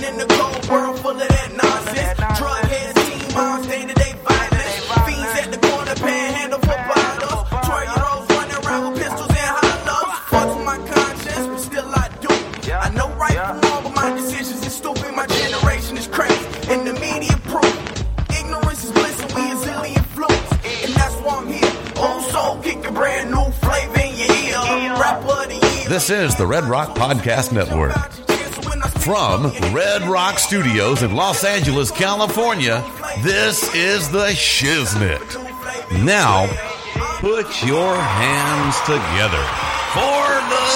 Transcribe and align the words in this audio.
Living 0.00 0.20
in 0.20 0.28
the 0.28 0.34
cold 0.34 0.68
world 0.70 0.98
full 1.00 1.10
of 1.10 1.18
that 1.28 1.52
nonsense. 1.52 2.16
Drug 2.38 2.64
heads, 2.72 2.96
teen 3.04 3.34
moms, 3.34 3.66
day 3.66 3.84
to 3.86 3.94
day 3.94 4.12
violence. 4.24 4.76
Fiends 5.04 5.36
at 5.40 5.52
the 5.52 5.58
corner, 5.68 5.94
panhandle 5.94 6.58
for 6.60 6.80
bottles. 6.88 7.44
12 7.68 7.84
year 7.84 8.04
olds 8.08 8.26
running 8.32 8.56
around 8.64 8.92
with 8.92 9.02
pistols 9.02 9.28
and 9.28 9.52
hollows. 9.60 10.64
My 10.64 10.78
conscience, 10.88 11.46
but 11.52 11.58
still 11.60 11.84
I 11.84 12.08
do. 12.24 12.32
I 12.72 12.88
know 12.96 13.12
right 13.20 13.36
from 13.36 13.60
wrong, 13.60 13.82
but 13.84 13.94
my 13.94 14.10
decisions 14.16 14.64
is 14.64 14.72
stupid. 14.72 15.12
My 15.14 15.26
generation 15.26 15.98
is 15.98 16.06
crazy, 16.08 16.48
and 16.72 16.86
the 16.88 16.94
media 16.94 17.36
proof. 17.52 17.76
Ignorance 18.32 18.84
is 18.84 18.92
bliss, 18.92 19.20
and 19.20 19.32
we 19.36 19.42
illy 19.52 19.92
influenced. 20.00 20.52
And 20.80 20.94
that's 20.96 21.16
why 21.20 21.44
I'm 21.44 21.48
here. 21.52 21.72
Old 22.00 22.24
soul 22.32 22.56
kicking 22.62 22.94
brand 22.94 23.30
new 23.30 23.44
flavor 23.60 24.00
in 24.00 24.16
your 24.16 24.32
ear. 24.32 24.96
Rapper 24.96 25.44
of 25.44 25.48
the 25.52 25.60
year. 25.60 25.88
This 25.92 26.08
is 26.08 26.34
the 26.36 26.46
Red 26.46 26.64
Rock 26.64 26.96
Podcast 26.96 27.52
Network. 27.52 28.19
From 29.00 29.46
Red 29.72 30.02
Rock 30.02 30.38
Studios 30.38 31.02
in 31.02 31.14
Los 31.14 31.42
Angeles, 31.42 31.90
California, 31.90 32.84
this 33.20 33.74
is 33.74 34.10
the 34.10 34.26
Shiznit. 34.28 35.24
Now, 36.04 36.46
put 37.18 37.64
your 37.64 37.96
hands 37.96 38.78
together 38.82 39.42
for 39.94 40.40
the 40.50 40.66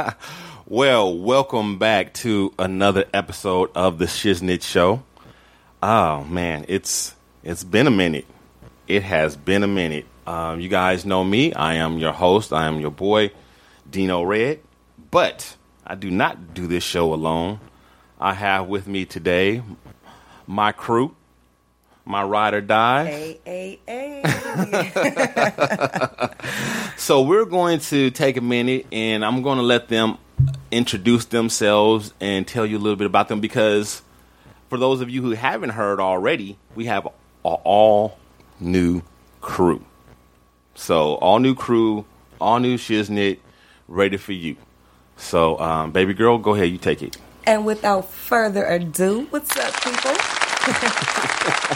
Shiznit. 0.00 0.16
Well, 0.66 1.18
welcome 1.18 1.78
back 1.78 2.14
to 2.14 2.54
another 2.56 3.04
episode 3.12 3.70
of 3.74 3.98
the 3.98 4.04
Shiznit 4.04 4.62
Show. 4.62 5.02
Oh 5.82 6.22
man, 6.22 6.64
it's 6.68 7.12
it's 7.42 7.64
been 7.64 7.88
a 7.88 7.90
minute. 7.90 8.26
It 8.86 9.02
has 9.02 9.36
been 9.36 9.64
a 9.64 9.66
minute. 9.66 10.06
Um, 10.30 10.60
you 10.60 10.68
guys 10.68 11.04
know 11.04 11.24
me. 11.24 11.52
I 11.54 11.74
am 11.74 11.98
your 11.98 12.12
host. 12.12 12.52
I 12.52 12.66
am 12.66 12.78
your 12.78 12.92
boy, 12.92 13.32
Dino 13.90 14.22
Red. 14.22 14.60
But 15.10 15.56
I 15.84 15.96
do 15.96 16.08
not 16.08 16.54
do 16.54 16.68
this 16.68 16.84
show 16.84 17.12
alone. 17.12 17.58
I 18.20 18.34
have 18.34 18.68
with 18.68 18.86
me 18.86 19.06
today 19.06 19.60
my 20.46 20.70
crew, 20.70 21.16
my 22.04 22.22
ride 22.22 22.54
or 22.54 22.60
die. 22.60 23.06
Hey, 23.06 23.40
hey, 23.44 23.80
hey. 23.88 24.22
So 26.96 27.22
we're 27.22 27.44
going 27.46 27.80
to 27.80 28.12
take 28.12 28.36
a 28.36 28.40
minute 28.40 28.86
and 28.92 29.24
I'm 29.24 29.42
going 29.42 29.58
to 29.58 29.64
let 29.64 29.88
them 29.88 30.16
introduce 30.70 31.24
themselves 31.24 32.14
and 32.20 32.46
tell 32.46 32.64
you 32.64 32.78
a 32.78 32.78
little 32.78 32.94
bit 32.94 33.06
about 33.06 33.26
them 33.26 33.40
because 33.40 34.00
for 34.68 34.78
those 34.78 35.00
of 35.00 35.10
you 35.10 35.22
who 35.22 35.32
haven't 35.32 35.70
heard 35.70 35.98
already, 35.98 36.56
we 36.76 36.84
have 36.84 37.06
an 37.06 37.12
all 37.42 38.16
new 38.60 39.02
crew. 39.40 39.84
So 40.80 41.16
all 41.16 41.40
new 41.40 41.54
crew, 41.54 42.06
all 42.40 42.58
new 42.58 42.78
shiznit, 42.78 43.38
ready 43.86 44.16
for 44.16 44.32
you. 44.32 44.56
So 45.18 45.60
um, 45.60 45.92
baby 45.92 46.14
girl, 46.14 46.38
go 46.38 46.54
ahead, 46.54 46.70
you 46.70 46.78
take 46.78 47.02
it. 47.02 47.18
and 47.44 47.66
without 47.66 48.08
further 48.08 48.64
ado, 48.64 49.26
what's 49.28 49.54
up, 49.58 49.74
people? 49.84 50.16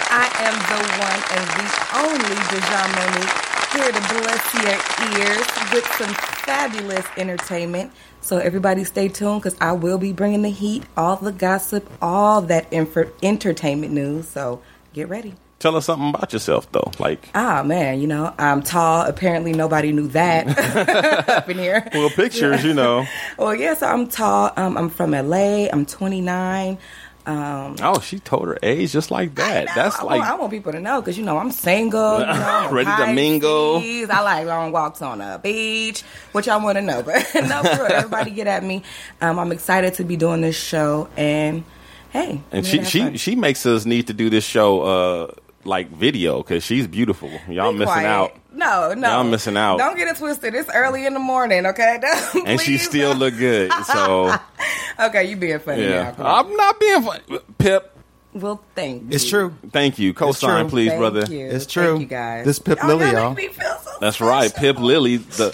I 0.08 0.26
am 0.40 0.56
the 0.72 0.80
one 1.04 1.20
and 1.36 1.46
the 1.52 1.68
only 2.00 2.34
De'Jong 2.48 2.90
Monique 2.96 3.54
here 3.74 3.92
to 3.92 4.02
bless 4.14 4.44
your 4.64 4.78
ears 5.20 5.46
with 5.74 5.86
some 5.98 6.14
fabulous 6.46 7.04
entertainment. 7.18 7.92
So 8.22 8.38
everybody 8.38 8.84
stay 8.84 9.08
tuned 9.08 9.42
because 9.42 9.56
I 9.60 9.72
will 9.72 9.98
be 9.98 10.14
bringing 10.14 10.40
the 10.40 10.50
heat, 10.50 10.84
all 10.96 11.16
the 11.16 11.32
gossip, 11.32 11.90
all 12.00 12.40
that 12.42 12.70
infor- 12.70 13.12
entertainment 13.22 13.92
news. 13.92 14.28
So 14.28 14.62
get 14.94 15.10
ready. 15.10 15.34
Tell 15.64 15.76
us 15.76 15.86
something 15.86 16.10
about 16.10 16.30
yourself 16.30 16.70
though. 16.72 16.92
Like 16.98 17.30
Ah 17.34 17.62
man, 17.64 17.98
you 17.98 18.06
know 18.06 18.34
I'm 18.38 18.62
tall. 18.62 19.06
Apparently 19.06 19.54
nobody 19.54 19.92
knew 19.92 20.08
that 20.08 20.46
up 21.30 21.48
in 21.48 21.56
here. 21.56 21.88
well 21.94 22.10
pictures, 22.10 22.62
you 22.62 22.74
know. 22.74 23.06
Well, 23.38 23.54
yeah, 23.54 23.72
so 23.72 23.86
I'm 23.86 24.06
tall. 24.08 24.52
Um, 24.58 24.76
I'm 24.76 24.90
from 24.90 25.12
LA. 25.12 25.68
I'm 25.72 25.86
29. 25.86 26.76
Um, 27.24 27.76
Oh, 27.80 27.98
she 28.00 28.18
told 28.18 28.48
her 28.48 28.58
age 28.62 28.92
just 28.92 29.10
like 29.10 29.34
that. 29.36 29.68
That's 29.74 29.98
I 29.98 30.02
like 30.02 30.18
want, 30.20 30.30
I 30.30 30.34
want 30.34 30.50
people 30.52 30.72
to 30.72 30.80
know 30.80 31.00
because 31.00 31.16
you 31.16 31.24
know 31.24 31.38
I'm 31.38 31.50
single, 31.50 32.20
you 32.20 32.26
know, 32.26 32.68
Ready 32.70 32.90
to 33.02 33.12
mingle. 33.14 33.78
I 33.82 34.20
like 34.20 34.46
long 34.46 34.70
walks 34.70 35.00
on 35.00 35.22
a 35.22 35.38
beach, 35.38 36.02
which 36.32 36.46
I 36.46 36.58
want 36.58 36.76
to 36.76 36.82
know. 36.82 37.02
But 37.02 37.26
no, 37.34 37.62
for 37.62 37.84
real, 37.84 37.92
everybody 37.92 38.32
get 38.32 38.46
at 38.46 38.62
me. 38.62 38.82
Um, 39.22 39.38
I'm 39.38 39.50
excited 39.50 39.94
to 39.94 40.04
be 40.04 40.16
doing 40.18 40.42
this 40.42 40.56
show, 40.56 41.08
and 41.16 41.64
hey, 42.10 42.42
And 42.52 42.66
she 42.66 42.72
here 42.72 42.78
to 42.80 42.82
have 42.84 42.90
she 42.90 43.00
fun. 43.00 43.16
she 43.16 43.34
makes 43.36 43.64
us 43.64 43.86
need 43.86 44.08
to 44.08 44.12
do 44.12 44.28
this 44.28 44.44
show 44.44 44.82
uh 44.82 45.34
like 45.64 45.90
video 45.90 46.38
because 46.42 46.62
she's 46.64 46.86
beautiful. 46.86 47.30
Y'all 47.48 47.72
Be 47.72 47.78
missing 47.80 47.92
quiet. 47.92 48.06
out. 48.06 48.36
No, 48.52 48.94
no, 48.94 49.08
Y'all 49.08 49.24
missing 49.24 49.56
out. 49.56 49.78
Don't 49.78 49.96
get 49.96 50.08
it 50.08 50.16
twisted. 50.16 50.54
It's 50.54 50.70
early 50.72 51.06
in 51.06 51.14
the 51.14 51.20
morning, 51.20 51.66
okay? 51.66 52.00
And 52.46 52.60
she 52.60 52.78
still 52.78 53.10
don't. 53.10 53.18
look 53.18 53.36
good. 53.36 53.72
So 53.84 54.34
okay. 55.00 55.24
You 55.24 55.36
being 55.36 55.58
funny 55.58 55.82
yeah, 55.82 56.14
now? 56.16 56.36
I'm 56.40 56.54
not 56.56 56.78
being 56.78 57.02
funny. 57.02 57.22
Pip. 57.58 57.90
Well, 58.32 58.62
thank 58.74 59.02
you. 59.02 59.08
It's 59.12 59.24
true. 59.28 59.54
Thank 59.70 59.98
you. 59.98 60.12
Co-sign, 60.12 60.68
please, 60.68 60.88
Thank 60.88 60.98
brother. 61.00 61.24
you. 61.26 61.46
It's 61.46 61.64
Thank 61.66 61.86
true. 61.86 61.98
you 62.00 62.06
guys. 62.06 62.44
This 62.44 62.58
Pip 62.58 62.82
Lilly, 62.82 63.06
y'all 63.06 63.12
y'all. 63.14 63.34
make 63.34 63.48
me 63.50 63.54
feel 63.54 63.76
so 63.78 63.90
That's 64.00 64.20
right. 64.20 64.52
Pip 64.54 64.78
Lilly, 64.78 65.18
the 65.18 65.50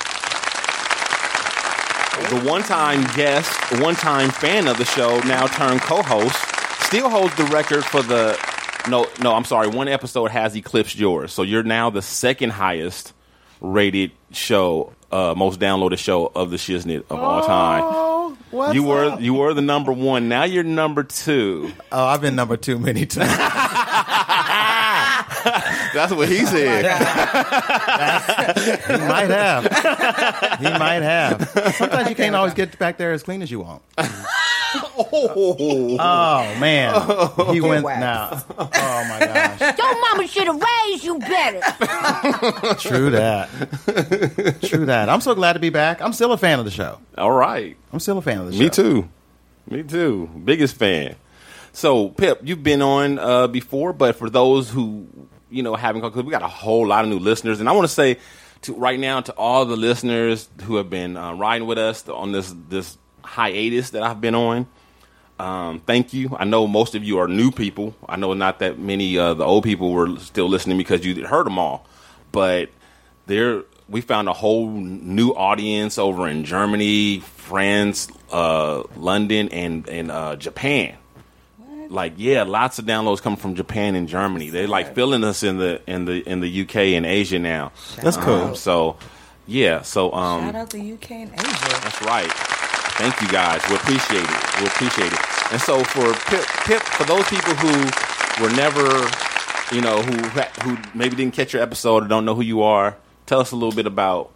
the 2.31 2.41
one 2.49 2.63
time 2.63 3.03
guest, 3.17 3.51
one 3.81 3.95
time 3.95 4.31
fan 4.31 4.69
of 4.69 4.79
the 4.79 4.85
show, 4.85 5.19
now 5.21 5.47
turned 5.47 5.81
co-host, 5.81 6.37
still 6.85 7.09
holds 7.11 7.35
the 7.37 7.45
record 7.45 7.85
for 7.85 8.03
the. 8.03 8.39
No, 8.89 9.07
no, 9.21 9.35
I'm 9.35 9.45
sorry. 9.45 9.69
One 9.69 9.89
episode 9.89 10.31
has 10.31 10.57
eclipsed 10.57 10.97
yours, 10.99 11.33
so 11.33 11.43
you're 11.43 11.63
now 11.63 11.91
the 11.91 12.03
second 12.03 12.51
highest 12.51 13.13
rated 13.61 14.11
show, 14.33 14.93
uh, 15.13 15.35
most 15.37 15.61
downloaded 15.61 15.99
show 15.99 16.31
of 16.35 16.51
the 16.51 16.57
Shiznit 16.57 17.05
of 17.11 17.19
all 17.21 17.45
time. 17.47 17.83
Oh, 17.85 18.39
what's 18.51 18.75
You 18.75 18.83
were 18.85 19.05
up? 19.11 19.21
you 19.21 19.35
were 19.35 19.53
the 19.55 19.61
number 19.61 19.93
one. 19.93 20.29
Now 20.29 20.45
you're 20.45 20.65
number 20.65 21.03
two. 21.05 21.71
Oh, 21.93 22.07
I've 22.07 22.21
been 22.23 22.37
number 22.37 22.57
two 22.57 22.79
many 22.79 23.07
times. 23.07 23.31
That's 25.95 26.13
what 26.13 26.29
he 26.29 26.45
said. 26.47 26.85
he 28.87 28.97
might 29.07 29.31
have. 29.31 29.65
He 30.59 30.71
might 30.79 31.03
have. 31.03 31.49
Sometimes 31.77 32.09
you 32.09 32.15
can't 32.15 32.35
always 32.37 32.55
get 32.55 32.79
back 32.79 32.97
there 32.99 33.13
as 33.13 33.23
clean 33.23 33.43
as 33.43 33.51
you 33.51 33.61
want. 33.61 33.83
Oh 34.73 36.57
man, 36.59 36.95
he 37.53 37.61
went 37.61 37.85
waxed. 37.85 38.01
now. 38.01 38.43
Oh 38.59 39.05
my 39.09 39.19
gosh, 39.21 39.61
Your 39.79 40.01
mama 40.01 40.27
should 40.27 40.47
have 40.47 40.63
raised 40.63 41.05
you 41.05 41.19
better. 41.19 41.61
true 42.79 43.11
that. 43.11 43.49
True 44.63 44.87
that. 44.87 45.09
I'm 45.09 45.21
so 45.21 45.35
glad 45.35 45.55
to 45.55 45.59
be 45.59 45.71
back. 45.71 46.01
I'm 46.01 46.13
still 46.13 46.33
a 46.33 46.39
fan 46.39 46.59
of 46.59 46.65
the 46.65 46.71
show. 46.71 46.99
All 47.19 47.33
right. 47.33 47.77
I'm 47.93 48.01
still 48.01 48.19
a 48.19 48.23
fan 48.23 48.39
of 48.39 48.47
the 48.47 48.53
show. 48.53 48.59
Me 48.59 48.71
too. 48.71 49.09
Me 49.69 49.83
too. 49.83 50.29
Biggest 50.45 50.77
fan. 50.77 51.17
So, 51.73 52.09
Pip, 52.09 52.41
you've 52.43 52.63
been 52.63 52.83
on 52.83 53.19
uh, 53.19 53.47
before, 53.47 53.93
but 53.93 54.17
for 54.17 54.29
those 54.29 54.71
who 54.71 55.07
you 55.51 55.63
know 55.63 55.75
haven't, 55.75 56.03
because 56.03 56.25
we 56.25 56.31
got 56.31 56.43
a 56.43 56.49
whole 56.49 56.87
lot 56.87 57.05
of 57.05 57.11
new 57.11 57.19
listeners, 57.19 57.61
and 57.61 57.69
I 57.69 57.73
want 57.73 57.87
to 57.89 57.93
say 57.95 58.19
to 58.63 58.75
right 58.75 58.99
now 58.99 59.21
to 59.21 59.33
all 59.33 59.65
the 59.65 59.77
listeners 59.77 60.49
who 60.63 60.77
have 60.77 60.91
been 60.91 61.17
uh, 61.17 61.33
riding 61.35 61.67
with 61.67 61.79
us 61.79 62.09
on 62.09 62.33
this 62.33 62.55
this 62.69 62.99
hiatus 63.23 63.91
that 63.91 64.03
I've 64.03 64.21
been 64.21 64.35
on. 64.35 64.67
Um, 65.39 65.81
thank 65.81 66.13
you. 66.13 66.37
I 66.39 66.45
know 66.45 66.67
most 66.67 66.95
of 66.95 67.03
you 67.03 67.19
are 67.19 67.27
new 67.27 67.51
people. 67.51 67.95
I 68.07 68.17
know 68.17 68.35
not 68.35 68.59
that 68.59 68.79
many 68.79 69.17
uh, 69.17 69.33
the 69.35 69.45
old 69.45 69.65
people 69.65 69.93
were 69.93 70.19
still 70.19 70.49
listening 70.49 70.77
because 70.77 71.05
you 71.05 71.27
heard 71.27 71.47
them 71.47 71.59
all, 71.59 71.87
but 72.31 72.69
there 73.27 73.63
we 73.89 74.03
found 74.03 74.29
a 74.29 74.33
whole 74.35 74.69
new 74.69 75.31
audience 75.31 75.99
over 75.99 76.29
in 76.29 76.45
Germany, 76.45 77.21
France, 77.21 78.09
uh, 78.31 78.83
London, 78.97 79.49
and 79.49 79.89
and 79.89 80.11
uh, 80.11 80.37
Japan. 80.37 80.97
Like 81.89 82.13
yeah, 82.19 82.43
lots 82.43 82.79
of 82.79 82.85
downloads 82.85 83.23
coming 83.23 83.39
from 83.39 83.55
Japan 83.55 83.97
and 83.97 84.09
Germany. 84.09 84.51
They're 84.51 84.69
like 84.69 84.95
filling 84.95 85.25
us 85.25 85.43
in 85.43 85.57
the 85.57 85.81
in 85.87 86.05
the 86.05 86.21
in 86.29 86.41
the 86.41 86.63
UK 86.63 86.77
and 86.77 87.07
Asia 87.07 87.39
now. 87.39 87.73
That's 88.03 88.19
cool. 88.19 88.35
Um, 88.35 88.55
so 88.57 88.97
yeah, 89.47 89.83
so 89.83 90.13
um, 90.13 90.45
Shout 90.45 90.55
out 90.55 90.71
the 90.71 90.93
UK 90.93 91.11
and 91.13 91.33
Asia. 91.33 91.81
that's 91.83 92.03
right. 92.03 92.31
Thank 93.01 93.21
you 93.23 93.29
guys. 93.29 93.65
We 93.69 93.77
appreciate 93.77 94.29
it. 94.29 94.61
We 94.61 94.67
appreciate 94.67 95.13
it. 95.13 95.21
And 95.53 95.61
so 95.61 95.83
for 95.83 96.13
Pip, 96.29 96.45
Pip 96.69 96.83
for 96.83 97.05
those 97.05 97.27
people 97.29 97.55
who 97.57 97.73
were 98.45 98.53
never 98.55 99.09
you 99.73 99.81
know, 99.81 100.03
who 100.03 100.17
who 100.63 100.79
maybe 100.95 101.17
didn't 101.17 101.35
catch 101.35 101.53
your 101.53 101.63
episode 101.63 102.05
or 102.05 102.09
don't 102.09 102.25
know 102.25 102.35
who 102.35 102.43
you 102.43 102.63
are, 102.63 102.97
tell 103.27 103.41
us 103.41 103.53
a 103.53 103.57
little 103.57 103.75
bit 103.75 103.87
about 103.87 104.33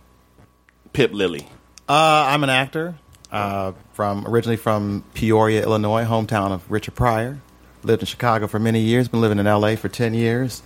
Pip 0.92 1.12
Lilly. 1.12 1.46
Uh, 1.88 2.26
I'm 2.28 2.44
an 2.44 2.50
actor 2.50 2.94
uh, 3.30 3.72
from 3.92 4.26
originally 4.26 4.56
from 4.56 5.04
Peoria, 5.14 5.62
Illinois, 5.62 6.04
hometown 6.04 6.52
of 6.52 6.70
Richard 6.70 6.94
Pryor. 6.94 7.40
Lived 7.82 8.02
in 8.02 8.06
Chicago 8.06 8.46
for 8.46 8.58
many 8.58 8.80
years. 8.80 9.08
Been 9.08 9.20
living 9.20 9.38
in 9.38 9.46
L.A. 9.46 9.76
for 9.76 9.88
ten 9.88 10.14
years. 10.14 10.62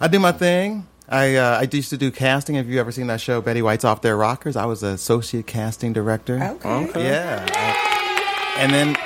I 0.00 0.08
do 0.08 0.18
my 0.18 0.32
thing. 0.32 0.86
I 1.08 1.36
uh, 1.36 1.60
I 1.60 1.68
used 1.70 1.90
to 1.90 1.96
do 1.96 2.10
casting. 2.10 2.56
Have 2.56 2.68
you 2.68 2.80
ever 2.80 2.90
seen 2.92 3.06
that 3.08 3.20
show, 3.20 3.40
Betty 3.40 3.62
White's 3.62 3.84
Off 3.84 4.02
Their 4.02 4.16
Rockers? 4.16 4.56
I 4.56 4.66
was 4.66 4.82
an 4.82 4.92
associate 4.94 5.46
casting 5.46 5.92
director. 5.92 6.42
Okay. 6.64 7.04
Yeah. 7.04 7.46
Uh, 7.48 8.60
and 8.60 8.72
then 8.72 8.96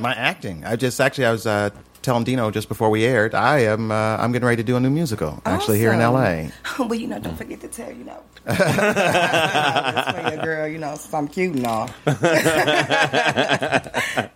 my 0.00 0.12
acting. 0.14 0.64
I 0.64 0.74
just 0.76 1.00
actually 1.00 1.26
I 1.26 1.30
was 1.32 1.46
uh, 1.46 1.70
telling 2.02 2.24
Dino 2.24 2.50
just 2.50 2.68
before 2.68 2.90
we 2.90 3.04
aired. 3.04 3.34
I 3.34 3.60
am 3.60 3.90
uh, 3.92 4.16
I'm 4.16 4.32
getting 4.32 4.46
ready 4.46 4.62
to 4.62 4.66
do 4.66 4.76
a 4.76 4.80
new 4.80 4.90
musical 4.90 5.40
actually 5.46 5.78
here 5.78 5.92
in 5.92 6.00
L.A. 6.00 6.50
well, 6.78 6.94
you 6.94 7.06
know, 7.06 7.18
don't 7.20 7.36
forget 7.36 7.60
to 7.60 7.68
tell, 7.68 7.92
you 7.92 8.04
know. 8.04 8.20
Just 8.46 8.60
for 8.60 10.30
your 10.34 10.44
girl, 10.44 10.66
you 10.68 10.76
know, 10.76 10.96
so 10.96 11.16
I'm 11.16 11.28
cute 11.28 11.56
and 11.56 11.66
all. 11.66 11.88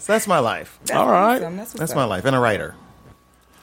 So 0.00 0.12
that's 0.14 0.26
my 0.26 0.38
life. 0.38 0.78
That's 0.86 0.98
All 0.98 1.08
right. 1.10 1.36
awesome. 1.40 1.56
That's, 1.56 1.72
That's 1.74 1.94
my 1.94 2.04
life. 2.04 2.24
And 2.24 2.34
a 2.34 2.38
writer. 2.40 2.74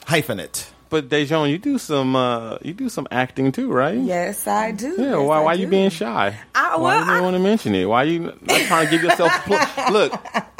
Hyphenate. 0.06 0.68
But 0.90 1.08
De'Jong, 1.10 1.50
you 1.50 1.58
do 1.58 1.76
some 1.78 2.16
uh, 2.16 2.56
you 2.62 2.72
do 2.72 2.88
some 2.88 3.06
acting 3.10 3.52
too, 3.52 3.70
right? 3.70 3.98
Yes, 3.98 4.46
I 4.46 4.72
do. 4.72 4.94
Yeah, 4.98 5.16
Yes, 5.18 5.26
why 5.28 5.38
I 5.38 5.40
why 5.44 5.52
you 5.54 5.66
being 5.66 5.90
shy? 5.90 6.34
I- 6.54 6.76
why 6.76 6.96
well, 6.96 7.04
you 7.06 7.12
I- 7.12 7.20
want 7.20 7.34
to 7.34 7.40
mention 7.40 7.74
it? 7.74 7.84
Why 7.86 8.04
you 8.04 8.20
not 8.40 8.60
trying 8.62 8.86
to 8.86 8.90
give 8.90 9.02
yourself 9.02 9.30
a 9.34 9.40
pl- 9.40 9.92
look, 9.92 10.12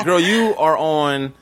girl? 0.04 0.20
You 0.20 0.54
are 0.58 0.76
on 0.76 1.32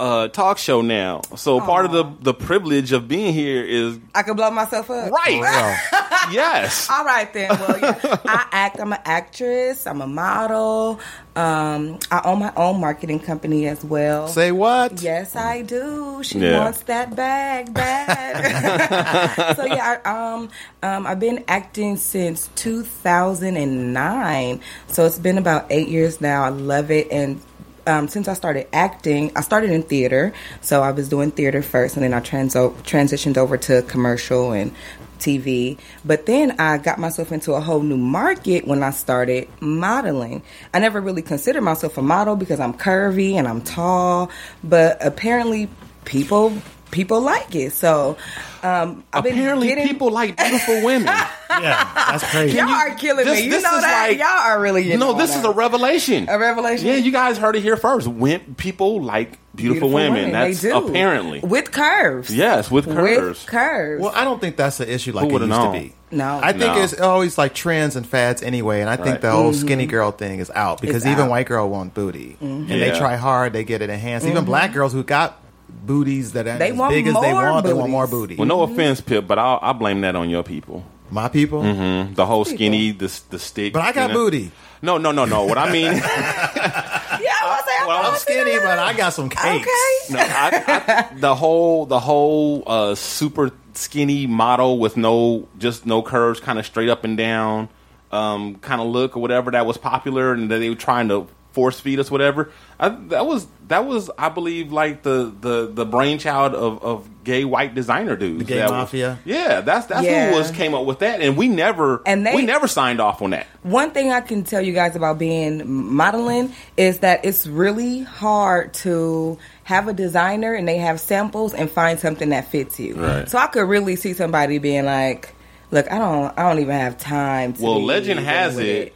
a 0.00 0.28
talk 0.32 0.58
show 0.58 0.80
now, 0.82 1.20
so 1.36 1.60
part 1.60 1.84
of 1.86 1.92
the 1.92 2.04
the 2.20 2.34
privilege 2.34 2.92
of 2.92 3.06
being 3.06 3.32
here 3.32 3.64
is 3.64 3.98
I 4.14 4.22
can 4.22 4.34
blow 4.36 4.50
myself 4.50 4.90
up. 4.90 5.10
right. 5.12 5.40
Well, 5.40 5.78
yes, 6.32 6.88
All 6.94 7.04
right 7.04 7.32
then. 7.32 7.50
Well, 7.50 7.78
yeah. 7.80 7.98
I 8.24 8.46
act. 8.50 8.80
I'm 8.80 8.92
an 8.92 8.98
actress. 9.04 9.86
I'm 9.86 10.00
a 10.00 10.06
model. 10.06 10.98
Um, 11.36 11.98
I 12.12 12.20
own 12.24 12.38
my 12.40 12.52
own 12.56 12.80
marketing 12.80 13.18
company 13.20 13.66
as 13.66 13.84
well. 13.84 14.28
say 14.28 14.52
what? 14.52 15.00
Yes, 15.02 15.34
I 15.36 15.62
do. 15.62 16.22
She 16.22 16.38
Yeah. 16.38 16.58
wants 16.60 16.80
that 16.82 17.14
bag 17.16 17.72
bag. 17.74 19.54
so 19.56 19.64
yeah, 19.64 19.98
I, 20.04 20.10
um, 20.34 20.48
um, 20.82 21.06
I've 21.06 21.18
been 21.20 21.44
acting 21.48 21.96
since 21.96 22.48
2009. 22.56 24.60
So 24.88 25.06
it's 25.06 25.18
been 25.18 25.38
about 25.38 25.66
eight 25.70 25.88
years 25.88 26.20
now. 26.20 26.44
I 26.44 26.48
love 26.50 26.90
it, 26.90 27.10
and 27.10 27.40
um, 27.86 28.08
since 28.08 28.28
I 28.28 28.34
started 28.34 28.66
acting, 28.72 29.32
I 29.36 29.40
started 29.40 29.70
in 29.70 29.82
theater. 29.82 30.32
So 30.60 30.82
I 30.82 30.90
was 30.90 31.08
doing 31.08 31.30
theater 31.30 31.62
first, 31.62 31.96
and 31.96 32.04
then 32.04 32.14
I 32.14 32.20
trans- 32.20 32.54
transitioned 32.54 33.36
over 33.36 33.56
to 33.58 33.82
commercial 33.82 34.52
and 34.52 34.72
TV. 35.18 35.78
But 36.04 36.26
then 36.26 36.52
I 36.60 36.78
got 36.78 36.98
myself 36.98 37.32
into 37.32 37.52
a 37.52 37.60
whole 37.60 37.82
new 37.82 37.96
market 37.96 38.66
when 38.66 38.82
I 38.82 38.90
started 38.90 39.48
modeling. 39.60 40.42
I 40.72 40.78
never 40.78 41.00
really 41.00 41.22
considered 41.22 41.62
myself 41.62 41.96
a 41.98 42.02
model 42.02 42.36
because 42.36 42.60
I'm 42.60 42.74
curvy 42.74 43.34
and 43.34 43.48
I'm 43.48 43.62
tall, 43.62 44.30
but 44.62 45.04
apparently 45.04 45.68
people 46.04 46.52
people 46.94 47.20
like 47.20 47.54
it. 47.54 47.72
So 47.72 48.16
um, 48.62 49.04
I've 49.12 49.24
been 49.24 49.34
apparently 49.34 49.68
getting- 49.68 49.86
people 49.88 50.10
like 50.10 50.36
beautiful 50.36 50.82
women. 50.84 51.14
Yeah, 51.54 51.88
that's 51.94 52.24
crazy. 52.32 52.56
Y'all 52.58 52.68
are 52.68 52.96
killing 52.96 53.24
this- 53.24 53.38
me. 53.38 53.44
You 53.44 53.50
this 53.52 53.62
know 53.62 53.76
is 53.76 53.82
that 53.82 54.08
like- 54.08 54.18
y'all 54.18 54.26
are 54.26 54.60
really 54.60 54.82
getting 54.82 54.98
no, 54.98 55.12
this 55.12 55.36
is 55.36 55.42
that. 55.42 55.50
a 55.50 55.52
revelation. 55.52 56.26
A 56.28 56.36
revelation? 56.36 56.88
Yeah, 56.88 56.94
you 56.96 57.12
guys 57.12 57.38
heard 57.38 57.54
it 57.54 57.60
here 57.62 57.76
first. 57.76 58.08
When 58.08 58.56
people 58.56 59.00
like 59.00 59.38
beautiful, 59.54 59.90
women, 59.90 60.32
that's 60.32 60.60
They 60.62 60.70
do. 60.70 60.88
apparently 60.88 61.38
with 61.40 61.70
curves. 61.70 62.34
yes 62.34 62.72
with 62.72 62.86
curves. 62.86 63.42
With 63.42 63.46
curves. 63.46 64.02
Well, 64.02 64.12
I 64.16 64.24
don't 64.24 64.40
think 64.40 64.56
that's 64.56 64.78
the 64.78 64.92
issue 64.92 65.12
like 65.12 65.30
Who 65.30 65.36
it 65.36 65.40
used 65.42 65.50
known? 65.50 65.74
to 65.74 65.78
be. 65.80 65.94
No. 66.10 66.40
I 66.42 66.50
think 66.52 66.74
No. 66.74 66.82
it's 66.82 66.98
always 67.00 67.38
like 67.38 67.54
trends 67.54 67.94
and 67.94 68.04
fads 68.04 68.42
anyway, 68.42 68.80
and 68.80 68.90
I 68.90 68.96
think 68.96 69.06
Right. 69.08 69.20
the 69.20 69.30
whole 69.30 69.52
skinny 69.52 69.86
girl 69.86 70.10
thing 70.10 70.40
is 70.40 70.50
out 70.52 70.80
because 70.80 70.96
It's 71.04 71.06
even 71.06 71.26
out. 71.26 71.30
white 71.30 71.46
girl 71.46 71.68
want 71.68 71.94
booty, 71.94 72.36
and 72.40 72.68
they 72.68 72.90
try 72.98 73.14
hard, 73.14 73.52
they 73.52 73.62
get 73.62 73.80
it 73.80 73.90
enhanced. 73.90 74.26
Even 74.26 74.44
black 74.44 74.72
girls 74.72 74.92
who 74.92 75.04
got 75.04 75.38
booties 75.86 76.32
that 76.32 76.46
are 76.46 76.58
They 76.58 76.70
as 76.70 76.76
want 76.76 76.92
big 76.92 77.06
as 77.06 77.14
they 77.14 77.32
more 77.32 77.42
want, 77.50 77.66
they 77.66 77.72
want 77.72 77.90
more 77.90 78.06
booty. 78.06 78.36
Well, 78.36 78.46
no 78.46 78.62
offense, 78.62 79.00
Pip, 79.00 79.26
but 79.26 79.38
I'll, 79.38 79.58
I'll 79.62 79.74
blame 79.74 80.00
that 80.02 80.16
on 80.16 80.30
your 80.30 80.42
people. 80.42 80.84
My 81.10 81.28
people, 81.28 81.62
Mm, 81.62 82.14
the 82.14 82.26
whole 82.26 82.44
skinny, 82.44 82.90
the 82.90 83.08
the 83.30 83.38
stick. 83.38 83.72
but 83.72 83.82
I 83.82 83.92
got 83.92 84.08
you 84.10 84.14
know? 84.14 84.24
booty. 84.24 84.50
No, 84.82 84.98
no, 84.98 85.12
no, 85.12 85.24
no. 85.24 85.44
What 85.44 85.58
I 85.58 85.70
mean, 85.72 85.84
yeah, 85.92 86.00
I 86.02 87.56
was 87.56 87.64
saying, 87.64 87.86
well, 87.86 87.90
I 88.02 88.06
I'm 88.06 88.12
was 88.12 88.22
skinny, 88.22 88.58
but 88.58 88.78
I 88.78 88.92
got 88.94 89.12
some 89.12 89.28
cakes. 89.28 89.66
Okay. 89.66 90.12
no, 90.14 90.18
I, 90.20 91.08
I, 91.12 91.18
the 91.18 91.34
whole 91.34 91.86
the 91.86 92.00
whole 92.00 92.62
uh, 92.66 92.94
super 92.94 93.50
skinny 93.74 94.26
model 94.26 94.78
with 94.78 94.96
no 94.96 95.48
just 95.58 95.86
no 95.86 96.02
curves, 96.02 96.40
kind 96.40 96.58
of 96.58 96.66
straight 96.66 96.88
up 96.88 97.04
and 97.04 97.16
down, 97.16 97.68
um, 98.12 98.56
kind 98.56 98.80
of 98.80 98.88
look 98.88 99.16
or 99.16 99.20
whatever 99.20 99.50
that 99.52 99.66
was 99.66 99.76
popular, 99.78 100.32
and 100.32 100.50
that 100.50 100.58
they 100.58 100.68
were 100.68 100.74
trying 100.74 101.08
to 101.08 101.26
force 101.54 101.78
feed 101.80 101.98
us 102.00 102.10
whatever. 102.10 102.50
I, 102.78 102.88
that 103.08 103.24
was 103.26 103.46
that 103.68 103.86
was 103.86 104.10
I 104.18 104.28
believe 104.28 104.72
like 104.72 105.02
the 105.02 105.32
the 105.40 105.70
the 105.72 105.86
brainchild 105.86 106.54
of, 106.54 106.82
of 106.82 107.08
gay 107.24 107.44
white 107.44 107.74
designer 107.74 108.16
dudes. 108.16 108.40
The 108.40 108.44
gay 108.44 108.56
That 108.56 108.64
was- 108.64 108.72
mafia? 108.72 109.18
yeah, 109.24 109.60
that's 109.62 109.86
that's 109.86 110.04
Yeah. 110.04 110.30
who 110.30 110.36
was 110.36 110.50
came 110.50 110.74
up 110.74 110.84
with 110.84 110.98
that, 110.98 111.20
and 111.22 111.36
we 111.36 111.48
never 111.48 112.02
And 112.04 112.26
they- 112.26 112.34
we 112.34 112.44
never 112.44 112.66
signed 112.68 113.00
off 113.00 113.22
on 113.22 113.30
that. 113.30 113.46
One 113.62 113.92
thing 113.92 114.10
I 114.12 114.20
can 114.20 114.42
tell 114.44 114.60
you 114.60 114.72
guys 114.74 114.96
about 114.96 115.18
being 115.18 115.62
modeling 115.94 116.52
is 116.76 116.98
that 116.98 117.24
it's 117.24 117.46
really 117.46 118.02
hard 118.02 118.74
to 118.74 119.38
have 119.62 119.88
a 119.88 119.92
designer 119.94 120.52
and 120.52 120.66
they 120.68 120.78
have 120.78 121.00
samples 121.00 121.54
and 121.54 121.70
find 121.70 121.98
something 121.98 122.28
that 122.30 122.50
fits 122.50 122.78
you. 122.78 122.96
Right. 122.96 123.28
So 123.28 123.38
I 123.38 123.46
could 123.46 123.66
really 123.68 123.96
see 123.96 124.12
somebody 124.12 124.58
being 124.58 124.84
like, 124.84 125.34
"Look, 125.70 125.90
I 125.90 125.98
don't, 125.98 126.36
I 126.38 126.42
don't 126.42 126.58
even 126.58 126.74
have 126.74 126.98
time." 126.98 127.54
to 127.54 127.62
Well, 127.62 127.78
be 127.78 127.84
legend 127.84 128.20
has 128.20 128.56
with 128.56 128.66
it, 128.66 128.94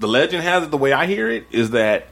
the 0.00 0.08
legend 0.08 0.42
has 0.42 0.64
it. 0.64 0.70
The 0.72 0.76
way 0.78 0.92
I 0.92 1.06
hear 1.06 1.30
it 1.30 1.46
is 1.52 1.70
that 1.70 2.08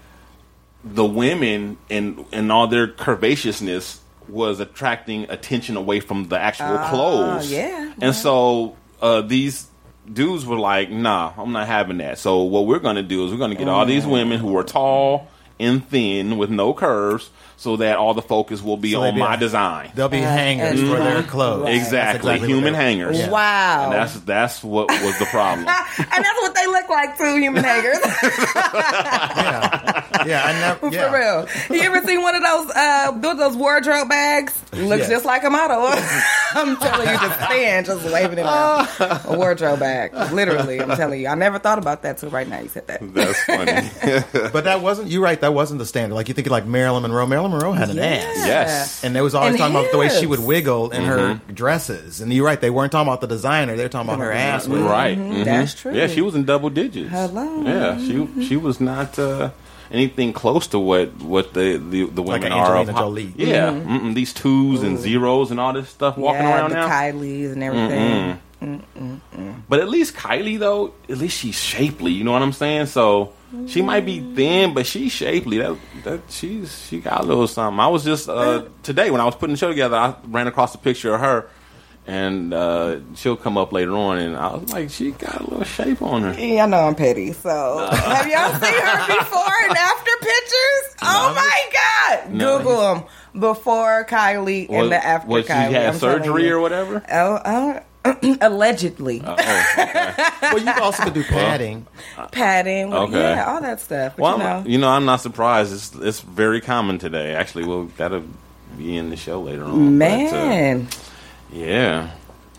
the 0.84 1.04
women 1.04 1.76
and 1.90 2.24
and 2.32 2.52
all 2.52 2.68
their 2.68 2.86
curvaceousness 2.86 3.98
was 4.28 4.60
attracting 4.60 5.28
attention 5.30 5.76
away 5.76 6.00
from 6.00 6.28
the 6.28 6.38
actual 6.38 6.66
Ah, 6.78 6.90
clothes. 6.90 7.50
yeah, 7.50 7.92
and 8.00 8.14
so 8.14 8.76
uh, 9.02 9.22
these 9.22 9.66
dudes 10.10 10.44
were 10.46 10.58
like, 10.58 10.90
"Nah, 10.90 11.32
I'm 11.36 11.52
not 11.52 11.66
having 11.66 11.98
that." 11.98 12.18
So 12.18 12.42
what 12.42 12.66
we're 12.66 12.78
going 12.78 12.96
to 12.96 13.02
do 13.02 13.24
is 13.24 13.32
we're 13.32 13.38
going 13.38 13.50
to 13.50 13.56
get 13.56 13.68
all 13.68 13.84
these 13.86 14.04
Mm. 14.04 14.10
women 14.10 14.38
who 14.38 14.56
are 14.56 14.62
tall 14.64 15.28
and 15.58 15.86
thin 15.88 16.38
with 16.38 16.50
no 16.50 16.72
curves, 16.74 17.30
so 17.58 17.76
that 17.76 17.96
all 17.98 18.14
the 18.14 18.22
focus 18.22 18.62
will 18.62 18.76
be 18.78 18.92
So 18.92 19.02
on 19.02 19.14
be 19.14 19.20
my 19.20 19.30
like- 19.32 19.40
design. 19.40 19.90
They'll 19.94 20.08
be 20.08 20.20
hangers 20.20 20.80
and- 20.80 20.88
for 20.88 20.96
their 20.96 21.22
clothes. 21.24 21.64
Right. 21.64 21.74
Exactly, 21.74 22.30
exactly 22.34 22.48
human 22.54 22.72
hangers. 22.72 23.18
Yeah. 23.18 23.28
Wow. 23.30 23.84
And 23.84 23.92
that's 23.94 24.14
that's 24.20 24.64
what 24.64 24.88
was 24.90 25.18
the 25.18 25.26
problem. 25.26 25.66
and 25.98 26.24
that's 26.24 26.40
what 26.40 26.54
they 26.54 26.66
look 26.66 26.88
like 26.88 27.18
too, 27.18 27.36
human 27.36 27.62
hangers. 27.64 27.98
Yeah, 29.38 30.24
yeah, 30.26 30.42
I 30.44 30.52
never. 30.52 30.88
Yeah. 30.94 31.10
For 31.10 31.16
real. 31.70 31.78
You 31.78 31.86
ever 31.86 32.06
seen 32.06 32.20
one 32.22 32.34
of 32.34 32.42
those 32.42 32.70
uh 32.74 33.12
build 33.12 33.38
those 33.38 33.56
wardrobe 33.56 34.08
bags? 34.08 34.52
Looks 34.72 35.00
Yes. 35.02 35.08
just 35.08 35.24
like 35.24 35.44
a 35.44 35.50
model. 35.50 35.86
I'm 36.54 36.76
telling 36.76 37.08
you, 37.08 37.18
just 37.18 37.40
stand, 37.40 37.86
just 37.86 38.04
waving 38.12 38.38
it 38.38 38.42
around. 38.42 38.88
A 39.00 39.36
wardrobe 39.36 39.78
bag. 39.80 40.12
Literally, 40.32 40.80
I'm 40.80 40.96
telling 40.96 41.20
you. 41.20 41.28
I 41.28 41.34
never 41.34 41.58
thought 41.58 41.78
about 41.78 42.02
that 42.02 42.18
till 42.18 42.30
right 42.30 42.48
now 42.48 42.60
you 42.60 42.68
said 42.68 42.86
that. 42.88 43.00
That's 43.14 43.42
funny. 43.44 44.50
But 44.52 44.64
that 44.64 44.80
wasn't. 44.82 45.08
You're 45.08 45.22
right. 45.22 45.40
That 45.40 45.54
wasn't 45.54 45.78
the 45.78 45.86
standard. 45.86 46.14
Like 46.14 46.28
you 46.28 46.34
think 46.34 46.46
of 46.46 46.50
like 46.52 46.66
Marilyn 46.66 47.02
Monroe. 47.02 47.26
Marilyn 47.26 47.47
Monroe 47.48 47.72
had 47.72 47.90
an 47.90 47.98
ass. 47.98 48.22
yes. 48.46 49.04
And 49.04 49.14
they 49.16 49.20
was 49.20 49.34
always 49.34 49.50
And 49.50 49.58
talking 49.58 49.74
about 49.76 49.90
the 49.92 49.98
way 49.98 50.08
she 50.08 50.16
hips. 50.20 50.26
would 50.28 50.40
wiggle 50.40 50.90
in 50.90 51.04
her 51.04 51.16
Mm-hmm. 51.18 51.52
dresses. 51.54 52.20
And 52.20 52.32
you're 52.32 52.44
right, 52.46 52.60
they 52.60 52.70
weren't 52.70 52.92
talking 52.92 53.08
about 53.08 53.20
the 53.20 53.26
designer, 53.26 53.76
they 53.76 53.82
were 53.82 53.88
talking 53.88 54.08
about 54.08 54.20
her 54.22 54.32
ass. 54.32 54.66
wiggle. 54.68 54.88
Right. 54.88 55.18
mhm. 55.18 55.44
That's 55.44 55.74
true. 55.74 55.94
Yeah, 55.94 56.06
she 56.06 56.20
was 56.20 56.34
in 56.34 56.44
double 56.44 56.70
digits. 56.70 57.10
Hello. 57.10 57.62
Yeah, 57.62 57.98
she 57.98 58.26
she 58.46 58.56
was 58.56 58.80
not 58.80 59.18
uh, 59.18 59.50
anything 59.90 60.32
close 60.32 60.66
to 60.68 60.78
what 60.78 61.16
what 61.22 61.54
the 61.54 61.76
the, 61.78 62.04
the 62.06 62.22
women 62.22 62.52
an 62.52 62.58
are. 62.58 62.76
Of 62.76 62.88
ho- 62.88 62.98
Jolie. 63.00 63.32
Yeah, 63.36 63.70
mm-mm, 63.70 64.14
these 64.14 64.32
twos 64.32 64.82
and 64.82 64.98
zeros 64.98 65.50
and 65.50 65.58
all 65.58 65.72
this 65.72 65.88
stuff 65.88 66.16
walking 66.18 66.42
yeah, 66.42 66.56
around 66.56 66.70
the 66.70 66.76
now. 66.76 66.88
Kylie's 66.88 67.52
and 67.52 67.62
everything. 67.62 68.38
But 69.68 69.80
at 69.80 69.88
least 69.88 70.14
Kylie 70.14 70.58
though, 70.58 70.92
at 71.08 71.18
least 71.18 71.38
she's 71.38 71.58
shapely. 71.58 72.12
You 72.12 72.24
know 72.24 72.32
what 72.32 72.42
I'm 72.42 72.52
saying? 72.52 72.86
So 72.86 73.32
she 73.66 73.82
might 73.82 74.04
be 74.04 74.20
thin, 74.34 74.74
but 74.74 74.86
she's 74.86 75.12
shapely. 75.12 75.58
That 75.58 75.76
that 76.04 76.20
she's 76.28 76.86
she 76.88 77.00
got 77.00 77.20
a 77.22 77.26
little 77.26 77.46
something. 77.46 77.80
I 77.80 77.88
was 77.88 78.04
just 78.04 78.28
uh, 78.28 78.64
today 78.82 79.10
when 79.10 79.20
I 79.20 79.24
was 79.24 79.34
putting 79.34 79.54
the 79.54 79.58
show 79.58 79.68
together, 79.68 79.96
I 79.96 80.14
ran 80.26 80.46
across 80.46 80.74
a 80.74 80.78
picture 80.78 81.14
of 81.14 81.20
her. 81.20 81.48
And 82.06 82.54
uh, 82.54 83.00
she'll 83.16 83.36
come 83.36 83.58
up 83.58 83.70
later 83.70 83.92
on, 83.94 84.16
and 84.16 84.34
I 84.34 84.54
was 84.54 84.72
like, 84.72 84.88
she 84.88 85.10
got 85.10 85.42
a 85.42 85.44
little 85.44 85.62
shape 85.64 86.00
on 86.00 86.22
her. 86.22 86.32
Yeah, 86.40 86.64
I 86.64 86.66
know 86.66 86.78
I'm 86.78 86.94
petty. 86.94 87.34
So, 87.34 87.86
have 87.86 88.26
y'all 88.26 88.50
seen 88.54 88.80
her 88.80 89.06
before 89.18 89.52
and 89.68 89.76
after 89.76 90.10
pictures? 90.18 90.96
Oh 91.02 91.34
my 91.36 92.16
God! 92.24 92.32
No. 92.32 92.58
Google 92.60 92.80
them 92.94 93.04
before 93.38 94.06
Kylie 94.08 94.70
Was, 94.70 94.84
and 94.84 94.92
the 94.92 95.04
after 95.04 95.28
was 95.28 95.44
she 95.44 95.52
Kylie. 95.52 95.70
had 95.72 95.86
I'm 95.88 95.94
surgery 95.98 96.50
or 96.50 96.60
whatever? 96.60 97.04
Oh, 97.12 97.80
uh, 98.04 98.14
allegedly. 98.40 99.22
Oh, 99.24 99.32
okay. 99.32 100.14
Well, 100.42 100.58
you 100.58 100.72
also 100.82 101.04
could 101.04 101.14
do 101.14 101.24
padding. 101.24 101.86
Padding, 102.32 102.92
Okay. 102.94 103.18
yeah, 103.20 103.44
all 103.52 103.60
that 103.60 103.80
stuff. 103.80 104.14
But 104.16 104.22
Well, 104.22 104.36
you 104.38 104.42
know, 104.44 104.50
I'm, 104.58 104.66
you 104.66 104.78
know, 104.78 104.88
I'm 104.90 105.04
not 105.04 105.20
surprised. 105.20 105.72
It's 105.72 105.94
it's 105.94 106.20
very 106.20 106.60
common 106.60 106.98
today. 106.98 107.34
Actually, 107.34 107.64
we'll 107.64 107.86
that'll 107.96 108.24
be 108.76 108.96
in 108.96 109.10
the 109.10 109.16
show 109.16 109.40
later 109.40 109.64
on. 109.64 109.98
But, 109.98 110.06
uh, 110.06 110.46
Man, 110.46 110.88
yeah. 111.52 112.10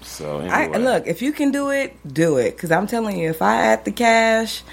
So 0.02 0.40
I, 0.42 0.68
look, 0.68 1.08
if 1.08 1.22
you 1.22 1.32
can 1.32 1.52
do 1.52 1.70
it, 1.70 1.96
do 2.12 2.38
it. 2.38 2.56
Because 2.56 2.72
I'm 2.72 2.88
telling 2.88 3.18
you, 3.18 3.30
if 3.30 3.42
I 3.42 3.56
had 3.56 3.86
the 3.86 3.92
cash, 3.92 4.64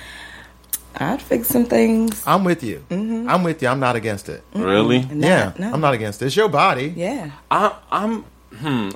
I'd 0.96 1.20
fix 1.20 1.49
some 1.49 1.66
things. 1.66 2.23
I'm 2.26 2.42
with 2.44 2.62
you. 2.62 2.82
I'm 2.90 3.42
with 3.42 3.61
you. 3.62 3.68
I'm 3.68 3.80
not 3.80 3.96
against 3.96 4.28
it. 4.28 4.42
really, 4.54 4.99
yeah, 4.99 5.52
no. 5.58 5.73
I'm 5.73 5.80
not 5.80 5.94
against 5.94 6.23
it. 6.23 6.26
It's 6.26 6.37
your 6.37 6.49
body. 6.49 6.92
Yeah. 6.96 7.30
I, 7.50 7.75
I'm. 7.90 8.25
Hmm. 8.54 8.90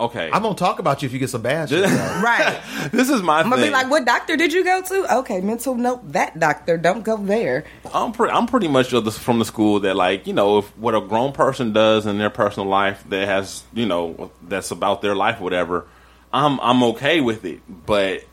Okay. 0.00 0.30
I'm 0.32 0.42
gonna 0.42 0.54
talk 0.54 0.78
about 0.78 1.02
you 1.02 1.06
if 1.06 1.12
you 1.12 1.18
get 1.18 1.30
some 1.30 1.42
bad 1.42 1.68
shit. 1.68 1.82
though. 1.88 2.20
Right. 2.22 2.60
this 2.92 3.10
is 3.10 3.20
my 3.20 3.40
I'm 3.40 3.50
gonna 3.50 3.62
thing. 3.62 3.70
be 3.70 3.74
like, 3.74 3.90
what 3.90 4.04
doctor 4.04 4.36
did 4.36 4.52
you 4.52 4.62
go 4.62 4.80
to? 4.80 5.18
Okay, 5.18 5.40
mental 5.40 5.74
note, 5.74 6.12
that 6.12 6.38
doctor, 6.38 6.76
don't 6.76 7.02
go 7.02 7.16
there. 7.16 7.64
I'm 7.92 8.12
pretty. 8.12 8.32
I'm 8.32 8.46
pretty 8.46 8.68
much 8.68 8.92
of 8.92 9.04
the, 9.04 9.10
from 9.10 9.40
the 9.40 9.44
school 9.44 9.80
that, 9.80 9.96
like, 9.96 10.26
you 10.26 10.32
know, 10.32 10.58
if 10.58 10.76
what 10.78 10.94
a 10.94 11.00
grown 11.00 11.32
person 11.32 11.72
does 11.72 12.06
in 12.06 12.18
their 12.18 12.30
personal 12.30 12.68
life 12.68 13.02
that 13.08 13.26
has, 13.26 13.64
you 13.72 13.86
know, 13.86 14.30
that's 14.42 14.70
about 14.70 15.02
their 15.02 15.16
life, 15.16 15.40
or 15.40 15.44
whatever. 15.44 15.86
I'm 16.32 16.60
I'm 16.60 16.82
okay 16.84 17.20
with 17.20 17.44
it, 17.44 17.60
but 17.86 18.24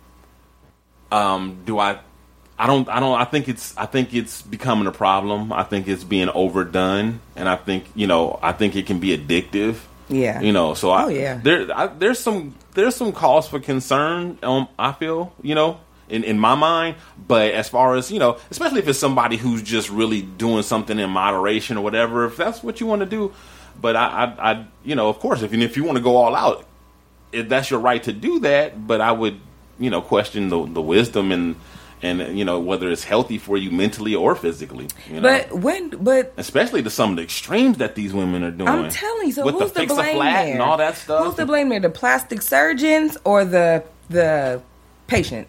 um, 1.12 1.64
do 1.66 1.80
I? 1.80 2.00
I 2.58 2.68
don't. 2.68 2.88
I 2.90 3.00
don't. 3.00 3.20
I 3.20 3.26
think 3.26 3.50
it's. 3.50 3.76
I 3.78 3.86
think 3.86 4.14
it's 4.14 4.42
becoming 4.42 4.88
a 4.88 4.92
problem. 4.92 5.52
I 5.52 5.64
think 5.64 5.88
it's 5.88 6.04
being 6.04 6.30
overdone, 6.30 7.22
and 7.36 7.50
I 7.50 7.56
think 7.56 7.86
you 7.96 8.08
know. 8.08 8.40
I 8.42 8.52
think 8.52 8.76
it 8.76 8.86
can 8.86 9.00
be 9.00 9.18
addictive. 9.18 9.78
Yeah. 10.10 10.42
You 10.42 10.52
know. 10.52 10.74
So 10.74 10.92
I, 10.92 11.04
Oh, 11.06 11.08
yeah. 11.08 11.40
There. 11.42 11.68
I, 11.76 11.88
there's 11.88 12.20
some. 12.20 12.56
There's 12.74 12.96
some 12.96 13.12
cause 13.12 13.48
for 13.48 13.60
concern. 13.60 14.38
Um. 14.44 14.68
I 14.78 14.92
feel. 14.92 15.34
You 15.42 15.56
know. 15.56 15.80
In, 16.08 16.24
in 16.24 16.38
my 16.38 16.54
mind, 16.54 16.98
but 17.28 17.56
as 17.56 17.68
far 17.68 17.96
as 17.96 18.12
you 18.12 18.20
know, 18.20 18.38
especially 18.52 18.78
if 18.78 18.88
it's 18.88 19.00
somebody 19.00 19.38
who's 19.38 19.64
just 19.64 19.90
really 19.90 20.22
doing 20.22 20.62
something 20.62 21.00
in 21.00 21.10
moderation 21.10 21.78
or 21.78 21.84
whatever, 21.84 22.26
if 22.26 22.38
that's 22.38 22.62
what 22.62 22.80
you 22.80 22.86
want 22.86 23.00
to 23.00 23.08
do, 23.08 23.34
but 23.82 23.96
I, 23.96 24.06
I, 24.06 24.52
I 24.52 24.66
you 24.84 24.94
know, 24.94 25.10
of 25.10 25.18
course, 25.18 25.42
if 25.42 25.52
if 25.52 25.76
you 25.76 25.84
want 25.84 25.98
to 25.98 26.04
go 26.04 26.16
all 26.18 26.36
out, 26.36 26.64
it, 27.32 27.50
that's 27.50 27.72
your 27.72 27.80
right 27.80 28.04
to 28.04 28.14
do 28.14 28.42
that. 28.42 28.86
But 28.86 29.02
I 29.02 29.12
would, 29.12 29.40
you 29.80 29.90
know, 29.90 30.00
question 30.00 30.50
the 30.50 30.64
the 30.68 30.82
wisdom 30.82 31.32
and 31.32 31.56
and 32.02 32.38
you 32.38 32.46
know 32.46 32.60
whether 32.60 32.90
it's 32.90 33.04
healthy 33.04 33.38
for 33.38 33.58
you 33.58 33.72
mentally 33.72 34.16
or 34.16 34.36
physically. 34.36 34.88
You 35.10 35.22
know? 35.22 35.22
But 35.22 35.54
when, 35.54 35.90
but 35.90 36.34
especially 36.38 36.84
to 36.84 36.90
some 36.90 37.12
of 37.12 37.16
the 37.18 37.24
extremes 37.24 37.78
that 37.78 37.96
these 37.96 38.14
women 38.14 38.44
are 38.44 38.52
doing. 38.52 38.70
I'm 38.70 38.90
telling 38.90 39.28
you, 39.28 39.34
so 39.34 39.46
with 39.46 39.56
who's 39.56 39.72
the 39.72 39.74
the 39.74 39.80
fix 39.82 39.92
a 39.94 39.96
blame 39.96 40.16
flat 40.18 40.44
there? 40.46 40.54
and 40.54 40.62
all 40.62 40.78
that 40.78 40.96
stuff. 40.96 41.26
Who's 41.26 41.36
to 41.36 41.46
blame 41.46 41.70
there? 41.70 41.80
The 41.80 41.90
plastic 41.90 42.42
surgeons 42.42 43.18
or 43.24 43.46
the 43.46 43.84
the 44.10 44.62
patient? 45.08 45.48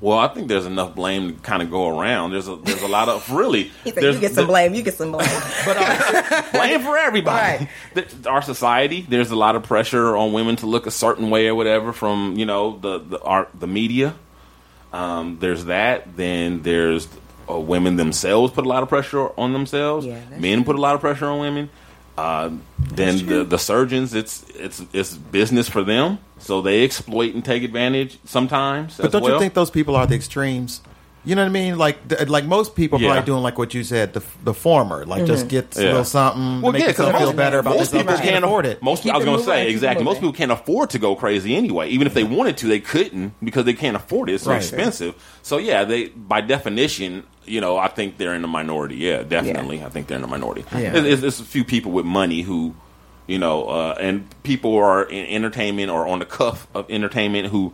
Well, 0.00 0.18
I 0.18 0.28
think 0.28 0.48
there's 0.48 0.64
enough 0.64 0.94
blame 0.94 1.34
to 1.34 1.40
kind 1.42 1.62
of 1.62 1.70
go 1.70 1.98
around. 1.98 2.30
There's 2.30 2.48
a 2.48 2.56
there's 2.56 2.82
a 2.82 2.88
lot 2.88 3.08
of 3.08 3.30
really. 3.30 3.70
He 3.84 3.90
said, 3.90 4.02
"You 4.02 4.18
get 4.18 4.32
some 4.32 4.46
blame. 4.46 4.74
You 4.74 4.82
get 4.82 4.94
some 4.94 5.12
blame." 5.12 5.28
But 5.66 5.76
uh, 5.78 6.42
blame 6.52 6.80
for 6.80 6.96
everybody. 6.96 7.68
Right. 7.94 8.16
Our 8.26 8.40
society, 8.40 9.02
there's 9.06 9.30
a 9.30 9.36
lot 9.36 9.56
of 9.56 9.62
pressure 9.62 10.16
on 10.16 10.32
women 10.32 10.56
to 10.56 10.66
look 10.66 10.86
a 10.86 10.90
certain 10.90 11.28
way 11.28 11.48
or 11.48 11.54
whatever 11.54 11.92
from 11.92 12.34
you 12.36 12.46
know 12.46 12.78
the 12.78 12.98
the 12.98 13.20
art 13.20 13.50
the 13.58 13.66
media. 13.66 14.14
Um, 14.92 15.38
there's 15.40 15.66
that. 15.66 16.16
Then 16.16 16.62
there's 16.62 17.08
uh, 17.48 17.58
women 17.58 17.96
themselves 17.96 18.52
put 18.52 18.64
a 18.64 18.68
lot 18.68 18.82
of 18.82 18.88
pressure 18.88 19.28
on 19.38 19.52
themselves. 19.52 20.06
Yeah, 20.06 20.20
that's 20.28 20.40
Men 20.40 20.64
put 20.64 20.76
a 20.76 20.80
lot 20.80 20.94
of 20.94 21.00
pressure 21.00 21.26
on 21.26 21.40
women. 21.40 21.70
Uh, 22.18 22.50
then 22.78 23.26
the 23.26 23.44
the 23.44 23.58
surgeons, 23.58 24.14
it's 24.14 24.44
it's 24.50 24.82
it's 24.92 25.14
business 25.14 25.68
for 25.68 25.82
them, 25.82 26.18
so 26.38 26.60
they 26.60 26.84
exploit 26.84 27.34
and 27.34 27.44
take 27.44 27.62
advantage 27.62 28.18
sometimes. 28.24 28.96
but 28.96 29.06
as 29.06 29.12
don't 29.12 29.22
well. 29.22 29.34
you 29.34 29.38
think 29.38 29.54
those 29.54 29.70
people 29.70 29.96
are 29.96 30.06
the 30.06 30.16
extremes? 30.16 30.82
You 31.22 31.34
know 31.34 31.42
what 31.42 31.48
I 31.48 31.52
mean? 31.52 31.76
Like, 31.76 32.08
th- 32.08 32.28
like 32.30 32.46
most 32.46 32.74
people 32.74 32.98
are 32.98 33.02
Yeah. 33.02 33.08
probably 33.12 33.26
doing 33.26 33.42
like 33.42 33.58
what 33.58 33.74
you 33.74 33.84
said, 33.84 34.14
the 34.14 34.22
the 34.42 34.54
former, 34.54 35.04
like 35.04 35.26
just 35.26 35.48
get 35.48 35.76
a 35.76 35.80
Yeah. 35.82 35.86
little 35.88 36.04
something, 36.04 36.62
Well, 36.62 36.72
make 36.72 36.80
yeah, 36.80 36.88
yourself 36.88 37.18
feel 37.18 37.32
better 37.34 37.58
about 37.58 37.70
most 37.76 37.92
yourself. 37.92 38.02
people 38.04 38.14
but 38.16 38.24
you 38.24 38.30
can't 38.30 38.44
afford 38.44 38.64
it. 38.66 38.82
Most, 38.82 39.02
Keep 39.02 39.12
I 39.12 39.16
was 39.18 39.24
going 39.26 39.38
to 39.38 39.44
say 39.44 39.68
exactly. 39.70 40.02
Most 40.04 40.16
people 40.20 40.32
can't 40.32 40.50
afford 40.50 40.88
to 40.90 40.98
go 40.98 41.14
crazy 41.14 41.54
anyway. 41.54 41.90
Even 41.90 42.06
if 42.06 42.14
they 42.14 42.24
wanted 42.24 42.56
to, 42.58 42.68
they 42.68 42.80
couldn't 42.80 43.34
because 43.44 43.66
they 43.66 43.74
can't 43.74 43.96
afford 43.96 44.30
it. 44.30 44.34
It's 44.36 44.44
so 44.44 44.50
Right. 44.50 44.56
expensive. 44.62 45.14
So 45.42 45.58
yeah, 45.58 45.84
they 45.84 46.06
by 46.08 46.40
definition, 46.40 47.24
you 47.44 47.60
know, 47.60 47.76
I 47.76 47.88
think 47.88 48.16
they're 48.16 48.34
in 48.34 48.40
the 48.42 48.48
minority. 48.48 48.96
Yeah, 48.96 49.22
definitely, 49.22 49.82
I 49.84 49.90
think 49.90 50.06
they're 50.06 50.16
in 50.16 50.22
the 50.22 50.28
minority. 50.28 50.64
Yeah. 50.72 50.90
There's, 50.90 51.04
there's- 51.04 51.20
there's 51.20 51.40
a 51.40 51.44
few 51.44 51.64
people 51.64 51.92
with 51.92 52.06
money 52.06 52.40
who, 52.42 52.74
you 53.26 53.38
know, 53.38 53.64
uh, 53.64 53.94
and 54.00 54.24
people 54.42 54.70
who 54.72 54.78
are 54.78 55.02
in 55.04 55.26
entertainment 55.26 55.90
or 55.90 56.06
on 56.08 56.20
the 56.20 56.24
cuff 56.24 56.66
of 56.74 56.86
entertainment 56.88 57.48
who 57.48 57.72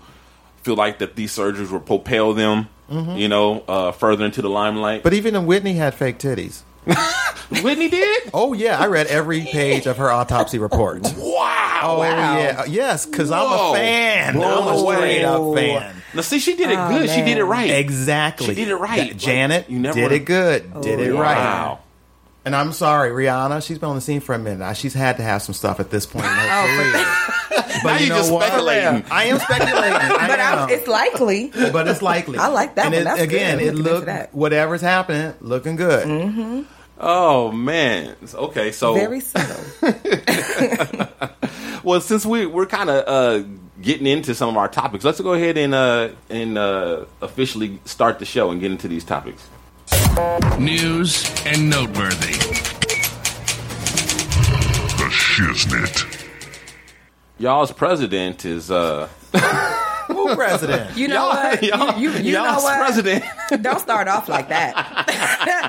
feel 0.65 0.75
like 0.75 0.99
that 0.99 1.15
these 1.15 1.31
surgeries 1.37 1.71
will 1.71 1.79
propel 1.79 2.33
them, 2.35 2.69
you 2.89 3.29
know, 3.29 3.63
uh, 3.69 3.93
further 3.93 4.25
into 4.25 4.43
the 4.43 4.51
limelight. 4.51 4.99
Mm-hmm. 5.01 5.03
But 5.05 5.15
even 5.15 5.47
Whitney 5.47 5.75
had 5.75 5.95
fake 5.95 6.19
titties. 6.19 6.63
Whitney 7.63 7.89
did. 7.89 8.31
Oh 8.33 8.53
yeah, 8.53 8.79
I 8.81 8.87
read 8.87 9.07
every 9.09 9.41
page 9.43 9.87
of 9.87 9.97
her 9.99 10.11
autopsy 10.11 10.59
report. 10.59 11.03
Wow. 11.77 11.91
Oh 11.93 11.99
Wow. 11.99 12.39
yeah, 12.39 12.65
yes, 12.65 13.05
because 13.05 13.31
I'm 13.31 13.53
a 13.53 13.75
fan. 13.75 14.35
Blown 14.35 14.63
I'm 14.67 14.75
a 14.75 14.79
straight 14.79 15.23
away. 15.23 15.77
up 15.77 15.83
fan. 15.83 16.03
Now, 16.15 16.21
see, 16.23 16.39
she 16.39 16.57
did 16.57 16.71
it 16.71 16.79
Oh, 16.79 16.89
good. 16.89 17.11
She 17.11 17.21
did 17.21 17.37
it 17.37 17.45
right. 17.45 17.69
Exactly. 17.71 18.47
She 18.47 18.55
did 18.55 18.69
it 18.69 18.77
right. 18.77 19.11
That- 19.11 19.19
Janet 19.19 19.63
Like, 19.65 19.71
you 19.71 19.79
never- 19.79 20.01
did 20.01 20.13
it 20.13 20.25
good. 20.25 20.81
Did 20.81 21.01
it 21.01 21.13
right. 21.13 21.37
Wow. 21.37 21.81
And 22.47 22.55
I'm 22.57 22.73
sorry, 22.73 23.11
Rihanna. 23.11 23.67
She's 23.67 23.79
been 23.79 23.89
on 23.91 23.97
the 23.97 24.01
scene 24.01 24.21
for 24.21 24.33
a 24.35 24.39
minute. 24.39 24.61
now. 24.61 24.73
She's 24.73 24.95
had 24.95 25.17
to 25.19 25.23
have 25.25 25.43
some 25.43 25.53
stuff 25.55 25.81
at 25.81 25.91
this 25.91 26.07
point 26.07 26.25
in 26.27 26.31
her 26.33 26.93
career. 26.93 27.07
But 27.83 27.91
Now 27.93 27.97
you 27.99 28.05
you 28.05 28.09
know 28.09 28.17
just 28.17 28.33
what? 28.33 28.47
speculating. 28.47 29.05
I 29.11 29.25
am 29.25 29.39
speculating. 29.39 29.93
I 29.93 30.29
But 30.29 30.41
am. 30.41 30.59
I'm, 30.61 30.71
it's 30.71 30.87
likely. 30.89 31.49
but 31.73 31.87
it's 31.89 32.01
likely. 32.01 32.39
I 32.39 32.47
like 32.47 32.77
that 32.77 32.87
and 32.87 32.95
one. 32.95 33.03
It, 33.03 33.05
That's 33.05 33.21
again, 33.21 33.59
good. 33.59 33.67
it 33.67 33.71
I'm 33.71 33.77
looked 33.83 34.35
whatever's 34.35 34.81
happening, 34.81 35.35
looking 35.41 35.77
good. 35.77 36.67
Oh 36.99 37.53
man. 37.53 38.17
Okay, 38.35 38.73
so 38.73 38.95
Very 38.95 39.21
subtle. 39.21 39.63
well, 41.85 42.01
since 42.01 42.25
we 42.25 42.47
we're 42.47 42.65
kind 42.67 42.89
of 42.89 43.05
uh, 43.07 43.47
getting 43.83 44.07
into 44.07 44.35
some 44.35 44.49
of 44.49 44.57
our 44.57 44.69
topics, 44.69 45.05
let's 45.05 45.21
go 45.21 45.35
ahead 45.35 45.59
and 45.59 45.75
uh, 45.75 46.09
and 46.31 46.57
uh, 46.57 47.05
officially 47.21 47.79
start 47.85 48.19
the 48.21 48.25
show 48.25 48.51
and 48.51 48.61
get 48.61 48.71
into 48.71 48.89
these 48.89 49.05
topics. 49.05 49.47
News 50.59 51.31
and 51.47 51.69
noteworthy. 51.71 52.33
The 54.97 55.09
Shiznit. 55.11 56.29
Y'all's 57.39 57.71
president 57.73 58.45
is 58.45 58.71
uh, 58.71 59.09
Who 60.09 60.35
president? 60.35 60.97
You 60.97 61.09
know 61.09 61.15
y'all, 61.15 61.29
what? 61.35 61.63
y'all, 61.63 61.99
you 61.99 62.11
you, 62.11 62.19
you 62.19 62.33
know 62.33 62.45
y'all's 62.47 62.63
what? 62.63 62.79
president. 62.79 63.25
Don't 63.63 63.79
start 63.81 64.09
off 64.09 64.29
like 64.29 64.49
that. 64.49 64.75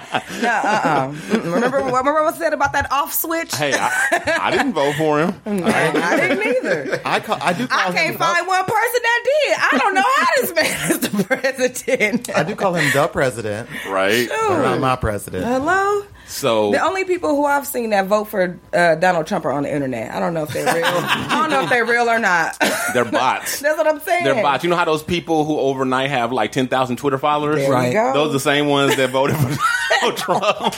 no, 0.41 0.49
uh-uh. 0.49 1.15
Remember, 1.43 1.77
remember 1.77 2.13
what 2.23 2.33
I 2.33 2.37
said 2.37 2.53
about 2.53 2.73
that 2.73 2.91
off 2.91 3.13
switch? 3.13 3.53
hey, 3.55 3.73
I, 3.73 4.39
I 4.41 4.51
didn't 4.51 4.73
vote 4.73 4.95
for 4.95 5.19
him. 5.19 5.33
I 5.45 6.15
didn't 6.17 6.45
either. 6.47 7.01
I 7.05 7.19
call, 7.19 7.37
I 7.41 7.53
do 7.53 7.67
call 7.67 7.79
I 7.79 7.91
can't 7.93 8.13
the- 8.13 8.19
find 8.19 8.47
one 8.47 8.63
person 8.63 9.01
that 9.03 9.23
did. 9.23 9.57
I 9.59 9.77
don't 9.77 9.93
know 9.93 10.03
how 10.15 10.25
this 10.41 10.55
man 10.55 10.91
is 10.91 10.99
the 10.99 11.23
president. 11.23 12.29
I 12.35 12.43
do 12.43 12.55
call 12.55 12.75
him 12.75 12.91
the 12.93 13.07
president, 13.07 13.69
Right. 13.89 14.27
but 14.29 14.61
not 14.61 14.79
my 14.79 14.95
president. 14.95 15.45
Hello? 15.45 16.03
So 16.27 16.71
The 16.71 16.83
only 16.83 17.05
people 17.05 17.35
who 17.35 17.45
I've 17.45 17.65
seen 17.65 17.91
that 17.91 18.07
vote 18.07 18.25
for 18.25 18.59
uh, 18.73 18.95
Donald 18.95 19.27
Trump 19.27 19.45
are 19.45 19.51
on 19.51 19.63
the 19.63 19.73
internet. 19.73 20.11
I 20.13 20.19
don't 20.19 20.33
know 20.33 20.43
if 20.43 20.49
they're 20.49 20.65
real. 20.73 20.83
I 20.85 21.27
don't 21.41 21.49
know 21.49 21.63
if 21.63 21.69
they're 21.69 21.85
real 21.85 22.09
or 22.09 22.19
not. 22.19 22.57
they're 22.93 23.05
bots. 23.05 23.59
That's 23.61 23.77
what 23.77 23.87
I'm 23.87 23.99
saying. 24.01 24.25
They're 24.25 24.41
bots. 24.43 24.63
You 24.63 24.69
know 24.69 24.75
how 24.75 24.85
those 24.85 25.03
people 25.03 25.45
who 25.45 25.57
overnight 25.57 26.09
have 26.09 26.31
like 26.33 26.51
ten 26.51 26.67
thousand 26.67 26.97
Twitter 26.97 27.17
followers? 27.17 27.55
There 27.57 27.67
you 27.67 27.71
Right. 27.73 27.93
go. 27.93 28.13
Those 28.13 28.29
are 28.29 28.33
the 28.33 28.39
same 28.41 28.67
ones 28.67 28.95
that 28.97 29.09
voted 29.09 29.37
for 29.37 29.57
Donald 30.01 30.17
Trump. 30.17 30.73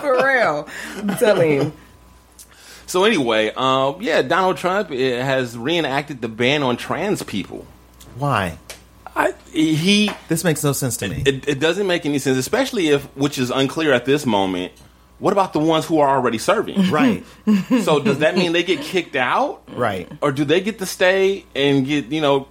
for 0.00 0.24
real. 0.26 0.68
I'm 0.96 1.16
telling 1.16 1.50
you. 1.52 1.72
So 2.86 3.04
anyway, 3.04 3.52
um, 3.56 3.96
yeah, 4.00 4.22
Donald 4.22 4.56
Trump 4.58 4.90
uh, 4.90 4.94
has 4.94 5.56
reenacted 5.56 6.20
the 6.20 6.28
ban 6.28 6.62
on 6.62 6.76
trans 6.76 7.22
people. 7.22 7.66
Why? 8.16 8.58
I, 9.16 9.34
he 9.52 10.10
This 10.28 10.42
makes 10.42 10.64
no 10.64 10.72
sense 10.72 10.96
to 10.98 11.08
me. 11.08 11.22
it, 11.24 11.48
it 11.48 11.60
doesn't 11.60 11.86
make 11.86 12.04
any 12.04 12.18
sense, 12.18 12.36
especially 12.36 12.88
if, 12.88 13.04
which 13.16 13.38
is 13.38 13.50
unclear 13.50 13.92
at 13.92 14.04
this 14.04 14.26
moment. 14.26 14.72
What 15.18 15.32
about 15.32 15.52
the 15.52 15.60
ones 15.60 15.86
who 15.86 16.00
are 16.00 16.16
already 16.16 16.38
serving? 16.38 16.90
right, 16.90 17.24
so 17.82 18.00
does 18.00 18.18
that 18.18 18.36
mean 18.36 18.52
they 18.52 18.64
get 18.64 18.80
kicked 18.80 19.14
out, 19.14 19.62
right. 19.68 20.10
or 20.20 20.32
do 20.32 20.44
they 20.44 20.60
get 20.60 20.80
to 20.80 20.86
stay 20.86 21.46
and 21.54 21.86
get 21.86 22.06
you 22.06 22.20
know 22.20 22.48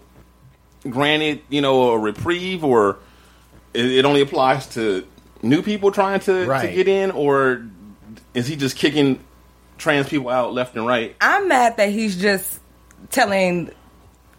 granted 0.90 1.42
you 1.50 1.62
know 1.62 1.92
a 1.92 2.00
reprieve, 2.00 2.64
or 2.64 3.00
it, 3.74 3.86
it 3.86 4.06
only 4.06 4.22
applies 4.22 4.68
to 4.70 5.06
new 5.44 5.62
people 5.62 5.92
trying 5.92 6.22
to, 6.22 6.46
to 6.46 6.72
get 6.74 6.88
in, 6.88 7.12
or 7.12 7.68
is 8.34 8.48
he 8.48 8.56
just 8.56 8.78
kicking 8.78 9.20
trans 9.78 10.08
people 10.08 10.30
out 10.30 10.54
left 10.54 10.76
and 10.76 10.88
right? 10.88 11.16
I'm 11.20 11.50
mad 11.50 11.78
that 11.78 11.90
he's 11.90 12.20
just 12.20 12.60
telling, 13.10 13.68
just 13.68 13.76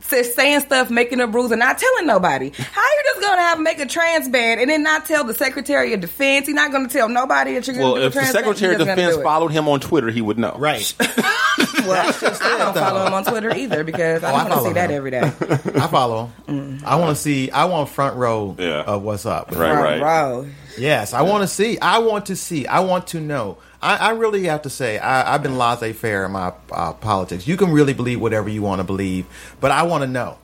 saying 0.09 0.61
stuff, 0.61 0.91
making 0.91 1.21
up 1.21 1.35
rules, 1.35 1.51
and 1.51 1.59
not 1.61 1.79
telling 1.79 2.07
nobody. 2.07 2.51
How 2.51 2.83
you 2.83 3.03
just 3.05 3.21
gonna 3.21 3.41
have 3.43 3.61
make 3.61 3.79
a 3.81 3.87
trans 3.87 4.29
ban 4.29 4.59
and 4.59 4.69
then 4.71 4.83
not 4.83 5.07
tell 5.07 5.25
the 5.25 5.35
Secretary 5.35 5.93
of 5.93 6.01
Defense? 6.01 6.47
He's 6.47 6.55
not 6.55 6.71
gonna 6.73 6.89
tell 6.89 7.09
nobody 7.09 7.55
that 7.55 7.67
you're 7.67 7.75
gonna 7.77 7.85
Well, 7.87 7.95
do 7.97 8.03
a 8.03 8.07
if 8.07 8.13
the 8.15 8.21
trans 8.21 8.33
ban. 8.35 8.43
Secretary 8.45 8.75
of 8.75 8.81
You're 8.81 8.87
just 8.87 8.97
gonna 8.97 9.09
Defense 9.09 9.23
followed 9.25 9.49
him 9.49 9.69
on 9.69 9.81
Twitter, 9.81 10.11
he 10.11 10.21
would 10.23 10.39
know. 10.39 10.55
Right. 10.59 10.95
well, 11.01 12.07
I 12.07 12.59
don't 12.59 12.75
follow 12.75 13.07
him 13.07 13.15
on 13.15 13.25
Twitter 13.25 13.55
either 13.55 13.85
because 13.85 14.23
I 14.23 14.33
Oh, 14.33 14.35
I 14.35 14.39
don't 14.39 14.39
want 14.39 14.49
to 14.49 14.55
follow 14.55 14.69
see 14.69 14.73
that 14.75 14.91
every 14.91 15.11
day. 15.11 15.21
I 15.81 15.87
follow. 15.89 16.31
him. 16.47 16.79
Mm. 16.81 16.85
I 16.85 16.97
want 16.97 17.17
to 17.17 17.23
see. 17.23 17.51
I 17.51 17.65
want 17.67 17.89
front 17.89 18.17
row 18.17 18.57
Yeah. 18.59 18.83
of 18.83 19.03
what's 19.03 19.27
up. 19.27 19.51
Right, 19.53 19.73
right. 19.73 20.01
Bro, 20.01 20.49
Yes, 20.77 21.13
I 21.15 21.23
want 21.23 21.43
to 21.43 21.49
see. 21.49 21.79
I 21.79 21.99
want 21.99 22.27
to 22.27 22.37
see. 22.37 22.67
I 22.67 22.81
want 22.81 23.07
to 23.09 23.21
know. 23.21 23.59
I, 23.85 23.97
I 23.97 24.11
really 24.13 24.45
have 24.45 24.63
to 24.63 24.71
say, 24.71 24.99
I, 24.99 25.35
I've 25.35 25.43
been 25.43 25.59
laissez-faire 25.59 26.25
in 26.25 26.33
my 26.33 26.53
uh, 26.73 26.95
politics. 26.95 27.47
You 27.47 27.57
can 27.57 27.71
really 27.71 27.93
believe 27.93 28.21
whatever 28.21 28.49
you 28.49 28.63
want 28.63 28.79
to 28.81 28.85
believe, 28.85 29.27
but 29.61 29.71
I 29.71 29.83
want 29.83 30.03
to 30.03 30.09
know. 30.09 30.39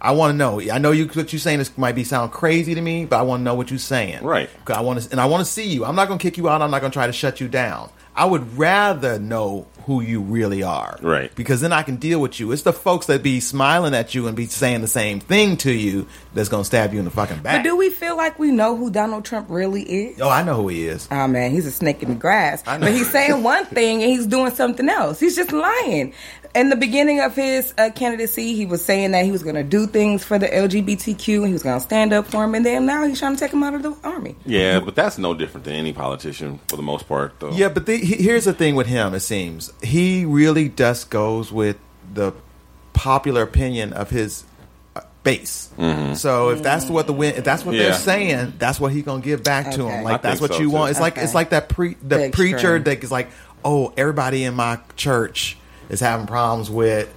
I 0.00 0.12
want 0.12 0.32
to 0.32 0.36
know. 0.36 0.60
I 0.72 0.78
know 0.78 0.92
you 0.92 1.06
what 1.08 1.30
you're 1.30 1.38
saying 1.40 1.58
this 1.58 1.76
might 1.76 1.94
be 1.94 2.04
sound 2.04 2.32
crazy 2.32 2.74
to 2.74 2.80
me, 2.80 3.04
but 3.04 3.18
I 3.18 3.22
want 3.22 3.40
to 3.40 3.44
know 3.44 3.54
what 3.54 3.68
you're 3.70 3.78
saying. 3.78 4.24
Right. 4.24 4.48
'Cause 4.64 4.76
I 4.76 4.80
want 4.80 4.98
to, 5.02 5.10
and 5.10 5.20
I 5.20 5.26
want 5.26 5.44
to 5.44 5.52
see 5.52 5.68
you. 5.68 5.84
I'm 5.84 5.94
not 5.94 6.08
going 6.08 6.18
to 6.18 6.22
kick 6.22 6.38
you 6.38 6.48
out. 6.48 6.62
I'm 6.62 6.70
not 6.70 6.80
going 6.80 6.90
to 6.90 6.96
try 6.96 7.06
to 7.06 7.12
shut 7.12 7.38
you 7.38 7.48
down. 7.48 7.90
I 8.16 8.24
would 8.24 8.56
rather 8.56 9.18
know 9.18 9.66
who 9.90 10.00
you 10.00 10.20
really 10.20 10.62
are. 10.62 10.96
Right. 11.02 11.34
Because 11.34 11.60
then 11.60 11.72
I 11.72 11.82
can 11.82 11.96
deal 11.96 12.20
with 12.20 12.38
you. 12.38 12.52
It's 12.52 12.62
the 12.62 12.72
folks 12.72 13.06
that 13.06 13.24
be 13.24 13.40
smiling 13.40 13.92
at 13.92 14.14
you 14.14 14.28
and 14.28 14.36
be 14.36 14.46
saying 14.46 14.82
the 14.82 14.88
same 14.88 15.18
thing 15.18 15.56
to 15.58 15.72
you 15.72 16.06
that's 16.32 16.48
going 16.48 16.62
to 16.62 16.66
stab 16.66 16.92
you 16.92 17.00
in 17.00 17.04
the 17.04 17.10
fucking 17.10 17.40
back. 17.40 17.58
But 17.58 17.68
do 17.68 17.76
we 17.76 17.90
feel 17.90 18.16
like 18.16 18.38
we 18.38 18.52
know 18.52 18.76
who 18.76 18.90
Donald 18.90 19.24
Trump 19.24 19.48
really 19.50 19.82
is? 19.82 20.20
oh, 20.20 20.28
I 20.28 20.44
know 20.44 20.54
who 20.54 20.68
he 20.68 20.86
is. 20.86 21.08
Oh 21.10 21.26
man, 21.26 21.50
he's 21.50 21.66
a 21.66 21.72
snake 21.72 22.02
in 22.04 22.10
the 22.10 22.14
grass. 22.14 22.62
I 22.66 22.76
know. 22.78 22.86
But 22.86 22.94
he's 22.94 23.10
saying 23.10 23.42
one 23.42 23.64
thing 23.66 24.02
and 24.02 24.12
he's 24.12 24.26
doing 24.26 24.52
something 24.52 24.88
else. 24.88 25.18
He's 25.18 25.34
just 25.34 25.50
lying. 25.50 26.14
In 26.52 26.68
the 26.68 26.74
beginning 26.76 27.20
of 27.20 27.36
his 27.36 27.72
uh, 27.78 27.90
candidacy, 27.94 28.54
he 28.54 28.66
was 28.66 28.84
saying 28.84 29.12
that 29.12 29.24
he 29.24 29.30
was 29.30 29.44
going 29.44 29.54
to 29.54 29.62
do 29.62 29.86
things 29.86 30.24
for 30.24 30.36
the 30.36 30.48
LGBTQ 30.48 31.36
and 31.36 31.46
he 31.46 31.52
was 31.52 31.62
going 31.62 31.76
to 31.76 31.80
stand 31.80 32.12
up 32.12 32.26
for 32.26 32.42
him. 32.42 32.56
And 32.56 32.66
then 32.66 32.86
now 32.86 33.06
he's 33.06 33.20
trying 33.20 33.36
to 33.36 33.40
take 33.40 33.52
him 33.52 33.62
out 33.62 33.74
of 33.74 33.84
the 33.84 33.96
army. 34.02 34.34
Yeah, 34.44 34.80
but 34.80 34.96
that's 34.96 35.16
no 35.16 35.32
different 35.32 35.64
than 35.64 35.74
any 35.74 35.92
politician 35.92 36.58
for 36.66 36.76
the 36.76 36.82
most 36.82 37.06
part, 37.06 37.38
though. 37.38 37.52
Yeah, 37.52 37.68
but 37.68 37.86
the, 37.86 37.98
he, 37.98 38.16
here's 38.16 38.46
the 38.46 38.52
thing 38.52 38.74
with 38.74 38.88
him. 38.88 39.14
It 39.14 39.20
seems 39.20 39.72
he 39.82 40.24
really 40.24 40.68
just 40.68 41.10
goes 41.10 41.50
with 41.52 41.76
the 42.12 42.32
popular 42.92 43.42
opinion 43.42 43.92
of 43.92 44.10
his 44.10 44.44
uh, 44.96 45.00
base. 45.22 45.70
So 46.16 46.50
if 46.50 46.62
that's 46.62 46.88
what 46.90 47.06
the 47.06 47.12
win, 47.12 47.34
if 47.36 47.44
that's 47.44 47.64
what 47.64 47.72
Mm-hmm. 47.74 47.80
Yeah. 47.82 47.88
they're 47.90 47.98
saying, 47.98 48.52
that's 48.58 48.78
what 48.80 48.92
he's 48.92 49.04
gonna 49.04 49.22
give 49.22 49.42
back 49.42 49.70
to 49.72 49.82
Okay. 49.84 49.92
him. 49.98 50.06
I 50.06 50.10
Like 50.12 50.22
that's 50.22 50.40
what 50.40 50.52
so, 50.52 50.58
you 50.60 50.68
too. 50.68 50.74
want. 50.74 50.90
It's 50.90 51.00
like 51.00 51.16
it's 51.16 51.34
like 51.34 51.50
that 51.50 51.68
pre 51.68 51.94
the 51.94 52.16
The 52.18 52.30
preacher 52.32 52.76
extreme. 52.76 52.82
that 52.84 53.04
is 53.04 53.10
like, 53.12 53.30
oh, 53.64 53.92
everybody 53.96 54.44
in 54.44 54.54
my 54.54 54.78
church 54.96 55.56
is 55.88 56.00
having 56.00 56.26
problems 56.26 56.68
with 56.70 57.12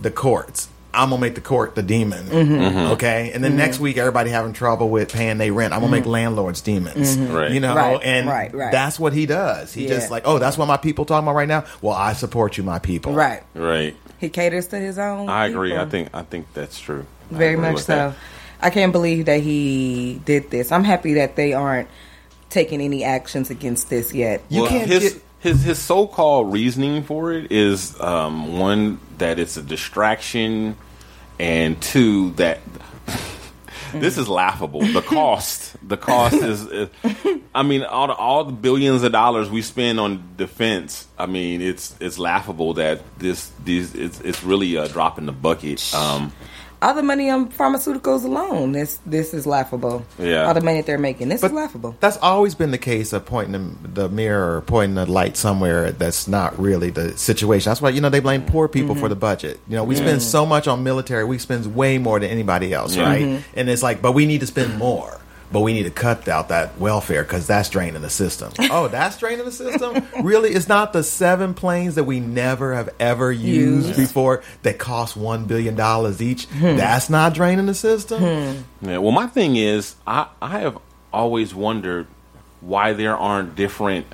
the 0.00 0.10
courts. 0.10 0.68
I'm 0.98 1.10
gonna 1.10 1.20
make 1.20 1.34
the 1.36 1.40
court 1.40 1.74
the 1.74 1.82
demon, 1.82 2.26
Mm-hmm. 2.26 2.92
okay? 2.92 3.30
And 3.32 3.42
then 3.44 3.56
next 3.56 3.78
week, 3.78 3.96
everybody 3.96 4.30
having 4.30 4.52
trouble 4.52 4.90
with 4.90 5.12
paying 5.12 5.38
their 5.38 5.52
rent. 5.52 5.72
I'm 5.72 5.80
gonna 5.80 5.92
make 5.92 6.06
landlords 6.06 6.60
demons, 6.60 7.16
Right. 7.16 7.50
you 7.52 7.60
know? 7.60 7.74
Right, 7.74 8.00
and 8.02 8.26
right, 8.28 8.52
right. 8.54 8.72
that's 8.72 8.98
what 8.98 9.12
he 9.12 9.24
does. 9.26 9.72
He 9.72 9.84
Yeah. 9.84 9.90
just 9.94 10.10
like, 10.10 10.24
oh, 10.26 10.38
that's 10.38 10.58
what 10.58 10.66
my 10.66 10.76
people 10.76 11.04
talking 11.04 11.24
about 11.26 11.36
right 11.36 11.48
now. 11.48 11.64
Well, 11.80 11.94
I 11.94 12.12
support 12.14 12.58
you, 12.58 12.64
my 12.64 12.78
people. 12.80 13.12
Right. 13.12 13.42
Right. 13.54 13.96
He 14.18 14.28
caters 14.28 14.66
to 14.68 14.78
his 14.78 14.98
own. 14.98 15.28
I 15.28 15.46
agree. 15.46 15.70
people. 15.70 15.84
I 15.84 15.88
think 15.88 16.08
I 16.12 16.22
think 16.22 16.46
that's 16.52 16.80
true. 16.80 17.06
Very 17.30 17.56
much 17.56 17.78
so. 17.78 17.92
that. 17.94 18.14
I 18.60 18.70
can't 18.70 18.90
believe 18.90 19.26
that 19.26 19.40
he 19.40 20.20
did 20.24 20.50
this. 20.50 20.72
I'm 20.72 20.82
happy 20.82 21.14
that 21.14 21.36
they 21.36 21.52
aren't 21.52 21.86
taking 22.50 22.80
any 22.80 23.04
actions 23.04 23.50
against 23.50 23.88
this 23.90 24.12
yet. 24.12 24.42
You 24.48 24.62
well, 24.62 24.70
can't 24.70 24.88
his, 24.88 25.12
get- 25.14 25.22
his 25.40 25.62
his 25.62 25.78
so 25.78 26.08
called 26.08 26.52
reasoning 26.52 27.04
for 27.04 27.32
it 27.32 27.52
is 27.52 27.94
um, 28.00 28.58
one 28.58 28.98
that 29.18 29.38
it's 29.38 29.56
a 29.56 29.62
distraction, 29.62 30.74
and 31.38 31.80
two 31.80 32.30
that 32.32 32.60
this 33.92 34.18
is 34.18 34.28
laughable. 34.28 34.80
The 34.80 35.02
cost, 35.06 35.76
the 35.86 35.96
cost 35.96 36.34
is, 36.34 36.66
is 36.66 36.88
I 37.54 37.62
mean, 37.62 37.82
all 37.82 38.06
the, 38.08 38.14
all 38.14 38.44
the 38.44 38.52
billions 38.52 39.02
of 39.02 39.12
dollars 39.12 39.50
we 39.50 39.62
spend 39.62 39.98
on 39.98 40.34
defense. 40.36 41.06
I 41.18 41.26
mean, 41.26 41.60
it's 41.60 41.96
it's 42.00 42.18
laughable 42.18 42.74
that 42.74 43.02
this 43.18 43.50
these 43.64 43.94
it's 43.94 44.20
it's 44.20 44.42
really 44.44 44.76
a 44.76 44.88
drop 44.88 45.18
in 45.18 45.26
the 45.26 45.32
bucket. 45.32 45.94
Um, 45.94 46.32
All 46.80 46.94
the 46.94 47.02
money 47.02 47.28
on 47.28 47.50
pharmaceuticals 47.50 48.24
alone, 48.24 48.70
this 48.72 49.00
this 49.04 49.34
is 49.34 49.46
laughable. 49.46 50.04
Yeah. 50.18 50.46
All 50.46 50.54
the 50.54 50.60
money 50.60 50.76
that 50.76 50.86
they're 50.86 50.96
making, 50.98 51.28
this 51.28 51.40
But 51.40 51.48
is 51.48 51.52
laughable. 51.54 51.96
That's 51.98 52.16
always 52.18 52.54
been 52.54 52.70
the 52.70 52.78
case 52.78 53.12
of 53.12 53.26
pointing 53.26 53.76
the, 53.82 54.02
the 54.02 54.08
mirror 54.08 54.56
or 54.58 54.60
pointing 54.60 54.94
the 54.94 55.04
light 55.10 55.36
somewhere 55.36 55.90
that's 55.90 56.28
not 56.28 56.56
really 56.58 56.90
the 56.90 57.18
situation. 57.18 57.70
That's 57.70 57.82
why 57.82 57.88
you 57.90 58.00
know 58.00 58.10
they 58.10 58.20
blame 58.20 58.42
poor 58.46 58.68
people 58.68 58.94
Mm-hmm. 58.94 59.00
for 59.02 59.08
the 59.08 59.16
budget. 59.16 59.58
You 59.68 59.74
know, 59.76 59.82
we 59.84 59.96
spend 59.96 60.22
so 60.22 60.46
much 60.46 60.68
on 60.68 60.84
military, 60.84 61.24
we 61.24 61.38
spend 61.38 61.74
way 61.74 61.98
more 61.98 62.20
than 62.20 62.30
anybody 62.30 62.72
else, 62.72 62.94
Yeah. 62.94 63.02
right? 63.02 63.22
Mm-hmm. 63.24 63.58
And 63.58 63.68
it's 63.68 63.82
like, 63.82 64.00
but 64.00 64.12
we 64.12 64.24
need 64.26 64.40
to 64.40 64.46
spend 64.46 64.78
more. 64.78 65.18
But 65.50 65.60
we 65.60 65.72
need 65.72 65.84
to 65.84 65.90
cut 65.90 66.28
out 66.28 66.48
that 66.50 66.78
welfare 66.78 67.22
because 67.22 67.46
that's 67.46 67.70
draining 67.70 68.02
the 68.02 68.10
system. 68.10 68.52
Oh, 68.70 68.88
that's 68.88 69.16
draining 69.18 69.46
the 69.46 69.52
system? 69.52 70.06
really? 70.22 70.50
It's 70.50 70.68
not 70.68 70.92
the 70.92 71.02
seven 71.02 71.54
planes 71.54 71.94
that 71.94 72.04
we 72.04 72.20
never 72.20 72.74
have 72.74 72.90
ever 73.00 73.32
used 73.32 73.88
Used. 73.88 73.98
before 73.98 74.42
that 74.62 74.78
cost 74.78 75.18
$1 75.18 75.48
billion 75.48 75.74
each. 76.20 76.44
Hmm. 76.46 76.76
That's 76.76 77.08
not 77.08 77.32
draining 77.32 77.64
the 77.66 77.74
system? 77.74 78.64
Yeah, 78.82 78.98
well, 78.98 79.12
my 79.12 79.26
thing 79.26 79.56
is, 79.56 79.94
I, 80.06 80.26
I 80.42 80.58
have 80.60 80.78
always 81.12 81.54
wondered 81.54 82.06
why 82.60 82.92
there 82.92 83.16
aren't 83.16 83.54
different 83.56 84.06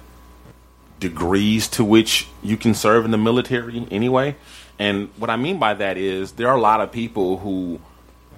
degrees 1.01 1.68
to 1.68 1.85
which 1.85 2.29
you 2.42 2.57
can 2.57 2.75
serve 2.75 3.05
in 3.05 3.11
the 3.11 3.18
military 3.18 3.87
anyway. 3.90 4.37
And 4.79 5.09
what 5.18 5.31
I 5.31 5.37
mean 5.37 5.59
by 5.59 5.75
that 5.75 5.97
is 5.99 6.33
there 6.33 6.49
are 6.49 6.57
a 6.57 6.61
lot 6.61 6.81
of 6.81 6.92
people 6.92 7.38
who 7.38 7.81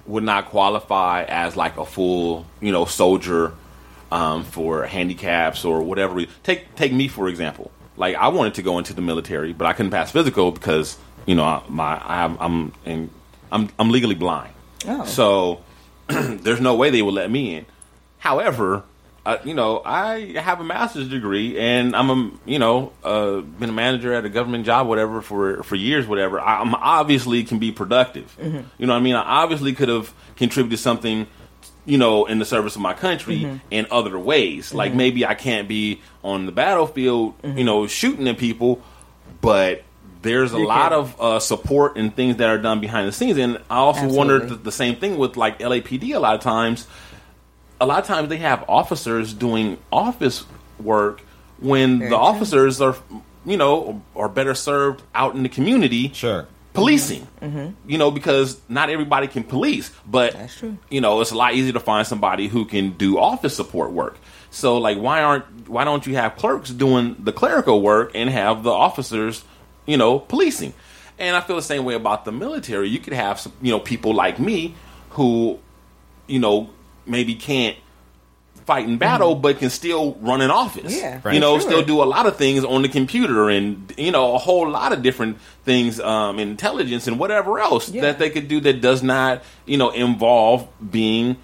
would 0.07 0.23
not 0.23 0.45
qualify 0.49 1.23
as 1.23 1.55
like 1.55 1.77
a 1.77 1.85
full, 1.85 2.45
you 2.61 2.71
know, 2.71 2.85
soldier 2.85 3.53
um, 4.11 4.43
for 4.43 4.85
handicaps 4.85 5.65
or 5.65 5.81
whatever. 5.83 6.25
Take 6.43 6.75
take 6.75 6.93
me 6.93 7.07
for 7.07 7.27
example. 7.27 7.71
Like 7.97 8.15
I 8.15 8.29
wanted 8.29 8.55
to 8.55 8.61
go 8.61 8.77
into 8.77 8.93
the 8.93 9.01
military, 9.01 9.53
but 9.53 9.65
I 9.67 9.73
couldn't 9.73 9.91
pass 9.91 10.11
physical 10.11 10.51
because 10.51 10.97
you 11.25 11.35
know 11.35 11.43
I- 11.43 11.63
my 11.67 11.95
I, 11.97 12.35
I'm 12.39 12.71
in, 12.85 13.09
I'm 13.51 13.69
I'm 13.77 13.89
legally 13.89 14.15
blind. 14.15 14.53
Oh. 14.87 15.05
So 15.05 15.61
there's 16.07 16.61
no 16.61 16.75
way 16.75 16.89
they 16.89 17.01
would 17.01 17.13
let 17.13 17.29
me 17.29 17.55
in. 17.55 17.65
However, 18.19 18.83
uh, 19.27 19.37
you 19.43 19.53
know, 19.53 19.81
I 19.85 20.33
have 20.37 20.61
a 20.61 20.63
master's 20.63 21.09
degree 21.09 21.59
and 21.59 21.95
I'm 21.95 22.09
a, 22.09 22.31
you 22.45 22.59
know, 22.59 22.93
uh, 23.03 23.41
been 23.41 23.69
a 23.69 23.73
manager 23.73 24.13
at 24.13 24.23
a 24.25 24.29
government 24.29 24.65
job, 24.65 24.87
whatever, 24.87 25.21
for 25.21 25.63
for 25.63 25.75
years, 25.75 26.07
whatever. 26.07 26.39
I, 26.39 26.61
I'm 26.61 26.73
obviously 26.73 27.43
can 27.43 27.59
be 27.59 27.71
productive. 27.71 28.35
You 28.41 28.51
know, 28.87 28.93
what 28.93 28.99
I 28.99 28.99
mean, 29.01 29.15
I 29.15 29.23
obviously 29.43 29.73
could 29.73 29.89
have 29.89 30.13
contributed 30.37 30.79
something. 30.79 31.27
You 31.85 31.97
know, 31.97 32.25
in 32.25 32.37
the 32.39 32.43
service 32.45 32.75
of 32.75 32.81
my 32.81 32.93
country 32.93 33.61
in 33.71 33.87
other 33.91 34.19
ways. 34.19 34.73
Like 34.73 34.93
maybe 34.93 35.25
I 35.25 35.35
can't 35.35 35.69
be 35.69 36.01
on 36.21 36.45
the 36.45 36.51
battlefield, 36.51 37.35
you 37.43 37.63
know, 37.63 37.87
shooting 37.87 38.27
at 38.27 38.37
people, 38.37 38.81
but 39.39 39.83
there's 40.21 40.53
a 40.53 40.57
You 40.57 40.67
lot 40.67 40.89
can. 40.91 40.99
of 40.99 41.21
uh, 41.21 41.39
support 41.39 41.95
and 41.95 42.13
things 42.13 42.37
that 42.37 42.49
are 42.49 42.57
done 42.57 42.81
behind 42.81 43.07
the 43.07 43.13
scenes. 43.13 43.37
And 43.37 43.57
I 43.69 43.77
also 43.77 44.05
wondered 44.09 44.49
the, 44.49 44.55
the 44.55 44.71
same 44.71 44.97
thing 44.97 45.17
with 45.17 45.37
like 45.37 45.59
LAPD. 45.59 46.13
A 46.13 46.19
lot 46.19 46.35
of 46.35 46.41
times, 46.41 46.87
a 47.79 47.85
lot 47.85 47.99
of 47.99 48.05
times 48.05 48.29
they 48.29 48.37
have 48.37 48.63
officers 48.67 49.33
doing 49.33 49.77
office 49.91 50.45
work 50.79 51.21
when 51.59 51.99
Very 51.99 52.09
the 52.11 52.15
true. 52.15 52.25
officers 52.25 52.81
are, 52.81 52.95
you 53.45 53.57
know, 53.57 54.01
are 54.15 54.29
better 54.29 54.53
served 54.55 55.01
out 55.15 55.35
in 55.35 55.43
the 55.43 55.49
community. 55.49 56.11
Sure. 56.13 56.47
Policing, 56.73 57.27
you 57.87 57.97
know, 57.97 58.11
because 58.11 58.61
not 58.69 58.91
everybody 58.91 59.27
can 59.27 59.43
police, 59.43 59.91
but 60.05 60.33
Mm-hmm. 60.33 60.39
That's 60.41 60.55
true. 60.57 60.77
you 60.91 61.01
know, 61.01 61.21
it's 61.21 61.31
a 61.31 61.35
lot 61.35 61.55
easier 61.55 61.73
to 61.73 61.79
find 61.79 62.05
somebody 62.05 62.47
who 62.47 62.65
can 62.65 62.91
do 62.91 63.17
office 63.17 63.55
support 63.55 63.91
work. 63.91 64.19
So, 64.51 64.77
like, 64.77 64.99
why 64.99 65.23
aren't 65.23 65.67
why 65.67 65.83
don't 65.85 66.05
you 66.05 66.13
have 66.15 66.35
clerks 66.35 66.69
doing 66.69 67.15
the 67.17 67.33
clerical 67.33 67.81
work 67.81 68.11
and 68.13 68.29
have 68.29 68.61
the 68.61 68.69
officers, 68.69 69.43
you 69.87 69.97
know, 69.97 70.19
policing? 70.19 70.73
And 71.17 71.35
I 71.35 71.41
feel 71.41 71.55
the 71.55 71.63
same 71.63 71.83
way 71.83 71.95
about 71.95 72.25
the 72.25 72.31
military. 72.31 72.89
You 72.89 72.99
could 72.99 73.13
have 73.13 73.39
some, 73.39 73.53
you 73.59 73.71
know, 73.71 73.79
people 73.79 74.13
like 74.13 74.37
me 74.39 74.75
who, 75.11 75.57
you 76.27 76.37
know, 76.37 76.69
maybe 77.07 77.35
can't 77.35 77.75
fight 78.65 78.85
in 78.85 78.97
battle, 78.97 79.33
but 79.35 79.59
can 79.59 79.69
still 79.69 80.15
run 80.15 80.41
an 80.41 80.51
office. 80.51 80.93
Mm-hmm. 80.93 81.25
Yeah, 81.27 81.33
you 81.33 81.39
know, 81.39 81.57
sure. 81.57 81.69
still 81.69 81.83
do 81.83 82.03
a 82.03 82.05
lot 82.05 82.25
of 82.25 82.35
things 82.35 82.65
on 82.65 82.81
the 82.81 82.89
computer, 82.89 83.49
and 83.49 83.93
you 83.97 84.11
know, 84.11 84.35
a 84.35 84.37
whole 84.37 84.69
lot 84.69 84.91
of 84.91 85.01
different 85.01 85.37
things, 85.63 85.99
um, 86.01 86.37
intelligence 86.37 87.07
and 87.07 87.17
whatever 87.17 87.59
else 87.59 87.89
Yeah. 87.89 88.01
that 88.01 88.19
they 88.19 88.29
could 88.29 88.47
do 88.49 88.59
that 88.61 88.81
does 88.81 89.01
not, 89.03 89.43
you 89.65 89.77
know, 89.77 89.91
involve 89.91 90.67
being. 90.91 91.37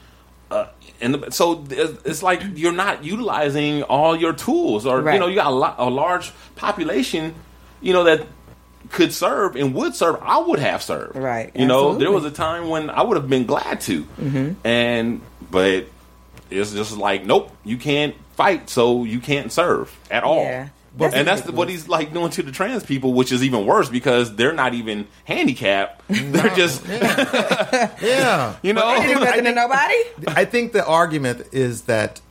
Uh, 0.52 0.68
and 1.02 1.16
the, 1.16 1.32
so 1.32 1.64
it's 1.72 2.22
like 2.22 2.42
you're 2.56 2.72
not 2.74 3.04
utilizing 3.06 3.84
all 3.84 4.16
your 4.16 4.34
tools, 4.34 4.86
or 4.86 5.00
you 5.12 5.20
know, 5.20 5.28
you 5.28 5.36
got 5.36 5.48
a, 5.48 5.56
lot, 5.56 5.76
a 5.78 5.90
large 5.90 6.32
population, 6.56 7.34
you 7.82 7.94
know, 7.94 8.04
that 8.04 8.28
could 8.90 9.14
serve 9.14 9.56
and 9.56 9.74
would 9.74 9.96
serve. 9.96 10.18
I 10.22 10.38
would 10.40 10.60
have 10.60 10.84
served, 10.84 11.16
Right, 11.16 11.52
You 11.56 11.66
know, 11.66 11.96
there 11.96 12.12
was 12.12 12.26
a 12.26 12.32
time 12.32 12.68
when 12.70 12.90
I 12.90 13.02
would 13.02 13.16
have 13.18 13.30
been 13.30 13.46
glad 13.46 13.80
to, 13.82 14.04
Mm-hmm. 14.04 14.68
and 14.68 15.22
but 15.54 15.86
it's 16.50 16.74
just 16.74 16.98
like, 16.98 17.26
nope, 17.26 17.52
you 17.64 17.78
can't 17.78 18.16
fight, 18.36 18.70
so 18.70 19.04
you 19.04 19.20
can't 19.20 19.52
serve 19.52 19.96
at 20.10 20.24
all. 20.24 20.44
Yeah. 20.44 20.70
But, 20.96 21.06
That's 21.06 21.16
and 21.16 21.28
that's 21.28 21.42
the, 21.42 21.52
what 21.54 21.70
he's 21.70 21.88
like 21.88 22.14
doing 22.14 22.30
to 22.32 22.44
the 22.44 22.52
trans 22.52 22.84
people, 22.84 23.14
which 23.14 23.32
is 23.32 23.44
even 23.44 23.66
worse 23.66 23.90
because 23.90 24.36
they're 24.36 24.54
not 24.54 24.76
even 24.76 25.08
handicapped. 25.26 26.04
They're 26.08 26.56
just, 26.56 26.86
Yeah. 26.88 28.56
you 28.62 28.74
know, 28.74 29.00
They 29.00 29.14
do 29.14 29.20
nothing 29.20 29.44
to 29.46 29.54
nobody. 29.54 29.96
I 30.28 30.46
think 30.46 30.72
the 30.72 30.86
argument 30.86 31.48
is 31.52 31.84
that 31.84 32.22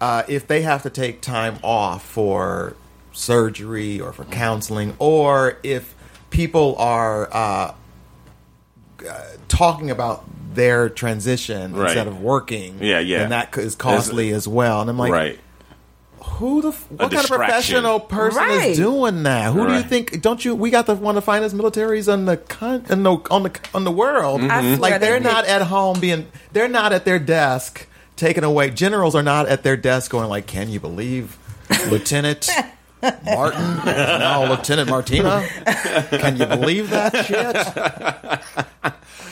uh, 0.00 0.22
if 0.28 0.46
they 0.46 0.62
have 0.62 0.84
to 0.84 0.90
take 0.90 1.22
time 1.22 1.58
off 1.64 2.04
for 2.04 2.76
surgery 3.12 4.00
or 4.00 4.12
for 4.12 4.24
counseling, 4.24 4.94
or 5.00 5.58
if 5.64 5.96
people 6.30 6.76
are 6.78 7.28
uh, 7.32 7.74
uh, 9.08 9.24
talking 9.48 9.90
about 9.90 10.24
their 10.54 10.88
transition 10.88 11.74
Right. 11.74 11.86
instead 11.88 12.06
of 12.06 12.20
working. 12.20 12.78
Yeah, 12.80 12.98
yeah. 13.00 13.22
And 13.22 13.32
that 13.32 13.56
is 13.58 13.74
costly 13.74 14.30
as 14.30 14.46
well. 14.48 14.80
And 14.80 14.88
I'm 14.90 14.98
like, 14.98 15.12
right. 15.12 15.38
who 16.20 16.62
the 16.62 16.68
f- 16.68 16.86
what 16.90 17.10
kind 17.10 17.24
of 17.24 17.30
professional 17.30 18.00
person 18.00 18.38
Right. 18.42 18.70
is 18.70 18.76
doing 18.78 19.22
that? 19.24 19.52
Who 19.52 19.66
do 19.66 19.74
you 19.74 19.82
think? 19.82 20.20
Don't 20.22 20.44
you? 20.44 20.54
We 20.54 20.70
got 20.70 20.86
the 20.86 20.94
one 20.94 21.16
of 21.16 21.22
the 21.22 21.26
finest 21.26 21.56
militaries 21.56 22.10
on 22.12 22.24
the 22.24 22.36
con, 22.38 22.84
in 22.88 23.02
the, 23.02 23.16
on 23.30 23.42
the 23.44 23.52
on 23.74 23.84
the 23.84 23.92
world. 23.92 24.40
Mm-hmm. 24.40 24.50
I 24.50 24.60
swear 24.62 24.76
Like 24.78 24.92
they 24.94 24.98
they're 25.06 25.20
not 25.20 25.44
at 25.46 25.62
home 25.62 26.00
being. 26.00 26.26
They're 26.52 26.68
not 26.68 26.92
at 26.92 27.04
their 27.04 27.18
desk 27.18 27.86
taken 28.16 28.44
away. 28.44 28.70
Generals 28.70 29.14
are 29.14 29.22
not 29.22 29.46
at 29.48 29.62
their 29.64 29.76
desk 29.76 30.10
going 30.10 30.28
like, 30.28 30.46
"Can 30.46 30.70
you 30.70 30.80
believe 30.80 31.36
Lieutenant?" 31.90 32.48
Martin, 33.24 33.76
no, 33.84 34.46
Lieutenant 34.50 34.88
Martina. 34.90 35.46
Can 36.10 36.36
you 36.36 36.46
believe 36.46 36.90
that 36.90 37.26
shit? 37.26 37.56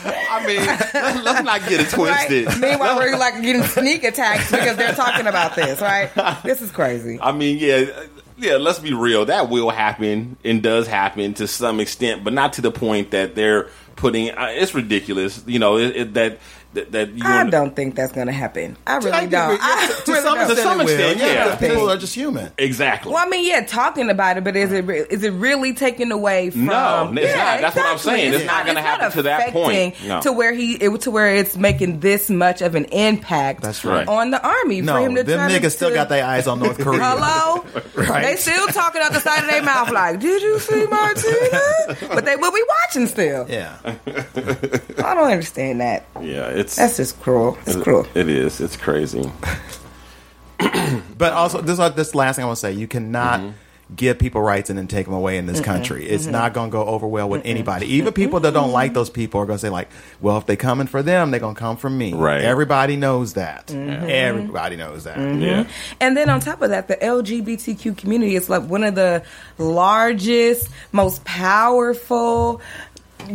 I 0.05 0.45
mean, 0.45 0.57
let's, 0.65 0.93
let's 1.23 1.43
not 1.43 1.61
get 1.61 1.79
it 1.79 1.93
Right? 1.97 2.27
twisted. 2.27 2.59
Meanwhile, 2.61 2.97
we're 2.97 3.17
like 3.17 3.41
getting 3.41 3.63
sneak 3.63 4.03
attacks 4.03 4.51
because 4.51 4.75
they're 4.77 4.93
talking 4.93 5.27
about 5.27 5.55
this, 5.55 5.79
right? 5.79 6.09
This 6.43 6.61
is 6.61 6.71
crazy. 6.71 7.19
I 7.21 7.31
mean, 7.31 7.57
yeah, 7.59 7.85
yeah. 8.37 8.57
Let's 8.57 8.79
be 8.79 8.93
real. 8.93 9.25
That 9.25 9.49
will 9.49 9.69
happen 9.69 10.37
and 10.43 10.61
does 10.61 10.87
happen 10.87 11.33
to 11.35 11.47
some 11.47 11.79
extent, 11.79 12.23
but 12.23 12.33
not 12.33 12.53
to 12.53 12.61
the 12.61 12.71
point 12.71 13.11
that 13.11 13.35
they're 13.35 13.69
putting. 13.95 14.31
Uh, 14.31 14.47
it's 14.51 14.73
ridiculous. 14.73 15.43
You 15.45 15.59
know 15.59 15.77
it, 15.77 15.95
it, 15.95 16.13
that 16.15 16.39
that, 16.73 16.91
that 16.91 17.09
you. 17.13 17.21
I 17.23 17.49
don't 17.49 17.75
think 17.75 17.95
that's 17.95 18.11
going 18.11 18.27
to 18.27 18.33
happen. 18.33 18.75
I 18.87 18.97
really 18.97 19.11
I 19.11 19.25
don't. 19.25 19.45
agree. 19.53 19.57
I 19.61 19.87
to 20.05 20.11
really 20.11 20.21
some 20.23 20.35
don't. 20.35 20.49
extent, 20.51 20.57
To 20.57 20.63
some 20.63 20.81
it 20.81 20.83
will. 20.85 20.91
extent, 20.91 21.19
yeah. 21.19 21.55
People 21.55 21.89
are 21.89 21.97
just 21.97 22.15
human. 22.15 22.51
exactly. 22.57 23.11
Well, 23.13 23.25
I 23.25 23.29
mean, 23.29 23.47
yeah, 23.47 23.65
talking 23.65 24.09
about 24.09 24.37
it, 24.37 24.43
but 24.43 24.55
is 24.55 24.71
it 24.71 24.85
re- 24.85 25.05
is 25.09 25.23
it 25.23 25.31
really 25.31 25.73
taken 25.73 26.11
away 26.11 26.49
from? 26.49 26.65
No, 26.65 27.11
it's 27.15 27.21
Yeah, 27.29 27.35
not. 27.35 27.61
That's 27.61 27.75
what 27.75 27.85
I'm 27.85 27.97
saying. 27.97 28.33
It's 28.33 28.45
not 28.45 28.65
gonna 28.65 28.81
happen 28.81 29.11
to 29.11 29.21
that 29.23 29.51
point. 29.53 29.95
No. 30.05 30.21
To 30.21 30.31
where 30.31 30.53
he 30.53 30.73
it, 30.75 31.01
to 31.01 31.11
where 31.11 31.35
it's 31.35 31.55
making 31.57 31.99
this 31.99 32.29
much 32.29 32.61
of 32.61 32.75
an 32.75 32.85
impact. 32.85 33.61
That's 33.61 33.83
right. 33.85 34.07
on 34.07 34.31
the 34.31 34.41
army 34.45 34.81
for 34.81 34.85
No, 34.85 34.95
him 35.05 35.15
to 35.15 35.23
them 35.23 35.37
try 35.39 35.57
to- 35.59 35.59
niggas 35.67 35.71
still 35.71 35.93
got 35.93 36.09
their 36.09 36.25
eyes 36.25 36.47
on 36.47 36.59
North 36.59 36.77
Korea. 36.83 36.99
Hello, 37.03 37.65
Right. 37.95 38.23
they 38.23 38.35
still 38.35 38.67
talking 38.67 39.01
out 39.01 39.13
the 39.13 39.19
side 39.19 39.43
of 39.43 39.49
their 39.49 39.63
mouth 39.63 39.91
like, 39.91 40.19
"Did 40.19 40.41
you 40.41 40.59
see 40.59 40.85
Martina?" 40.87 41.59
But 42.13 42.25
they 42.25 42.35
will 42.35 42.51
be 42.51 42.63
watching 42.85 43.07
still. 43.07 43.45
Yeah. 43.49 43.75
I 43.85 45.13
don't 45.15 45.31
understand 45.31 45.81
that. 45.81 46.05
yeah, 46.21 46.47
it's 46.63 46.75
That's 46.75 46.97
just 46.97 47.21
cruel. 47.21 47.57
It's 47.65 47.75
cruel. 47.75 48.07
It 48.15 48.29
is. 48.29 48.61
It's 48.61 48.77
crazy. 48.77 49.29
But 51.17 51.33
also, 51.33 51.61
this 51.61 51.79
uh, 51.79 51.89
this 51.89 52.15
last 52.15 52.35
thing 52.35 52.43
I 52.43 52.45
want 52.47 52.57
to 52.57 52.61
say: 52.61 52.73
you 52.73 52.87
cannot 52.87 53.39
mm-hmm. 53.39 53.95
give 53.95 54.19
people 54.19 54.41
rights 54.41 54.69
and 54.69 54.77
then 54.77 54.87
take 54.87 55.05
them 55.05 55.13
away 55.13 55.37
in 55.37 55.45
this 55.45 55.61
country. 55.61 56.05
It's 56.05 56.25
not 56.25 56.53
going 56.53 56.69
to 56.69 56.71
go 56.71 56.85
over 56.85 57.07
well 57.07 57.29
with 57.29 57.45
anybody. 57.45 57.87
Even 57.87 58.13
people 58.13 58.39
that 58.41 58.53
don't 58.53 58.71
like 58.71 58.93
those 58.93 59.09
people 59.09 59.39
are 59.41 59.45
going 59.45 59.57
to 59.57 59.61
say, 59.61 59.69
like, 59.69 59.89
"Well, 60.21 60.37
if 60.37 60.45
they 60.45 60.55
coming 60.55 60.87
for 60.87 61.01
them, 61.01 61.31
they're 61.31 61.39
going 61.39 61.55
to 61.55 61.59
come 61.59 61.77
for 61.77 61.89
me." 61.89 62.13
Right. 62.13 62.41
Everybody 62.41 62.95
knows 62.97 63.33
that. 63.33 63.67
Mm-hmm. 63.67 64.09
Everybody 64.09 64.75
knows 64.75 65.05
that. 65.05 65.17
Mm-hmm. 65.17 65.41
Yeah. 65.41 65.67
And 66.01 66.17
then 66.17 66.29
on 66.29 66.39
top 66.39 66.61
of 66.61 66.69
that, 66.69 66.87
the 66.87 66.97
LGBTQ 66.97 67.97
community 67.97 68.35
is 68.35 68.49
like 68.49 68.63
one 68.63 68.83
of 68.83 68.95
the 68.95 69.23
largest, 69.57 70.69
most 70.91 71.23
powerful 71.23 72.61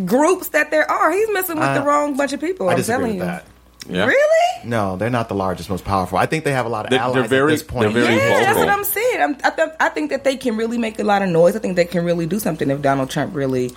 groups 0.04 0.48
that 0.48 0.70
there 0.70 0.88
are. 0.90 1.10
He's 1.12 1.28
messing 1.32 1.56
with 1.56 1.64
I- 1.64 1.78
the 1.78 1.84
wrong 1.84 2.16
bunch 2.16 2.32
of 2.32 2.40
people. 2.40 2.68
I 2.68 2.72
I'm 2.72 2.76
disagree 2.78 2.98
telling 3.04 3.18
with 3.18 3.26
you. 3.28 3.32
that. 3.32 3.46
Yeah. 3.88 4.04
Really? 4.04 4.68
No, 4.68 4.96
they're 4.96 5.08
not 5.08 5.28
the 5.30 5.34
largest, 5.34 5.70
most 5.70 5.84
powerful. 5.84 6.18
I 6.18 6.26
think 6.26 6.44
they 6.44 6.52
have 6.52 6.66
a 6.66 6.68
lot 6.68 6.84
of 6.84 6.90
They're- 6.90 6.98
allies 6.98 7.14
they're 7.14 7.24
very- 7.28 7.52
at 7.52 7.54
this 7.54 7.62
point. 7.62 7.94
they're 7.94 8.04
very 8.04 8.16
yeah, 8.16 8.40
that's 8.40 8.58
what 8.58 8.68
I'm 8.68 8.84
saying. 8.84 9.20
I'm, 9.22 9.36
I, 9.44 9.50
th- 9.50 9.68
I 9.80 9.88
think 9.88 10.10
that 10.10 10.24
they 10.24 10.36
can 10.36 10.56
really 10.56 10.76
make 10.76 10.98
a 10.98 11.04
lot 11.04 11.22
of 11.22 11.30
noise. 11.30 11.56
I 11.56 11.58
think 11.60 11.76
they 11.76 11.86
can 11.86 12.04
really 12.04 12.26
do 12.26 12.38
something 12.38 12.68
if 12.68 12.82
Donald 12.82 13.08
Trump 13.08 13.34
really. 13.34 13.72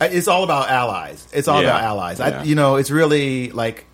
Uh, 0.00 0.08
it's 0.10 0.26
all 0.26 0.42
about 0.42 0.68
allies. 0.70 1.28
It's 1.32 1.46
all 1.46 1.62
Yeah. 1.62 1.68
about 1.68 1.82
allies. 1.84 2.18
Yeah. 2.18 2.40
I, 2.40 2.42
you 2.42 2.54
know, 2.56 2.76
it's 2.76 2.90
really 2.90 3.50
like. 3.52 3.84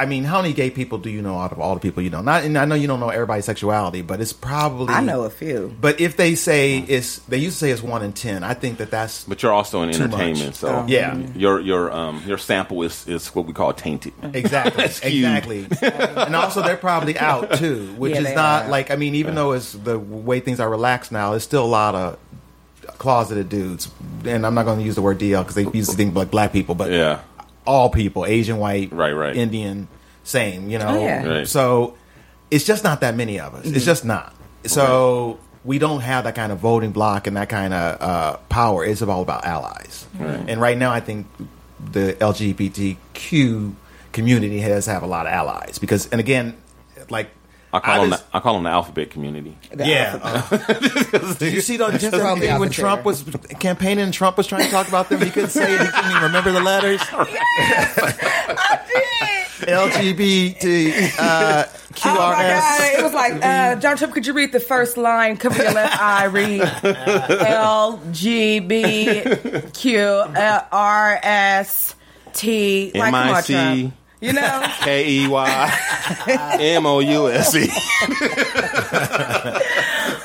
I 0.00 0.06
mean, 0.06 0.24
how 0.24 0.40
many 0.40 0.54
gay 0.54 0.70
people 0.70 0.98
do 0.98 1.10
you 1.10 1.20
know 1.22 1.38
out 1.38 1.52
of 1.52 1.60
all 1.60 1.74
the 1.74 1.80
people 1.80 2.02
you 2.02 2.10
know? 2.10 2.22
Not, 2.22 2.44
and 2.44 2.56
I 2.56 2.64
know 2.64 2.74
you 2.74 2.86
don't 2.86 3.00
know 3.00 3.10
everybody's 3.10 3.44
sexuality, 3.44 4.02
but 4.02 4.20
it's 4.20 4.32
probably. 4.32 4.94
I 4.94 5.00
know 5.02 5.24
a 5.24 5.30
few. 5.30 5.74
But 5.80 6.00
if 6.00 6.16
they 6.16 6.34
say 6.34 6.78
it's, 6.78 7.18
they 7.20 7.36
used 7.36 7.58
to 7.58 7.64
say 7.66 7.70
it's 7.70 7.82
one 7.82 8.02
in 8.02 8.12
ten. 8.12 8.42
I 8.42 8.54
think 8.54 8.78
that 8.78 8.90
that's. 8.90 9.24
But 9.24 9.42
you're 9.42 9.52
also 9.52 9.82
in 9.82 9.92
Too 9.92 10.08
much. 10.08 10.12
entertainment, 10.20 10.56
so 10.56 10.68
Oh. 10.68 10.84
Yeah. 10.88 11.16
your 11.34 11.60
your 11.60 11.92
um 11.92 12.22
your 12.26 12.38
sample 12.38 12.82
is 12.82 13.06
is 13.06 13.28
what 13.34 13.46
we 13.46 13.52
call 13.52 13.72
tainted. 13.74 14.12
Exactly, 14.34 14.84
exactly, 14.84 15.66
and 15.82 16.34
also 16.34 16.62
they're 16.62 16.76
probably 16.76 17.18
out 17.30 17.54
too, 17.54 17.86
which 17.98 18.14
Yeah, 18.14 18.20
is 18.28 18.34
not 18.34 18.64
are. 18.64 18.68
like 18.70 18.90
I 18.90 18.96
mean, 18.96 19.14
even 19.16 19.34
though 19.34 19.52
it's 19.52 19.72
the 19.72 19.98
way 19.98 20.40
things 20.40 20.60
are 20.60 20.70
relaxed 20.70 21.12
now, 21.12 21.30
there's 21.30 21.44
still 21.44 21.64
a 21.64 21.66
lot 21.66 21.94
of 21.94 22.18
closeted 22.98 23.48
dudes, 23.48 23.90
and 24.24 24.46
I'm 24.46 24.54
not 24.54 24.64
going 24.64 24.78
to 24.78 24.84
use 24.84 24.94
the 24.94 25.02
word 25.02 25.18
DL 25.18 25.40
because 25.42 25.54
they 25.54 25.66
use 25.76 25.86
the 25.88 25.94
thing 25.94 26.12
like 26.14 26.30
black 26.30 26.52
people, 26.52 26.74
but 26.74 26.90
Yeah. 26.90 27.20
All 27.66 27.90
people, 27.90 28.24
Asian, 28.26 28.58
white, 28.58 28.92
Right, 28.92 29.12
right. 29.12 29.36
Indian, 29.36 29.88
same, 30.24 30.70
you 30.70 30.78
know. 30.78 30.88
Oh, 30.88 31.04
yeah. 31.04 31.26
Right. 31.26 31.48
So 31.48 31.96
it's 32.50 32.64
just 32.64 32.84
not 32.84 33.00
that 33.02 33.16
many 33.16 33.38
of 33.40 33.54
us. 33.54 33.66
Mm-hmm. 33.66 33.76
It's 33.76 33.84
just 33.84 34.04
not. 34.04 34.34
So 34.64 35.38
we 35.64 35.78
don't 35.78 36.00
have 36.00 36.24
that 36.24 36.34
kind 36.34 36.52
of 36.52 36.58
voting 36.58 36.92
block 36.92 37.26
and 37.26 37.36
that 37.36 37.48
kind 37.48 37.72
of 37.72 38.02
uh, 38.02 38.36
power. 38.48 38.84
It's 38.84 39.02
all 39.02 39.22
about 39.22 39.44
allies. 39.44 40.06
And 40.18 40.60
right 40.60 40.76
now, 40.76 40.90
I 40.92 41.00
think 41.00 41.26
the 41.92 42.14
LGBTQ 42.14 43.74
community 44.12 44.60
has 44.60 44.86
have 44.86 45.02
a 45.02 45.06
lot 45.06 45.26
of 45.26 45.32
allies 45.32 45.78
because, 45.78 46.08
and 46.08 46.20
again, 46.20 46.56
like. 47.08 47.30
I 47.72 47.78
call 47.80 48.00
them 48.00 48.10
just- 48.10 48.30
the, 48.30 48.36
I 48.36 48.40
call 48.40 48.54
them 48.54 48.64
the 48.64 48.70
alphabet 48.70 49.10
community. 49.10 49.56
The 49.72 49.86
yeah. 49.86 50.18
alphabet. 50.22 51.38
did 51.38 51.52
you 51.52 51.60
see 51.60 51.76
the 51.76 51.90
just 51.92 52.10
From 52.10 52.40
when 52.40 52.48
alphabet. 52.48 52.72
Trump 52.72 53.04
was 53.04 53.24
campaigning 53.60 54.04
and 54.04 54.14
Trump 54.14 54.36
was 54.36 54.46
trying 54.46 54.64
to 54.64 54.70
talk 54.70 54.88
about 54.88 55.08
them? 55.08 55.20
He 55.20 55.30
couldn't 55.30 55.50
say 55.50 55.74
it. 55.74 55.80
He 55.80 55.86
couldn't 55.86 56.10
even 56.10 56.22
remember 56.22 56.50
the 56.52 56.60
letters. 56.60 57.00
LGBT 59.60 61.18
uh, 61.18 61.64
QRS. 61.92 62.06
Oh 62.06 62.14
my 62.14 62.42
god! 62.42 62.98
It 62.98 63.02
was 63.02 63.12
like 63.12 63.44
uh, 63.44 63.76
John 63.76 63.96
Trump. 63.96 64.14
Could 64.14 64.26
you 64.26 64.32
read 64.32 64.52
the 64.52 64.60
first 64.60 64.96
line? 64.96 65.36
Cover 65.36 65.62
your 65.62 65.72
left 65.72 66.00
eye. 66.00 66.24
Read 66.24 66.62
L 66.82 68.00
G 68.10 68.60
B 68.60 69.22
Q 69.74 69.98
L 69.98 70.66
R 70.72 71.20
S 71.22 71.94
T. 72.32 72.90
Like, 72.94 73.08
M 73.08 73.12
come 73.12 73.14
I 73.14 73.32
on, 73.36 73.42
C 73.42 73.52
Trump. 73.52 73.94
You 74.20 74.34
know, 74.34 74.66
K 74.80 75.08
E 75.08 75.28
Y 75.28 75.78
M 76.60 76.84
O 76.84 76.98
U 77.00 77.30
S 77.30 77.54
E. 77.54 77.68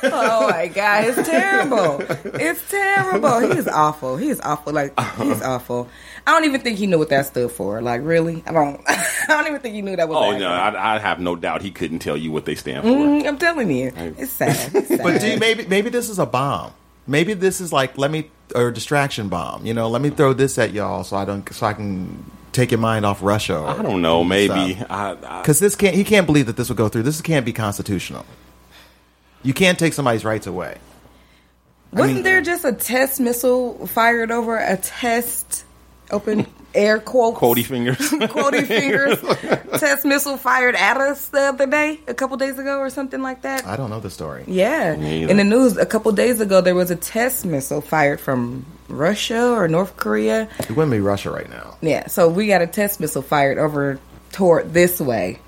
oh 0.03 0.49
my 0.49 0.67
god, 0.67 1.05
it's 1.05 1.27
terrible. 1.27 2.01
It's 2.33 2.69
terrible. 2.69 3.39
He's 3.55 3.69
awful. 3.69 4.17
He's 4.17 4.41
awful. 4.41 4.73
Like 4.73 4.99
he's 5.17 5.41
awful. 5.41 5.87
I 6.27 6.31
don't 6.31 6.43
even 6.45 6.59
think 6.59 6.77
he 6.77 6.87
knew 6.87 6.97
what 6.97 7.07
that 7.09 7.27
stood 7.27 7.51
for. 7.51 7.81
Like 7.81 8.01
really, 8.03 8.43
I 8.45 8.51
don't. 8.51 8.81
I 8.87 9.05
don't 9.27 9.47
even 9.47 9.61
think 9.61 9.75
he 9.75 9.81
knew 9.81 9.95
that 9.95 10.09
was. 10.09 10.17
Oh 10.17 10.31
an 10.31 10.39
no, 10.39 10.49
acronym. 10.49 10.75
I, 10.75 10.95
I 10.95 10.99
have 10.99 11.19
no 11.21 11.37
doubt 11.37 11.61
he 11.61 11.71
couldn't 11.71 11.99
tell 11.99 12.17
you 12.17 12.31
what 12.31 12.43
they 12.43 12.55
stand 12.55 12.83
for. 12.83 12.89
Mm, 12.89 13.25
I'm 13.25 13.37
telling 13.37 13.71
you, 13.71 13.93
it's 13.95 14.31
sad. 14.31 14.75
It's 14.75 14.89
sad. 14.89 14.99
But 15.03 15.21
do 15.21 15.29
you, 15.29 15.39
maybe 15.39 15.65
maybe 15.67 15.89
this 15.89 16.09
is 16.09 16.19
a 16.19 16.25
bomb. 16.25 16.73
Maybe 17.07 17.33
this 17.33 17.61
is 17.61 17.71
like 17.71 17.97
let 17.97 18.11
me 18.11 18.29
or 18.53 18.67
a 18.67 18.73
distraction 18.73 19.29
bomb. 19.29 19.65
You 19.65 19.73
know, 19.73 19.87
let 19.87 20.01
me 20.01 20.09
throw 20.09 20.33
this 20.33 20.57
at 20.57 20.73
y'all 20.73 21.03
so 21.03 21.15
I 21.15 21.23
don't 21.23 21.47
so 21.53 21.65
I 21.65 21.73
can 21.73 22.29
take 22.55 22.71
your 22.71 22.79
mind 22.79 23.05
off 23.05 23.21
Russia. 23.21 23.57
I 23.57 23.81
don't 23.81 24.01
know. 24.01 24.23
Maybe 24.23 24.79
I, 24.89 25.11
I, 25.11 25.41
because 25.41 25.59
this 25.59 25.75
can't. 25.75 25.95
He 25.95 26.03
can't 26.03 26.25
believe 26.25 26.47
that 26.47 26.57
this 26.57 26.69
would 26.69 26.77
go 26.77 26.89
through. 26.89 27.03
This 27.03 27.21
can't 27.21 27.45
be 27.45 27.53
constitutional. 27.53 28.25
You 29.43 29.53
can't 29.53 29.77
take 29.77 29.93
somebody's 29.93 30.25
rights 30.25 30.47
away. 30.47 30.77
Wasn't 31.91 32.23
there 32.23 32.41
just 32.41 32.65
a 32.65 32.73
test 32.73 33.19
missile 33.19 33.87
fired 33.87 34.31
over 34.31 34.57
a 34.57 34.75
test 34.77 35.63
open 36.11 36.45
air 36.73 36.99
quotes 36.99 37.39
Quotey 37.39 37.65
fingers. 37.65 37.97
quotey 38.09 38.65
fingers 38.67 39.19
test 39.79 40.05
missile 40.05 40.37
fired 40.37 40.75
at 40.75 40.97
us 40.97 41.29
the 41.29 41.39
other 41.39 41.65
day, 41.65 41.99
a 42.07 42.13
couple 42.13 42.37
days 42.37 42.59
ago, 42.59 42.79
or 42.79 42.89
something 42.89 43.21
like 43.21 43.43
that? 43.43 43.65
I 43.65 43.77
don't 43.77 43.89
know 43.89 43.99
the 43.99 44.09
story. 44.09 44.43
Yeah, 44.47 44.93
in 44.93 45.37
the 45.37 45.43
news 45.43 45.77
a 45.77 45.85
couple 45.85 46.11
days 46.11 46.41
ago, 46.41 46.61
there 46.61 46.75
was 46.75 46.91
a 46.91 46.95
test 46.95 47.45
missile 47.45 47.81
fired 47.81 48.19
from 48.19 48.65
Russia 48.87 49.51
or 49.51 49.67
North 49.67 49.97
Korea. 49.97 50.47
It 50.59 50.71
wouldn't 50.71 50.91
be 50.91 50.99
Russia 50.99 51.31
right 51.31 51.49
now. 51.49 51.77
Yeah, 51.81 52.07
so 52.07 52.29
we 52.29 52.47
got 52.47 52.61
a 52.61 52.67
test 52.67 52.99
missile 52.99 53.21
fired 53.21 53.57
over 53.57 53.99
toward 54.31 54.73
this 54.73 54.99
way 54.99 55.39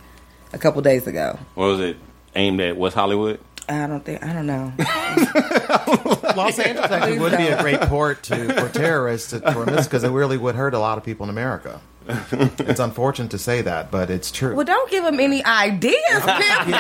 a 0.54 0.58
couple 0.58 0.82
days 0.82 1.08
ago. 1.08 1.38
what 1.56 1.66
was 1.68 1.80
it? 1.80 1.98
Aimed 2.36 2.62
at 2.62 2.78
West 2.78 2.96
Hollywood. 2.96 3.40
I 3.70 3.86
don't 3.86 4.04
think 4.06 4.24
I 4.24 4.32
don't 4.32 4.46
know. 4.48 4.72
Los 6.38 6.58
Angeles 6.58 6.90
actually 6.90 7.20
would 7.20 7.36
be 7.36 7.48
a 7.48 7.62
great 7.62 7.82
port 7.82 8.24
to 8.24 8.54
for 8.54 8.70
terrorists 8.70 9.32
to, 9.32 9.52
for 9.52 9.66
this 9.66 9.86
because 9.86 10.06
it 10.06 10.10
really 10.10 10.38
would 10.38 10.56
hurt 10.56 10.74
a 10.74 10.80
lot 10.80 10.98
of 10.98 11.04
people 11.04 11.26
in 11.26 11.30
America. 11.30 11.82
It's 12.60 12.80
unfortunate 12.80 13.32
to 13.32 13.38
say 13.38 13.62
that, 13.64 13.92
but 13.92 14.10
it's 14.10 14.32
true. 14.32 14.56
Well, 14.56 14.66
don't 14.66 14.90
give 14.92 15.04
them 15.04 15.20
any 15.20 15.44
ideas, 15.46 15.96
Pip. 16.10 16.24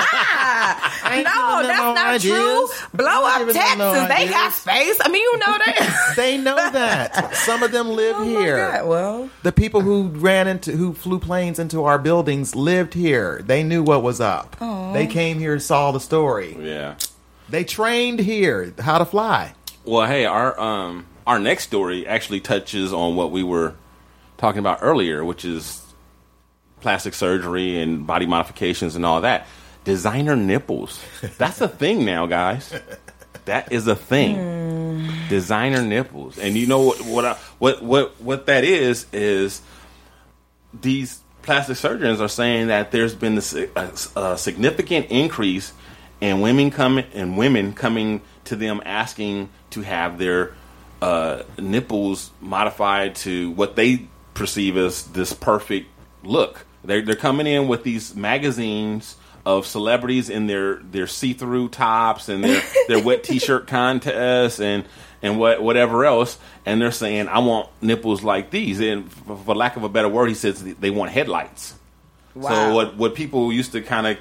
Ah, 0.59 1.61
no, 1.61 1.67
that's 1.67 1.79
no 1.81 1.93
not 1.93 2.07
ideas. 2.15 2.21
true. 2.23 2.67
Blow 2.93 3.25
up 3.25 3.39
giving 3.39 3.53
Texas. 3.55 3.77
no 3.79 3.93
they 3.93 4.13
ideas. 4.13 4.29
got 4.31 4.53
space. 4.53 4.97
I 5.01 5.09
mean, 5.09 5.21
you 5.21 5.37
know 5.39 5.57
that. 5.65 6.13
they 6.15 6.37
know 6.37 6.55
that 6.55 7.35
some 7.35 7.63
of 7.63 7.71
them 7.71 7.89
live 7.89 8.15
Oh 8.17 8.25
my 8.25 8.41
here. 8.41 8.57
God, 8.71 8.87
well. 8.87 9.29
the 9.43 9.51
people 9.51 9.81
who 9.81 10.07
ran 10.09 10.47
into 10.47 10.71
who 10.73 10.93
flew 10.93 11.19
planes 11.19 11.59
into 11.59 11.83
our 11.85 11.97
buildings 11.99 12.55
lived 12.55 12.93
here. 12.93 13.41
They 13.45 13.63
knew 13.63 13.83
what 13.83 14.03
was 14.03 14.19
up. 14.21 14.57
They 14.93 15.07
came 15.07 15.39
here 15.39 15.53
and 15.53 15.61
saw 15.61 15.91
the 15.91 15.99
story. 15.99 16.57
Yeah. 16.59 16.95
They 17.49 17.63
trained 17.63 18.19
here 18.19 18.73
how 18.79 18.97
to 18.97 19.05
fly. 19.05 19.53
Well, 19.85 20.05
hey, 20.07 20.25
our 20.25 20.59
um 20.59 21.05
our 21.25 21.39
next 21.39 21.63
story 21.65 22.05
actually 22.07 22.41
touches 22.41 22.91
on 22.93 23.15
what 23.15 23.31
we 23.31 23.43
were 23.43 23.75
talking 24.37 24.59
about 24.59 24.79
earlier, 24.81 25.23
which 25.23 25.45
is 25.45 25.83
plastic 26.81 27.13
surgery 27.13 27.81
and 27.81 28.05
body 28.05 28.25
modifications 28.25 28.95
and 28.95 29.05
all 29.05 29.21
that. 29.21 29.47
Designer 29.83 30.35
nipples. 30.35 31.01
That's 31.37 31.61
a 31.61 31.67
thing 31.67 32.05
now, 32.05 32.25
guys. 32.25 32.73
That 33.45 33.71
is 33.71 33.87
a 33.87 33.95
thing. 33.95 35.09
Designer 35.29 35.81
nipples. 35.81 36.37
And 36.37 36.57
you 36.57 36.67
know 36.67 36.81
what 36.81 37.01
what 37.05 37.25
I, 37.25 37.33
what 37.59 37.81
what 37.81 38.21
what 38.21 38.45
that 38.47 38.63
is 38.65 39.05
is 39.13 39.61
these 40.73 41.21
plastic 41.43 41.77
surgeons 41.77 42.19
are 42.19 42.27
saying 42.27 42.67
that 42.67 42.91
there's 42.91 43.15
been 43.15 43.37
a, 43.37 43.69
a, 43.75 44.19
a 44.19 44.37
significant 44.37 45.05
increase 45.09 45.71
in 46.19 46.41
women 46.41 46.71
coming 46.71 47.05
and 47.13 47.37
women 47.37 47.73
coming 47.73 48.21
to 48.45 48.57
them 48.57 48.81
asking 48.85 49.49
to 49.69 49.81
have 49.81 50.17
their 50.17 50.53
uh, 51.01 51.43
nipples 51.57 52.31
modified 52.41 53.15
to 53.15 53.51
what 53.51 53.77
they 53.77 54.07
perceive 54.37 54.77
as 54.77 55.03
this 55.05 55.33
perfect 55.33 55.87
look. 56.23 56.65
They're 56.83 57.01
they're 57.01 57.15
coming 57.15 57.47
in 57.47 57.67
with 57.67 57.83
these 57.83 58.15
magazines 58.15 59.17
of 59.45 59.65
celebrities 59.65 60.29
in 60.29 60.47
their 60.47 60.75
their 60.75 61.07
see 61.07 61.33
through 61.33 61.69
tops 61.69 62.29
and 62.29 62.43
their 62.43 62.61
their 62.87 63.03
wet 63.03 63.23
t 63.23 63.39
shirt 63.39 63.67
contests 63.67 64.59
and 64.59 64.85
and 65.21 65.39
what 65.39 65.61
whatever 65.61 66.05
else, 66.05 66.37
and 66.65 66.81
they're 66.81 66.91
saying 66.91 67.27
I 67.27 67.39
want 67.39 67.69
nipples 67.81 68.23
like 68.23 68.51
these. 68.51 68.79
And 68.79 69.11
for, 69.11 69.37
for 69.37 69.55
lack 69.55 69.75
of 69.75 69.83
a 69.83 69.89
better 69.89 70.09
word, 70.09 70.27
he 70.27 70.35
says 70.35 70.63
they 70.63 70.89
want 70.89 71.11
headlights. 71.11 71.75
So 72.41 72.73
what 72.75 72.95
what 72.97 73.15
people 73.15 73.51
used 73.51 73.71
to 73.71 73.81
kind 73.81 74.05
of 74.05 74.17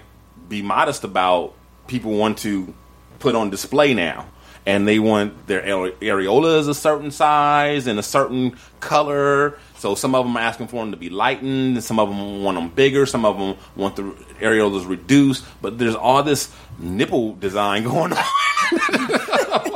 be 0.49 0.63
modest 0.63 1.05
about, 1.05 1.55
people 1.87 2.13
want 2.13 2.39
to 2.39 2.73
put 3.19 3.35
on 3.35 3.51
display 3.51 3.95
now, 3.95 4.27
and 4.65 4.87
they 4.87 4.99
want 4.99 5.47
their 5.47 5.63
areolas 5.63 6.69
a 6.69 6.75
certain 6.75 7.11
size 7.11 7.87
and 7.87 7.99
a 7.99 8.03
certain 8.03 8.57
color. 8.81 9.59
So 9.79 9.95
some 9.95 10.15
of 10.15 10.25
them 10.25 10.37
are 10.37 10.41
asking 10.41 10.69
for 10.69 10.83
them 10.83 10.91
to 10.93 10.97
be 10.97 11.11
lightened, 11.11 11.77
and 11.77 11.85
some 11.85 11.99
of 11.99 12.09
them 12.09 12.43
want 12.43 12.57
them 12.59 12.69
bigger, 12.71 13.05
some 13.07 13.25
of 13.25 13.39
them 13.39 13.57
want 13.77 13.97
the 13.97 14.03
areolas 14.41 14.89
reduced. 14.89 15.45
But 15.61 15.79
there's 15.79 15.95
all 15.95 16.23
this 16.23 16.53
nipple 16.79 17.35
design 17.35 17.83
going 17.91 18.13
on. 18.13 18.19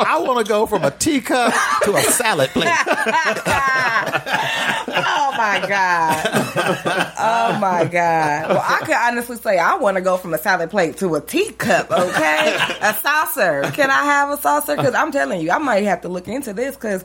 I 0.03 0.19
want 0.25 0.45
to 0.45 0.49
go 0.51 0.67
from 0.67 0.85
a 0.85 0.91
teacup 0.91 1.53
to 1.85 1.95
a 1.95 2.03
salad 2.03 2.51
plate. 2.51 2.69
Oh 4.93 5.33
my 5.37 5.65
god! 5.67 6.27
Oh 7.19 7.59
my 7.61 7.85
god! 7.85 8.49
Well, 8.49 8.65
I 8.67 8.81
could 8.85 8.95
honestly 8.97 9.37
say 9.37 9.59
I 9.59 9.77
want 9.77 9.97
to 9.97 10.01
go 10.01 10.17
from 10.17 10.35
a 10.35 10.39
salad 10.39 10.69
plate 10.71 10.97
to 10.99 11.15
a 11.15 11.21
teacup. 11.21 11.91
Okay, 11.91 12.57
a 12.81 12.95
saucer. 12.95 13.63
Can 13.73 13.91
I 13.91 14.03
have 14.05 14.31
a 14.31 14.37
saucer? 14.43 14.77
Because 14.77 14.95
I'm 14.95 15.13
telling 15.13 15.41
you, 15.41 15.51
I 15.53 15.59
might 15.59 15.85
have 15.85 16.03
to 16.03 16.09
look 16.09 16.29
into 16.29 16.53
this 16.53 16.75
because. 16.75 17.05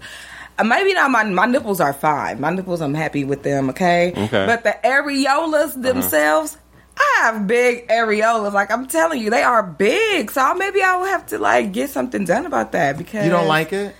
Maybe 0.63 0.93
not 0.93 1.11
my 1.11 1.23
my 1.25 1.45
nipples 1.45 1.79
are 1.81 1.93
fine. 1.93 2.39
My 2.39 2.49
nipples, 2.51 2.81
I'm 2.81 2.93
happy 2.93 3.23
with 3.25 3.43
them. 3.43 3.69
Okay, 3.71 4.13
Okay. 4.15 4.45
but 4.45 4.63
the 4.63 4.75
areolas 4.83 5.71
uh-huh. 5.71 5.81
themselves, 5.81 6.57
I 6.97 7.19
have 7.23 7.45
big 7.47 7.87
areolas. 7.89 8.53
Like 8.53 8.71
I'm 8.71 8.87
telling 8.87 9.21
you, 9.21 9.29
they 9.29 9.43
are 9.43 9.61
big. 9.63 10.31
So 10.31 10.53
maybe 10.55 10.81
I 10.81 10.95
will 10.95 11.05
have 11.07 11.25
to 11.27 11.37
like 11.39 11.71
get 11.73 11.89
something 11.89 12.23
done 12.25 12.45
about 12.45 12.71
that 12.71 12.97
because 12.97 13.25
You 13.25 13.31
don't 13.31 13.47
like 13.47 13.73
it? 13.73 13.95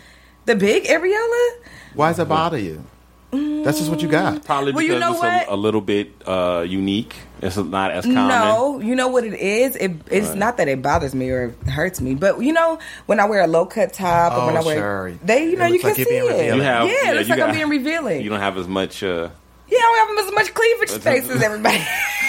the 0.45 0.55
big 0.55 0.85
areola. 0.85 1.49
Why 1.93 2.09
does 2.09 2.19
it 2.19 2.29
bother 2.29 2.57
you? 2.57 2.83
That's 3.65 3.80
just 3.80 3.89
what 3.89 4.01
you 4.01 4.08
got. 4.08 4.45
Probably 4.45 4.71
Well, 4.73 4.84
because 4.84 4.93
you 4.93 4.99
know 4.99 5.12
it's 5.13 5.19
what? 5.21 5.47
a, 5.49 5.54
a 5.54 5.58
little 5.58 5.82
bit 5.82 6.13
uh, 6.25 6.63
unique. 6.67 7.15
It's 7.41 7.58
not 7.58 7.91
as 7.91 8.06
common. 8.06 8.28
No, 8.28 8.80
you 8.80 8.95
know 8.95 9.08
what 9.10 9.23
it 9.25 9.34
is. 9.34 9.75
It, 9.75 9.91
it's 10.10 10.36
not 10.36 10.58
that 10.58 10.67
it 10.67 10.82
bothers 10.82 11.13
me 11.13 11.30
or 11.32 11.56
hurts 11.67 11.99
me, 11.99 12.13
but 12.15 12.39
you 12.41 12.54
know 12.54 12.80
when 13.08 13.19
I 13.19 13.25
wear 13.25 13.41
a 13.41 13.47
low 13.47 13.65
cut 13.65 13.91
top 13.91 14.34
or 14.34 14.45
when 14.45 14.56
Oh, 14.58 14.62
I 14.62 14.63
wear 14.63 14.78
sure. 14.78 15.12
they, 15.25 15.49
you 15.49 15.58
know, 15.58 15.65
you 15.65 15.80
can 15.80 15.89
like 15.89 15.95
see 15.97 16.04
it. 16.04 16.21
revealing. 16.23 16.56
You 16.56 16.62
have, 16.62 16.88
yeah, 16.88 17.12
it 17.12 17.15
looks 17.15 17.28
you 17.28 17.36
like 17.36 17.43
I'm 17.43 17.54
being 17.56 17.69
revealing. 17.69 18.21
You 18.21 18.30
don't 18.30 18.39
have 18.39 18.58
as 18.58 18.67
much. 18.67 19.01
Uh, 19.04 19.30
yeah, 19.69 19.78
I 19.78 20.06
don't 20.08 20.17
have 20.17 20.28
as 20.28 20.34
much 20.34 20.54
cleavage 20.54 20.89
space 20.89 21.30
as 21.30 21.41
everybody. 21.49 21.84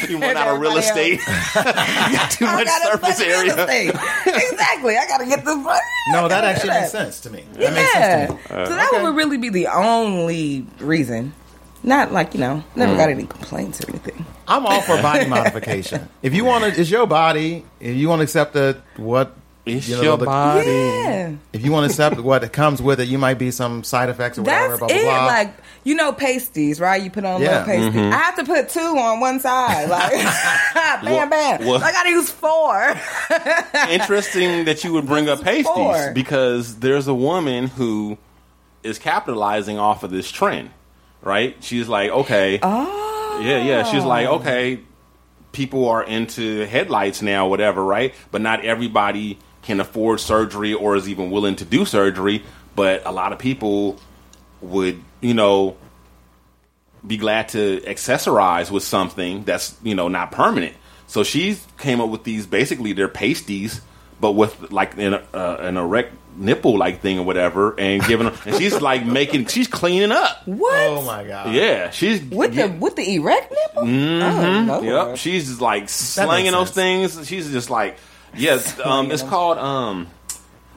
you 0.08 0.18
run 0.18 0.36
out 0.36 0.54
of 0.54 0.60
real 0.60 0.76
estate. 0.76 1.20
you 1.20 1.62
got 2.16 2.30
too 2.30 2.46
I 2.46 2.54
much 2.56 2.66
got 2.66 2.82
surface 2.92 3.20
area. 3.20 3.52
exactly. 4.26 4.96
I 4.96 5.06
got 5.08 5.18
to 5.18 5.26
get 5.26 5.44
the. 5.44 5.54
No, 6.12 6.28
that 6.28 6.44
actually 6.44 6.70
Yeah. 6.70 6.80
makes 6.80 6.92
sense 6.92 7.20
to 7.20 7.30
me. 7.30 7.44
That 7.54 7.60
Yeah. 7.62 7.70
makes 7.70 7.92
sense 7.92 8.28
to 8.28 8.34
me. 8.58 8.66
so 8.66 8.74
that 8.74 8.90
okay. 8.92 9.02
would 9.02 9.14
really 9.16 9.38
be 9.38 9.48
the 9.48 9.66
only 9.68 10.66
reason. 10.80 11.34
Not 11.82 12.12
like 12.12 12.34
you 12.34 12.40
know, 12.40 12.64
never 12.74 12.94
Mm. 12.94 12.96
got 12.96 13.10
any 13.10 13.26
complaints 13.26 13.80
or 13.84 13.90
anything. 13.90 14.24
I'm 14.48 14.66
all 14.66 14.80
for 14.80 15.00
body 15.02 15.26
modification. 15.26 16.08
If 16.22 16.34
you 16.34 16.44
want 16.44 16.64
to, 16.64 16.80
it's 16.80 16.90
your 16.90 17.06
body. 17.06 17.64
If 17.80 17.96
you 17.96 18.08
want 18.08 18.20
to 18.20 18.24
accept 18.24 18.54
the 18.54 18.78
what, 18.96 19.34
It's 19.66 19.88
you 19.88 19.96
know, 19.96 20.02
your 20.02 20.16
the- 20.16 20.26
body. 20.26 20.66
Yeah. 20.68 21.32
If 21.52 21.64
you 21.64 21.72
want 21.72 21.84
to 21.84 21.90
accept 21.90 22.20
what 22.20 22.52
comes 22.52 22.80
with 22.80 23.00
it, 23.00 23.08
you 23.08 23.18
might 23.18 23.34
be 23.34 23.50
some 23.50 23.82
side 23.82 24.08
effects 24.08 24.38
or 24.38 24.42
whatever. 24.42 24.68
That's 24.76 24.78
blah 24.78 24.86
blah 24.88 24.96
it. 24.96 25.02
blah. 25.04 25.26
Like 25.26 25.54
you 25.82 25.94
know, 25.96 26.12
pasties, 26.12 26.80
right? 26.80 27.02
You 27.02 27.10
put 27.10 27.24
on 27.24 27.40
Yeah. 27.42 27.48
little 27.50 27.64
pasties. 27.66 28.00
Mm-hmm. 28.00 28.12
I 28.12 28.16
have 28.16 28.36
to 28.36 28.44
put 28.44 28.68
two 28.68 28.80
on 28.80 29.18
one 29.20 29.40
side. 29.40 29.88
Like 29.90 30.12
bam, 30.74 31.04
Well- 31.04 31.28
bam. 31.28 31.66
well- 31.66 31.82
I 31.82 31.90
gotta 31.92 32.10
use 32.10 32.30
four. 32.30 32.94
Interesting 33.90 34.64
that 34.66 34.84
you 34.84 34.92
would 34.92 35.06
bring 35.06 35.28
up 35.28 35.42
pasties 35.42 35.66
Four. 35.66 36.12
because 36.12 36.78
there's 36.78 37.08
a 37.08 37.14
woman 37.14 37.66
who 37.66 38.18
is 38.82 38.98
capitalizing 38.98 39.78
off 39.78 40.02
of 40.04 40.10
this 40.10 40.30
trend, 40.30 40.70
right? 41.22 41.56
She's 41.60 41.88
like, 41.88 42.10
okay, 42.10 42.58
oh, 42.62 43.40
yeah, 43.42 43.62
yeah. 43.64 43.82
She's 43.84 44.04
like, 44.04 44.26
okay, 44.28 44.80
people 45.52 45.88
are 45.88 46.04
into 46.04 46.64
headlights 46.66 47.20
now, 47.22 47.48
whatever, 47.48 47.84
right? 47.84 48.14
But 48.30 48.42
not 48.42 48.64
everybody 48.64 49.38
can 49.66 49.80
afford 49.80 50.20
surgery 50.20 50.72
or 50.72 50.96
is 50.96 51.08
even 51.08 51.30
willing 51.30 51.56
to 51.56 51.64
do 51.64 51.84
surgery. 51.84 52.44
But 52.74 53.02
a 53.04 53.12
lot 53.12 53.32
of 53.32 53.38
people 53.38 53.98
would, 54.60 55.02
you 55.20 55.34
know, 55.34 55.76
be 57.06 57.16
glad 57.16 57.48
to 57.50 57.80
accessorize 57.80 58.70
with 58.70 58.82
something 58.82 59.44
that's 59.44 59.76
you 59.82 59.94
know 59.94 60.08
not 60.08 60.32
permanent. 60.32 60.74
So 61.06 61.22
she's 61.22 61.64
came 61.78 62.00
up 62.00 62.08
with 62.10 62.24
these 62.24 62.46
basically 62.46 62.92
they're 62.92 63.08
pasties, 63.08 63.80
but 64.20 64.32
with 64.32 64.72
like 64.72 64.96
an, 64.98 65.14
uh, 65.14 65.56
an 65.60 65.76
erect 65.76 66.14
nipple 66.36 66.76
like 66.76 67.00
thing 67.00 67.18
or 67.18 67.24
whatever, 67.24 67.78
and 67.78 68.02
giving 68.04 68.26
them. 68.26 68.36
And 68.44 68.56
she's 68.56 68.80
like 68.80 69.06
making, 69.06 69.46
she's 69.46 69.68
cleaning 69.68 70.12
up. 70.12 70.46
what? 70.46 70.74
oh 70.88 71.02
my 71.02 71.24
god. 71.24 71.52
Yeah, 71.52 71.90
she's 71.90 72.22
With 72.22 72.54
yeah, 72.54 72.66
the 72.66 72.72
with 72.74 72.96
the 72.96 73.14
erect 73.14 73.52
nipple? 73.52 73.88
Oh, 73.88 74.64
Lord. 74.66 74.84
Yep, 74.84 75.16
she's 75.16 75.46
just 75.46 75.60
like 75.60 75.88
slanging 75.88 76.52
those 76.52 76.70
things. 76.70 77.26
She's 77.26 77.50
just 77.50 77.70
like, 77.70 77.96
yes, 78.36 78.78
um, 78.84 79.10
it's 79.10 79.22
called 79.22 79.58
um, 79.58 80.06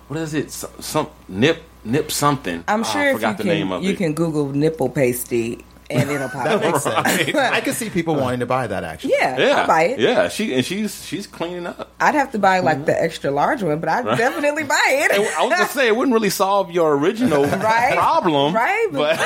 what 0.07 0.19
is 0.19 0.33
it? 0.33 0.45
S- 0.47 0.65
Some 0.79 1.09
nip 1.27 1.61
nip 1.83 2.11
something. 2.11 2.63
I'm 2.67 2.83
sure 2.83 3.01
I 3.01 3.05
if 3.09 3.13
forgot 3.15 3.31
you 3.31 3.37
the 3.37 3.43
can, 3.43 3.53
name 3.53 3.71
of 3.71 3.83
you 3.83 3.91
it. 3.93 3.97
can 3.97 4.13
Google 4.13 4.49
nipple 4.49 4.89
pasty 4.89 5.63
and 5.91 6.09
it'll 6.11 6.29
pop 6.29 6.43
That 6.43 6.55
up. 6.57 6.61
makes 6.61 6.83
sense. 6.83 7.35
I 7.35 7.61
can 7.61 7.73
see 7.73 7.89
people 7.89 8.13
wanting 8.15 8.41
to 8.41 8.45
buy 8.45 8.67
that 8.67 8.83
actually. 8.83 9.13
Yeah, 9.17 9.37
Yeah, 9.39 9.61
I'll 9.61 9.67
buy 9.67 9.83
it. 9.85 9.99
Yeah, 9.99 10.27
she 10.29 10.53
and 10.53 10.63
she's 10.65 11.03
she's 11.05 11.25
cleaning 11.25 11.65
up. 11.67 11.91
I'd 11.99 12.13
have 12.15 12.31
to 12.33 12.39
buy 12.39 12.59
like 12.59 12.85
the 12.85 13.01
extra 13.01 13.31
large 13.31 13.63
one, 13.63 13.79
but 13.79 13.89
I'd 13.89 14.17
definitely 14.17 14.63
buy 14.65 14.85
it. 14.89 15.11
And 15.11 15.23
I 15.23 15.43
was 15.45 15.51
gonna 15.57 15.65
say 15.69 15.87
it 15.87 15.95
wouldn't 15.95 16.13
really 16.13 16.29
solve 16.29 16.69
your 16.71 16.95
original 16.97 17.43
Right? 17.45 17.93
problem, 17.95 18.53
Right, 18.53 18.87
But 18.91 19.17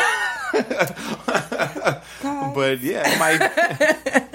but- 0.54 2.04
but, 2.54 2.80
yeah, 2.82 3.04
it 3.06 3.20
might. 3.20 4.30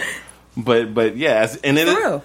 but 0.57 0.93
but 0.95 1.17
yeah, 1.17 1.55
and 1.65 1.79
it 1.79 1.87
For 1.89 1.95
real. 2.01 2.25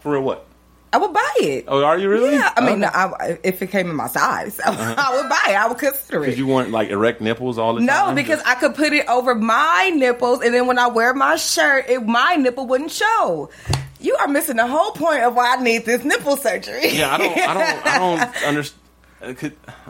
for 0.00 0.12
real 0.12 0.22
what? 0.22 0.46
I 0.92 0.96
would 0.96 1.12
buy 1.12 1.32
it. 1.40 1.64
Oh, 1.68 1.84
are 1.84 1.98
you 1.98 2.08
really? 2.08 2.32
Yeah, 2.34 2.50
I 2.56 2.64
mean, 2.64 2.80
no, 2.80 2.88
I, 2.88 3.38
if 3.42 3.60
it 3.60 3.66
came 3.70 3.90
in 3.90 3.96
my 3.96 4.08
size, 4.08 4.58
I 4.64 4.70
uh-huh. 4.70 5.16
would 5.16 5.28
buy 5.28 5.52
it. 5.52 5.54
I 5.54 5.66
would 5.68 5.78
consider 5.78 6.18
it. 6.18 6.20
Because 6.20 6.34
it. 6.34 6.38
you 6.38 6.46
want 6.46 6.70
like 6.70 6.88
erect 6.88 7.20
nipples 7.20 7.58
all 7.58 7.74
the 7.74 7.80
No, 7.80 7.92
time? 7.92 8.08
No, 8.08 8.14
because 8.14 8.40
I 8.44 8.54
could 8.54 8.74
put 8.74 8.92
it 8.92 9.06
over 9.06 9.34
my 9.34 9.92
nipples, 9.94 10.40
and 10.40 10.54
then 10.54 10.66
when 10.66 10.78
I 10.78 10.88
wear 10.88 11.12
my 11.12 11.36
shirt, 11.36 11.86
it, 11.88 12.06
my 12.06 12.36
nipple 12.36 12.66
wouldn't 12.66 12.90
show. 12.90 13.50
You 14.00 14.16
are 14.16 14.28
missing 14.28 14.56
the 14.56 14.66
whole 14.66 14.92
point 14.92 15.24
of 15.24 15.34
why 15.34 15.56
I 15.56 15.62
need 15.62 15.84
this 15.84 16.04
nipple 16.04 16.36
surgery. 16.36 16.88
yeah, 16.90 17.14
I 17.14 17.18
don't, 17.18 17.38
I 17.38 17.54
don't, 17.54 17.86
I 17.86 17.98
don't 17.98 18.42
understand. 18.46 18.82
Uh, 19.20 19.34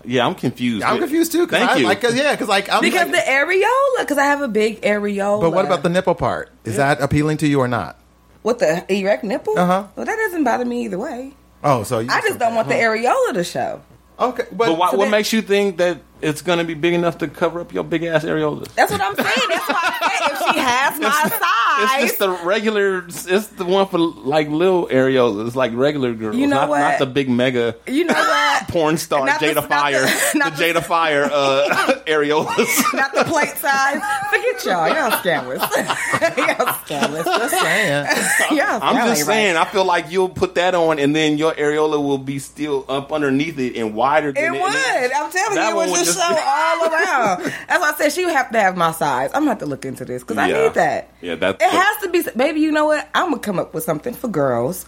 yeah, 0.04 0.26
I'm 0.26 0.34
confused. 0.34 0.82
I'm 0.82 0.98
confused 0.98 1.32
too. 1.32 1.46
Cause 1.46 1.58
Thank 1.58 1.70
I, 1.70 1.76
you. 1.76 1.86
Like, 1.86 2.00
cause, 2.00 2.16
yeah, 2.16 2.32
because 2.32 2.48
like 2.48 2.70
I'm 2.72 2.80
because 2.80 3.10
like, 3.10 3.24
the 3.24 3.30
areola, 3.30 4.00
because 4.00 4.16
I 4.16 4.24
have 4.24 4.40
a 4.40 4.48
big 4.48 4.80
areola. 4.80 5.42
But 5.42 5.50
what 5.50 5.66
about 5.66 5.82
the 5.82 5.90
nipple 5.90 6.14
part? 6.14 6.50
Is 6.64 6.76
that 6.76 7.00
appealing 7.02 7.36
to 7.38 7.46
you 7.46 7.60
or 7.60 7.68
not? 7.68 7.98
With 8.42 8.58
the 8.58 8.84
erect 8.92 9.24
nipple? 9.24 9.58
Uh-huh. 9.58 9.86
Well, 9.96 10.06
that 10.06 10.16
doesn't 10.16 10.44
bother 10.44 10.64
me 10.64 10.84
either 10.84 10.98
way. 10.98 11.32
Oh, 11.64 11.82
so 11.82 11.98
you 11.98 12.08
I 12.10 12.20
just 12.20 12.38
don't 12.38 12.54
want 12.54 12.68
the 12.68 12.74
areola 12.74 13.34
to 13.34 13.44
show. 13.44 13.82
Okay, 14.20 14.44
but, 14.50 14.66
But 14.66 14.78
why, 14.78 14.90
So 14.90 14.96
what 14.96 15.04
that- 15.06 15.10
makes 15.12 15.32
you 15.32 15.42
think 15.42 15.76
that 15.78 15.98
it's 16.20 16.42
going 16.42 16.58
to 16.58 16.64
be 16.64 16.74
big 16.74 16.92
enough 16.94 17.18
to 17.18 17.28
cover 17.28 17.60
up 17.60 17.72
your 17.72 17.84
big 17.84 18.02
ass 18.02 18.24
areolas? 18.24 18.66
That's 18.74 18.90
what 18.90 19.00
I'm 19.00 19.14
saying. 19.14 19.48
That's 19.48 19.68
why 19.68 19.80
I 19.82 19.98
said 20.00 20.08
if 20.14 20.17
she 20.52 20.58
has 20.58 21.00
my 21.00 21.10
size. 21.10 22.02
It's 22.02 22.10
just 22.10 22.18
the 22.18 22.30
regular. 22.44 23.04
It's 23.06 23.46
the 23.48 23.64
one 23.64 23.86
for 23.88 23.98
like 23.98 24.48
little 24.48 24.88
areolas. 24.88 25.46
It's 25.46 25.56
like 25.56 25.72
regular 25.74 26.12
girls. 26.14 26.36
You 26.36 26.46
know 26.46 26.56
not, 26.56 26.68
what? 26.68 26.78
Not 26.80 26.98
the 26.98 27.06
big 27.06 27.28
mega 27.28 27.76
you 27.86 28.04
know 28.04 28.14
what? 28.14 28.68
porn 28.68 28.98
star 28.98 29.26
Not 29.26 29.40
the- 29.40 29.46
Jada 29.46 29.54
the- 29.54 29.62
Fire. 29.62 30.02
The, 30.32 30.38
not 30.38 30.56
the- 30.56 30.64
Jada 30.64 30.84
Fire 30.84 31.24
uh, 31.32 32.00
areolas. 32.06 32.94
Not 32.94 33.14
the 33.14 33.24
plate 33.24 33.56
size. 33.56 34.00
Forget 34.30 34.64
y'all. 34.64 34.88
Y'all 34.88 35.10
scammers. 35.18 35.58
y'all 35.58 36.66
scammers. 36.84 37.24
Just 37.24 37.60
saying. 37.60 38.56
Y'all 38.56 38.78
I'm 38.82 39.08
just 39.08 39.26
saying. 39.26 39.54
Right. 39.54 39.66
I 39.66 39.70
feel 39.70 39.84
like 39.84 40.10
you'll 40.10 40.28
put 40.28 40.54
that 40.56 40.74
on, 40.74 40.98
and 40.98 41.14
then 41.14 41.38
your 41.38 41.52
areola 41.54 42.02
will 42.02 42.18
be 42.18 42.38
still 42.38 42.84
up 42.88 43.12
underneath 43.12 43.58
it 43.58 43.76
and 43.76 43.94
wider. 43.94 44.30
It 44.30 44.34
Than 44.34 44.52
would. 44.52 44.62
I'm 44.62 45.30
telling 45.30 45.58
you, 45.58 45.62
it 45.62 45.74
one 45.74 45.76
would 45.76 45.90
would 45.90 46.04
just 46.04 46.18
just 46.18 46.18
show 46.18 46.36
all 46.40 46.92
around. 46.92 47.42
As 47.68 47.82
I 47.82 47.94
said 47.96 48.12
she 48.12 48.24
would 48.24 48.34
have 48.34 48.50
to 48.52 48.60
have 48.60 48.76
my 48.76 48.92
size. 48.92 49.30
I'm 49.34 49.40
gonna 49.42 49.50
have 49.50 49.58
to 49.60 49.66
look 49.66 49.84
into 49.84 50.04
this 50.04 50.22
because 50.22 50.37
I 50.38 50.48
Yeah. 50.48 50.62
need 50.62 50.74
that. 50.74 51.08
Yeah, 51.20 51.34
that- 51.36 51.56
It 51.60 51.70
has 51.70 52.02
to 52.02 52.08
be. 52.10 52.22
Baby, 52.36 52.60
you 52.60 52.72
know 52.72 52.86
what? 52.86 53.08
I'm 53.14 53.30
gonna 53.30 53.38
come 53.40 53.58
up 53.58 53.74
with 53.74 53.84
something 53.84 54.14
for 54.14 54.28
girls 54.28 54.86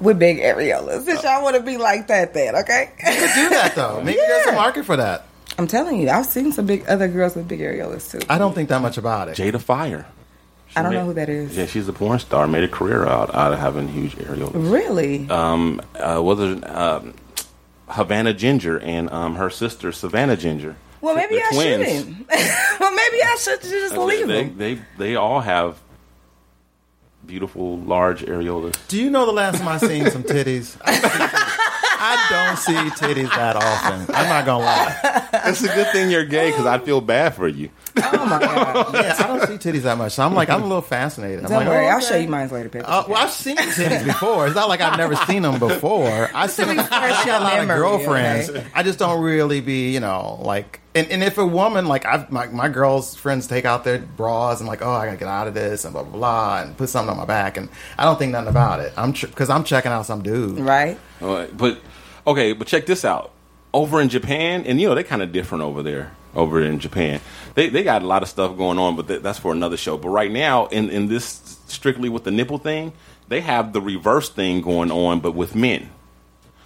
with 0.00 0.18
big 0.18 0.38
areolas. 0.40 1.04
Since 1.04 1.22
y'all 1.22 1.42
want 1.42 1.56
to 1.56 1.62
be 1.62 1.76
like 1.76 2.08
that, 2.08 2.34
then 2.34 2.54
okay? 2.56 2.90
You 2.98 3.12
could 3.20 3.34
do 3.34 3.48
that 3.50 3.72
though. 3.74 4.00
Maybe 4.04 4.18
there's 4.18 4.46
a 4.46 4.52
market 4.52 4.84
for 4.84 4.96
that. 4.96 5.24
I'm 5.58 5.66
telling 5.66 6.00
you, 6.00 6.08
I've 6.08 6.26
seen 6.26 6.52
some 6.52 6.66
big 6.66 6.84
other 6.88 7.08
girls 7.08 7.34
with 7.34 7.48
big 7.48 7.60
areolas 7.60 8.10
too. 8.10 8.20
I 8.28 8.38
don't 8.38 8.54
think 8.54 8.68
that 8.68 8.80
much 8.80 8.96
about 8.98 9.28
it. 9.28 9.36
Jada 9.36 9.60
Fire. 9.60 10.06
I 10.76 10.82
don't 10.82 10.92
made- 10.92 10.98
know 10.98 11.06
who 11.06 11.14
that 11.14 11.28
is. 11.28 11.56
Yeah, 11.56 11.66
she's 11.66 11.88
a 11.88 11.92
porn 11.92 12.18
star. 12.18 12.46
Made 12.46 12.62
a 12.62 12.68
career 12.68 13.06
out 13.06 13.34
out 13.34 13.52
of 13.52 13.58
having 13.58 13.88
huge 13.88 14.14
areolas. 14.16 14.70
Really? 14.70 15.28
Um, 15.30 15.80
uh, 15.96 16.20
was 16.22 16.38
it 16.40 16.62
um, 16.70 17.14
Havana 17.88 18.34
Ginger 18.34 18.78
and 18.78 19.10
um, 19.10 19.36
her 19.36 19.50
sister 19.50 19.90
Savannah 19.92 20.36
Ginger? 20.36 20.76
Well, 21.00 21.14
maybe 21.14 21.36
They're 21.36 21.46
I 21.46 21.50
twins. 21.54 21.86
shouldn't. 21.86 22.28
well, 22.80 22.94
maybe 22.94 23.22
I 23.22 23.36
should 23.40 23.60
just 23.62 23.94
Uh, 23.94 24.04
leave 24.04 24.26
they, 24.28 24.44
them. 24.44 24.58
they 24.58 24.78
they 24.98 25.16
all 25.16 25.40
have 25.40 25.76
beautiful 27.26 27.78
large 27.78 28.22
areolas. 28.22 28.74
Do 28.88 28.98
you 29.00 29.10
know 29.10 29.26
the 29.26 29.32
last 29.32 29.58
time 29.58 29.68
I 29.68 29.78
seen 29.78 30.10
some 30.10 30.22
titties? 30.22 30.76
I 30.84 30.96
don't 31.00 31.06
see 31.08 31.24
titties. 31.28 31.58
I 32.00 32.26
don't 32.30 32.58
see 32.58 33.04
titties 33.04 33.30
that 33.36 33.56
often. 33.56 34.14
I'm 34.14 34.28
not 34.28 34.46
gonna 34.46 34.64
lie. 34.64 35.28
It's 35.46 35.62
a 35.62 35.68
good 35.68 35.88
thing 35.92 36.10
you're 36.10 36.24
gay 36.24 36.50
because 36.50 36.66
I 36.66 36.78
feel 36.78 37.00
bad 37.00 37.34
for 37.34 37.48
you. 37.48 37.70
Oh 38.04 38.26
my 38.26 38.38
god! 38.38 38.94
Yeah, 38.94 39.14
I 39.18 39.26
don't 39.26 39.46
see 39.46 39.70
titties 39.70 39.82
that 39.82 39.96
much. 39.98 40.12
So 40.12 40.24
I'm 40.24 40.34
like, 40.34 40.48
I'm 40.50 40.62
a 40.62 40.66
little 40.66 40.82
fascinated. 40.82 41.40
I'm 41.44 41.50
Don't 41.50 41.58
like, 41.60 41.68
worry, 41.68 41.86
oh, 41.86 41.90
I'll 41.90 42.00
show 42.00 42.16
you 42.16 42.28
mine 42.28 42.48
later, 42.48 42.68
baby. 42.68 42.84
Uh, 42.84 43.04
well, 43.08 43.16
I've 43.16 43.30
seen 43.30 43.56
titties 43.56 44.04
before. 44.04 44.46
It's 44.46 44.54
not 44.56 44.68
like 44.68 44.80
I've 44.80 44.96
never 44.98 45.16
seen 45.16 45.42
them 45.42 45.58
before. 45.58 46.30
I've 46.34 46.50
seen 46.50 46.68
them. 46.68 46.78
I 46.90 47.24
got 47.24 47.40
a 47.42 47.44
lot 47.44 47.58
of 47.60 47.68
girlfriends. 47.68 48.50
okay? 48.50 48.64
I 48.74 48.82
just 48.82 48.98
don't 48.98 49.22
really 49.22 49.60
be, 49.60 49.92
you 49.92 50.00
know, 50.00 50.40
like. 50.42 50.80
And, 50.94 51.06
and 51.12 51.22
if 51.22 51.38
a 51.38 51.46
woman, 51.46 51.86
like, 51.86 52.04
I've, 52.06 52.32
my, 52.32 52.46
my 52.48 52.68
girls' 52.68 53.14
friends 53.14 53.46
take 53.46 53.64
out 53.64 53.84
their 53.84 53.98
bras 53.98 54.58
and, 54.58 54.68
like, 54.68 54.82
oh, 54.82 54.90
I 54.90 55.04
gotta 55.06 55.16
get 55.18 55.28
out 55.28 55.46
of 55.46 55.54
this 55.54 55.84
and 55.84 55.92
blah, 55.92 56.02
blah, 56.02 56.12
blah, 56.12 56.62
and 56.62 56.76
put 56.76 56.88
something 56.88 57.10
on 57.10 57.16
my 57.16 57.24
back. 57.24 57.56
And 57.56 57.68
I 57.96 58.04
don't 58.04 58.18
think 58.18 58.32
nothing 58.32 58.48
about 58.48 58.80
it. 58.80 58.92
I'm 58.96 59.12
Because 59.12 59.48
I'm 59.48 59.62
checking 59.62 59.92
out 59.92 60.06
some 60.06 60.22
dude. 60.22 60.58
right? 60.58 60.98
All 61.22 61.34
right, 61.34 61.56
but 61.56 61.78
okay, 62.26 62.52
but 62.52 62.66
check 62.66 62.86
this 62.86 63.04
out. 63.04 63.30
Over 63.72 64.00
in 64.00 64.08
Japan, 64.08 64.64
and 64.66 64.80
you 64.80 64.88
know 64.88 64.94
they're 64.94 65.04
kind 65.04 65.22
of 65.22 65.30
different 65.30 65.62
over 65.62 65.82
there. 65.82 66.12
Over 66.38 66.62
in 66.62 66.78
Japan, 66.78 67.20
they 67.54 67.68
they 67.68 67.82
got 67.82 68.02
a 68.02 68.06
lot 68.06 68.22
of 68.22 68.28
stuff 68.28 68.56
going 68.56 68.78
on, 68.78 68.94
but 68.94 69.08
th- 69.08 69.22
that's 69.22 69.40
for 69.40 69.50
another 69.52 69.76
show. 69.76 69.98
But 69.98 70.10
right 70.10 70.30
now, 70.30 70.66
in 70.66 70.88
in 70.88 71.08
this 71.08 71.58
strictly 71.66 72.08
with 72.08 72.22
the 72.22 72.30
nipple 72.30 72.58
thing, 72.58 72.92
they 73.26 73.40
have 73.40 73.72
the 73.72 73.80
reverse 73.80 74.28
thing 74.30 74.62
going 74.62 74.92
on, 74.92 75.18
but 75.18 75.32
with 75.34 75.56
men. 75.56 75.90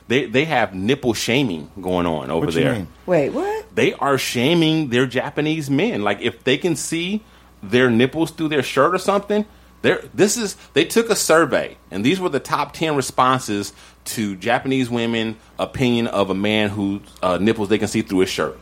They 0.09 0.27
they 0.27 0.45
have 0.45 0.75
nipple 0.75 1.15
shaming 1.15 1.71
going 1.81 2.05
on 2.05 2.31
over 2.31 2.45
What 2.47 2.55
you 2.55 2.65
there. 2.65 2.75
mean? 2.75 2.89
Wait, 3.07 3.31
what? 3.31 3.75
They 3.75 3.95
are 3.95 4.19
shaming 4.19 4.91
their 4.91 5.07
Japanese 5.07 5.71
men. 5.71 6.03
Like 6.03 6.21
if 6.21 6.45
they 6.45 6.59
can 6.59 6.77
see 6.77 7.23
their 7.63 7.89
nipples 7.89 8.31
through 8.31 8.49
their 8.49 8.63
shirt 8.63 8.95
or 8.95 8.99
something, 8.99 9.47
they're, 9.81 10.03
this 10.13 10.37
is 10.37 10.57
they 10.75 10.85
took 10.85 11.09
a 11.09 11.17
survey 11.17 11.79
and 11.91 12.05
these 12.05 12.21
were 12.21 12.29
the 12.29 12.41
top 12.41 12.73
10 12.75 12.95
responses 12.95 13.73
to 14.05 14.37
Japanese 14.37 14.91
women 14.91 15.37
opinion 15.59 16.09
of 16.09 16.29
a 16.29 16.35
man 16.35 16.69
whose 16.69 17.01
uh, 17.23 17.39
nipples 17.41 17.69
they 17.71 17.79
can 17.79 17.89
see 17.89 18.03
through 18.03 18.19
his 18.21 18.29
shirt. 18.31 18.59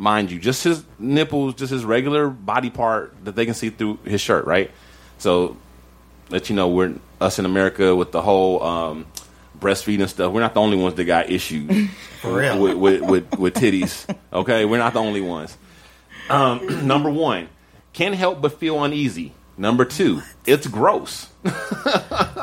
Mind 0.00 0.30
you, 0.30 0.38
just 0.38 0.64
his 0.64 0.82
nipples, 0.98 1.56
just 1.56 1.70
his 1.70 1.84
regular 1.84 2.30
body 2.30 2.70
part 2.70 3.14
that 3.24 3.36
they 3.36 3.44
can 3.44 3.52
see 3.52 3.68
through 3.68 3.98
his 4.02 4.18
shirt, 4.18 4.46
right? 4.46 4.70
So 5.18 5.58
let 6.30 6.48
you 6.48 6.56
know 6.56 6.68
we're 6.68 6.94
us 7.20 7.38
in 7.38 7.44
America 7.44 7.94
with 7.94 8.10
the 8.10 8.22
whole 8.22 8.62
um, 8.62 9.06
breastfeeding 9.58 10.08
stuff. 10.08 10.32
We're 10.32 10.40
not 10.40 10.54
the 10.54 10.60
only 10.60 10.78
ones 10.78 10.94
that 10.94 11.04
got 11.04 11.28
issues 11.28 11.90
For 12.22 12.34
real. 12.38 12.58
with, 12.58 12.78
with, 12.78 13.02
with, 13.02 13.38
with 13.38 13.54
titties. 13.54 14.16
Okay, 14.32 14.64
we're 14.64 14.78
not 14.78 14.94
the 14.94 15.00
only 15.00 15.20
ones. 15.20 15.54
Um, 16.30 16.66
number 16.86 17.10
one, 17.10 17.50
can't 17.92 18.14
help 18.14 18.40
but 18.40 18.58
feel 18.58 18.82
uneasy. 18.82 19.34
Number 19.60 19.84
two, 19.84 20.22
it's 20.46 20.66
gross. 20.66 21.28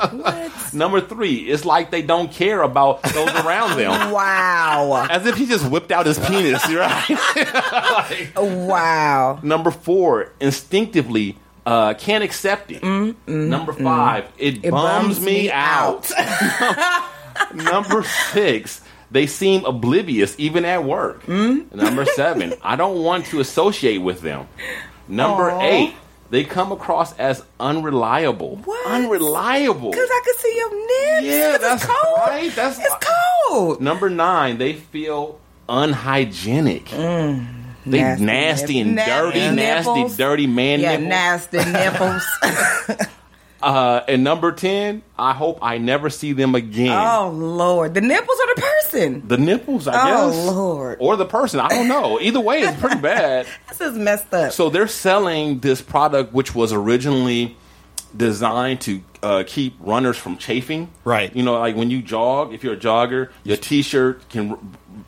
What? 0.07 0.73
Number 0.73 1.01
three, 1.01 1.35
it's 1.49 1.65
like 1.65 1.89
they 1.91 2.01
don't 2.03 2.31
care 2.31 2.61
about 2.61 3.01
those 3.01 3.29
around 3.29 3.77
them. 3.77 4.11
wow! 4.11 5.07
As 5.09 5.25
if 5.25 5.35
he 5.35 5.47
just 5.47 5.69
whipped 5.69 5.91
out 5.91 6.05
his 6.05 6.19
penis, 6.19 6.63
right? 6.71 8.29
Wow! 8.35 9.39
Number 9.41 9.71
four, 9.71 10.31
instinctively 10.39 11.35
uh, 11.65 11.95
can't 11.95 12.23
accept 12.23 12.71
it. 12.71 12.83
Number 13.27 13.73
five, 13.73 14.25
it, 14.37 14.55
Mm, 14.61 14.65
It 14.65 14.71
bums, 14.71 15.19
me, 15.19 15.51
out. 15.51 16.09
Number 17.53 18.03
six, 18.03 18.81
they 19.11 19.25
seem 19.27 19.65
oblivious 19.65 20.35
even 20.37 20.63
at 20.63 20.83
work. 20.83 21.23
Mm. 21.25 21.73
Number 21.73 22.05
seven, 22.05 22.53
I 22.61 22.75
don't 22.75 23.03
want 23.03 23.25
to 23.27 23.39
associate 23.39 23.97
with 23.99 24.21
them. 24.21 24.47
Number 25.07 25.49
Aw. 25.51 25.61
eight, 25.61 25.95
they 26.29 26.43
come 26.43 26.71
across 26.71 27.17
as 27.17 27.43
unreliable. 27.59 28.57
What? 28.57 28.87
Unreliable. 28.87 29.91
Because 29.91 30.09
I 30.09 30.21
could 30.25 30.35
see 30.35 30.55
your 30.57 30.75
nips. 30.75 31.27
Yeah, 31.35 31.57
that's 31.57 31.83
it's 31.83 31.91
cold. 31.93 32.17
right. 32.27 32.51
That's 32.55 32.79
it's 32.79 32.95
cold. 33.49 33.81
Number 33.81 34.09
nine, 34.09 34.57
they 34.57 34.73
feel 34.73 35.39
unhygienic. 35.69 36.85
They 36.89 36.97
Mm. 36.97 37.53
Nasty 38.19 38.25
nasty, 38.25 38.79
and 38.81 38.97
dirty, 38.97 39.39
nasty 39.55 40.03
nasty, 40.03 40.17
dirty 40.17 40.47
man 40.47 40.81
Yeah, 40.81 40.97
nipples. 40.97 41.07
nasty 41.09 41.57
nipples. 41.71 43.07
Uh, 43.61 44.01
and 44.07 44.23
number 44.23 44.51
10, 44.51 45.01
I 45.17 45.33
hope 45.33 45.59
I 45.63 45.79
never 45.79 46.09
see 46.11 46.33
them 46.33 46.53
again. 46.53 46.91
oh 46.91 47.29
Lord, 47.29 47.93
the 47.95 48.01
nipples 48.01 48.37
are 48.39 48.55
the 48.55 48.61
person. 48.61 49.27
The 49.27 49.37
nipples, 49.37 49.87
I 49.87 49.93
Oh, 50.11 50.29
guess. 50.31 50.45
Lord. 50.45 50.97
Or 51.01 51.15
the 51.15 51.25
person. 51.25 51.59
I 51.59 51.69
don't 51.69 51.87
know. 51.87 52.19
Either 52.19 52.39
way, 52.39 52.61
it's 52.61 52.79
pretty 52.79 52.99
bad. 53.01 53.47
This 53.69 53.81
is 53.91 53.97
messed 53.97 54.33
up. 54.33 54.51
So 54.53 54.69
they're 54.69 54.87
selling 54.87 55.59
this 55.59 55.81
product, 55.81 56.33
which 56.33 56.53
was 56.55 56.71
originally 56.73 57.55
designed 58.15 58.81
to 58.81 59.01
uh, 59.21 59.43
keep 59.45 59.75
runners 59.79 60.17
from 60.17 60.37
chafing. 60.37 60.89
Right. 61.03 61.35
You 61.35 61.43
know, 61.43 61.59
like 61.59 61.75
when 61.75 61.89
you 61.91 62.01
jog, 62.01 62.53
if 62.53 62.63
you're 62.63 62.73
a 62.73 62.77
jogger, 62.77 63.29
your 63.43 63.57
t-shirt 63.57 64.29
can 64.29 64.57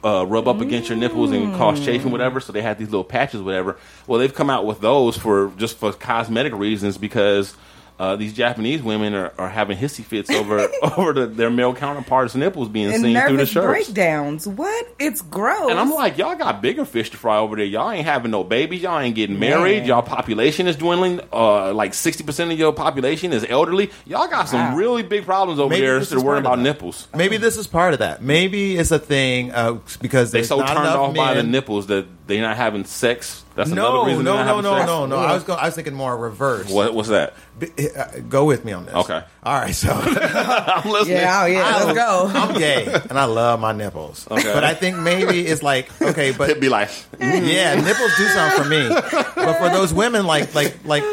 uh, 0.03 0.25
rub 0.27 0.47
up 0.47 0.62
against 0.62 0.89
your 0.89 0.97
nipples 0.97 1.31
and 1.31 1.55
cause 1.55 1.83
chafing, 1.83 2.12
whatever. 2.12 2.39
So 2.39 2.51
they 2.53 2.62
had 2.62 2.77
these 2.77 2.89
little 2.89 3.03
patches, 3.03 3.41
whatever. 3.41 3.77
Well, 4.07 4.19
they've 4.19 4.33
come 4.33 4.49
out 4.49 4.65
with 4.65 4.81
those 4.81 5.17
for 5.17 5.51
just 5.57 5.77
for 5.77 5.91
cosmetic 5.93 6.53
reasons 6.53 6.97
because. 6.97 7.55
Uh, 7.99 8.15
these 8.15 8.31
Japanese 8.33 8.81
women 8.81 9.13
are, 9.13 9.33
are 9.38 9.49
having 9.49 9.77
hissy 9.77 10.05
fits 10.05 10.29
over 10.29 10.69
over 10.97 11.12
the, 11.12 11.27
their 11.27 11.49
male 11.49 11.75
counterparts' 11.75 12.33
nipples 12.33 12.69
being 12.69 12.85
and 12.93 13.01
seen 13.01 13.13
through 13.19 13.23
the 13.23 13.29
nervous 13.33 13.49
shirts. 13.49 13.65
breakdowns. 13.88 14.47
What? 14.47 14.88
It's 14.99 15.21
gross. 15.21 15.69
And 15.69 15.77
I'm 15.77 15.91
like, 15.91 16.17
y'all 16.17 16.35
got 16.35 16.62
bigger 16.62 16.85
fish 16.85 17.09
to 17.12 17.17
fry 17.17 17.38
over 17.39 17.57
there. 17.57 17.65
Y'all 17.65 17.91
ain't 17.91 18.05
having 18.05 18.31
no 18.31 18.45
babies. 18.45 18.81
Y'all 18.83 18.97
ain't 18.99 19.15
getting 19.15 19.38
married. 19.38 19.79
Man. 19.79 19.88
Y'all 19.88 20.01
population 20.01 20.65
is 20.67 20.77
dwindling. 20.77 21.19
Uh, 21.33 21.73
like 21.73 21.91
60% 21.91 22.53
of 22.53 22.57
your 22.57 22.71
population 22.71 23.33
is 23.33 23.45
elderly. 23.49 23.91
Y'all 24.05 24.29
got 24.29 24.47
some 24.47 24.59
Wow. 24.71 24.75
really 24.77 25.03
big 25.03 25.25
problems 25.25 25.59
over 25.59 25.69
Maybe 25.69 25.85
there 25.85 25.97
instead 25.97 26.19
of 26.19 26.23
worrying 26.23 26.45
about 26.45 26.55
that. 26.55 26.63
nipples. 26.63 27.07
Maybe 27.13 27.35
this 27.35 27.57
is 27.57 27.67
part 27.67 27.91
of 27.93 27.99
that. 27.99 28.21
Maybe 28.21 28.77
it's 28.77 28.91
a 28.91 28.99
thing 28.99 29.51
uh, 29.51 29.79
because 30.01 30.31
They 30.31 30.38
there's 30.39 30.47
so 30.47 30.59
not 30.59 30.67
turned 30.67 30.79
enough 30.79 30.95
off 30.99 31.15
by 31.15 31.33
the 31.33 31.43
nipples 31.43 31.88
that 31.88 32.05
they're 32.27 32.41
not 32.41 32.55
having 32.55 32.85
sex. 32.85 33.43
That's 33.55 33.71
No, 33.71 33.89
another 33.91 34.07
reason 34.09 34.23
no, 34.25 34.35
they're 34.38 34.45
no, 34.45 34.62
no, 34.62 34.85
no, 34.85 35.05
no. 35.07 35.15
I 35.17 35.33
was 35.33 35.43
going. 35.43 35.59
I 35.59 35.65
was 35.65 35.75
thinking 35.75 35.93
more 35.93 36.15
reverse. 36.15 36.69
What, 36.71 36.93
what's 36.93 37.09
that? 37.09 37.33
B- 37.57 37.67
uh, 37.97 38.19
Go 38.29 38.45
with 38.45 38.63
me 38.63 38.71
on 38.71 38.85
this. 38.85 38.93
Okay. 38.95 39.21
All 39.43 39.53
right. 39.53 39.75
So 39.75 39.89
I'm 39.93 40.89
listening. 40.89 41.17
yeah, 41.17 41.41
oh 41.43 41.45
yeah, 41.47 41.63
I- 41.65 41.83
let's 41.83 41.97
go. 41.97 42.31
I'm 42.33 42.57
gay 42.57 42.85
and 43.09 43.19
I 43.19 43.25
love 43.25 43.59
my 43.59 43.71
nipples. 43.73 44.27
Okay. 44.31 44.53
But 44.53 44.63
I 44.63 44.73
think 44.75 44.97
maybe 44.97 45.45
it's 45.45 45.62
like 45.63 45.89
okay, 46.01 46.31
but 46.31 46.49
It'd 46.51 46.62
be 46.62 46.69
like, 46.69 46.89
yeah, 47.19 47.75
nipples 47.75 48.15
do 48.17 48.27
something 48.27 48.63
for 48.63 48.69
me. 48.69 48.88
But 48.89 49.57
for 49.57 49.69
those 49.69 49.93
women, 49.93 50.25
like 50.25 50.53
like 50.55 50.77
like 50.85 51.03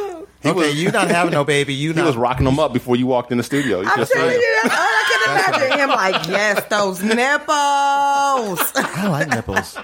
okay, 0.50 0.68
was- 0.68 0.82
you 0.82 0.90
not 0.90 1.08
having 1.08 1.32
no 1.32 1.44
baby, 1.44 1.74
you 1.74 1.90
he 1.94 1.96
not 1.98 2.06
was 2.06 2.16
rocking 2.16 2.44
them 2.44 2.58
up 2.58 2.72
before 2.72 2.96
you 2.96 3.06
walked 3.06 3.30
in 3.32 3.38
the 3.38 3.44
studio. 3.44 3.80
You 3.80 3.88
I'm 3.88 3.98
just 3.98 4.12
telling 4.12 4.30
saying. 4.30 4.40
you, 4.40 4.60
that's 4.62 4.74
all 4.74 4.80
I 4.80 5.46
can 5.46 5.60
imagine. 5.60 5.78
Him 5.78 5.88
like, 5.90 6.28
yes, 6.28 6.64
those 6.68 7.02
nipples, 7.02 8.72
I 8.74 9.08
like 9.08 9.28
nipples. 9.28 9.74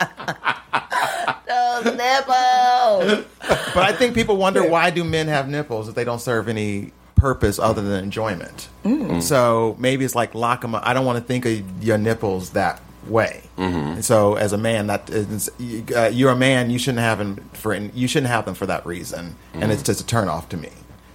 those 1.48 1.85
nipples. 1.96 3.27
But 3.75 3.85
I 3.85 3.92
think 3.96 4.14
people 4.14 4.37
wonder 4.37 4.66
why 4.68 4.90
do 4.90 5.05
men 5.05 5.29
have 5.29 5.48
nipples 5.48 5.88
if 5.88 5.94
they 5.94 6.05
don't 6.05 6.20
serve 6.20 6.48
any 6.48 6.92
purpose 7.16 7.59
other 7.59 7.83
than 7.83 8.03
enjoyment. 8.05 8.68
Mm. 8.85 9.22
So 9.22 9.77
maybe 9.79 10.04
it's 10.04 10.15
like 10.15 10.35
lock 10.35 10.60
them 10.60 10.75
up. 10.75 10.83
I 10.85 10.92
don't 10.92 11.06
want 11.06 11.19
to 11.19 11.25
think 11.25 11.44
of 11.46 11.85
your 11.85 11.98
nipples 11.98 12.50
that 12.50 12.81
way. 13.07 13.42
Mm-hmm. 13.59 13.77
And 13.77 14.05
so, 14.05 14.35
as 14.35 14.53
a 14.53 14.59
man, 14.59 14.87
that 14.88 15.11
is, 15.11 15.50
uh, 15.94 16.11
you're 16.13 16.31
a 16.31 16.37
man. 16.37 16.71
You 16.71 16.79
shouldn't 16.79 17.00
have 17.00 17.19
them 17.19 17.37
for 17.53 17.75
you 17.75 18.09
shouldn't 18.09 18.31
have 18.31 18.44
them 18.44 18.55
for 18.55 18.67
that 18.67 18.87
reason, 18.87 19.37
and 19.53 19.63
mm-hmm. 19.63 19.73
it's 19.73 19.83
just 19.83 20.00
a 20.00 20.07
turn 20.07 20.29
off 20.29 20.48
to 20.50 20.57
me. 20.57 20.71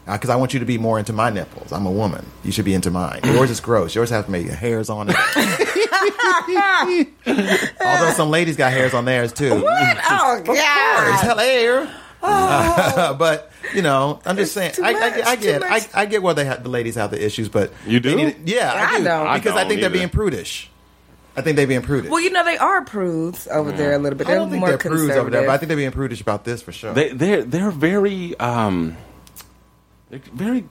Uh, 0.08 0.14
because 0.14 0.30
I 0.30 0.38
want 0.38 0.54
you 0.54 0.60
to 0.60 0.66
be 0.66 0.78
more 0.78 0.98
into 0.98 1.12
my 1.12 1.30
nipples. 1.30 1.74
I'm 1.74 1.86
a 1.86 1.92
woman. 1.92 2.26
You 2.46 2.54
should 2.54 2.64
be 2.64 2.74
into 2.74 2.90
mine. 2.90 3.20
Mm-hmm. 3.22 3.36
Yours 3.36 3.52
is 3.52 3.60
gross. 3.60 3.94
Yours 3.94 4.10
has 4.10 4.30
maybe 4.30 4.50
hairs 4.50 4.90
on 4.90 5.10
it. 5.10 5.16
Although 7.86 8.14
some 8.14 8.30
ladies 8.30 8.56
got 8.56 8.72
hairs 8.72 8.94
on 8.94 9.04
theirs 9.04 9.34
too. 9.34 9.62
What? 9.62 9.98
Oh 10.10 10.42
God! 10.46 11.20
hell 11.20 11.40
air. 11.40 11.94
Oh. 12.24 13.16
but 13.20 13.52
you 13.74 13.82
know, 13.82 14.22
I'm 14.26 14.38
just 14.38 14.54
saying. 14.54 14.70
It's 14.72 14.80
I, 14.80 14.90
I, 14.90 14.94
much, 14.94 15.26
I 15.26 15.36
get. 15.36 15.64
I. 15.64 15.86
I 15.94 16.06
get 16.06 16.24
where 16.24 16.34
they 16.34 16.46
have, 16.46 16.64
the 16.64 16.70
ladies 16.70 16.96
have 16.96 17.12
the 17.12 17.24
issues, 17.24 17.50
but 17.50 17.74
You 17.86 18.00
do? 18.00 18.16
need- 18.16 18.48
yeah, 18.48 18.72
I, 18.74 18.96
I 18.96 18.98
do 19.00 19.04
don't. 19.04 19.34
because 19.34 19.58
I, 19.58 19.66
I 19.66 19.68
think 19.68 19.82
they're 19.82 19.90
either. 19.90 20.00
being 20.00 20.10
prudish. 20.10 20.70
I 21.38 21.42
think 21.44 21.56
they're 21.56 21.68
being 21.68 21.84
prudish. 21.84 22.10
Well, 22.10 22.20
you 22.20 22.32
know 22.32 22.44
they 22.44 22.58
are 22.58 22.84
prudes 22.84 23.48
over 23.48 23.72
there 23.72 23.94
a 23.94 24.00
little 24.00 24.18
bit. 24.18 24.26
I 24.26 24.32
They're 24.32 24.40
don't 24.40 24.50
think 24.50 24.60
more 24.60 24.70
they're 24.70 24.78
prudes 24.80 25.16
over 25.16 25.30
there, 25.30 25.44
but 25.44 25.52
I 25.52 25.58
think 25.58 25.68
they're 25.68 25.78
being 25.78 25.92
prudish 25.92 26.20
about 26.20 26.44
this 26.44 26.64
for 26.64 26.72
sure. 26.72 26.94
They 26.94 27.10
they're 27.14 27.44
they're 27.44 27.70
very 27.70 28.38
um 28.40 28.98
they're 30.10 30.22
very 30.34 30.66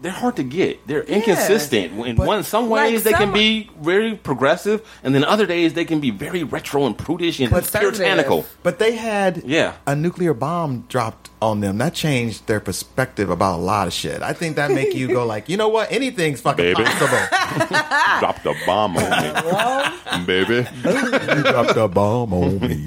they're 0.00 0.12
hard 0.12 0.36
to 0.36 0.44
get. 0.44 0.86
They're 0.86 1.02
inconsistent. 1.02 1.92
In 2.06 2.16
one 2.16 2.44
some 2.44 2.70
Like 2.70 2.90
ways 2.92 3.02
they 3.04 3.12
can 3.12 3.32
be 3.32 3.68
very 3.80 4.14
progressive, 4.14 4.80
and 5.02 5.12
then 5.14 5.24
other 5.24 5.44
days 5.44 5.74
they 5.74 5.84
can 5.84 5.98
be 6.00 6.10
very 6.10 6.44
retro 6.44 6.86
and 6.86 6.96
prudish 6.96 7.40
and 7.40 7.50
Conservative. 7.50 7.94
puritanical. 7.98 8.46
but 8.62 8.78
they 8.78 8.94
had 8.94 9.42
Yeah. 9.44 9.72
a 9.86 9.96
nuclear 9.96 10.34
bomb 10.34 10.84
dropped 10.88 11.30
on 11.40 11.60
them. 11.60 11.78
That 11.78 11.94
changed 11.94 12.46
their 12.46 12.60
perspective 12.60 13.28
about 13.28 13.56
a 13.58 13.62
lot 13.62 13.88
of 13.88 13.92
shit. 13.92 14.22
I 14.22 14.32
think 14.34 14.54
that 14.56 14.70
make 14.70 14.94
you 14.94 15.08
go 15.08 15.26
like, 15.34 15.48
you 15.48 15.56
know 15.56 15.68
what? 15.68 15.90
Anything's 15.90 16.40
fucking 16.40 16.64
Baby. 16.64 16.84
possible. 16.84 17.18
Drop 18.20 18.40
the 18.44 18.54
bomb 18.64 18.96
on 18.96 19.10
me, 19.10 20.26
baby. 20.26 20.64
you 20.84 21.42
dropped 21.42 21.76
a 21.76 21.88
bomb 21.88 22.32
on 22.32 22.60
me. 22.60 22.86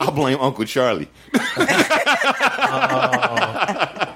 I 0.00 0.10
blame 0.10 0.38
Uncle 0.40 0.64
Charlie. 0.64 1.08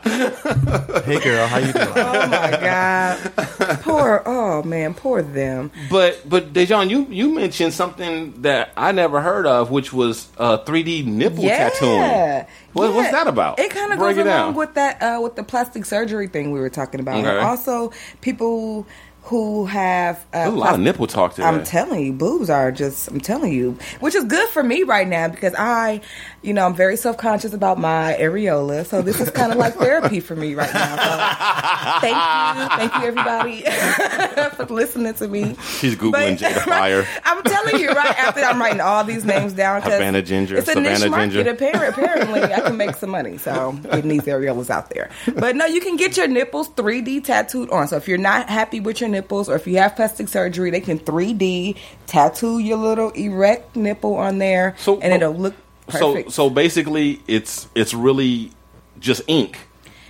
Oh. 0.05 0.89
Hey 1.13 1.21
girl, 1.21 1.47
how 1.47 1.59
you 1.59 1.73
doing? 1.75 1.89
Oh 1.95 2.27
my 2.27 2.51
god! 2.51 3.81
Poor. 3.83 4.23
Oh 4.25 4.63
man, 4.63 4.95
poor 4.95 5.21
them. 5.23 5.71
But 5.91 6.27
but 6.29 6.53
De'Jong, 6.55 6.89
you 6.89 7.07
you 7.11 7.35
mentioned 7.35 7.75
something 7.75 8.41
that 8.43 8.71
I 8.79 8.93
never 8.93 9.21
heard 9.21 9.47
of, 9.47 9.71
which 9.71 9.93
was 9.93 10.29
uh, 10.39 10.59
3D 10.65 11.05
nipple 11.05 11.45
Yeah. 11.45 11.69
tattooing. 11.69 12.47
What, 12.73 12.89
Yeah. 12.91 12.97
What's 12.97 13.11
that 13.11 13.27
about? 13.27 13.59
It 13.59 13.71
kind 13.71 13.93
of 13.93 13.99
goes 13.99 14.17
along 14.17 14.25
down. 14.25 14.55
with 14.55 14.73
that 14.75 15.03
uh, 15.03 15.21
with 15.21 15.37
the 15.37 15.43
plastic 15.43 15.85
surgery 15.85 16.29
thing 16.29 16.51
we 16.51 16.61
were 16.61 16.71
talking 16.71 17.01
about. 17.01 17.17
And 17.17 17.27
Okay. 17.27 17.45
also, 17.47 17.93
people 18.23 18.87
who 19.25 19.67
have 19.67 20.17
uh, 20.33 20.45
There's 20.45 20.55
a 20.55 20.57
lot 20.57 20.75
of 20.75 20.81
nipple 20.81 21.07
talk 21.07 21.35
today. 21.35 21.47
I'm 21.47 21.63
telling 21.63 22.05
you, 22.07 22.13
boobs 22.13 22.49
are 22.51 22.73
just. 22.73 23.09
I'm 23.09 23.21
telling 23.21 23.53
you, 23.53 23.79
which 24.01 24.15
is 24.15 24.25
good 24.25 24.49
for 24.49 24.63
me 24.63 24.83
right 24.83 25.07
now 25.07 25.29
because 25.29 25.55
I, 25.57 26.01
you 26.43 26.53
know, 26.53 26.67
I'm 26.67 26.75
very 26.75 26.97
self 26.97 27.17
conscious 27.17 27.53
about 27.55 27.79
my 27.79 28.17
areola. 28.19 28.85
So 28.85 29.01
this 29.03 29.21
is 29.21 29.31
kind 29.31 29.53
of 29.53 29.59
like 29.59 29.75
therapy 29.75 30.21
for 30.21 30.35
me 30.35 30.55
right 30.55 30.73
now. 30.75 30.97
So 30.97 32.01
thank 32.01 32.17
you, 32.17 32.77
thank 32.77 32.95
you 32.97 33.09
everybody 33.09 33.63
for 34.57 34.67
listening 34.67 35.15
to 35.15 35.29
me. 35.29 35.57
She's 35.79 35.95
googling 35.97 36.39
Jada 36.39 36.61
Fire. 36.65 37.07
I'm 37.25 37.43
telling 37.43 37.81
you, 37.81 37.89
right 37.91 38.19
after 38.19 38.41
I'm 38.43 38.61
writing 38.61 38.81
all 38.81 39.05
these 39.05 39.25
names 39.25 39.53
down. 39.53 39.83
Havana 39.83 40.23
ginger, 40.23 40.57
it's 40.57 40.69
a 40.69 40.75
niche 40.81 40.99
Savannah 40.99 41.11
market. 41.11 41.33
ginger. 41.33 41.51
Apparently, 41.89 42.43
I 42.43 42.61
can 42.61 42.77
make 42.77 42.97
some 42.97 43.11
money. 43.11 43.39
So 43.39 43.73
getting 43.85 44.09
these 44.09 44.23
areolas 44.23 44.71
out 44.71 44.91
there. 44.91 45.11
But 45.37 45.57
no, 45.57 45.67
you 45.67 45.81
can 45.81 45.97
get 45.97 46.17
your 46.17 46.27
nipples 46.29 46.69
3D 46.71 47.25
tattooed 47.25 47.71
on. 47.71 47.89
So 47.89 47.97
if 47.97 48.09
you're 48.09 48.19
not 48.19 48.49
happy 48.49 48.81
with 48.81 49.01
your 49.01 49.09
nipples, 49.11 49.49
or 49.49 49.55
if 49.57 49.67
you 49.67 49.79
have 49.79 49.95
plastic 49.97 50.29
surgery, 50.29 50.71
they 50.71 50.81
can 50.81 50.99
3D 50.99 51.77
tattoo 52.07 52.59
your 52.59 52.79
little 52.79 53.11
erect 53.11 53.77
nipple 53.77 54.15
on 54.17 54.39
there, 54.39 54.75
So- 54.79 54.99
and 55.01 55.13
uh, 55.13 55.17
it'll 55.17 55.35
look 55.35 55.55
perfect. 55.87 56.33
so 56.33 56.51
basically, 56.51 57.21
it's 57.27 57.69
it's 57.75 57.95
really 57.95 58.51
just 58.99 59.23
ink, 59.27 59.59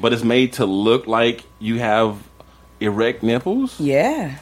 but 0.01 0.13
it's 0.13 0.25
made 0.25 0.55
to 0.55 0.67
look 0.67 1.07
like 1.07 1.45
you 1.59 1.79
have 1.79 2.19
erect 2.81 3.23
nipples. 3.23 3.79
yeah. 3.81 4.39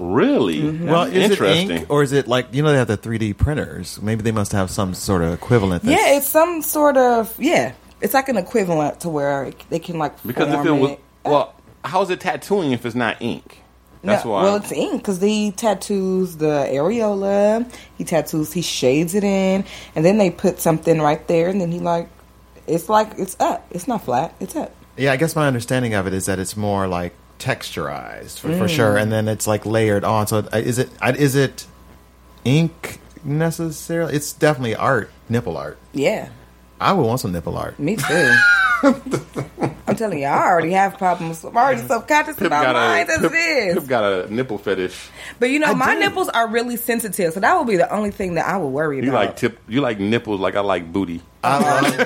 Really? 0.00 0.60
Mm-hmm. 0.60 0.86
Well, 0.88 1.06
That's 1.06 1.16
is 1.16 1.24
it 1.24 1.30
interesting. 1.32 1.70
ink 1.72 1.86
or 1.90 2.04
is 2.04 2.12
it 2.12 2.28
like 2.28 2.54
you 2.54 2.62
know 2.62 2.70
they 2.70 2.78
have 2.78 2.86
the 2.86 2.96
3D 2.96 3.36
printers? 3.36 4.00
Maybe 4.00 4.22
they 4.22 4.30
must 4.30 4.52
have 4.52 4.70
some 4.70 4.94
sort 4.94 5.22
of 5.22 5.32
equivalent. 5.32 5.82
that's- 5.82 6.00
Yeah, 6.00 6.16
it's 6.16 6.28
some 6.28 6.62
sort 6.62 6.96
of 6.96 7.34
yeah. 7.38 7.72
It's 8.00 8.14
like 8.14 8.28
an 8.28 8.36
equivalent 8.36 9.00
to 9.00 9.08
where 9.08 9.50
they 9.70 9.80
can 9.80 9.98
like 9.98 10.22
because 10.24 10.54
if 10.54 10.64
it 10.64 10.70
was 10.70 10.90
it. 10.92 11.00
well, 11.24 11.52
how's 11.84 12.10
it 12.10 12.20
tattooing 12.20 12.70
if 12.70 12.86
it's 12.86 12.94
not 12.94 13.20
ink? 13.20 13.60
That's 14.02 14.24
No, 14.24 14.30
why. 14.30 14.42
Well, 14.44 14.56
it's 14.56 14.70
ink 14.72 15.02
because 15.02 15.20
he 15.20 15.50
tattoos 15.52 16.36
the 16.36 16.66
areola. 16.70 17.70
He 17.96 18.04
tattoos. 18.04 18.52
He 18.52 18.62
shades 18.62 19.14
it 19.14 19.24
in, 19.24 19.64
and 19.94 20.04
then 20.04 20.18
they 20.18 20.30
put 20.30 20.60
something 20.60 21.00
right 21.00 21.26
there, 21.26 21.48
and 21.48 21.60
then 21.60 21.72
he 21.72 21.80
like, 21.80 22.08
it's 22.66 22.88
like 22.88 23.12
it's 23.18 23.36
up. 23.40 23.66
It's 23.70 23.88
not 23.88 24.04
flat. 24.04 24.34
It's 24.40 24.54
up. 24.56 24.72
Yeah, 24.96 25.12
I 25.12 25.16
guess 25.16 25.34
my 25.36 25.46
understanding 25.46 25.94
of 25.94 26.06
it 26.06 26.12
is 26.14 26.26
that 26.26 26.38
it's 26.38 26.56
more 26.56 26.86
like 26.86 27.14
texturized 27.38 28.38
for, 28.40 28.48
Mm. 28.48 28.58
for 28.58 28.68
sure, 28.68 28.96
and 28.96 29.10
then 29.12 29.28
it's 29.28 29.46
like 29.46 29.64
layered 29.66 30.04
on. 30.04 30.26
So 30.26 30.38
uh, 30.52 30.56
is 30.58 30.78
it 30.78 30.90
uh, 31.02 31.12
it 31.16 31.66
ink 32.44 33.00
necessarily? 33.24 34.14
It's 34.14 34.32
definitely 34.32 34.74
art, 34.76 35.10
nipple 35.28 35.56
art. 35.56 35.78
Yeah, 35.92 36.28
I 36.80 36.92
would 36.92 37.04
want 37.06 37.20
some 37.20 37.32
nipple 37.32 37.56
art. 37.56 37.78
me 37.78 37.96
too. 37.96 38.34
I'm 39.88 39.96
telling 39.96 40.20
you, 40.20 40.26
I 40.26 40.46
already 40.46 40.70
have 40.72 40.98
problems. 40.98 41.42
I'm 41.44 41.56
already 41.56 41.80
self 41.80 42.06
conscious 42.06 42.36
Pip 42.36 42.46
about 42.48 42.62
got 42.62 42.74
mine 42.74 43.06
a 43.08 43.12
as 43.12 43.20
Pip, 43.20 43.32
it 43.32 43.36
is. 43.68 43.74
Pip 43.74 43.86
got 43.88 44.04
a 44.04 44.32
nipple 44.32 44.58
fetish. 44.58 45.08
But 45.40 45.50
you 45.50 45.58
know, 45.58 45.68
I 45.68 45.74
my 45.74 45.94
do. 45.94 46.00
nipples 46.00 46.28
are 46.28 46.46
really 46.46 46.76
sensitive, 46.76 47.32
so 47.32 47.40
that 47.40 47.56
would 47.58 47.66
be 47.66 47.76
the 47.76 47.90
only 47.92 48.10
thing 48.12 48.34
that 48.34 48.46
I 48.46 48.56
would 48.58 48.68
worry 48.68 48.98
You 49.02 49.08
about. 49.08 49.26
like 49.26 49.36
tip? 49.36 49.58
You 49.66 49.80
like 49.80 49.98
nipples 49.98 50.40
like 50.40 50.54
I 50.54 50.60
like 50.60 50.92
booty. 50.92 51.22
I 51.42 51.58
love, 51.58 51.96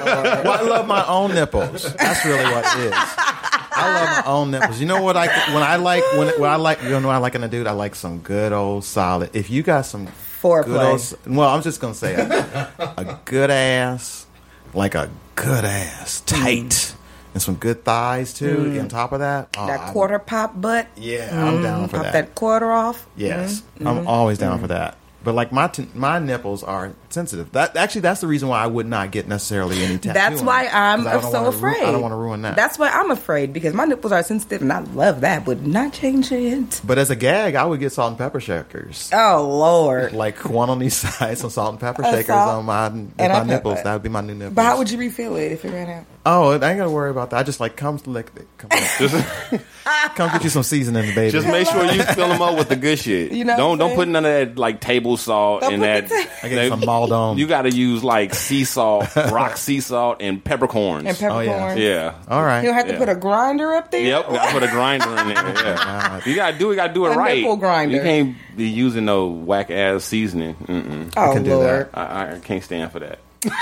well, 0.44 0.52
I 0.52 0.62
love 0.62 0.86
my 0.86 1.06
own 1.06 1.34
nipples. 1.34 1.92
That's 1.94 2.24
really 2.24 2.44
what 2.44 2.64
it 2.76 2.86
is. 2.86 2.92
I 2.94 3.94
love 4.16 4.24
my 4.24 4.30
own 4.32 4.50
nipples. 4.52 4.80
You 4.80 4.86
know 4.86 5.02
what 5.02 5.16
I 5.16 5.26
when 5.52 5.62
I 5.62 5.76
like 5.76 6.04
when 6.16 6.28
when 6.40 6.50
I 6.50 6.56
like 6.56 6.82
you 6.82 6.90
know 6.90 7.06
what 7.08 7.14
I 7.14 7.18
like 7.18 7.34
in 7.34 7.42
a 7.44 7.48
dude. 7.48 7.66
I 7.66 7.72
like 7.72 7.94
some 7.94 8.20
good 8.20 8.52
old 8.52 8.84
solid. 8.84 9.30
If 9.34 9.50
you 9.50 9.62
got 9.62 9.82
some 9.86 10.06
Foreplay. 10.40 10.64
good 10.64 10.82
old, 10.86 10.94
s- 11.00 11.14
well, 11.26 11.48
I'm 11.50 11.62
just 11.62 11.80
gonna 11.80 11.94
say 11.94 12.14
a, 12.14 12.72
a 12.78 13.18
good 13.24 13.50
ass, 13.50 14.26
like 14.74 14.94
a 14.94 15.10
good 15.34 15.64
ass, 15.64 16.20
tight, 16.22 16.94
and 17.34 17.42
some 17.42 17.54
good 17.56 17.84
thighs 17.84 18.32
too. 18.34 18.78
On 18.80 18.88
top 18.88 19.12
of 19.12 19.20
that, 19.20 19.48
oh, 19.56 19.60
Mm. 19.62 19.66
that 19.68 19.80
I'm- 19.80 19.92
quarter 19.92 20.18
pop 20.18 20.60
butt. 20.60 20.86
Yeah, 20.96 21.28
I'm 21.32 21.62
down 21.62 21.88
for 21.88 21.96
Pop 21.96 22.04
that. 22.06 22.12
that 22.12 22.34
quarter 22.34 22.70
off. 22.72 23.06
Yes, 23.16 23.62
Mm-hmm. 23.76 23.86
I'm 23.88 24.06
always 24.06 24.38
down 24.38 24.58
for 24.60 24.66
that. 24.68 24.96
But 25.24 25.34
like 25.34 25.52
my 25.52 25.68
t- 25.68 25.88
my 25.94 26.18
nipples 26.18 26.62
are 26.62 26.92
sensitive. 27.12 27.52
That 27.52 27.76
actually 27.76 28.02
that's 28.02 28.20
the 28.20 28.26
reason 28.26 28.48
why 28.48 28.62
I 28.62 28.66
would 28.66 28.86
not 28.86 29.10
get 29.10 29.28
necessarily 29.28 29.82
any 29.82 29.98
tattoo. 29.98 30.14
That's 30.14 30.40
on 30.40 30.46
why 30.46 30.64
them, 30.64 31.06
I'm 31.06 31.20
so 31.22 31.30
wanna 31.30 31.42
ru- 31.50 31.56
afraid. 31.56 31.82
I 31.84 31.92
don't 31.92 32.02
want 32.02 32.12
to 32.12 32.16
ruin 32.16 32.42
that. 32.42 32.56
That's 32.56 32.78
why 32.78 32.88
I'm 32.90 33.10
afraid 33.10 33.52
because 33.52 33.74
my 33.74 33.84
nipples 33.84 34.12
are 34.12 34.22
sensitive 34.22 34.62
and 34.62 34.72
I 34.72 34.80
love 34.80 35.20
that, 35.22 35.44
but 35.44 35.62
not 35.62 35.92
change 35.92 36.30
it. 36.32 36.80
but 36.84 36.98
as 36.98 37.10
a 37.10 37.16
gag, 37.16 37.54
I 37.54 37.64
would 37.64 37.80
get 37.80 37.92
salt 37.92 38.10
and 38.10 38.18
pepper 38.18 38.40
shakers. 38.40 39.10
Oh 39.12 39.46
Lord! 39.48 40.12
Like 40.12 40.44
one 40.48 40.70
on 40.70 40.82
each 40.82 40.92
side, 41.04 41.38
some 41.38 41.50
salt 41.50 41.70
and 41.72 41.80
pepper 41.80 42.02
shakers 42.04 42.26
salt 42.26 42.50
on 42.58 42.64
my, 42.64 42.86
and 42.86 43.16
my 43.18 43.24
a 43.24 43.28
pepper. 43.28 43.44
nipples. 43.46 43.78
Uh, 43.78 43.82
that 43.84 43.92
would 43.94 44.02
be 44.02 44.08
my 44.08 44.20
new 44.20 44.34
nipples. 44.34 44.54
But 44.54 44.64
how 44.64 44.78
would 44.78 44.90
you 44.90 44.98
refill 44.98 45.36
it 45.36 45.52
if 45.52 45.64
it 45.64 45.70
ran 45.72 45.88
out? 45.90 46.04
Oh, 46.24 46.50
I 46.50 46.54
ain't 46.54 46.78
gotta 46.78 46.88
worry 46.90 47.10
about 47.10 47.30
that. 47.30 47.38
I 47.38 47.42
just 47.42 47.58
like 47.58 47.76
come 47.76 47.98
lick 48.06 48.30
it. 48.36 48.46
Come, 48.56 48.70
come 50.14 50.30
get 50.30 50.44
you 50.44 50.50
some 50.50 50.62
seasoning, 50.62 51.14
baby. 51.14 51.32
Just 51.32 51.48
make 51.48 51.66
sure 51.66 51.84
you 51.84 52.02
fill 52.04 52.28
them 52.28 52.40
up 52.42 52.56
with 52.56 52.68
the 52.68 52.76
good 52.76 52.98
shit. 52.98 53.32
You 53.32 53.44
know 53.44 53.56
don't 53.56 53.70
what 53.70 53.78
don't 53.78 53.88
saying? 53.88 53.96
put 53.98 54.08
none 54.08 54.24
of 54.24 54.30
that 54.32 54.58
like 54.58 54.80
table 54.80 55.16
salt 55.16 55.62
Don't 55.62 55.74
and 55.74 55.82
that. 55.82 56.08
the 56.08 56.14
ta- 56.14 56.30
I 56.44 56.48
get 56.48 56.68
some 56.68 56.80
Maldon. 57.11 57.38
You 57.38 57.46
got 57.46 57.62
to 57.62 57.70
use 57.70 58.05
like 58.05 58.34
sea 58.34 58.64
salt, 58.64 59.14
rock 59.16 59.57
sea 59.57 59.80
salt, 59.80 60.18
and 60.20 60.42
peppercorns. 60.42 61.07
And 61.07 61.16
peppercorns. 61.18 61.78
yeah. 61.80 62.14
All 62.28 62.42
right. 62.42 62.62
You'll 62.64 62.74
have 62.74 62.86
to 62.86 62.92
Yeah. 62.92 62.98
put 62.98 63.09
a 63.09 63.14
grinder 63.14 63.72
up 63.72 63.90
there. 63.90 64.03
Yep, 64.03 64.28
gotta 64.28 64.53
put 64.53 64.62
a 64.62 64.68
grinder 64.68 65.09
in 65.11 65.28
there. 65.28 65.34
Yeah. 65.36 66.20
you 66.26 66.34
gotta 66.34 66.59
do 66.59 66.70
it. 66.72 66.76
Gotta 66.76 66.92
do 66.94 67.07
it 67.07 67.12
A 67.12 67.16
right. 67.16 67.38
nipple 67.38 67.57
grinder. 67.57 67.96
You 67.96 68.03
can't 68.03 68.36
be 68.57 68.68
using 68.68 69.05
no 69.05 69.28
whack 69.28 69.70
ass 69.70 70.05
seasoning. 70.05 70.55
Mm-mm. 70.57 71.12
Oh 71.16 71.32
can 71.32 71.42
do 71.42 71.57
Lord! 71.57 71.88
I, 71.94 72.34
I 72.34 72.38
can't 72.40 72.62
stand 72.62 72.92
for 72.92 73.00
that. 73.00 73.18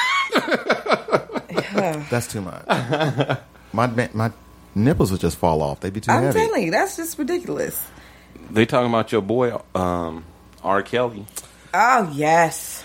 That's 2.10 2.26
too 2.26 2.40
much. 2.40 2.64
my 3.72 3.86
my 4.12 4.30
nipples 4.74 5.12
would 5.12 5.20
just 5.20 5.36
fall 5.36 5.62
off. 5.62 5.80
They'd 5.80 5.92
be 5.92 6.00
too 6.00 6.10
I'm 6.12 6.22
heavy. 6.24 6.38
telling 6.38 6.62
you, 6.64 6.70
that's 6.70 6.96
just 6.96 7.18
ridiculous. 7.18 7.86
They 8.50 8.66
talking 8.66 8.88
about 8.88 9.12
your 9.12 9.22
boy, 9.22 9.56
um, 9.74 10.24
R. 10.62 10.82
Kelly. 10.82 11.24
Oh 11.72 12.10
yes. 12.14 12.79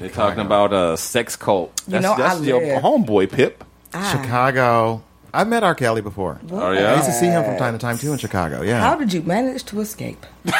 They 0.00 0.08
talking 0.08 0.40
about 0.40 0.72
a 0.72 0.96
sex 0.96 1.36
cult. 1.36 1.72
You 1.86 1.92
That's, 1.92 2.02
know, 2.02 2.16
that's 2.16 2.40
I 2.40 2.44
your 2.44 2.60
live- 2.60 2.82
homeboy 2.82 3.30
Pip. 3.30 3.62
Ah. 3.94 4.18
Chicago. 4.22 5.02
I've 5.32 5.46
met 5.46 5.62
R. 5.62 5.76
Kelly 5.76 6.00
before. 6.00 6.40
Oh 6.50 6.58
I 6.58 6.74
yeah. 6.74 6.94
used 6.96 7.06
to 7.06 7.12
see 7.12 7.26
him 7.26 7.44
from 7.44 7.56
time 7.56 7.72
to 7.74 7.78
time 7.78 7.98
too 7.98 8.10
in 8.12 8.18
Chicago. 8.18 8.62
Yeah. 8.62 8.80
How 8.80 8.96
did 8.96 9.12
you 9.12 9.22
manage 9.22 9.64
to 9.66 9.80
escape? 9.80 10.26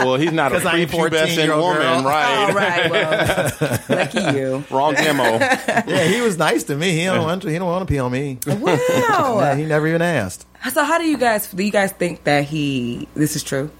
Well, 0.00 0.16
he's 0.16 0.32
not 0.32 0.50
a 0.52 0.56
'Cause 0.56 0.66
I 0.66 0.76
ain't 0.78 0.90
prepubescent 0.90 1.26
14-year-old 1.36 1.62
woman, 1.76 1.82
girl. 1.82 2.02
right? 2.04 2.48
All 2.48 2.52
right, 2.54 2.90
well, 2.90 3.78
lucky 3.90 4.38
you. 4.38 4.64
Wrong 4.70 4.94
demo. 4.94 5.22
yeah, 5.38 6.04
he 6.04 6.20
was 6.22 6.38
nice 6.38 6.64
to 6.64 6.76
me. 6.76 6.92
He 6.92 7.04
don't 7.04 7.22
want 7.22 7.42
to, 7.42 7.48
he 7.50 7.58
don't 7.58 7.68
want 7.68 7.86
to 7.86 7.92
pee 7.92 7.98
on 7.98 8.10
me. 8.10 8.38
Yeah, 8.46 8.54
Wow. 8.54 9.54
he 9.56 9.64
never 9.66 9.86
even 9.86 10.00
asked. 10.00 10.46
so, 10.72 10.84
how 10.84 10.98
do 10.98 11.04
you 11.04 11.18
guys 11.18 11.48
do? 11.52 11.62
You 11.62 11.70
guys 11.70 11.92
think 11.92 12.24
that 12.24 12.44
he? 12.44 13.08
This 13.14 13.36
is 13.36 13.42
true. 13.42 13.70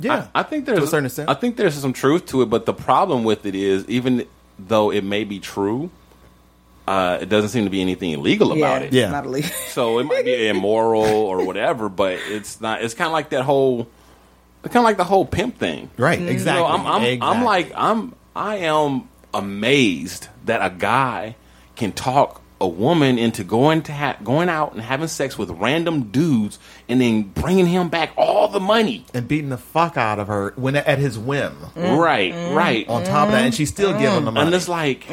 Yeah, 0.00 0.28
I, 0.34 0.40
I 0.40 0.42
think 0.42 0.66
there's 0.66 0.78
to 0.78 0.84
a 0.84 0.88
certain 0.88 1.06
extent. 1.06 1.28
I 1.30 1.34
think 1.34 1.56
there's 1.56 1.74
some 1.74 1.92
truth 1.92 2.26
to 2.26 2.42
it, 2.42 2.46
but 2.46 2.66
the 2.66 2.72
problem 2.74 3.24
with 3.24 3.46
it 3.46 3.54
is, 3.54 3.88
even 3.88 4.26
though 4.58 4.90
it 4.90 5.04
may 5.04 5.24
be 5.24 5.38
true, 5.38 5.90
uh, 6.88 7.18
it 7.20 7.28
doesn't 7.28 7.50
seem 7.50 7.64
to 7.64 7.70
be 7.70 7.80
anything 7.80 8.10
illegal 8.10 8.52
about 8.52 8.82
it. 8.82 8.92
Yeah. 8.92 9.10
not 9.10 9.26
illegal. 9.26 9.50
So 9.68 9.98
it 10.00 10.04
might 10.04 10.24
be 10.24 10.48
immoral 10.48 11.04
or 11.04 11.44
whatever, 11.46 11.88
but 11.88 12.14
it's 12.26 12.60
not. 12.60 12.82
It's 12.82 12.94
kind 12.94 13.06
of 13.06 13.12
like 13.12 13.30
that 13.30 13.44
whole, 13.44 13.88
kind 14.64 14.76
of 14.76 14.82
like 14.82 14.96
the 14.96 15.04
whole 15.04 15.24
pimp 15.24 15.58
thing. 15.58 15.90
right, 15.96 16.18
You 16.20 16.26
exactly. 16.26 16.62
know, 16.62 16.66
I'm, 16.68 16.86
I'm, 16.86 17.22
I'm 17.22 17.44
like, 17.44 17.72
I'm, 17.76 18.14
I 18.34 18.56
am 18.56 19.08
amazed 19.32 20.26
that 20.46 20.60
a 20.60 20.74
guy 20.74 21.36
can 21.76 21.92
talk 21.92 22.42
a 22.60 22.68
woman 22.68 23.18
into 23.18 23.42
going 23.42 23.82
to 23.82 23.92
ha- 23.92 24.18
going 24.22 24.48
out 24.48 24.72
and 24.72 24.82
having 24.82 25.08
sex 25.08 25.38
with 25.38 25.50
random 25.50 26.10
dudes 26.10 26.58
and 26.88 27.00
then 27.00 27.22
bringing 27.22 27.66
him 27.66 27.88
back 27.88 28.12
all 28.16 28.48
the 28.48 28.60
money. 28.60 29.04
and 29.14 29.26
beating 29.26 29.48
the 29.48 29.58
fuck 29.58 29.96
out 29.96 30.18
of 30.18 30.28
her 30.28 30.52
when 30.56 30.76
at 30.76 30.98
his 30.98 31.18
whim. 31.18 31.56
Mm. 31.74 31.98
Right, 31.98 32.32
mm. 32.32 32.54
right. 32.54 32.86
On 32.88 33.02
top 33.02 33.28
of 33.28 33.32
that, 33.32 33.44
and 33.44 33.54
she's 33.54 33.70
still 33.70 33.94
mm. 33.94 34.00
giving 34.00 34.24
the 34.24 34.30
money. 34.30 34.46
And 34.46 34.54
it's 34.54 34.68
like, 34.68 35.06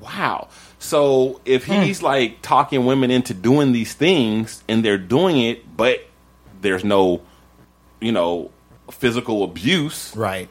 wow. 0.00 0.48
So 0.80 1.40
if 1.44 1.66
he's 1.66 2.02
like 2.02 2.42
talking 2.42 2.86
women 2.86 3.10
into 3.10 3.34
doing 3.34 3.72
these 3.72 3.92
things 3.92 4.64
and 4.66 4.84
they're 4.84 4.98
doing 4.98 5.38
it, 5.38 5.76
but 5.76 6.04
there's 6.60 6.84
no, 6.84 7.22
you 8.00 8.12
know, 8.12 8.50
physical 8.90 9.44
abuse, 9.44 10.14
right. 10.16 10.48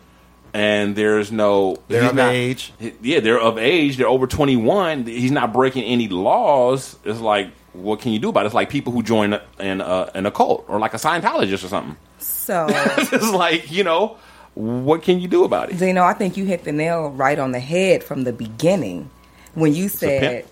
And 0.53 0.95
there's 0.95 1.31
no 1.31 1.77
They're 1.87 2.09
of 2.09 2.15
not- 2.15 2.33
age. 2.33 2.73
Yeah, 3.01 3.19
they're 3.19 3.39
of 3.39 3.57
age. 3.57 3.97
They're 3.97 4.07
over 4.07 4.25
21. 4.27 5.05
He's 5.05 5.31
not 5.31 5.53
breaking 5.53 5.83
any 5.83 6.07
laws. 6.07 6.95
It's 7.05 7.19
like, 7.19 7.51
what 7.73 7.99
can 8.01 8.11
you 8.13 8.19
do 8.19 8.29
about 8.29 8.43
it? 8.43 8.47
It's 8.47 8.55
like 8.55 8.69
people 8.69 8.91
who 8.93 9.03
join 9.03 9.33
a- 9.33 9.41
an 9.59 9.81
uh, 9.81 10.09
an 10.15 10.25
occult 10.25 10.65
or 10.67 10.79
like 10.79 10.93
a 10.93 10.97
Scientologist 10.97 11.63
or 11.63 11.67
something. 11.67 11.95
So, 12.17 12.65
it's 12.69 13.31
like 13.31 13.71
you 13.71 13.83
know, 13.83 14.17
what 14.55 15.03
can 15.03 15.19
you 15.19 15.27
do 15.27 15.43
about 15.43 15.69
it? 15.69 15.77
Dino, 15.77 16.03
I 16.03 16.13
think 16.13 16.35
you 16.35 16.45
hit 16.45 16.63
the 16.63 16.71
nail 16.71 17.09
right 17.11 17.37
on 17.37 17.51
the 17.51 17.59
head 17.59 18.03
from 18.03 18.23
the 18.23 18.33
beginning 18.33 19.09
when 19.53 19.75
you 19.75 19.85
a 19.85 19.89
said 19.89 20.19
pimp. 20.21 20.33
Pimp. 20.45 20.47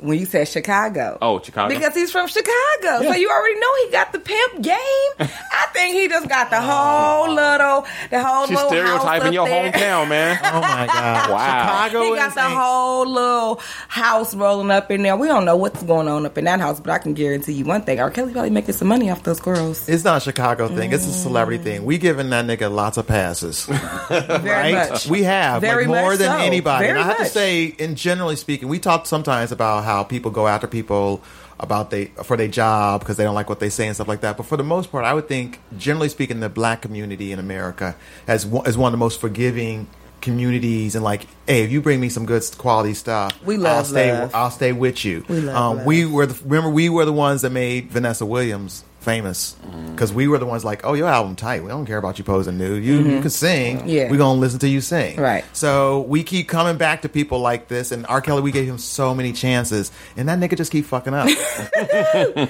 When 0.00 0.18
you 0.18 0.26
said 0.26 0.48
Chicago. 0.48 1.18
Oh, 1.20 1.40
Chicago. 1.40 1.72
Because 1.74 1.94
he's 1.94 2.10
from 2.10 2.28
Chicago. 2.28 3.02
So 3.02 3.14
you 3.14 3.28
already 3.30 3.58
know 3.60 3.74
he 3.86 3.90
got 3.92 4.12
the 4.12 4.18
pimp 4.20 4.62
game. 4.62 4.76
I 5.20 5.66
think 5.72 5.94
he 5.94 6.08
just 6.08 6.28
got 6.28 6.50
the 6.50 6.60
whole 6.60 7.32
little, 7.32 7.86
the 8.10 8.22
whole 8.22 8.46
She's 8.46 8.56
little 8.56 8.70
house 8.70 9.00
stereotyping 9.02 9.28
up 9.28 9.34
your 9.34 9.46
there. 9.46 9.72
hometown, 9.72 10.08
man. 10.08 10.38
Oh 10.50 10.60
my 10.60 10.86
god! 10.86 11.30
Wow. 11.30 11.86
Chicago 11.88 12.02
He 12.04 12.10
is 12.10 12.18
got 12.18 12.34
the 12.34 12.46
a- 12.46 12.58
whole 12.58 13.06
little 13.06 13.60
house 13.88 14.34
rolling 14.34 14.70
up 14.70 14.90
in 14.90 15.02
there. 15.02 15.16
We 15.16 15.28
don't 15.28 15.44
know 15.44 15.56
what's 15.56 15.82
going 15.82 16.08
on 16.08 16.26
up 16.26 16.36
in 16.38 16.44
that 16.44 16.60
house, 16.60 16.80
but 16.80 16.90
I 16.90 16.98
can 16.98 17.14
guarantee 17.14 17.52
you 17.52 17.64
one 17.64 17.82
thing: 17.82 18.00
R. 18.00 18.10
Kelly 18.10 18.32
probably 18.32 18.50
making 18.50 18.74
some 18.74 18.88
money 18.88 19.10
off 19.10 19.22
those 19.22 19.40
girls. 19.40 19.88
It's 19.88 20.04
not 20.04 20.18
a 20.18 20.20
Chicago 20.20 20.68
thing. 20.68 20.92
It's 20.92 21.06
a 21.06 21.12
celebrity 21.12 21.60
mm. 21.60 21.64
thing. 21.64 21.84
We 21.84 21.98
giving 21.98 22.30
that 22.30 22.44
nigga 22.46 22.72
lots 22.72 22.96
of 22.96 23.06
passes, 23.06 23.64
Very 24.08 24.72
right? 24.74 24.90
much. 24.90 25.06
We 25.08 25.22
have 25.24 25.60
Very 25.60 25.86
like 25.86 26.00
more 26.00 26.10
much 26.10 26.18
than 26.18 26.32
so. 26.38 26.44
anybody. 26.44 26.86
Very 26.86 26.98
and 26.98 27.04
I 27.04 27.08
have 27.10 27.18
much. 27.20 27.28
to 27.28 27.32
say, 27.32 27.64
in 27.66 27.94
generally 27.96 28.36
speaking, 28.36 28.68
we 28.68 28.78
talk 28.78 29.06
sometimes 29.06 29.52
about 29.52 29.84
how 29.84 29.89
people 30.08 30.30
go 30.30 30.46
after 30.48 30.66
people 30.66 31.22
about 31.58 31.90
they 31.90 32.06
for 32.24 32.36
their 32.36 32.48
job 32.48 33.00
because 33.00 33.16
they 33.18 33.24
don't 33.24 33.34
like 33.34 33.48
what 33.48 33.60
they 33.60 33.68
say 33.68 33.86
and 33.86 33.94
stuff 33.94 34.08
like 34.08 34.22
that. 34.22 34.36
But 34.36 34.46
for 34.46 34.56
the 34.56 34.64
most 34.64 34.90
part, 34.90 35.04
I 35.04 35.12
would 35.12 35.28
think, 35.28 35.60
generally 35.76 36.08
speaking, 36.08 36.40
the 36.40 36.48
black 36.48 36.80
community 36.82 37.32
in 37.32 37.38
America 37.38 37.94
has 38.26 38.46
one, 38.46 38.66
is 38.66 38.76
one 38.78 38.88
of 38.88 38.92
the 38.92 39.04
most 39.04 39.20
forgiving 39.20 39.86
communities 40.22 40.94
and 40.94 41.02
like 41.02 41.26
hey 41.46 41.62
if 41.64 41.70
you 41.72 41.80
bring 41.80 41.98
me 41.98 42.10
some 42.10 42.26
good 42.26 42.42
quality 42.58 42.92
stuff 42.92 43.32
We 43.42 43.56
love 43.56 43.78
i'll 43.78 43.84
stay 43.84 44.12
love. 44.12 44.34
i'll 44.34 44.50
stay 44.50 44.70
with 44.72 45.02
you 45.02 45.24
We 45.30 45.40
love 45.40 45.56
um, 45.56 45.76
love. 45.78 45.86
we 45.86 46.04
were 46.04 46.26
the, 46.26 46.38
remember 46.44 46.68
we 46.68 46.90
were 46.90 47.06
the 47.06 47.12
ones 47.12 47.40
that 47.40 47.48
made 47.48 47.90
vanessa 47.90 48.26
williams 48.26 48.84
famous 49.00 49.56
because 49.92 50.12
we 50.12 50.28
were 50.28 50.36
the 50.38 50.44
ones 50.46 50.64
like 50.64 50.84
oh 50.84 50.92
your 50.92 51.08
album 51.08 51.34
tight 51.34 51.62
we 51.62 51.68
don't 51.68 51.86
care 51.86 51.96
about 51.98 52.18
you 52.18 52.24
posing 52.24 52.58
nude 52.58 52.84
you, 52.84 52.98
you 52.98 53.20
can 53.20 53.30
sing 53.30 53.78
Mm-hmm. 53.78 53.88
Yeah. 53.88 54.10
we're 54.10 54.18
gonna 54.18 54.38
listen 54.38 54.58
to 54.60 54.68
you 54.68 54.80
sing 54.82 55.18
Right. 55.18 55.44
so 55.56 56.00
we 56.02 56.22
keep 56.22 56.48
coming 56.48 56.76
back 56.76 57.02
to 57.02 57.08
people 57.08 57.38
like 57.40 57.68
this 57.68 57.92
and 57.92 58.04
r 58.08 58.20
kelly 58.20 58.42
we 58.42 58.52
gave 58.52 58.66
him 58.68 58.76
so 58.78 59.14
many 59.14 59.32
chances 59.32 59.90
and 60.18 60.28
that 60.28 60.38
nigga 60.38 60.56
just 60.56 60.70
keep 60.70 60.84
fucking 60.84 61.14
up 61.14 61.28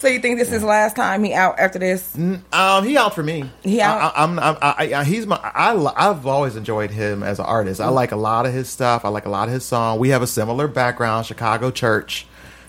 So 0.00 0.08
you 0.08 0.18
think 0.18 0.38
this 0.38 0.50
is 0.52 0.64
last 0.64 0.96
time 0.96 1.22
he 1.22 1.32
out 1.32 1.58
after 1.60 1.78
this? 1.78 2.16
Um, 2.52 2.84
he 2.84 2.96
out 2.96 3.14
for 3.14 3.22
me. 3.22 3.48
He 3.62 3.80
out? 3.80 4.00
I, 4.00 4.06
I, 4.20 4.24
I'm, 4.24 4.38
I'm, 4.40 4.56
I, 4.60 4.94
I, 4.94 5.04
he's 5.04 5.26
my. 5.26 5.38
I, 5.54 5.74
li- 5.74 5.92
I've 5.94 6.26
always 6.26 6.56
enjoyed 6.56 6.90
him 6.90 7.22
as 7.22 7.38
an 7.38 7.44
artist. 7.44 7.80
I 7.80 7.88
like 7.88 8.10
a 8.10 8.16
lot 8.16 8.46
of 8.46 8.52
his 8.52 8.68
stuff. 8.68 9.04
I 9.04 9.10
like 9.10 9.26
a 9.26 9.30
lot 9.30 9.46
of 9.48 9.54
his 9.54 9.64
song. 9.64 9.98
We 10.00 10.08
have 10.08 10.22
a 10.22 10.26
similar 10.26 10.66
background, 10.66 11.26
Chicago 11.26 11.70
church. 11.70 12.26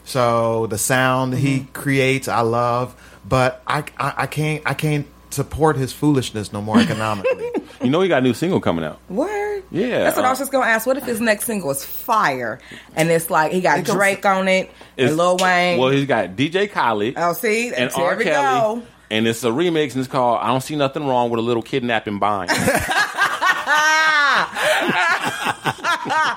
So 0.07 0.67
the 0.67 0.77
sound 0.77 1.33
he 1.35 1.59
Mm-hmm. 1.59 1.71
creates, 1.73 2.27
I 2.29 2.39
love. 2.41 2.95
But 3.27 3.61
I, 3.67 3.83
I, 3.97 4.13
I 4.19 4.27
can't, 4.27 4.63
I 4.65 4.73
can't 4.73 5.05
support 5.31 5.75
his 5.75 5.91
foolishness 5.91 6.51
no 6.53 6.61
more 6.61 6.79
economically. 6.79 7.51
You 7.79 7.91
know, 7.91 8.01
he 8.01 8.07
got 8.09 8.19
a 8.19 8.21
new 8.21 8.33
single 8.33 8.59
coming 8.59 8.83
out. 8.83 8.99
Word. 9.07 9.61
Yeah, 9.69 9.99
That's 10.05 10.15
what 10.17 10.25
I 10.25 10.31
was 10.31 10.39
uh, 10.39 10.41
just 10.41 10.51
gonna 10.51 10.65
ask. 10.65 10.87
What 10.87 10.97
if 10.97 11.03
his 11.03 11.21
next 11.21 11.45
single 11.45 11.69
is 11.69 11.85
fire, 11.85 12.59
and 12.95 13.07
it's 13.11 13.29
like 13.29 13.51
he 13.51 13.61
got 13.61 13.85
Drake 13.85 14.25
on 14.25 14.47
it 14.47 14.71
and 14.97 15.15
Lil 15.15 15.37
Wayne? 15.37 15.77
Well, 15.77 15.89
he's 15.89 16.07
got 16.07 16.29
DJ 16.35 16.71
Khaled. 16.71 17.13
oh, 17.17 17.33
see, 17.33 17.67
and 17.67 17.91
there 17.91 18.03
R. 18.03 18.15
we 18.15 18.23
Kelly. 18.23 18.79
go. 18.81 18.87
And 19.11 19.27
it's 19.27 19.43
a 19.43 19.49
remix, 19.49 19.91
and 19.91 19.99
it's 19.99 20.07
called 20.07 20.39
"I 20.41 20.47
Don't 20.47 20.61
See 20.61 20.75
Nothing 20.75 21.05
Wrong 21.05 21.29
with 21.29 21.37
a 21.39 21.43
Little 21.43 21.61
Kidnapping 21.61 22.17
Bind." 22.17 22.49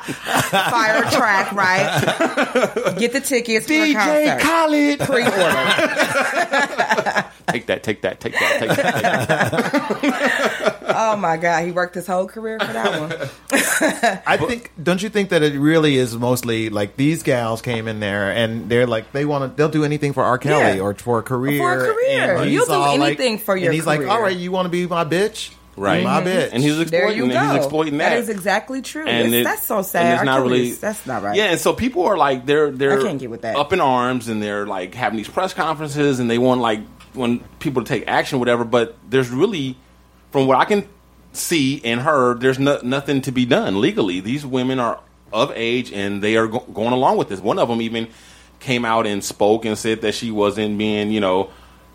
Fire 0.04 1.02
track, 1.10 1.52
right? 1.52 2.96
Get 2.98 3.12
the 3.12 3.20
tickets 3.20 3.66
for 3.66 3.72
the. 3.72 4.38
Khaled. 4.40 5.00
Pre-order. 5.00 5.30
Take 7.50 7.66
that, 7.66 7.82
take 7.82 8.02
that, 8.02 8.20
take 8.20 8.32
that, 8.34 8.58
take 8.60 8.68
that. 8.76 10.00
Take 10.00 10.12
that. 10.12 10.76
Oh 10.92 11.16
my 11.16 11.36
God, 11.36 11.64
he 11.64 11.72
worked 11.72 11.94
his 11.94 12.06
whole 12.06 12.26
career 12.26 12.58
for 12.60 12.72
that 12.72 13.00
one. 13.00 13.12
I 14.26 14.36
think. 14.36 14.70
Don't 14.80 15.02
you 15.02 15.08
think 15.08 15.30
that 15.30 15.42
it 15.42 15.58
really 15.58 15.96
is 15.96 16.16
mostly 16.16 16.68
like 16.68 16.96
these 16.96 17.22
gals 17.22 17.62
came 17.62 17.88
in 17.88 18.00
there 18.00 18.30
and 18.32 18.68
they're 18.68 18.86
like 18.86 19.12
they 19.12 19.24
want 19.24 19.50
to. 19.50 19.56
They'll 19.56 19.68
do 19.70 19.84
anything 19.84 20.12
for 20.12 20.22
R. 20.24 20.36
Kelly 20.38 20.76
Yeah. 20.76 20.82
or 20.82 20.94
for 20.94 21.20
a 21.20 21.22
career. 21.22 21.58
For 21.58 21.84
a 21.90 21.94
career. 21.94 22.36
and 22.36 22.50
You'll 22.50 22.66
do 22.66 22.72
all 22.72 22.98
like- 22.98 23.18
anything 23.18 23.38
for 23.38 23.56
your 23.56 23.68
And 23.68 23.74
he's 23.74 23.86
like, 23.86 24.06
all 24.06 24.20
right, 24.20 24.36
you 24.36 24.52
want 24.52 24.66
to 24.66 24.70
be 24.70 24.86
my 24.86 25.04
bitch, 25.04 25.52
Right. 25.76 26.04
My 26.04 26.20
mm-hmm. 26.20 26.28
bitch. 26.28 26.50
And 26.52 26.62
he's 26.62 26.76
There 26.90 27.08
exploiting. 27.08 27.16
you 27.16 27.32
go. 27.32 27.40
He's 27.40 27.56
exploiting 27.56 27.98
that. 27.98 28.10
That 28.10 28.18
is 28.18 28.28
exactly 28.28 28.82
true. 28.82 29.06
and 29.06 29.34
it- 29.34 29.44
that's 29.44 29.62
so 29.62 29.78
and 29.78 29.86
sad. 29.86 30.12
It's 30.14 30.18
R. 30.20 30.24
not 30.24 30.42
really. 30.42 30.72
that's 30.72 31.06
not 31.06 31.22
right. 31.22 31.36
Yeah, 31.36 31.44
and 31.46 31.60
so 31.60 31.72
people 31.72 32.04
are 32.04 32.16
like 32.16 32.44
they're 32.46 32.70
they're 32.70 33.00
I 33.00 33.02
can't 33.02 33.18
get 33.18 33.30
with 33.30 33.42
that. 33.42 33.56
up 33.56 33.72
in 33.72 33.80
arms 33.80 34.28
and 34.28 34.42
they're 34.42 34.66
like 34.66 34.94
having 34.94 35.16
these 35.16 35.28
press 35.28 35.54
conferences 35.54 36.20
and 36.20 36.30
they 36.30 36.38
want 36.38 36.60
like 36.60 36.80
when 37.14 37.40
people 37.58 37.82
to 37.82 37.88
take 37.88 38.08
action, 38.08 38.38
whatever. 38.38 38.64
But 38.64 38.96
there's 39.08 39.30
really, 39.30 39.76
from 40.30 40.46
what 40.46 40.58
I 40.58 40.64
can 40.64 40.88
see 41.32 41.80
and 41.84 42.00
heard, 42.00 42.40
there's 42.40 42.58
no, 42.58 42.80
nothing 42.82 43.22
to 43.22 43.32
be 43.32 43.46
done 43.46 43.80
legally. 43.80 44.20
These 44.20 44.44
women 44.44 44.78
are 44.80 45.00
of 45.32 45.52
age 45.54 45.92
and 45.92 46.22
they 46.22 46.36
are 46.36 46.48
go- 46.48 46.66
going 46.74 46.92
along 46.92 47.16
with 47.16 47.28
this. 47.28 47.40
One 47.40 47.58
of 47.58 47.68
them 47.68 47.80
even 47.80 48.08
came 48.58 48.84
out 48.84 49.06
and 49.06 49.24
spoke 49.24 49.64
and 49.64 49.78
said 49.78 50.02
that 50.02 50.14
she 50.14 50.30
wasn't 50.30 50.76
being, 50.76 51.10
you 51.10 51.20
know, 51.20 51.50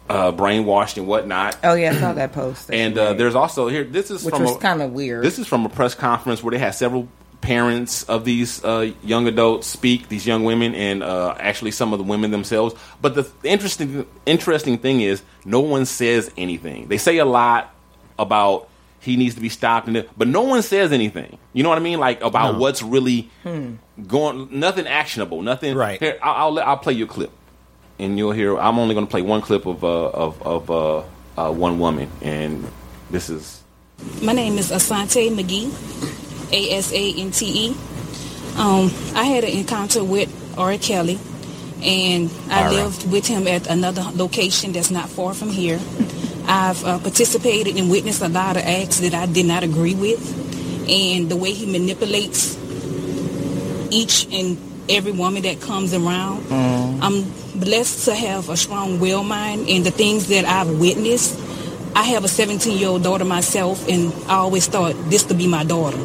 uh, 0.10 0.32
brainwashed 0.32 0.97
and 0.97 1.08
whatnot. 1.08 1.58
Oh 1.64 1.74
yeah, 1.74 1.91
I 1.91 1.95
saw 1.95 2.14
that 2.14 2.32
post. 2.34 2.68
that 2.68 2.76
And 2.76 2.97
uh, 2.97 3.14
there's 3.14 3.36
also 3.36 3.68
here. 3.68 3.84
This 3.84 4.12
is 4.12 4.24
which 4.24 4.36
from 4.36 4.43
was 4.43 4.56
a- 4.56 4.60
kind 4.60 4.82
of 4.82 4.91
weird. 4.91 5.24
This 5.24 5.39
is 5.39 5.47
from 5.47 5.66
a 5.66 5.70
press 5.70 5.95
conference 5.95 6.43
where 6.43 6.51
they 6.51 6.60
had 6.60 6.72
several 6.76 7.08
parents 7.41 8.03
of 8.03 8.26
these 8.26 8.64
uh, 8.64 8.91
young 9.03 9.28
adults 9.28 9.68
speak, 9.68 10.10
these 10.10 10.26
young 10.26 10.43
women, 10.43 10.74
and 10.74 11.03
uh, 11.03 11.36
actually 11.39 11.72
some 11.72 11.93
of 11.93 11.99
the 11.99 12.03
women 12.06 12.32
themselves. 12.32 12.74
But 13.01 13.14
the 13.16 13.30
interesting 13.43 14.06
interesting 14.26 14.78
thing 14.78 15.01
is, 15.01 15.22
no 15.45 15.60
one 15.60 15.86
says 15.86 16.32
anything. 16.38 16.88
They 16.88 16.97
say 16.97 17.18
a 17.18 17.26
lot 17.26 17.74
about 18.18 18.70
he 18.99 19.18
needs 19.18 19.36
to 19.36 19.41
be 19.41 19.49
stopped, 19.49 19.88
and 19.88 20.08
but 20.18 20.28
no 20.28 20.41
one 20.41 20.62
says 20.64 20.91
anything. 20.91 21.38
You 21.53 21.62
know 21.64 21.70
what 21.70 21.78
I 21.78 21.82
mean? 21.82 21.99
Like 21.99 22.22
about 22.22 22.53
No. 22.53 22.60
what's 22.60 22.82
really 22.82 23.30
Hmm. 23.43 23.74
going. 24.08 24.47
Nothing 24.51 24.88
actionable. 24.88 25.41
Nothing. 25.43 25.76
Right. 25.76 25.99
Here, 25.99 26.18
I'll, 26.24 26.34
I'll 26.47 26.51
let- 26.53 26.68
I'll 26.68 26.78
play 26.78 26.93
you 26.93 27.06
a 27.06 27.08
clip, 27.08 27.32
and 28.00 28.18
you'll 28.18 28.32
hear. 28.32 28.58
I'm 28.58 28.78
only 28.80 28.93
going 28.93 29.06
to 29.06 29.12
play 29.12 29.22
one 29.22 29.41
clip 29.41 29.66
of 29.66 29.84
uh, 29.84 30.10
of 30.10 30.41
of 30.41 30.72
uh, 30.72 31.04
uh, 31.38 31.52
one 31.52 31.80
woman, 31.80 32.10
and 32.22 32.70
this 33.12 33.30
is. 33.30 33.62
My 34.22 34.34
name 34.34 34.58
is 34.58 34.72
Asante 34.72 35.30
McGee, 35.30 35.72
A 36.52 36.72
S 36.78 36.91
A 36.91 37.14
N 37.14 37.32
T 37.32 37.70
E. 37.70 37.76
Um, 38.58 38.91
I 39.16 39.26
had 39.26 39.43
an 39.43 39.52
encounter 39.52 40.04
with 40.04 40.30
R. 40.58 40.78
Kelly, 40.78 41.20
and 41.84 42.32
I 42.50 42.70
lived 42.72 43.12
with 43.12 43.28
him 43.28 43.48
at 43.48 43.68
another 43.68 44.04
location 44.14 44.72
that's 44.72 44.91
not 44.91 45.10
far 45.10 45.34
from 45.34 45.50
here. 45.50 45.80
I've 46.48 46.84
uh, 46.86 47.00
participated 47.00 47.76
and 47.78 47.89
witnessed 47.89 48.22
a 48.22 48.30
lot 48.30 48.56
of 48.56 48.64
acts 48.64 49.00
that 49.00 49.14
I 49.14 49.26
did 49.26 49.46
not 49.46 49.64
agree 49.64 49.96
with, 49.96 50.22
and 50.89 51.30
the 51.30 51.36
way 51.36 51.52
he 51.52 51.66
manipulates 51.66 52.58
each 53.91 54.28
and 54.32 54.58
every 54.90 55.12
woman 55.12 55.44
that 55.44 55.62
comes 55.62 55.94
around. 55.94 56.44
Mm-hmm. 56.44 57.04
I'm 57.04 57.60
blessed 57.60 58.06
to 58.06 58.16
have 58.16 58.50
a 58.50 58.58
strong 58.58 59.00
will 59.00 59.24
mind, 59.24 59.68
and 59.70 59.86
the 59.86 59.92
things 59.92 60.28
that 60.28 60.46
I've 60.46 60.80
witnessed. 60.80 61.42
I 61.98 62.04
have 62.04 62.26
a 62.26 62.28
17 62.28 62.78
year 62.78 62.90
old 62.90 63.04
daughter 63.04 63.24
myself, 63.24 63.88
and 63.88 64.14
I 64.28 64.36
always 64.36 64.68
thought 64.68 64.96
this 65.10 65.24
to 65.24 65.34
be 65.34 65.48
my 65.48 65.64
daughter. 65.64 65.98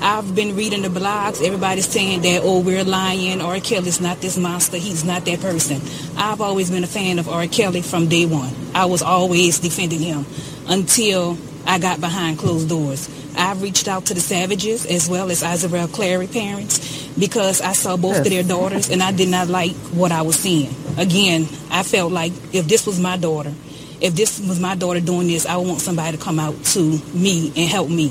I've 0.00 0.34
been 0.34 0.56
reading 0.56 0.82
the 0.82 0.88
blogs. 0.88 1.42
Everybody's 1.42 1.88
saying 1.88 2.22
that, 2.22 2.42
oh, 2.44 2.60
we're 2.60 2.84
lying. 2.84 3.40
R. 3.40 3.60
Kelly's 3.60 4.00
not 4.00 4.20
this 4.20 4.36
monster. 4.36 4.76
He's 4.76 5.04
not 5.04 5.24
that 5.24 5.40
person. 5.40 5.80
I've 6.16 6.40
always 6.40 6.70
been 6.70 6.84
a 6.84 6.86
fan 6.86 7.18
of 7.18 7.28
R. 7.28 7.46
Kelly 7.46 7.82
from 7.82 8.08
day 8.08 8.26
one. 8.26 8.52
I 8.74 8.86
was 8.86 9.02
always 9.02 9.60
defending 9.60 10.00
him 10.00 10.26
until 10.66 11.38
I 11.66 11.78
got 11.78 12.00
behind 12.00 12.38
closed 12.38 12.68
doors. 12.68 13.08
I've 13.36 13.62
reached 13.62 13.88
out 13.88 14.06
to 14.06 14.14
the 14.14 14.20
Savages 14.20 14.86
as 14.86 15.08
well 15.08 15.30
as 15.30 15.42
Isabel 15.42 15.88
Clary 15.88 16.26
parents 16.26 17.03
because 17.18 17.60
I 17.60 17.72
saw 17.72 17.96
both 17.96 18.18
of 18.18 18.24
their 18.24 18.42
daughters 18.42 18.90
and 18.90 19.02
I 19.02 19.12
did 19.12 19.28
not 19.28 19.48
like 19.48 19.72
what 19.92 20.12
I 20.12 20.22
was 20.22 20.36
seeing. 20.36 20.74
Again, 20.98 21.46
I 21.70 21.82
felt 21.82 22.12
like 22.12 22.32
if 22.52 22.66
this 22.66 22.86
was 22.86 23.00
my 23.00 23.16
daughter, 23.16 23.52
if 24.00 24.14
this 24.14 24.40
was 24.40 24.60
my 24.60 24.74
daughter 24.74 25.00
doing 25.00 25.28
this, 25.28 25.46
I 25.46 25.56
would 25.56 25.66
want 25.66 25.80
somebody 25.80 26.16
to 26.16 26.22
come 26.22 26.38
out 26.38 26.62
to 26.64 26.98
me 27.14 27.48
and 27.56 27.68
help 27.68 27.88
me. 27.88 28.08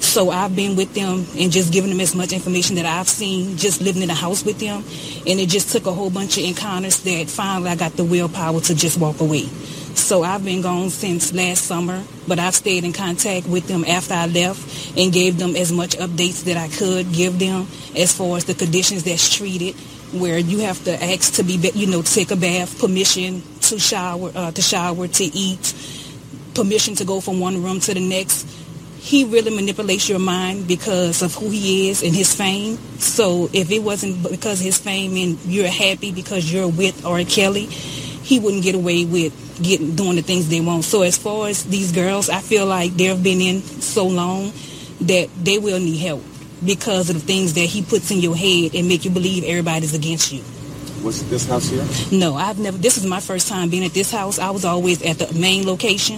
So 0.00 0.30
I've 0.30 0.54
been 0.56 0.76
with 0.76 0.94
them 0.94 1.26
and 1.38 1.52
just 1.52 1.72
giving 1.72 1.90
them 1.90 2.00
as 2.00 2.14
much 2.14 2.32
information 2.32 2.76
that 2.76 2.86
I've 2.86 3.08
seen, 3.08 3.56
just 3.56 3.80
living 3.80 4.02
in 4.02 4.08
the 4.08 4.14
house 4.14 4.44
with 4.44 4.58
them. 4.58 4.84
And 5.26 5.40
it 5.40 5.48
just 5.48 5.70
took 5.70 5.86
a 5.86 5.92
whole 5.92 6.10
bunch 6.10 6.38
of 6.38 6.44
encounters 6.44 7.00
that 7.00 7.28
finally 7.28 7.70
I 7.70 7.76
got 7.76 7.92
the 7.92 8.04
willpower 8.04 8.60
to 8.60 8.74
just 8.74 8.98
walk 8.98 9.20
away. 9.20 9.48
So 9.96 10.22
I've 10.22 10.44
been 10.44 10.60
gone 10.60 10.90
since 10.90 11.32
last 11.32 11.64
summer, 11.64 12.04
but 12.28 12.38
I've 12.38 12.54
stayed 12.54 12.84
in 12.84 12.92
contact 12.92 13.48
with 13.48 13.66
them 13.66 13.84
after 13.84 14.14
I 14.14 14.26
left 14.26 14.96
and 14.96 15.12
gave 15.12 15.36
them 15.38 15.56
as 15.56 15.72
much 15.72 15.96
updates 15.96 16.44
that 16.44 16.56
I 16.56 16.68
could 16.68 17.12
give 17.12 17.40
them 17.40 17.66
as 17.96 18.12
far 18.16 18.36
as 18.36 18.44
the 18.44 18.54
conditions 18.54 19.02
that's 19.02 19.34
treated, 19.34 19.74
where 20.12 20.38
you 20.38 20.58
have 20.58 20.84
to 20.84 21.02
ask 21.02 21.34
to 21.34 21.42
be, 21.42 21.54
you 21.74 21.88
know, 21.88 22.02
take 22.02 22.30
a 22.30 22.36
bath, 22.36 22.78
permission 22.78 23.42
to 23.62 23.80
shower, 23.80 24.30
uh, 24.34 24.52
to 24.52 24.62
shower, 24.62 25.08
to 25.08 25.24
eat, 25.24 25.74
permission 26.54 26.94
to 26.96 27.04
go 27.04 27.20
from 27.20 27.40
one 27.40 27.62
room 27.64 27.80
to 27.80 27.92
the 27.92 28.06
next. 28.06 28.46
He 28.98 29.24
really 29.24 29.54
manipulates 29.54 30.08
your 30.08 30.18
mind 30.18 30.68
because 30.68 31.22
of 31.22 31.34
who 31.34 31.48
he 31.48 31.88
is 31.88 32.02
and 32.02 32.14
his 32.14 32.34
fame. 32.34 32.76
So 32.98 33.48
if 33.52 33.70
it 33.72 33.80
wasn't 33.80 34.22
because 34.22 34.60
of 34.60 34.66
his 34.66 34.78
fame 34.78 35.16
and 35.16 35.38
you're 35.46 35.68
happy 35.68 36.12
because 36.12 36.52
you're 36.52 36.68
with 36.68 37.04
R. 37.04 37.24
Kelly, 37.24 37.68
he 38.26 38.40
wouldn't 38.40 38.64
get 38.64 38.74
away 38.74 39.04
with 39.04 39.32
getting 39.62 39.94
doing 39.94 40.16
the 40.16 40.22
things 40.22 40.48
they 40.48 40.60
want. 40.60 40.84
So 40.84 41.02
as 41.02 41.16
far 41.16 41.46
as 41.46 41.64
these 41.64 41.92
girls, 41.92 42.28
I 42.28 42.40
feel 42.40 42.66
like 42.66 42.92
they've 42.94 43.22
been 43.22 43.40
in 43.40 43.62
so 43.62 44.06
long 44.06 44.52
that 45.02 45.28
they 45.40 45.58
will 45.58 45.78
need 45.78 45.98
help 45.98 46.24
because 46.64 47.08
of 47.08 47.14
the 47.14 47.22
things 47.22 47.54
that 47.54 47.66
he 47.66 47.82
puts 47.82 48.10
in 48.10 48.18
your 48.18 48.36
head 48.36 48.74
and 48.74 48.88
make 48.88 49.04
you 49.04 49.12
believe 49.12 49.44
everybody's 49.44 49.94
against 49.94 50.32
you. 50.32 50.42
Was 51.04 51.28
this 51.30 51.46
house 51.46 51.68
here? 51.68 51.86
No, 52.18 52.34
I've 52.34 52.58
never. 52.58 52.76
This 52.76 52.98
is 52.98 53.06
my 53.06 53.20
first 53.20 53.46
time 53.46 53.70
being 53.70 53.84
at 53.84 53.92
this 53.92 54.10
house. 54.10 54.40
I 54.40 54.50
was 54.50 54.64
always 54.64 55.02
at 55.02 55.18
the 55.18 55.32
main 55.38 55.64
location, 55.64 56.16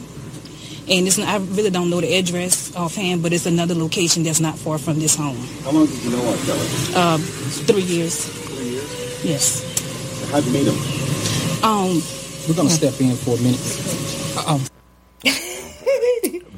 and 0.88 1.06
it's. 1.06 1.18
I 1.18 1.36
really 1.36 1.68
don't 1.68 1.90
know 1.90 2.00
the 2.00 2.14
address 2.14 2.74
offhand, 2.74 3.22
but 3.22 3.34
it's 3.34 3.44
another 3.44 3.74
location 3.74 4.22
that's 4.22 4.40
not 4.40 4.56
far 4.56 4.78
from 4.78 4.98
this 4.98 5.14
home. 5.14 5.36
How 5.62 5.72
long 5.72 5.84
did 5.84 6.02
you 6.04 6.10
know 6.10 6.26
R. 6.26 6.36
Kelly? 6.46 6.66
Uh, 6.94 7.18
three 7.18 7.82
years. 7.82 8.24
Three 8.24 8.68
years. 8.70 9.24
Yes. 9.24 10.30
How'd 10.30 10.44
you 10.44 10.52
meet 10.52 10.68
him? 10.68 10.97
Um. 11.62 12.00
We're 12.48 12.54
gonna 12.54 12.70
step 12.70 12.98
in 13.00 13.14
for 13.16 13.36
a 13.36 13.40
minute. 13.42 14.46
Um, 14.46 14.62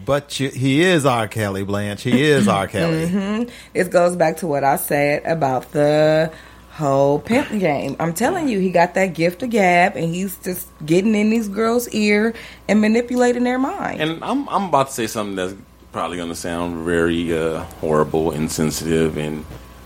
But 0.05 0.41
you, 0.41 0.49
he 0.51 0.81
is 0.83 1.07
R. 1.07 1.29
Kelly, 1.29 1.63
Blanche. 1.63 2.03
He 2.03 2.23
is 2.23 2.49
R. 2.49 2.67
Kelly. 2.75 3.09
hmm 3.09 3.43
It 3.75 3.91
goes 3.91 4.17
back 4.17 4.39
to 4.39 4.47
what 4.47 4.65
I 4.65 4.77
said 4.77 5.25
about 5.25 5.71
the 5.73 6.33
whole 6.73 7.19
pimp 7.21 7.49
game. 7.51 7.95
I'm 8.01 8.13
telling 8.13 8.49
you, 8.49 8.59
he 8.61 8.71
got 8.71 8.95
that 8.95 9.15
gift 9.15 9.43
of 9.43 9.51
gab, 9.51 9.97
and 9.97 10.13
he's 10.15 10.37
just 10.39 10.67
getting 10.85 11.15
in 11.15 11.31
these 11.31 11.49
girls' 11.49 11.89
ear 11.91 12.35
and 12.69 12.81
manipulating 12.81 13.45
their 13.45 13.59
mind. 13.59 14.01
And 14.01 14.23
I'm 14.25 14.49
I'm 14.49 14.65
about 14.69 14.89
to 14.89 14.93
say 14.93 15.07
something 15.07 15.37
that's 15.37 15.55
probably 15.93 16.17
going 16.17 16.31
to 16.31 16.35
sound 16.37 16.85
very 16.85 17.37
uh, 17.37 17.61
horrible, 17.81 18.31
insensitive, 18.33 19.17
and 19.17 19.45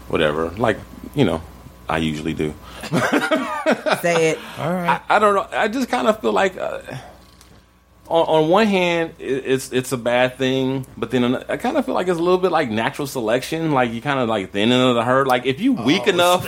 whatever. 0.09 0.51
Like 0.51 0.79
you 1.15 1.25
know, 1.25 1.43
I 1.95 1.99
usually 1.99 2.35
do. 2.35 2.53
Say 4.03 4.31
it. 4.31 4.39
All 4.59 4.73
right. 4.73 5.01
I, 5.09 5.17
I 5.17 5.19
don't 5.21 5.37
know. 5.37 5.47
I 5.53 5.69
just 5.69 5.89
kind 5.89 6.09
of 6.09 6.21
feel 6.21 6.33
like, 6.33 6.57
uh, 6.57 6.81
on, 8.09 8.27
on 8.27 8.49
one 8.51 8.67
hand, 8.67 9.15
it, 9.21 9.45
it's 9.47 9.73
it's 9.73 9.93
a 9.93 9.97
bad 9.97 10.37
thing, 10.37 10.87
but 10.97 11.13
then 11.13 11.37
I 11.49 11.57
kind 11.57 11.77
of 11.77 11.87
feel 11.87 11.95
like 11.95 12.09
it's 12.09 12.19
a 12.19 12.23
little 12.23 12.39
bit 12.39 12.51
like 12.51 12.69
natural 12.69 13.07
selection. 13.07 13.71
Like 13.71 13.93
you 13.93 14.03
kind 14.03 14.19
of 14.19 14.29
like 14.29 14.51
thinning 14.51 14.81
of 14.81 14.97
the 14.97 15.05
herd. 15.05 15.29
Like 15.29 15.47
if 15.47 15.61
you 15.61 15.73
weak 15.73 16.09
enough, 16.09 16.45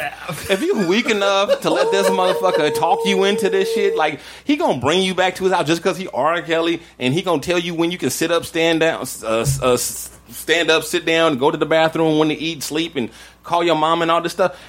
if 0.50 0.60
you 0.62 0.88
weak 0.88 1.08
enough 1.08 1.60
to 1.60 1.70
let 1.70 1.92
this 1.92 2.08
motherfucker 2.08 2.74
talk 2.74 2.98
you 3.04 3.22
into 3.22 3.48
this 3.48 3.72
shit, 3.72 3.96
like 3.96 4.18
he 4.42 4.56
gonna 4.56 4.80
bring 4.80 5.00
you 5.00 5.14
back 5.14 5.36
to 5.36 5.44
his 5.44 5.52
house 5.52 5.68
just 5.68 5.80
because 5.80 5.96
he 5.96 6.08
R. 6.08 6.42
Kelly, 6.42 6.82
and 6.98 7.14
he 7.14 7.22
gonna 7.22 7.40
tell 7.40 7.60
you 7.60 7.72
when 7.72 7.92
you 7.92 7.98
can 7.98 8.10
sit 8.10 8.32
up, 8.32 8.44
stand 8.44 8.80
down, 8.80 9.06
uh, 9.22 9.46
uh, 9.62 9.76
stand 9.76 10.70
up, 10.72 10.82
sit 10.82 11.04
down, 11.06 11.38
go 11.38 11.52
to 11.52 11.56
the 11.56 11.66
bathroom, 11.66 12.18
when 12.18 12.30
to 12.30 12.34
eat, 12.34 12.64
sleep, 12.64 12.96
and 12.96 13.10
call 13.44 13.62
your 13.62 13.76
mom 13.76 14.02
and 14.02 14.10
all 14.10 14.20
this 14.20 14.32
stuff. 14.32 14.60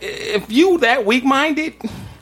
If 0.00 0.50
you 0.50 0.78
that 0.78 1.04
weak 1.06 1.24
minded. 1.24 1.74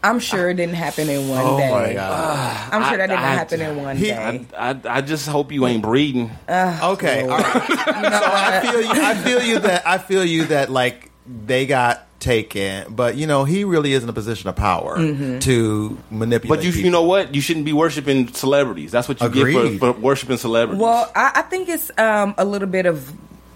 I'm 0.03 0.19
sure 0.19 0.49
it 0.49 0.55
didn't 0.55 0.77
happen 0.77 1.11
in 1.11 1.29
one 1.29 1.43
Oh, 1.45 1.59
day. 1.59 1.71
my 1.71 1.93
God. 1.93 2.73
I'm 2.73 2.89
sure 2.89 2.97
that 2.97 3.09
didn't 3.09 3.21
I- 3.21 3.33
I- 3.33 3.35
happen 3.35 3.61
in 3.61 3.77
one 3.83 3.97
He- 3.99 4.07
day. 4.07 4.47
I, 4.57 4.71
I, 4.71 4.81
I 4.87 5.01
just 5.03 5.29
hope 5.29 5.53
you 5.53 5.67
ain't 5.67 5.83
breeding. 5.83 6.31
Okay, 6.49 7.23
all 7.23 7.29
right. 7.29 7.43
so 7.69 7.83
I 7.85 8.61
feel 8.63 8.81
you. 8.81 8.89
I 8.91 9.15
feel 9.15 9.43
you 9.43 9.59
that 9.59 9.87
I 9.87 9.99
feel 9.99 10.25
you 10.25 10.45
that 10.47 10.71
like 10.71 11.11
they 11.47 11.67
got 11.67 12.07
taken, 12.19 12.95
but 12.95 13.17
you 13.17 13.27
know 13.27 13.45
he 13.45 13.65
really 13.65 13.93
is 13.93 14.03
in 14.03 14.09
a 14.09 14.13
position 14.15 14.49
of 14.49 14.57
power 14.57 14.97
Mhm. 14.97 15.41
to 15.43 15.99
manipulate. 16.11 16.61
But 16.61 16.65
you, 16.65 16.71
you 16.83 16.91
know 16.91 17.03
what? 17.03 17.35
You 17.35 17.43
shouldn't 17.43 17.67
be 17.67 17.75
worshiping 17.75 18.29
celebrities. 18.29 18.91
That's 18.93 19.07
what 19.07 19.21
you 19.21 19.29
get 19.29 19.79
for, 19.79 19.93
for 19.95 20.01
worshiping 20.01 20.39
celebrities. 20.39 20.81
Well, 20.81 21.13
I, 21.15 21.33
I 21.37 21.43
think 21.43 21.69
it's 21.69 21.91
um, 21.99 22.35
a 22.39 22.45
little 22.47 22.69
bit 22.69 22.87
of. 22.87 23.13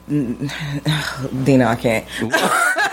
Dino, 0.08 1.64
I 1.66 1.76
can't. 1.76 2.04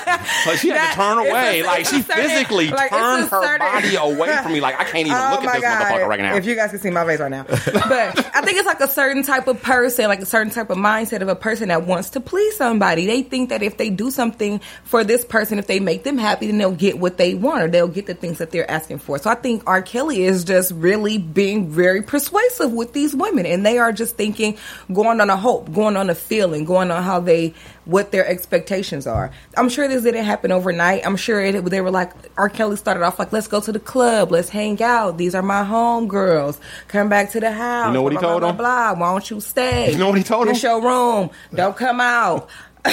Like, 0.47 0.57
she 0.59 0.69
had 0.69 0.89
to 0.91 0.95
turn 0.95 1.19
it's 1.19 1.27
a- 1.27 1.31
away. 1.31 1.63
like 1.63 1.85
she 1.85 2.01
certain- 2.01 2.23
physically 2.29 2.69
like, 2.69 2.89
turned 2.89 3.29
her 3.29 3.41
certain- 3.43 3.67
body 3.67 3.95
away 3.95 4.35
from 4.43 4.53
me. 4.53 4.61
Like 4.61 4.79
I 4.79 4.83
can't 4.85 5.07
even 5.07 5.11
Oh 5.21 5.31
look 5.31 5.43
at 5.45 5.53
this 5.53 5.61
God. 5.61 5.83
motherfucker 5.85 6.07
right 6.07 6.19
now. 6.19 6.35
If 6.35 6.45
you 6.45 6.55
guys 6.55 6.71
can 6.71 6.79
see 6.79 6.89
my 6.89 7.05
face 7.05 7.19
right 7.19 7.31
now, 7.31 7.43
but 7.43 8.35
I 8.35 8.41
think 8.41 8.57
it's 8.57 8.65
like 8.67 8.79
a 8.79 8.87
certain 8.87 9.23
type 9.23 9.47
of 9.47 9.61
person, 9.61 10.05
like 10.07 10.21
a 10.21 10.25
certain 10.25 10.51
type 10.51 10.69
of 10.69 10.77
mindset 10.77 11.21
of 11.21 11.27
a 11.27 11.35
person 11.35 11.69
that 11.69 11.85
wants 11.85 12.11
to 12.11 12.19
please 12.19 12.55
somebody. 12.57 13.05
They 13.05 13.21
think 13.23 13.49
that 13.49 13.61
if 13.63 13.77
they 13.77 13.89
do 13.89 14.11
something 14.11 14.59
for 14.83 15.03
this 15.03 15.23
person, 15.25 15.59
if 15.59 15.67
they 15.67 15.79
make 15.79 16.03
them 16.03 16.17
happy, 16.17 16.47
then 16.47 16.57
they'll 16.57 16.71
get 16.71 16.97
what 16.99 17.17
they 17.17 17.33
want 17.35 17.63
or 17.63 17.67
they'll 17.67 17.87
get 17.87 18.07
the 18.07 18.13
things 18.13 18.37
that 18.39 18.51
they're 18.51 18.69
asking 18.69 18.99
for. 18.99 19.17
So 19.17 19.29
I 19.29 19.35
think 19.35 19.63
R. 19.67 19.81
Kelly 19.81 20.23
is 20.23 20.43
just 20.43 20.71
really 20.71 21.17
being 21.17 21.69
very 21.69 22.01
persuasive 22.01 22.71
with 22.71 22.93
these 22.93 23.15
women, 23.15 23.45
and 23.45 23.65
they 23.65 23.77
are 23.77 23.91
just 23.91 24.15
thinking, 24.17 24.57
going 24.93 25.21
on 25.21 25.29
a 25.29 25.37
hope, 25.37 25.71
going 25.73 25.97
on 25.97 26.09
a 26.09 26.15
feeling, 26.15 26.65
going 26.65 26.91
on 26.91 27.03
how 27.03 27.19
they 27.19 27.53
what 27.85 28.11
their 28.11 28.25
expectations 28.27 29.07
are. 29.07 29.31
I'm 29.57 29.69
sure 29.69 29.87
this 29.87 30.03
didn't 30.03 30.25
happen 30.25 30.51
overnight. 30.51 31.05
I'm 31.05 31.15
sure 31.15 31.41
it, 31.41 31.65
they 31.65 31.81
were 31.81 31.91
like, 31.91 32.11
R. 32.37 32.49
Kelly 32.49 32.75
started 32.75 33.03
off 33.03 33.17
like, 33.19 33.31
let's 33.33 33.47
go 33.47 33.59
to 33.61 33.71
the 33.71 33.79
club, 33.79 34.31
let's 34.31 34.49
hang 34.49 34.81
out. 34.83 35.17
These 35.17 35.33
are 35.35 35.41
my 35.41 35.63
home 35.63 36.07
girls. 36.07 36.59
Come 36.87 37.09
back 37.09 37.31
to 37.31 37.39
the 37.39 37.51
house. 37.51 37.87
You 37.87 37.93
know 37.93 38.01
what 38.03 38.11
he 38.11 38.17
blah, 38.19 38.29
told 38.29 38.41
blah, 38.41 38.49
him? 38.51 38.57
Blah, 38.57 38.93
blah. 38.93 39.01
Why 39.01 39.11
don't 39.13 39.29
you 39.29 39.39
stay? 39.41 39.91
You 39.91 39.97
know 39.97 40.09
what 40.09 40.17
he 40.17 40.23
told 40.23 40.47
This 40.47 40.63
him? 40.63 40.69
your 40.69 40.81
room. 40.81 41.29
Don't 41.53 41.75
come 41.75 41.99
out. 41.99 42.49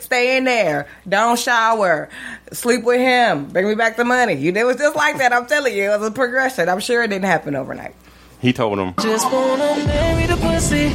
Stay 0.00 0.36
in 0.36 0.44
there. 0.44 0.86
Don't 1.08 1.38
shower. 1.38 2.08
Sleep 2.52 2.84
with 2.84 3.00
him. 3.00 3.46
Bring 3.46 3.66
me 3.68 3.74
back 3.74 3.96
the 3.96 4.04
money. 4.04 4.34
You, 4.34 4.52
it 4.52 4.64
was 4.64 4.76
just 4.76 4.94
like 4.94 5.18
that. 5.18 5.32
I'm 5.32 5.46
telling 5.46 5.74
you, 5.74 5.92
it 5.92 5.98
was 5.98 6.08
a 6.08 6.12
progression. 6.12 6.68
I'm 6.68 6.78
sure 6.80 7.02
it 7.02 7.08
didn't 7.08 7.24
happen 7.24 7.56
overnight. 7.56 7.94
He 8.40 8.52
told 8.52 8.78
him. 8.78 8.94
Just 9.00 9.30
wanna 9.30 9.84
marry 9.84 10.26
the 10.26 10.36
pussy. 10.36 10.94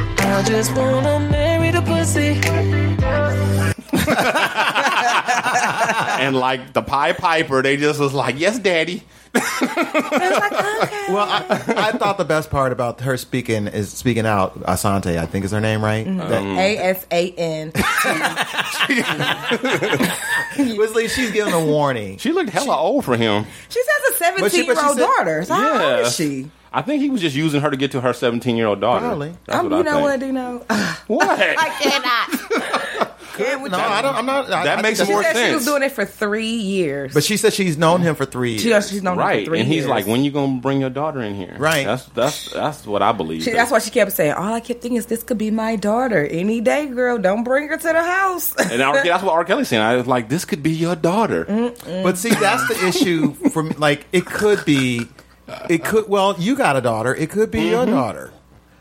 I 0.28 0.42
just 0.42 0.74
wanna 0.76 1.20
marry 1.30 1.70
the 1.70 1.80
pussy. 1.82 2.40
and 6.22 6.36
like 6.36 6.72
the 6.72 6.82
Pie 6.82 7.12
Piper, 7.12 7.62
they 7.62 7.76
just 7.76 7.98
was 8.00 8.12
like, 8.12 8.38
"Yes, 8.38 8.58
Daddy." 8.58 9.02
Well, 9.34 11.26
I, 11.28 11.44
I 11.76 11.92
thought 11.92 12.16
the 12.18 12.24
best 12.26 12.50
part 12.50 12.72
about 12.72 13.00
her 13.02 13.16
speaking 13.16 13.66
is 13.66 13.90
speaking 13.92 14.26
out. 14.26 14.58
Asante, 14.62 15.18
I 15.18 15.26
think 15.26 15.44
is 15.44 15.50
her 15.52 15.60
name, 15.60 15.82
right? 15.84 16.04
That- 16.06 16.44
A 16.44 16.78
S 16.78 17.06
A 17.10 17.30
N. 17.32 17.72
Wesley, 20.78 21.08
she's 21.08 21.32
giving 21.32 21.52
a 21.52 21.64
warning. 21.64 22.18
She 22.18 22.32
looked 22.32 22.50
hella 22.50 22.76
old 22.76 23.04
for 23.04 23.16
him. 23.16 23.46
She 23.68 23.80
has 23.80 24.16
a 24.16 24.40
But 24.40 24.50
she- 24.52 24.58
17 24.58 24.66
but 24.66 24.76
year 24.76 24.76
she 24.76 24.86
old 24.88 24.98
said- 24.98 25.06
daughter. 25.06 25.44
So 25.44 25.54
how 25.54 25.96
old 25.96 26.06
is 26.06 26.14
she? 26.16 26.50
I 26.76 26.82
think 26.82 27.00
he 27.02 27.08
was 27.10 27.20
just 27.22 27.34
using 27.34 27.60
her 27.62 27.70
to 27.70 27.76
get 27.76 27.92
to 27.92 28.00
her 28.02 28.12
17 28.12 28.54
year 28.56 28.66
old 28.66 28.80
daughter. 28.82 29.06
Probably. 29.06 29.34
That's 29.46 29.58
Um, 29.60 29.70
what 29.70 29.76
you 29.76 29.80
I 29.80 29.82
know 29.82 29.92
think. 29.92 30.02
what, 30.02 30.20
Dino? 30.20 30.66
What? 31.06 31.38
I 31.40 31.68
cannot. 31.80 33.12
Can't 33.36 33.60
with 33.62 33.70
No, 33.72 33.78
you. 33.78 33.84
I 33.84 34.00
don't. 34.02 34.14
I'm 34.14 34.24
not. 34.26 34.46
I- 34.50 34.64
That 34.64 34.78
I 34.78 34.82
makes 34.82 34.98
think 34.98 35.08
She 35.08 35.12
more 35.12 35.22
that's- 35.22 35.36
said 35.36 35.48
she 35.50 35.54
was 35.54 35.64
doing 35.66 35.82
it 35.82 35.92
for 35.92 36.06
three 36.06 36.48
years. 36.54 37.12
But 37.12 37.22
she 37.22 37.36
said 37.36 37.52
she's 37.52 37.76
known 37.76 38.00
him 38.00 38.14
for 38.14 38.24
three 38.24 38.52
years. 38.56 38.62
She 38.88 38.94
she's 38.94 39.02
known 39.02 39.14
him 39.14 39.18
right, 39.20 39.44
for 39.44 39.50
three 39.50 39.60
and 39.60 39.68
he's 39.68 39.76
years. 39.84 39.88
like, 39.88 40.06
"When 40.06 40.24
you 40.24 40.30
gonna 40.30 40.58
bring 40.60 40.80
your 40.80 40.88
daughter 40.88 41.20
in 41.20 41.34
here?" 41.34 41.54
Right. 41.58 41.84
That's 41.84 42.04
that's 42.06 42.50
that's 42.52 42.86
what 42.86 43.02
I 43.02 43.12
believe. 43.12 43.42
She, 43.42 43.50
that's 43.52 43.70
why 43.70 43.78
she 43.80 43.90
kept 43.90 44.12
saying, 44.12 44.32
"All 44.32 44.54
I 44.54 44.60
kept 44.60 44.80
thinking 44.80 44.96
is 44.96 45.04
this 45.06 45.22
could 45.22 45.36
be 45.36 45.50
my 45.50 45.76
daughter 45.76 46.24
any 46.26 46.62
day, 46.62 46.86
girl. 46.86 47.18
Don't 47.18 47.44
bring 47.44 47.68
her 47.68 47.76
to 47.76 47.82
the 47.92 48.02
house." 48.02 48.54
And 48.56 48.80
R- 48.80 49.04
that's 49.04 49.22
what 49.22 49.32
R. 49.34 49.44
Kelly's 49.44 49.68
saying. 49.68 49.82
I 49.82 49.96
was 49.96 50.06
like, 50.06 50.30
"This 50.30 50.46
could 50.46 50.62
be 50.62 50.72
your 50.72 50.96
daughter." 50.96 51.44
But 52.02 52.16
see, 52.16 52.30
that's 52.30 52.66
the 52.68 52.86
issue. 52.88 53.34
From 53.50 53.68
like, 53.76 54.06
it 54.12 54.24
could 54.24 54.64
be, 54.64 55.06
it 55.68 55.84
could. 55.84 56.08
Well, 56.08 56.36
you 56.38 56.56
got 56.56 56.76
a 56.76 56.80
daughter. 56.80 57.14
It 57.14 57.30
could 57.30 57.50
be 57.50 57.68
your 57.68 57.84
mm-hmm. 57.84 57.94
daughter. 57.94 58.32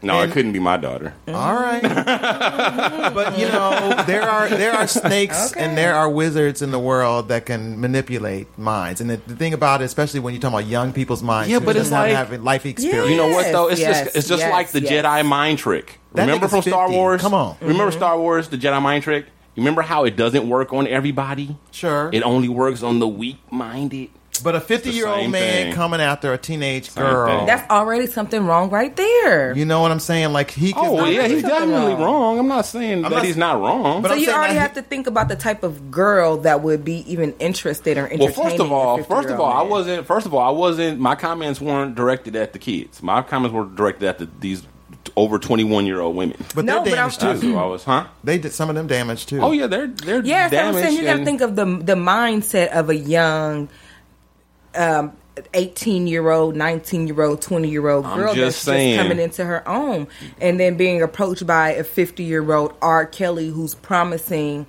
No, 0.05 0.21
And- 0.21 0.31
it 0.31 0.33
couldn't 0.33 0.51
be 0.51 0.59
my 0.59 0.77
daughter. 0.77 1.13
All 1.27 1.55
right, 1.55 1.81
but 1.81 3.39
you 3.39 3.47
know 3.47 4.03
there 4.05 4.21
are 4.21 4.47
there 4.47 4.73
are 4.73 4.85
snakes 4.85 5.53
and 5.53 5.75
there 5.75 5.95
are 5.95 6.07
wizards 6.07 6.61
in 6.61 6.69
the 6.69 6.77
world 6.77 7.29
that 7.29 7.47
can 7.47 7.79
manipulate 7.79 8.55
minds. 8.57 9.01
And 9.01 9.09
the, 9.09 9.17
the 9.17 9.35
thing 9.35 9.53
about 9.53 9.81
it, 9.81 9.85
especially 9.85 10.19
when 10.19 10.33
you're 10.35 10.41
talking 10.41 10.59
about 10.59 10.69
young 10.69 10.93
people's 10.93 11.23
minds, 11.23 11.49
Yeah, 11.49 11.59
who 11.59 11.65
but 11.65 11.75
it's 11.75 11.89
doesn't 11.89 11.97
have 11.97 12.07
like- 12.07 12.15
having 12.15 12.43
life 12.43 12.65
experience. 12.67 13.09
You 13.09 13.17
know 13.17 13.29
what 13.29 13.51
though? 13.51 13.67
It's 13.67 13.81
yes, 13.81 14.03
just 14.03 14.15
it's 14.15 14.27
just 14.27 14.41
yes, 14.41 14.51
like 14.51 14.69
the 14.69 14.81
yes. 14.81 15.05
Jedi 15.05 15.25
mind 15.25 15.57
trick. 15.57 15.99
That 16.13 16.21
remember 16.21 16.45
nigga's 16.45 16.51
from 16.51 16.61
Star 16.61 16.87
50. 16.87 16.95
Wars? 16.95 17.21
Come 17.21 17.33
on. 17.33 17.57
Remember 17.61 17.85
mm-hmm. 17.85 17.97
Star 17.97 18.19
Wars, 18.19 18.49
the 18.49 18.57
Jedi 18.57 18.81
mind 18.81 19.03
trick? 19.03 19.25
You 19.55 19.61
remember 19.61 19.81
how 19.81 20.03
it 20.03 20.15
doesn't 20.17 20.47
work 20.47 20.71
on 20.73 20.85
everybody? 20.85 21.57
Sure. 21.71 22.09
It 22.13 22.21
only 22.23 22.49
works 22.49 22.83
on 22.83 22.99
the 22.99 23.07
weak 23.07 23.39
minded. 23.49 24.09
But 24.43 24.55
a 24.55 24.59
50 24.61 24.89
year 24.91 25.07
old 25.07 25.31
man 25.31 25.65
thing. 25.67 25.73
coming 25.73 26.01
after 26.01 26.33
a 26.33 26.37
teenage 26.37 26.89
Same 26.89 27.03
girl. 27.03 27.27
thing. 27.27 27.45
That's 27.45 27.69
already 27.69 28.07
something 28.07 28.45
wrong 28.45 28.69
right 28.69 28.95
there. 28.95 29.55
You 29.55 29.65
know 29.65 29.81
what 29.81 29.91
I'm 29.91 29.99
saying? 29.99 30.33
Like 30.33 30.51
he. 30.51 30.73
Can, 30.73 30.85
Oh 30.85 31.05
yeah, 31.05 31.27
he's 31.27 31.41
definitely 31.41 31.93
wrong. 31.93 32.01
wrong. 32.01 32.39
I'm 32.39 32.47
not 32.47 32.65
saying 32.65 32.97
I'm 33.05 33.11
that 33.11 33.17
not- 33.17 33.25
he's 33.25 33.37
not 33.37 33.59
wrong. 33.61 34.01
But 34.01 34.09
so 34.09 34.15
I'm 34.15 34.21
you 34.21 34.31
already 34.31 34.55
have 34.55 34.71
he- 34.71 34.75
to 34.75 34.81
think 34.81 35.07
about 35.07 35.27
the 35.29 35.35
type 35.35 35.63
of 35.63 35.89
girl 35.91 36.37
that 36.37 36.61
would 36.61 36.83
be 36.83 37.09
even 37.11 37.33
interested 37.39 37.97
or 37.97 38.09
well, 38.17 38.27
first 38.29 38.59
of 38.59 38.71
all, 38.71 38.97
first 38.97 39.09
of 39.09 39.15
50-year-old 39.37 39.41
all, 39.41 39.53
I 39.53 39.61
wasn't. 39.63 40.05
First 40.07 40.25
of 40.25 40.33
all, 40.33 40.41
I 40.41 40.57
wasn't. 40.57 40.99
My 40.99 41.15
comments 41.15 41.59
weren't 41.61 41.95
directed 41.95 42.35
at 42.35 42.53
the 42.53 42.59
kids. 42.59 43.01
My 43.01 43.21
comments 43.21 43.53
were 43.53 43.65
directed 43.65 44.07
at 44.07 44.19
the, 44.19 44.27
these 44.39 44.63
over 45.15 45.37
21 45.39 45.85
year 45.85 46.01
old 46.01 46.15
women. 46.15 46.35
But 46.55 46.65
No, 46.65 46.75
they're 46.75 46.83
but 46.83 46.87
I'm- 46.89 46.95
damaged 47.09 47.21
That's 47.21 47.39
too. 47.41 47.53
who 47.53 47.57
I 47.57 47.65
was, 47.65 47.83
huh? 47.83 48.07
They 48.23 48.37
did 48.37 48.51
some 48.53 48.69
of 48.69 48.75
them 48.75 48.87
damaged 48.87 49.29
too. 49.29 49.39
Oh 49.39 49.51
yeah, 49.51 49.67
they're 49.67 49.87
they're 49.87 50.25
Yes, 50.25 50.51
I'm 50.53 50.73
saying 50.73 50.97
you 50.97 51.03
got 51.03 51.13
to 51.13 51.17
and- 51.19 51.25
think 51.25 51.41
of 51.41 51.55
the 51.55 51.65
the 51.65 51.95
mindset 51.95 52.69
of 52.71 52.89
a 52.89 52.95
young, 52.95 53.69
um, 54.75 55.13
eighteen 55.53 56.07
year 56.07 56.29
old, 56.29 56.55
nineteen 56.55 57.07
year 57.07 57.21
old, 57.21 57.41
twenty 57.41 57.69
year 57.69 57.87
old 57.89 58.05
girl 58.05 58.33
just 58.33 58.65
that's 58.65 58.77
saying. 58.77 58.95
just 58.95 59.07
coming 59.07 59.23
into 59.23 59.43
her 59.45 59.67
own, 59.67 60.07
and 60.39 60.59
then 60.59 60.77
being 60.77 61.01
approached 61.01 61.45
by 61.45 61.71
a 61.71 61.83
fifty 61.83 62.23
year 62.23 62.53
old 62.53 62.73
R. 62.81 63.05
Kelly 63.05 63.49
who's 63.49 63.75
promising 63.75 64.65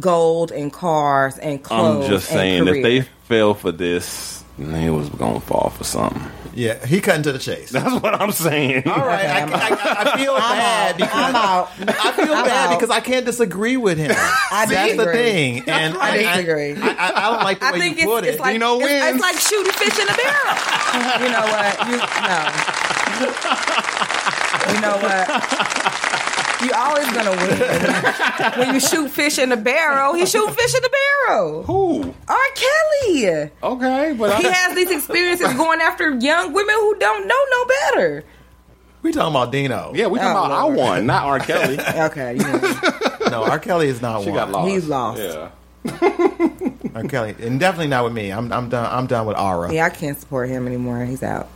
gold 0.00 0.50
and 0.50 0.72
cars 0.72 1.38
and 1.38 1.62
clothes. 1.62 2.04
I'm 2.04 2.10
just 2.10 2.28
saying, 2.28 2.66
if 2.66 2.82
they 2.82 3.02
fell 3.02 3.54
for 3.54 3.72
this, 3.72 4.44
they 4.58 4.90
was 4.90 5.08
gonna 5.10 5.40
fall 5.40 5.70
for 5.70 5.84
something. 5.84 6.22
Yeah, 6.56 6.84
he 6.86 7.02
cut 7.02 7.16
into 7.16 7.32
the 7.32 7.38
chase. 7.38 7.68
That's 7.70 8.00
what 8.02 8.18
I'm 8.18 8.32
saying. 8.32 8.88
All 8.88 9.06
right, 9.06 9.26
I, 9.26 9.42
I, 9.42 10.14
I 10.14 10.16
feel 10.16 10.34
bad 10.38 10.96
because 10.96 11.12
I'm 11.14 11.36
out. 11.36 11.70
I 11.78 12.12
feel 12.12 12.32
I'm 12.34 12.46
bad 12.46 12.72
out. 12.72 12.80
because 12.80 12.88
I 12.90 13.00
can't 13.00 13.26
disagree 13.26 13.76
with 13.76 13.98
him. 13.98 14.10
I 14.10 14.64
That's 14.66 14.96
the 14.96 15.04
thing, 15.12 15.68
and 15.68 15.98
I 15.98 16.16
disagree. 16.16 16.74
I, 16.76 16.88
I, 16.88 17.12
I 17.14 17.30
don't 17.30 17.44
like 17.44 17.60
the 17.60 17.66
I 17.66 17.72
way 17.72 17.78
think 17.78 17.98
you 17.98 18.06
put 18.06 18.24
it's, 18.24 18.28
it. 18.28 18.30
it's 18.30 18.40
like 18.40 18.54
Dino 18.54 18.80
it's, 18.80 18.88
it's 18.88 19.20
like 19.20 19.36
shooting 19.36 19.72
fish 19.72 19.98
in 20.00 20.08
a 20.08 20.16
barrel. 20.16 20.56
you 21.20 21.28
know 21.28 21.44
what? 21.44 21.76
You 21.92 22.00
no. 22.24 22.40
You 24.72 24.80
know 24.80 24.96
what? 24.96 25.28
You 26.62 26.70
always 26.74 27.06
gonna 27.12 27.30
win 27.30 28.58
when 28.58 28.74
you 28.74 28.80
shoot 28.80 29.10
fish 29.10 29.38
in 29.38 29.52
a 29.52 29.56
barrel. 29.56 30.14
He 30.14 30.24
shoot 30.26 30.50
fish 30.54 30.74
in 30.74 30.82
the 30.82 30.90
barrel. 31.28 31.62
Who? 31.64 32.14
R. 32.28 32.36
Kelly. 32.54 33.50
Okay, 33.62 34.14
but 34.18 34.40
He 34.40 34.46
I, 34.48 34.50
has 34.52 34.74
these 34.74 34.90
experiences 34.90 35.52
going 35.54 35.80
after 35.80 36.10
young 36.16 36.52
women 36.52 36.74
who 36.76 36.94
don't 36.98 37.26
know 37.28 37.44
no 37.50 37.64
better. 37.66 38.24
we 39.02 39.12
talking 39.12 39.30
about 39.34 39.52
Dino. 39.52 39.92
yeah, 39.94 40.06
we 40.06 40.18
talking 40.18 40.32
Oh, 40.36 40.44
about 40.46 40.52
I 40.52 40.62
Lord. 40.62 40.76
won, 40.76 41.06
not 41.06 41.24
R. 41.24 41.38
Kelly. 41.40 41.78
Okay, 41.94 42.34
you 42.36 42.42
know, 42.42 43.28
No, 43.30 43.44
R. 43.44 43.58
Kelly 43.58 43.88
is 43.88 44.00
not 44.00 44.22
She 44.22 44.30
one. 44.30 44.36
got 44.38 44.50
lost. 44.50 44.70
He's 44.70 44.86
lost. 44.86 45.20
Yeah. 45.20 45.50
R. 46.94 47.02
Kelly, 47.04 47.34
and 47.40 47.60
definitely 47.60 47.88
not 47.88 48.04
with 48.04 48.12
me. 48.14 48.30
I'm 48.32 48.50
I'm 48.52 48.68
done. 48.70 48.88
I'm 48.90 49.06
done 49.06 49.26
with 49.26 49.36
Aura 49.36 49.72
yeah, 49.72 49.84
I 49.84 49.90
can't 49.90 50.18
support 50.18 50.48
him 50.48 50.66
anymore. 50.66 51.04
He's 51.04 51.22
out. 51.22 51.48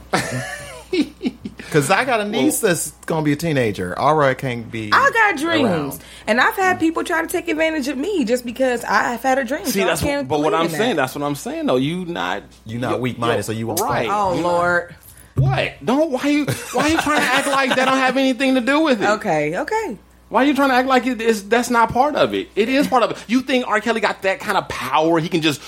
Because 1.71 1.89
I 1.91 2.05
got 2.05 2.21
a 2.21 2.25
niece 2.25 2.61
that's 2.61 2.91
gonna 3.07 3.23
be 3.23 3.33
a 3.33 3.37
teenager. 3.37 3.97
Aura 3.99 4.35
can't 4.35 4.71
be. 4.71 4.91
I 4.93 5.11
got 5.13 5.39
dreams, 5.39 5.69
around. 5.69 6.05
and 6.27 6.41
I've 6.41 6.57
had 6.57 6.81
people 6.81 7.05
try 7.05 7.23
to 7.23 7.29
take 7.29 7.49
advantage 7.49 7.87
of 7.89 7.97
me 7.97 8.25
just 8.25 8.45
because 8.45 8.85
I've 8.85 9.23
had 9.23 9.39
a 9.39 9.45
dream. 9.45 9.65
See, 9.67 9.81
so 9.81 9.87
that's 9.87 10.03
I 10.03 10.05
can't 10.07 10.29
what, 10.29 10.39
but 10.39 10.45
what 10.45 10.55
I'm 10.55 10.67
in 10.67 10.71
saying. 10.73 10.97
that. 10.97 11.03
That's 11.03 11.15
what 11.15 11.23
I'm 11.25 11.37
saying. 11.37 11.67
though. 11.67 11.77
you 11.77 12.05
not 12.05 12.43
You 12.67 12.79
not 12.79 13.01
weak-minded, 13.01 13.45
so 13.45 13.53
you 13.53 13.67
won't 13.69 13.81
right. 13.81 14.09
fight. 14.09 14.11
Oh 14.11 14.35
Lord. 14.35 14.95
What? 15.37 15.75
Don't 15.85 16.11
why 16.11 16.27
you 16.29 16.45
why 16.73 16.89
you 16.89 16.99
trying 16.99 17.21
to 17.21 17.27
act 17.27 17.47
like 17.47 17.71
that 17.77 17.85
don't 17.87 17.97
have 17.99 18.17
anything 18.17 18.57
to 18.57 18.61
do 18.61 18.81
with 18.81 19.01
it? 19.03 19.09
Okay, 19.09 19.57
okay. 19.59 19.97
Why 20.29 20.43
are 20.43 20.47
you 20.47 20.55
trying 20.55 20.69
to 20.69 20.75
act 20.75 20.89
like 20.89 21.07
it 21.07 21.21
is 21.21 21.49
that's 21.49 21.71
not 21.71 21.93
part 21.93 22.15
of 22.17 22.35
it? 22.35 22.49
It 22.57 22.69
is 22.69 22.87
part 22.87 23.03
of 23.03 23.13
it. 23.13 23.25
You 23.27 23.41
think 23.43 23.67
R. 23.67 23.81
Kelly 23.81 24.01
got 24.01 24.23
that 24.23 24.41
kind 24.41 24.59
of 24.59 24.69
power? 24.69 25.19
He 25.19 25.29
can 25.29 25.41
just 25.41 25.61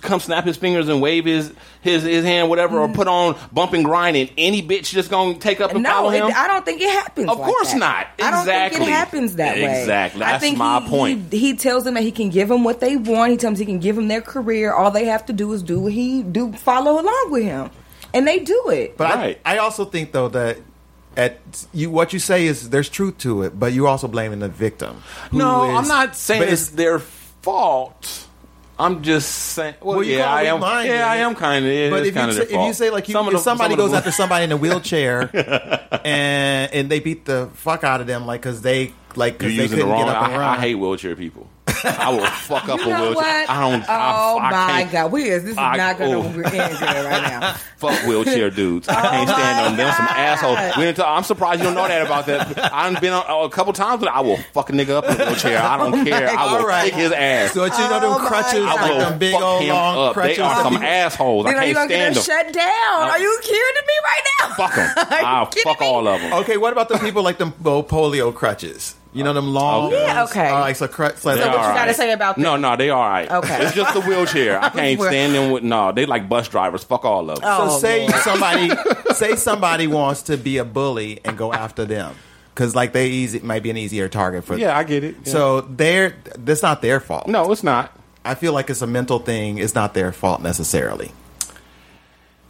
come 0.00 0.20
snap 0.20 0.44
his 0.44 0.56
fingers 0.56 0.88
and 0.88 1.00
wave 1.02 1.24
his 1.24 1.52
his 1.80 2.02
his 2.02 2.24
hand, 2.24 2.48
whatever, 2.48 2.78
or 2.78 2.88
mm. 2.88 2.94
put 2.94 3.06
on 3.08 3.36
bump 3.52 3.72
and 3.72 3.84
grind, 3.84 4.16
and 4.16 4.30
any 4.38 4.62
bitch 4.62 4.86
just 4.86 5.10
gonna 5.10 5.34
take 5.38 5.60
up 5.60 5.72
and 5.72 5.82
No, 5.82 5.90
follow 5.90 6.10
it, 6.10 6.16
him. 6.22 6.32
I 6.34 6.46
don't 6.46 6.64
think 6.64 6.80
it 6.80 6.90
happens. 6.90 7.28
Of 7.28 7.38
like 7.38 7.50
course 7.50 7.72
that. 7.72 7.78
not. 7.78 8.06
I 8.22 8.30
don't 8.30 8.44
think 8.44 8.88
it 8.88 8.92
happens 8.92 9.36
that 9.36 9.56
way. 9.56 9.80
Exactly. 9.80 10.22
I 10.22 10.32
That's 10.32 10.42
think 10.42 10.58
my 10.58 10.80
he, 10.80 10.88
point. 10.88 11.32
He, 11.32 11.38
he 11.38 11.56
tells 11.56 11.84
them 11.84 11.94
that 11.94 12.02
he 12.02 12.12
can 12.12 12.30
give 12.30 12.48
them 12.48 12.64
what 12.64 12.80
they 12.80 12.96
want. 12.96 13.32
He 13.32 13.36
tells 13.36 13.58
them 13.58 13.66
he 13.66 13.72
can 13.72 13.80
give 13.80 13.96
them 13.96 14.08
their 14.08 14.22
career. 14.22 14.72
All 14.72 14.90
they 14.90 15.04
have 15.06 15.26
to 15.26 15.32
do 15.32 15.52
is 15.52 15.62
do 15.62 15.80
what 15.80 15.92
he 15.92 16.22
do, 16.22 16.52
follow 16.52 17.00
along 17.00 17.28
with 17.30 17.42
him, 17.44 17.70
and 18.12 18.26
they 18.26 18.38
do 18.40 18.70
it. 18.70 18.96
But 18.96 19.14
Right. 19.14 19.40
I, 19.44 19.54
I 19.56 19.58
also 19.58 19.84
think 19.84 20.12
though 20.12 20.28
that 20.28 20.58
at 21.16 21.38
you 21.72 21.90
what 21.90 22.12
you 22.12 22.18
say 22.18 22.46
is 22.46 22.70
there's 22.70 22.88
truth 22.88 23.18
to 23.18 23.42
it, 23.42 23.58
but 23.58 23.72
you're 23.72 23.86
also 23.88 24.08
blaming 24.08 24.40
the 24.40 24.48
victim. 24.48 25.02
no, 25.30 25.70
is- 25.70 25.78
I'm 25.78 25.88
not 25.88 26.16
saying 26.16 26.40
but 26.40 26.48
it's 26.48 26.70
their 26.70 26.98
fault. 26.98 28.23
I'm 28.78 29.02
just 29.02 29.28
saying. 29.30 29.74
Well, 29.80 29.98
Well, 29.98 30.06
yeah, 30.06 30.32
I 30.32 30.42
am. 30.44 30.56
weak-minded. 30.56 30.92
Yeah, 30.92 31.06
I 31.08 31.16
am 31.16 31.34
kind 31.36 31.64
of. 31.64 31.90
But 31.92 32.06
if 32.06 32.14
you, 32.16 32.32
say, 32.32 32.42
if 32.42 32.50
you 32.66 32.72
say 32.74 32.90
like 32.90 33.08
you, 33.08 33.16
if 33.30 33.40
somebody 33.40 33.74
some 33.74 33.76
goes 33.78 33.92
after 33.92 34.10
somebody 34.20 34.44
in 34.44 34.52
a 34.52 34.56
wheelchair 34.56 35.30
and 36.04 36.72
and 36.72 36.90
they 36.90 37.00
beat 37.00 37.24
the 37.24 37.50
fuck 37.54 37.84
out 37.84 38.00
of 38.00 38.06
them 38.06 38.26
like 38.26 38.40
because 38.40 38.62
they 38.62 38.92
like 39.16 39.40
You're 39.40 39.50
because 39.50 39.56
they 39.56 39.62
using 39.62 39.78
the 39.78 39.84
couldn't 39.84 39.90
wrong. 39.90 40.06
get 40.06 40.16
up 40.16 40.24
and 40.24 40.34
I, 40.34 40.38
run. 40.38 40.58
I 40.58 40.60
hate 40.60 40.74
wheelchair 40.74 41.14
people. 41.16 41.48
I 41.84 42.10
will 42.10 42.24
fuck 42.26 42.68
up 42.68 42.78
You 42.80 42.84
a 42.86 42.88
wheelchair. 42.88 43.14
what? 43.14 43.50
I 43.50 43.70
don't. 43.70 43.82
Oh 43.88 44.38
I, 44.38 44.48
I 44.50 44.84
my 44.84 44.92
God, 44.92 45.12
we 45.12 45.24
is 45.24 45.42
this 45.44 45.52
is 45.52 45.58
I- 45.58 45.76
not 45.76 45.98
going 45.98 46.14
oh. 46.14 46.22
to 46.22 46.28
end 46.46 46.78
good 46.78 46.82
right 46.82 47.22
now. 47.22 47.54
Fuck 47.76 48.06
wheelchair 48.06 48.48
dudes. 48.50 48.88
I 48.88 48.94
oh 48.98 49.10
can't 49.10 49.28
stand 49.28 49.66
them. 49.66 49.76
Them 49.76 49.94
some 49.94 50.06
assholes. 50.08 50.76
We 50.78 50.84
didn't 50.84 51.00
I'm 51.06 51.22
surprised 51.22 51.60
you 51.60 51.64
don't 51.66 51.74
know 51.74 51.86
that 51.86 52.06
about 52.06 52.24
that. 52.26 52.72
I've 52.72 52.98
been 53.00 53.12
on, 53.12 53.44
a 53.44 53.48
couple 53.50 53.72
times. 53.74 54.00
But 54.02 54.10
I 54.12 54.20
will 54.20 54.38
fuck 54.54 54.70
a 54.70 54.72
nigga 54.72 54.90
up 54.90 55.04
in 55.04 55.20
a 55.20 55.26
wheelchair. 55.26 55.60
I 55.62 55.76
don't 55.76 56.04
care. 56.06 56.28
I 56.30 56.44
will 56.52 56.60
All 56.62 56.66
right. 56.66 56.84
kick 56.84 56.94
his 56.94 57.12
ass. 57.12 57.52
So 57.52 57.64
you 57.64 57.70
know 57.70 58.00
them 58.00 58.04
Oh 58.14 58.18
my 58.20 58.26
crutches, 58.28 58.52
God. 58.64 58.78
I 58.78 58.82
like 58.82 58.90
will 58.92 58.98
them 59.10 59.18
big 59.18 59.32
fuck 59.34 59.42
old 59.42 59.62
him 59.62 59.68
long 59.74 60.08
up. 60.08 60.12
crutches. 60.14 60.36
They 60.38 60.42
are 60.42 60.62
some 60.62 60.72
people- 60.72 60.86
assholes. 60.86 61.46
I 61.46 61.50
Then 61.52 61.58
are 61.58 61.64
can't 61.64 61.74
going 61.74 61.88
to 61.88 61.94
stand 61.94 62.14
them 62.16 62.22
them. 62.22 62.44
shut 62.46 62.54
down? 62.54 63.10
Are 63.10 63.18
you 63.18 63.38
kidding 63.42 63.86
me 63.86 63.94
right 64.04 64.24
now? 64.40 64.54
Fuck 64.54 64.74
them. 64.76 65.06
I'll 65.26 65.46
kidding 65.46 65.64
fuck 65.74 65.82
all 65.82 66.08
of 66.08 66.20
them. 66.22 66.32
Okay, 66.34 66.56
what 66.56 66.72
about 66.72 66.88
the 66.88 66.98
people 66.98 67.22
like 67.22 67.36
them 67.38 67.52
old 67.64 67.88
polio 67.88 68.34
crutches? 68.34 68.94
You 69.14 69.22
know 69.24 69.32
them 69.32 69.54
long. 69.54 69.86
Okay. 69.92 70.02
Yeah, 70.02 70.24
okay. 70.24 70.48
Uh, 70.50 70.54
all 70.54 70.60
right, 70.60 70.76
so 70.76 70.88
crutch. 70.88 71.16
So 71.16 71.34
So 71.34 71.40
what 71.46 71.56
all 71.56 71.68
you 71.68 71.74
got 71.74 71.84
to 71.86 71.94
say 71.94 72.12
about 72.12 72.36
No, 72.36 72.52
that? 72.52 72.58
no, 72.60 72.76
they 72.76 72.90
all 72.90 73.00
right. 73.08 73.30
Okay. 73.30 73.64
It's 73.64 73.74
just 73.74 73.94
the 73.94 74.00
wheelchair. 74.00 74.60
I 74.62 74.68
can't 74.70 75.00
stand 75.00 75.34
them 75.34 75.50
with 75.52 75.62
no. 75.62 75.92
They 75.92 76.04
like 76.04 76.28
bus 76.28 76.48
drivers. 76.48 76.82
Fuck 76.84 77.04
all 77.04 77.30
of 77.30 77.40
them. 77.40 77.48
Oh, 77.50 77.68
So 77.70 77.78
say 77.78 78.08
Lord. 78.08 78.20
somebody 78.22 78.70
say 79.14 79.36
somebody 79.36 79.86
wants 79.86 80.22
to 80.22 80.36
be 80.36 80.58
a 80.58 80.64
bully 80.64 81.20
and 81.24 81.38
go 81.38 81.52
after 81.52 81.84
them 81.84 82.14
because 82.52 82.74
like 82.74 82.92
they 82.92 83.08
easy 83.08 83.38
might 83.40 83.62
be 83.62 83.70
an 83.70 83.76
easier 83.76 84.08
target 84.08 84.44
for. 84.44 84.56
Yeah, 84.58 84.76
I 84.76 84.82
get 84.84 85.04
it. 85.04 85.14
Yeah. 85.24 85.32
So 85.32 85.60
they're 85.62 86.16
that's 86.36 86.62
not 86.62 86.82
their 86.82 86.98
fault. 87.00 87.28
no, 87.28 87.50
it's 87.52 87.62
not. 87.62 87.96
I 88.24 88.34
feel 88.34 88.52
like 88.52 88.68
it's 88.70 88.82
a 88.82 88.86
mental 88.86 89.18
thing. 89.20 89.58
It's 89.58 89.74
not 89.74 89.94
their 89.94 90.10
fault 90.10 90.40
necessarily. 90.42 91.12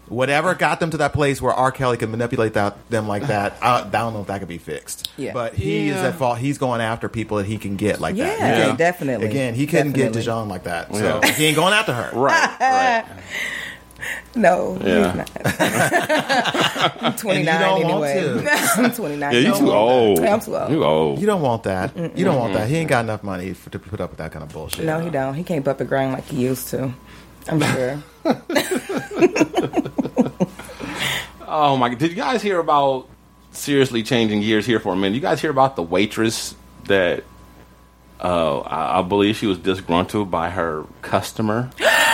Whatever 0.09 0.55
got 0.55 0.81
them 0.81 0.91
to 0.91 0.99
that 0.99 1.13
place 1.15 1.41
where 1.41 1.53
R. 1.53 1.73
Kelly 1.73 1.97
could 1.97 2.11
manipulate 2.11 2.55
that, 2.55 2.77
them 2.91 3.09
like 3.09 3.27
that, 3.29 3.57
I, 3.63 3.81
I 3.81 3.89
don't 3.89 4.13
know 4.13 4.21
if 4.21 4.27
that 4.27 4.39
could 4.39 4.49
be 4.49 4.59
fixed. 4.59 5.11
Yeah. 5.17 5.33
But 5.33 5.55
he 5.55 5.89
is 5.89 5.97
at 5.97 6.17
fault. 6.17 6.39
He's 6.39 6.59
going 6.59 6.81
after 6.83 7.09
people 7.09 7.39
that 7.39 7.47
he 7.47 7.57
can 7.57 7.77
get 7.77 8.01
like 8.01 8.17
that. 8.17 8.39
Yeah, 8.39 8.71
He 8.71 8.77
definitely. 8.77 9.27
Again, 9.27 9.55
he 9.55 9.67
couldn't 9.67 9.93
Definitely. 9.93 10.23
get 10.23 10.29
De'Jong 10.29 10.49
like 10.49 10.65
that. 10.65 10.95
So 10.95 11.21
Yeah. 11.23 11.33
he 11.33 11.47
ain't 11.47 11.57
going 11.57 11.73
after 11.73 11.93
her. 11.95 12.11
Right, 12.15 12.61
right. 12.61 13.05
No, 14.37 14.79
Yeah. 14.85 15.07
he's 15.07 15.17
not. 15.17 15.31
I'm 17.03 17.13
29 17.17 17.61
don't 17.61 17.83
want 17.85 18.05
anyway. 18.05 18.47
I'm 18.77 18.93
29. 18.93 19.33
Yeah, 19.33 19.39
you 19.39 19.49
No. 19.49 19.59
too 19.59 19.73
old. 19.73 20.19
Yeah, 20.21 20.35
I'm 20.35 20.41
too 20.41 20.57
old. 20.57 20.71
You 20.71 20.85
old. 20.85 21.19
You 21.21 21.27
don't 21.27 21.41
want 21.41 21.63
that. 21.63 21.97
You 21.97 22.25
don't 22.25 22.39
want 22.39 22.53
that. 22.53 22.69
He 22.69 22.77
ain't 22.77 22.85
mm-hmm. 22.85 22.89
got 22.91 23.05
enough 23.05 23.23
money 23.23 23.55
for, 23.55 23.71
to 23.71 23.79
put 23.79 24.01
up 24.01 24.11
with 24.11 24.19
that 24.19 24.33
kind 24.33 24.43
of 24.43 24.53
bullshit. 24.53 24.85
No, 24.85 25.01
he 25.01 25.09
don't. 25.09 25.35
He 25.35 25.45
can't 25.45 25.65
bump 25.65 25.81
and 25.81 25.89
grind 25.89 26.13
like 26.13 26.27
he 26.27 26.43
used 26.43 26.69
to. 26.69 26.93
I'm 27.49 27.61
sure. 27.61 28.03
Oh 31.57 31.77
my! 31.77 31.95
Did 31.95 32.11
you 32.11 32.17
guys 32.17 32.43
hear 32.43 32.59
about? 32.59 33.09
Seriously, 33.53 34.03
changing 34.03 34.41
gears 34.41 34.67
here 34.67 34.81
for 34.81 34.93
a 34.93 34.97
minute. 34.97 35.15
You 35.15 35.21
guys 35.21 35.41
hear 35.41 35.53
about 35.53 35.77
the 35.77 35.85
waitress 35.85 36.57
that? 36.87 37.23
Uh, 38.21 38.59
I, 38.59 38.99
I 38.99 39.03
believe 39.03 39.37
she 39.37 39.47
was 39.47 39.59
disgruntled 39.59 40.33
by 40.33 40.51
her 40.51 40.85
customer, 41.01 41.71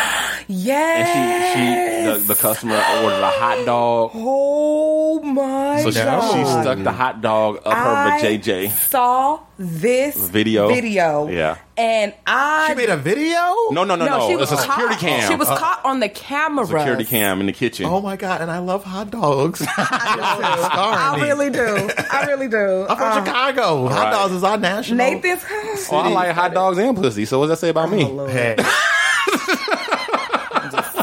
and 0.50 0.58
yes. 0.58 1.54
she, 1.54 2.18
she 2.18 2.24
the, 2.26 2.34
the 2.34 2.40
customer 2.40 2.74
ordered 2.74 3.20
a 3.22 3.30
hot 3.30 3.64
dog. 3.64 4.10
Oh 4.14 5.20
Oh 5.22 5.22
my 5.22 5.82
So 5.82 5.90
she, 5.90 5.98
god! 5.98 6.32
she 6.32 6.44
stuck 6.62 6.78
the 6.82 6.92
hot 6.92 7.20
dog 7.20 7.56
up 7.64 7.74
her 7.74 8.14
I 8.14 8.20
JJ 8.22 8.70
Saw 8.70 9.40
this 9.58 10.16
video. 10.16 10.68
video, 10.68 11.28
Yeah. 11.28 11.56
and 11.76 12.14
I 12.26 12.68
She 12.68 12.74
made 12.74 12.88
a 12.88 12.96
video? 12.96 13.36
No, 13.70 13.84
no, 13.84 13.96
no, 13.96 14.06
no. 14.06 14.28
she 14.28 14.34
It's 14.34 14.50
a 14.50 14.54
was 14.54 14.62
security 14.62 14.94
caught. 14.94 15.00
cam. 15.00 15.28
She 15.30 15.34
was 15.36 15.48
Uh, 15.48 15.56
caught 15.56 15.84
on 15.84 16.00
the 16.00 16.08
camera. 16.08 16.64
security 16.66 17.04
cam 17.04 17.40
in 17.40 17.46
the 17.46 17.52
kitchen. 17.52 17.86
Oh 17.86 18.00
my 18.00 18.16
god! 18.16 18.40
And 18.40 18.50
I 18.50 18.58
love 18.58 18.82
hot 18.84 19.10
dogs. 19.10 19.62
I 19.76 21.18
really 21.20 21.50
do. 21.50 21.90
I 22.10 22.24
really 22.26 22.48
do. 22.48 22.86
I'm 22.88 22.96
from 22.96 23.06
Uh, 23.12 23.24
Chicago. 23.24 23.88
Hot 23.88 24.04
Right. 24.04 24.10
dogs 24.12 24.32
is 24.32 24.44
our 24.44 24.56
national. 24.58 24.98
Nathan's. 24.98 25.42
Oh, 25.90 25.96
I 25.96 26.08
like 26.08 26.30
hot 26.34 26.54
dogs 26.54 26.78
and 26.78 26.96
pussy. 26.96 27.24
So 27.26 27.38
what 27.38 27.46
does 27.48 27.60
that 27.60 27.66
say 27.66 27.70
about 27.70 27.90
me? 27.90 28.04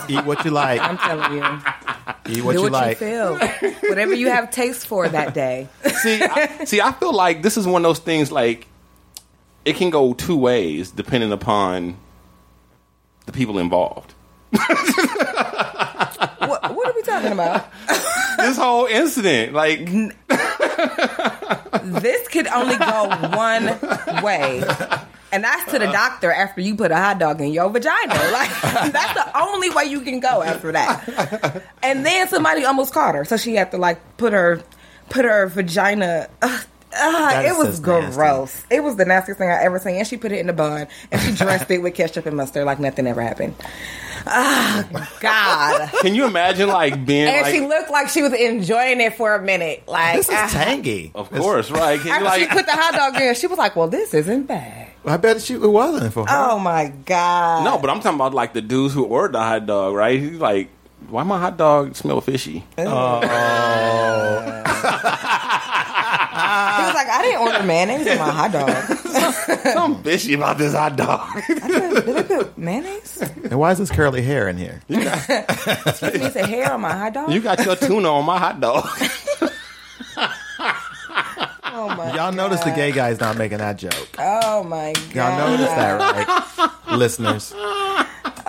Hey. 0.07 0.15
Eat 0.15 0.25
what 0.25 0.43
you 0.45 0.51
like. 0.51 0.81
I'm 0.81 0.97
telling 0.97 1.37
you. 1.37 1.43
Eat 2.29 2.43
what 2.43 2.53
do 2.53 2.57
you 2.57 2.63
what 2.63 2.71
like. 2.71 2.99
you 2.99 3.07
feel. 3.07 3.37
Whatever 3.89 4.13
you 4.13 4.29
have 4.29 4.51
taste 4.51 4.87
for 4.87 5.07
that 5.07 5.33
day. 5.33 5.67
see, 6.01 6.21
I, 6.21 6.65
see, 6.65 6.81
I 6.81 6.91
feel 6.91 7.13
like 7.13 7.41
this 7.41 7.57
is 7.57 7.67
one 7.67 7.83
of 7.83 7.89
those 7.89 7.99
things. 7.99 8.31
Like 8.31 8.67
it 9.65 9.75
can 9.75 9.89
go 9.89 10.13
two 10.13 10.37
ways 10.37 10.91
depending 10.91 11.31
upon 11.31 11.97
the 13.25 13.31
people 13.31 13.59
involved. 13.59 14.13
what, 14.51 14.69
what 16.39 16.87
are 16.87 16.93
we 16.95 17.01
talking 17.03 17.31
about? 17.31 17.69
this 18.37 18.57
whole 18.57 18.85
incident, 18.85 19.53
like 19.53 19.89
This 21.83 22.27
could 22.27 22.47
only 22.47 22.77
go 22.77 23.07
one 23.35 24.23
way. 24.23 24.63
And 25.31 25.43
that's 25.43 25.71
to 25.71 25.79
the 25.79 25.87
doctor 25.87 26.31
after 26.31 26.61
you 26.61 26.75
put 26.75 26.91
a 26.91 26.95
hot 26.95 27.19
dog 27.19 27.41
in 27.41 27.51
your 27.51 27.69
vagina. 27.69 28.13
Like 28.37 28.49
that's 28.91 29.13
the 29.13 29.37
only 29.39 29.69
way 29.69 29.85
you 29.85 30.01
can 30.01 30.19
go 30.19 30.41
after 30.41 30.71
that. 30.71 31.63
And 31.81 32.05
then 32.05 32.27
somebody 32.27 32.65
almost 32.65 32.93
caught 32.93 33.15
her, 33.15 33.25
so 33.25 33.37
she 33.37 33.55
had 33.55 33.71
to 33.71 33.77
like 33.77 33.99
put 34.17 34.33
her 34.33 34.61
put 35.09 35.25
her 35.25 35.47
vagina. 35.47 36.29
Uh, 36.41 36.59
uh, 36.93 37.43
it 37.45 37.57
was 37.57 37.79
nasty. 37.79 38.15
gross. 38.15 38.65
It 38.69 38.83
was 38.83 38.95
the 38.95 39.05
nastiest 39.05 39.39
thing 39.39 39.49
I 39.49 39.61
ever 39.63 39.79
seen. 39.79 39.95
And 39.95 40.07
she 40.07 40.17
put 40.17 40.31
it 40.31 40.39
in 40.39 40.49
a 40.49 40.53
bun 40.53 40.87
and 41.11 41.21
she 41.21 41.33
dressed 41.33 41.69
it 41.69 41.79
with 41.79 41.95
ketchup 41.95 42.25
and 42.25 42.37
mustard 42.37 42.65
like 42.65 42.79
nothing 42.79 43.07
ever 43.07 43.21
happened. 43.21 43.55
Oh 44.25 45.07
God! 45.19 45.89
can 46.01 46.15
you 46.15 46.25
imagine 46.25 46.69
like 46.69 47.05
being 47.05 47.27
And 47.27 47.41
like, 47.43 47.53
she 47.53 47.61
looked 47.61 47.91
like 47.91 48.09
she 48.09 48.21
was 48.21 48.33
enjoying 48.33 48.99
it 49.01 49.15
for 49.15 49.35
a 49.35 49.41
minute. 49.41 49.83
Like 49.87 50.17
This 50.17 50.29
is 50.29 50.35
ah. 50.35 50.49
tangy. 50.51 51.11
of 51.13 51.29
course, 51.29 51.69
right? 51.69 51.99
Can 51.99 52.21
you 52.21 52.27
After 52.27 52.39
she 52.39 52.47
put 52.47 52.65
the 52.65 52.71
hot 52.71 52.93
dog 52.93 53.21
in, 53.21 53.35
she 53.35 53.47
was 53.47 53.57
like, 53.57 53.75
"Well, 53.75 53.87
this 53.87 54.13
isn't 54.13 54.47
bad." 54.47 54.91
I 55.07 55.17
bet 55.17 55.41
she, 55.41 55.53
it 55.53 55.61
wasn't 55.61 56.11
for 56.13 56.23
her. 56.27 56.29
Oh 56.29 56.59
my 56.59 56.89
god! 57.05 57.63
no, 57.63 57.77
but 57.79 57.89
I'm 57.89 58.01
talking 58.01 58.17
about 58.17 58.33
like 58.33 58.53
the 58.53 58.61
dudes 58.61 58.93
who 58.93 59.05
ordered 59.05 59.33
the 59.35 59.39
hot 59.39 59.65
dog, 59.65 59.95
right? 59.95 60.19
He's 60.19 60.39
like, 60.39 60.69
why 61.09 61.23
my 61.23 61.39
hot 61.39 61.57
dog 61.57 61.95
smell 61.95 62.19
fishy? 62.21 62.65
Oh. 62.77 63.21
he 63.21 63.27
was 66.83 66.93
like, 66.93 67.07
"I 67.09 67.21
didn't 67.23 67.41
order 67.41 67.63
mayonnaise 67.63 68.07
in 68.07 68.17
my 68.17 68.31
hot 68.31 68.51
dog. 68.51 68.69
I'm 69.77 70.03
fishy 70.03 70.33
about 70.33 70.57
this 70.57 70.73
hot 70.73 70.95
dog. 70.95 71.27
Did 71.47 71.63
I 71.63 72.23
put 72.23 72.57
mayonnaise? 72.57 73.21
And 73.21 73.59
why 73.59 73.71
is 73.71 73.77
this 73.77 73.91
curly 73.91 74.21
hair 74.21 74.47
in 74.49 74.57
here? 74.57 74.81
Excuse 74.89 76.13
me, 76.13 76.29
said 76.29 76.49
hair 76.49 76.73
on 76.73 76.81
my 76.81 76.93
hot 76.93 77.13
dog. 77.13 77.31
you 77.31 77.41
got 77.41 77.63
your 77.65 77.75
tuna 77.75 78.11
on 78.11 78.25
my 78.25 78.37
hot 78.37 78.59
dog. 78.59 78.87
oh 81.77 81.95
my! 81.95 82.13
Y'all 82.15 82.31
notice 82.31 82.59
the 82.63 82.71
gay 82.71 82.91
guy's 82.91 83.19
not 83.19 83.37
making 83.37 83.59
that 83.59 83.77
joke. 83.77 84.09
Oh 84.19 84.63
my 84.63 84.93
god! 85.13 85.39
Y'all 85.39 85.49
notice 85.51 85.69
that, 85.69 85.99
right? 86.87 86.97
Listeners. 86.97 87.53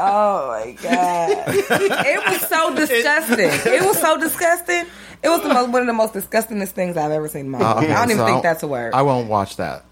Oh 0.00 0.48
my 0.64 0.72
god! 0.82 1.30
it 1.48 2.26
was 2.30 2.48
so 2.48 2.74
disgusting. 2.74 3.72
It 3.72 3.82
was 3.84 4.00
so 4.00 4.16
disgusting. 4.18 4.86
It 5.22 5.28
was 5.28 5.42
the 5.42 5.48
most, 5.48 5.70
one 5.70 5.82
of 5.82 5.86
the 5.88 5.92
most 5.92 6.12
disgustingest 6.12 6.74
things 6.74 6.96
I've 6.96 7.10
ever 7.10 7.26
seen 7.28 7.46
in 7.46 7.50
my 7.50 7.58
life. 7.58 7.76
Uh, 7.76 7.78
Okay, 7.80 7.92
I 7.92 8.00
don't 8.02 8.10
even 8.12 8.18
so 8.18 8.26
think 8.26 8.42
that's 8.44 8.62
a 8.62 8.68
word. 8.68 8.94
I 8.94 9.02
won't 9.02 9.28
watch 9.28 9.56
that. 9.56 9.84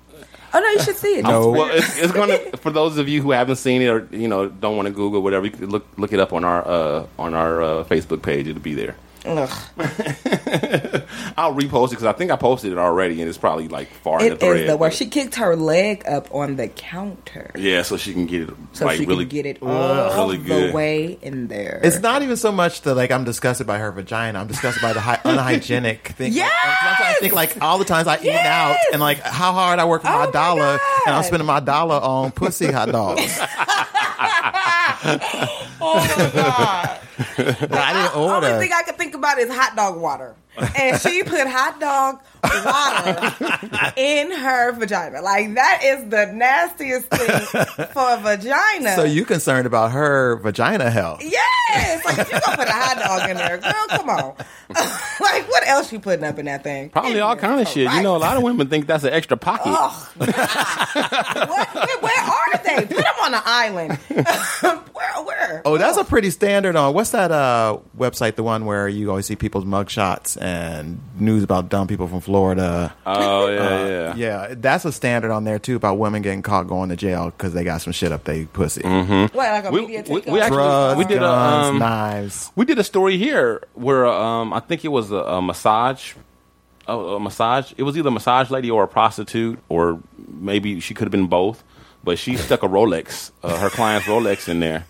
oh 0.55 0.61
no, 0.61 0.69
you 0.71 0.81
should 0.83 0.97
see 0.97 1.19
it. 1.19 1.25
No. 1.25 1.51
Well, 1.51 1.71
it's, 1.73 1.99
it's 1.99 2.13
gonna 2.13 2.39
for 2.59 2.71
those 2.71 2.97
of 2.99 3.09
you 3.09 3.21
who 3.23 3.33
haven't 3.33 3.57
seen 3.57 3.83
it 3.83 3.89
or 3.89 4.07
you 4.13 4.29
know 4.29 4.49
don't 4.49 4.77
want 4.77 4.87
to 4.87 4.93
Google 4.95 5.23
whatever. 5.23 5.45
You 5.47 5.51
can 5.51 5.67
look 5.69 5.87
look 5.99 6.13
it 6.13 6.21
up 6.21 6.33
on 6.33 6.45
our 6.45 6.67
uh, 6.67 7.07
on 7.19 7.35
our 7.35 7.61
uh, 7.63 7.85
Facebook 7.85 8.23
page. 8.23 8.47
It'll 8.47 8.63
be 8.63 8.75
there. 8.75 8.95
Ugh. 9.27 9.51
I'll 11.37 11.55
repost 11.55 11.89
it 11.89 11.91
because 11.91 12.05
I 12.05 12.13
think 12.13 12.31
I 12.31 12.37
posted 12.37 12.73
it 12.73 12.79
already, 12.79 13.21
and 13.21 13.29
it's 13.29 13.39
probably 13.39 13.69
like 13.69 13.89
far 13.89 14.21
in 14.23 14.31
the 14.31 14.37
thread. 14.37 14.61
is 14.61 14.67
the 14.69 14.77
worst. 14.77 14.99
She 14.99 15.07
kicked 15.07 15.35
her 15.37 15.57
leg 15.57 16.05
up 16.07 16.33
on 16.35 16.57
the 16.57 16.69
counter. 16.69 17.51
Yeah, 17.57 17.83
so 17.83 17.97
she 17.97 18.13
can 18.13 18.27
get 18.27 18.43
it 18.43 18.51
So 18.73 18.87
like 18.87 18.99
she 18.99 19.05
really 19.07 19.27
can 19.27 19.35
get 19.35 19.47
it 19.47 19.63
all 19.63 20.27
really 20.29 20.39
the 20.39 20.73
way 20.73 21.19
in 21.21 21.49
there. 21.49 21.81
It's 21.83 22.01
not 22.01 22.23
even 22.23 22.37
so 22.37 22.53
much 22.53 22.83
that 22.83 22.95
like 22.95 23.11
I'm 23.11 23.25
disgusted 23.25 23.67
by 23.67 23.79
her 23.79 23.91
vagina. 23.93 24.39
I'm 24.39 24.47
disgusted 24.47 24.81
by 24.83 24.93
the 24.93 25.01
hi- 25.01 25.21
unhygienic 25.25 26.09
thing. 26.09 26.35
Like, 26.35 26.51
I'm 26.53 26.97
trying 26.97 27.15
think 27.21 27.35
like 27.35 27.63
all 27.63 27.79
the 27.79 27.85
times 27.85 28.07
I 28.09 28.19
eat 28.21 28.31
out 28.31 28.77
and 28.93 29.01
like 29.01 29.19
how 29.21 29.53
hard 29.53 29.79
I 29.79 29.85
work 29.85 30.03
for 30.03 30.09
my 30.09 30.23
oh 30.23 30.27
my 30.27 30.31
dollar, 30.31 30.79
and 31.07 31.15
I'm 31.15 31.23
spending 31.25 31.47
my 31.47 31.61
dollar 31.61 31.97
on 31.97 32.31
pussy 32.31 32.71
hot 32.71 32.91
dogs. 32.93 33.39
oh 35.81 36.07
my 36.19 36.31
god! 36.35 37.01
I 37.19 37.93
didn't 37.93 38.17
order. 38.21 38.47
Only 38.47 38.67
thing 38.67 38.73
I 38.75 38.83
can 38.83 38.95
think 38.95 39.15
about 39.15 39.39
is 39.39 39.51
hot 39.51 39.77
dog 39.77 39.97
water, 40.01 40.35
and 40.77 41.01
she 41.01 41.23
put 41.23 41.47
hot 41.47 41.81
dog 41.81 42.21
water 42.43 43.93
in 43.97 44.31
her 44.31 44.73
vagina. 44.73 45.21
Like 45.23 45.55
that 45.55 45.81
is 45.85 46.09
the 46.09 46.27
nastiest 46.33 47.07
thing 47.07 47.67
for 47.87 48.15
a 48.15 48.19
vagina. 48.19 48.95
so 48.95 49.05
you 49.05 49.25
concerned 49.25 49.67
about 49.67 49.93
her 49.93 50.37
vagina 50.37 50.91
health? 50.91 51.23
Yes, 51.23 52.05
like 52.05 52.19
if 52.19 52.33
you 52.33 52.41
gonna 52.41 52.57
put 52.57 52.69
a 52.69 52.73
hot 52.73 52.99
dog 52.99 53.31
in 53.31 53.37
there, 53.37 53.59
girl, 53.59 53.87
come 53.89 54.11
on. 54.11 54.35
like 55.21 55.49
what 55.49 55.67
else 55.67 55.93
you 55.93 56.01
putting 56.01 56.25
up 56.25 56.39
in 56.39 56.47
that 56.47 56.63
thing? 56.63 56.91
Probably 56.91 57.21
all 57.21 57.37
kind 57.37 57.61
of 57.61 57.69
shit. 57.69 57.91
You 57.93 58.03
know, 58.03 58.17
a 58.17 58.19
lot 58.19 58.37
of 58.37 58.43
women 58.43 58.69
think 58.69 58.87
that's 58.87 59.05
an 59.05 59.13
extra 59.13 59.37
pocket. 59.37 59.67
What? 60.17 61.75
Where, 61.75 62.01
where 62.01 62.25
are 62.25 62.59
they? 62.65 62.87
Put 62.87 62.97
them 62.97 63.15
on 63.23 63.35
an 63.35 63.43
island. 63.45 63.93
where? 64.93 65.25
Where? 65.25 65.63
Oh, 65.65 65.79
that's 65.79 65.99
a 65.99 66.05
pretty 66.05 66.31
standard 66.31 66.77
on 66.77 66.95
what's 66.95 67.11
that 67.11 67.31
uh, 67.31 67.79
website? 67.97 68.37
The 68.37 68.43
one 68.43 68.65
where 68.65 68.89
you 68.89 69.11
always 69.11 69.27
see 69.27 69.37
people's 69.37 69.65
mugshots 69.65 70.37
and 70.47 71.01
news 71.19 71.43
about 71.43 71.69
dumb 71.69 71.89
people 71.89 72.07
from 72.07 72.21
Florida. 72.21 72.95
Oh 73.05 73.49
yeah, 73.49 73.59
Uh, 73.61 73.87
yeah. 73.87 74.15
yeah, 74.17 74.55
that's 74.57 74.85
a 74.85 74.93
standard 74.93 75.33
on 75.33 75.43
there 75.45 75.59
too 75.59 75.75
about 75.77 75.99
women 75.99 76.23
getting 76.23 76.43
caught 76.43 76.69
going 76.69 76.89
to 76.91 76.97
jail 76.97 77.27
because 77.27 77.53
they 77.53 77.65
got 77.65 77.81
some 77.83 77.93
shit 77.93 78.13
up 78.13 78.25
their 78.25 78.47
pussy. 78.47 78.83
What? 78.83 79.35
Like 79.35 79.65
a 79.65 79.71
We, 79.71 79.81
media 79.83 80.05
we, 80.09 80.21
we 80.21 80.41
actually 80.41 80.57
Drugs, 80.59 80.99
we 80.99 81.05
did 81.05 81.23
a 81.23 81.29
um, 81.31 81.79
knives. 81.81 82.53
we 82.55 82.65
did 82.65 82.79
a 82.79 82.85
story 82.85 83.19
here 83.19 83.63
where 83.75 84.07
um, 84.07 84.53
I 84.53 84.61
think 84.61 84.85
it 84.85 84.89
was 84.89 85.11
a, 85.11 85.17
a 85.17 85.43
massage, 85.43 86.15
a, 86.87 86.97
a 86.97 87.21
massage. 87.21 87.73
It 87.77 87.83
was 87.83 87.99
either 87.99 88.09
a 88.09 88.13
massage 88.13 88.51
lady 88.51 88.71
or 88.71 88.85
a 88.85 88.89
prostitute, 88.89 89.59
or 89.69 89.99
maybe 90.29 90.79
she 90.81 90.95
could 90.95 91.07
have 91.07 91.13
been 91.13 91.27
both. 91.27 91.65
But 92.05 92.21
she 92.21 92.37
stuck 92.37 92.63
a 92.63 92.69
Rolex, 92.69 93.33
uh, 93.43 93.59
her 93.59 93.69
client's 93.71 94.07
Rolex, 94.07 94.49
in 94.49 94.61
there. 94.61 94.87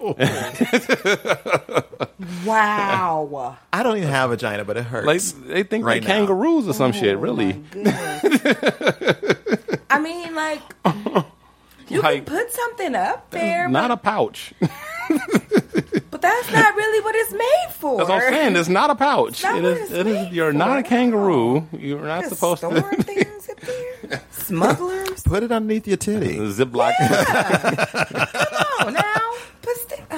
Oh. 0.00 0.14
Wow. 2.44 3.56
I 3.72 3.82
don't 3.82 3.96
even 3.98 4.08
have 4.08 4.30
a 4.30 4.34
vagina, 4.34 4.64
but 4.64 4.76
it 4.76 4.84
hurts. 4.84 5.06
Like 5.06 5.20
they 5.48 5.62
think 5.62 5.84
Right 5.84 6.02
like 6.02 6.08
now. 6.08 6.14
kangaroos 6.26 6.66
or 6.68 6.72
some 6.72 6.90
oh 6.90 6.92
shit. 6.92 7.16
Oh, 7.16 7.20
Really, 7.20 7.52
my. 7.74 8.20
I 9.90 9.98
mean, 10.00 10.34
like, 10.34 10.60
you 11.88 12.00
Like- 12.02 12.26
can 12.26 12.36
put 12.36 12.52
something 12.52 12.94
up 12.94 13.30
there, 13.30 13.68
not 13.68 13.88
but, 13.88 13.94
a 13.94 13.96
pouch. 13.98 14.52
but 14.60 16.20
that's 16.20 16.52
not 16.52 16.74
really 16.76 17.04
what 17.04 17.14
it's 17.14 17.32
made 17.32 17.68
for. 17.74 17.98
That's 17.98 18.08
what 18.10 18.22
I'm 18.24 18.32
saying. 18.32 18.56
It's 18.56 18.68
not 18.68 18.90
a 18.90 18.94
pouch. 18.94 19.42
Not 19.42 19.56
It 19.58 19.62
what 19.62 19.72
is. 19.72 19.80
it's 19.82 19.92
It 19.92 20.06
is. 20.06 20.14
made 20.26 20.32
You're 20.32 20.52
not 20.52 20.78
a 20.78 20.82
for. 20.82 20.88
kangaroo. 20.88 21.66
You're 21.72 22.04
not 22.04 22.22
Just 22.22 22.34
supposed 22.34 22.58
storing 22.58 22.82
to. 22.82 23.02
things 23.02 23.48
up 23.48 23.60
there. 23.60 24.22
Smugglers. 24.32 25.22
Put 25.22 25.42
it 25.44 25.52
underneath 25.52 25.86
your 25.86 25.96
titty. 25.98 26.36
Ziploc. 26.38 26.92
Come 28.78 28.86
on 28.88 28.92
now. 28.94 29.32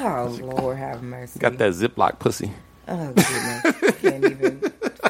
Put 0.01 0.35
sti- 0.35 0.43
oh 0.45 0.47
Lord, 0.57 0.77
have 0.79 1.03
mercy. 1.03 1.39
Got 1.39 1.59
that 1.59 1.73
Ziploc 1.73 2.19
pussy. 2.19 2.53
Oh 2.89 3.13
goodness, 3.13 4.01
can't 4.01 4.25
even 4.25 4.61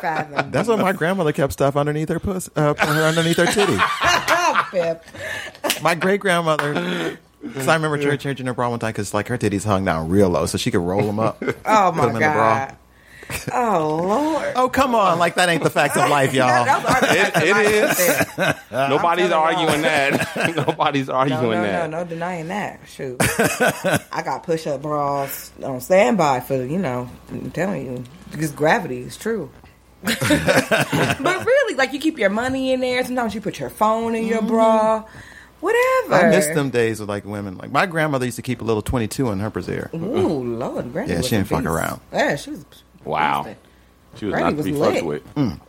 fathom. 0.01 0.51
That's 0.51 0.69
what 0.69 0.79
my 0.81 0.93
grandmother 0.93 1.33
kept 1.33 1.53
stuff 1.55 1.77
underneath 1.77 2.09
her 2.11 2.21
pussy, 2.21 2.51
uh, 2.57 2.75
put 2.75 2.89
her 2.89 3.03
underneath 3.05 3.37
her 3.39 3.47
titty. 3.47 3.77
Oh, 3.79 4.69
Pip. 4.71 5.03
My 5.83 5.95
great 5.95 6.21
grandmother. 6.21 7.19
Because 7.43 7.69
I 7.69 7.75
remember 7.75 7.97
her 8.03 8.17
changing 8.19 8.45
her 8.47 8.53
bra 8.55 8.69
one 8.69 8.79
time 8.81 8.91
because 8.91 9.15
like 9.15 9.29
her 9.29 9.39
titties 9.39 9.65
hung 9.65 9.85
down 9.87 10.11
real 10.11 10.29
low, 10.29 10.45
so 10.45 10.59
she 10.59 10.71
could 10.71 10.83
roll 10.83 11.03
them 11.03 11.19
up. 11.19 11.43
Oh 11.43 11.45
Put 11.45 11.65
my 11.65 12.03
'em 12.03 12.09
in 12.09 12.13
the 12.15 12.19
bra. 12.21 12.67
god. 12.67 12.77
Oh 13.53 14.01
Lord. 14.03 14.53
Oh 14.57 14.69
come 14.69 14.95
on! 14.95 15.19
Like 15.19 15.35
that 15.37 15.49
ain't 15.49 15.63
the 15.63 15.71
fact 15.71 15.97
of 15.97 16.09
life, 16.11 16.33
y'all. 16.35 16.47
That- 16.65 16.83
that 17.33 17.43
It, 17.45 17.53
our- 17.53 17.63
it 17.63 17.81
that's 17.83 18.01
is. 18.01 18.73
our- 18.73 18.89
Nobody's 18.91 19.29
telling 19.29 19.31
y'all. 19.31 19.59
arguing 19.67 19.83
that. 19.83 20.57
Nobody's 20.57 21.09
arguing 21.09 21.43
No, 21.43 21.51
no, 21.51 21.63
no, 21.63 21.63
that. 21.63 21.91
no 21.91 22.05
denying 22.05 22.49
that. 22.49 22.81
Shoot, 22.89 23.17
I 24.13 24.23
got 24.25 24.43
push 24.43 24.67
up 24.67 24.83
bras 24.83 25.51
on 25.63 25.81
standby 25.81 26.41
for 26.41 26.65
you 26.65 26.79
know. 26.79 27.09
I'm 27.31 27.51
telling 27.51 27.87
you, 27.87 28.05
because 28.31 28.53
gravity 28.53 29.01
is 29.01 29.17
true. 29.17 29.51
but 30.03 30.21
really, 31.47 31.75
like 31.75 31.93
you 31.93 31.99
keep 32.01 32.19
your 32.19 32.31
money 32.31 32.73
in 32.73 32.81
there. 32.81 33.05
Sometimes 33.05 33.35
you 33.35 33.41
put 33.41 33.59
your 33.59 33.71
phone 33.71 34.15
in 34.15 34.27
your 34.27 34.43
bra. 34.43 35.03
Mm-hmm. 35.03 35.19
Whatever. 35.61 36.15
I 36.27 36.31
miss 36.31 36.47
them 36.47 36.71
days 36.71 37.01
with 37.01 37.09
like 37.11 37.27
women. 37.27 37.59
Like 37.59 37.71
my 37.71 37.85
grandmother 37.85 38.25
used 38.25 38.37
to 38.37 38.43
keep 38.43 38.63
a 38.63 38.65
little 38.65 38.81
twenty 38.81 39.09
two 39.09 39.29
in 39.31 39.41
her 39.41 39.51
brassiere. 39.51 39.91
Ooh, 39.95 40.57
Lord, 40.57 40.91
Granny 40.93 41.13
Yeah, 41.13 41.21
she 41.21 41.35
a 41.35 41.39
didn't 41.41 41.49
fuck 41.49 41.65
around. 41.67 42.01
Yeah, 42.13 42.37
she 42.37 42.51
was. 42.53 42.65
Wow. 43.11 43.55
She 44.17 44.27
was 44.27 44.33
Brandy 44.33 44.57
not 44.57 44.57
to 44.59 44.63
be 44.65 44.71
was 44.73 44.81
lit. 44.81 44.95
fucked 44.95 45.07
with. 45.07 45.35
Mm. 45.35 45.61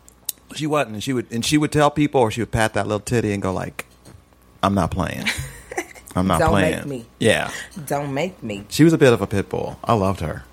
She 0.56 0.68
wasn't, 0.68 0.94
and 0.96 1.04
she 1.04 1.14
would, 1.14 1.32
and 1.32 1.46
she 1.46 1.58
would 1.58 1.72
tell 1.72 1.90
people, 1.92 2.22
or 2.22 2.32
she 2.32 2.42
would 2.42 2.52
pat 2.52 2.74
that 2.74 2.86
little 2.88 3.00
titty 3.00 3.32
and 3.34 3.42
go 3.42 3.54
like, 3.54 3.86
"I'm 4.64 4.74
not 4.74 4.92
playing. 4.92 5.26
I'm 6.16 6.28
not 6.28 6.40
Don't 6.40 6.50
playing." 6.50 6.76
make 6.80 6.86
me. 6.86 7.06
Yeah, 7.20 7.52
Don't 7.86 8.14
make 8.14 8.42
me. 8.44 8.66
she 8.70 8.84
was 8.84 8.92
a 8.94 8.98
bit 8.98 9.14
of 9.14 9.22
a 9.22 9.28
pit 9.28 9.48
bull. 9.50 9.80
I 9.84 9.94
loved 9.94 10.20
her. 10.22 10.44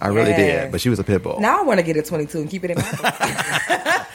I 0.00 0.08
really 0.08 0.30
Yeah. 0.30 0.64
did, 0.64 0.72
but 0.72 0.80
she 0.82 0.90
was 0.90 0.98
a 0.98 1.04
pit 1.04 1.22
bull. 1.22 1.40
Now 1.40 1.58
I 1.60 1.62
want 1.62 1.80
to 1.80 1.86
get 1.86 1.96
a 1.96 2.02
22 2.02 2.38
and 2.38 2.50
keep 2.50 2.64
it 2.64 2.72
in 2.72 2.76
my. 2.76 2.82
Pocket. 2.92 4.06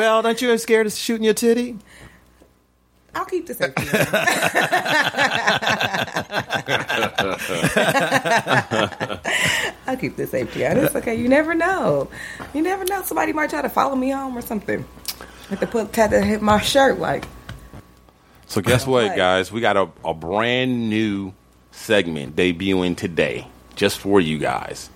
well, 0.00 0.20
don't 0.22 0.42
you 0.42 0.56
scared 0.58 0.86
of 0.88 0.92
shooting 0.92 1.22
your 1.24 1.34
titty? 1.34 1.78
I'll 3.18 3.24
keep 3.24 3.48
this. 3.48 3.60
in. 3.60 3.72
I'll 9.86 9.96
keep 9.96 10.14
this 10.16 10.30
safety 10.30 10.64
out. 10.64 10.76
It's 10.76 10.94
okay. 10.94 11.16
You 11.16 11.28
never 11.28 11.52
know. 11.54 12.08
You 12.54 12.62
never 12.62 12.84
know. 12.84 13.02
Somebody 13.02 13.32
might 13.32 13.50
try 13.50 13.60
to 13.62 13.68
follow 13.68 13.96
me 13.96 14.10
home 14.10 14.38
or 14.38 14.42
something. 14.42 14.84
Have 15.50 15.58
to 15.60 15.66
put 15.66 15.92
tap 15.92 16.10
to 16.10 16.22
hit 16.22 16.42
my 16.42 16.60
shirt 16.60 17.00
like. 17.00 17.24
So 18.46 18.60
guess 18.60 18.86
what, 18.86 19.08
What? 19.08 19.16
guys? 19.16 19.50
We 19.50 19.60
got 19.60 19.76
a, 19.76 19.88
a 20.04 20.14
brand 20.14 20.88
new 20.88 21.32
segment 21.72 22.36
debuting 22.36 22.96
today, 22.96 23.48
just 23.74 23.98
for 23.98 24.20
you 24.20 24.38
guys, 24.38 24.90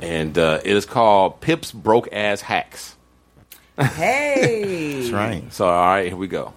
and 0.00 0.38
uh, 0.38 0.60
it 0.64 0.76
is 0.76 0.86
called 0.86 1.40
Pip's 1.40 1.72
Broke 1.72 2.08
Ass 2.12 2.40
Hacks. 2.40 2.94
Hey. 3.78 5.00
That's 5.00 5.10
right. 5.12 5.52
So 5.52 5.66
all 5.66 5.72
right, 5.72 6.06
here 6.06 6.16
we 6.16 6.28
go. 6.28 6.52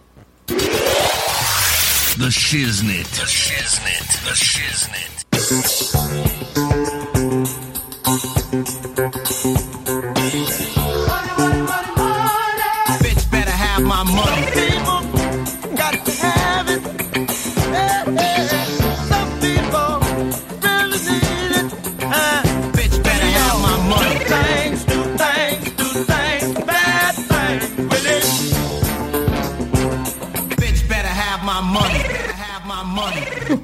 The 2.18 2.30
Shiznit. 2.30 3.08
The 3.16 3.26
Shiznit. 3.26 4.08
The 4.26 4.36
Shiznit. 4.36 5.12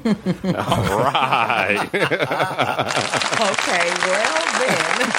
All 0.08 1.02
right. 1.04 1.88
Okay. 3.38 3.86
Well 4.06 4.44
then. 4.58 5.12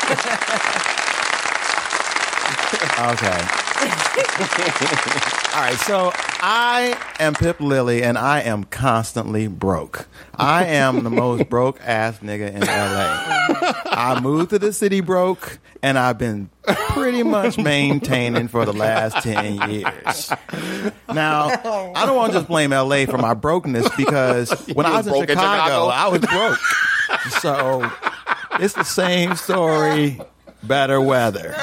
Okay. 3.00 3.69
All 5.56 5.62
right, 5.62 5.78
so 5.86 6.12
I 6.42 6.98
am 7.20 7.34
Pip 7.34 7.60
Lilly, 7.60 8.04
and 8.04 8.18
I 8.18 8.42
am 8.42 8.64
constantly 8.66 9.48
broke. 9.48 10.08
I 10.36 10.66
am 10.66 11.04
the 11.04 11.10
most 11.10 11.50
broke 11.50 11.80
ass 11.82 12.20
nigga 12.20 12.54
in 12.54 12.62
LA. 12.62 13.74
I 13.86 14.20
moved 14.22 14.52
to 14.52 14.60
the 14.60 14.72
city 14.74 15.02
broke, 15.02 15.60
and 15.82 15.98
I've 15.98 16.18
been 16.18 16.50
pretty 16.90 17.24
much 17.24 17.58
maintaining 17.58 18.48
for 18.48 18.66
the 18.66 18.74
last 18.74 19.24
10 19.24 19.70
years. 19.72 20.32
Now, 21.14 21.48
I 21.96 22.06
don't 22.06 22.16
want 22.16 22.34
to 22.34 22.40
just 22.40 22.48
blame 22.48 22.72
LA 22.72 23.06
for 23.06 23.18
my 23.18 23.34
brokenness 23.34 23.90
because 23.96 24.52
when 24.74 24.86
I 24.86 24.98
was 24.98 25.08
in 25.08 25.14
broke 25.14 25.30
in 25.30 25.30
Chicago, 25.30 25.64
Chicago? 25.64 25.88
I 25.88 26.08
was 26.08 26.22
broke. 26.22 26.60
So 27.42 27.92
it's 28.64 28.74
the 28.74 28.84
same 28.84 29.36
story, 29.36 30.20
better 30.64 31.02
weather. 31.02 31.56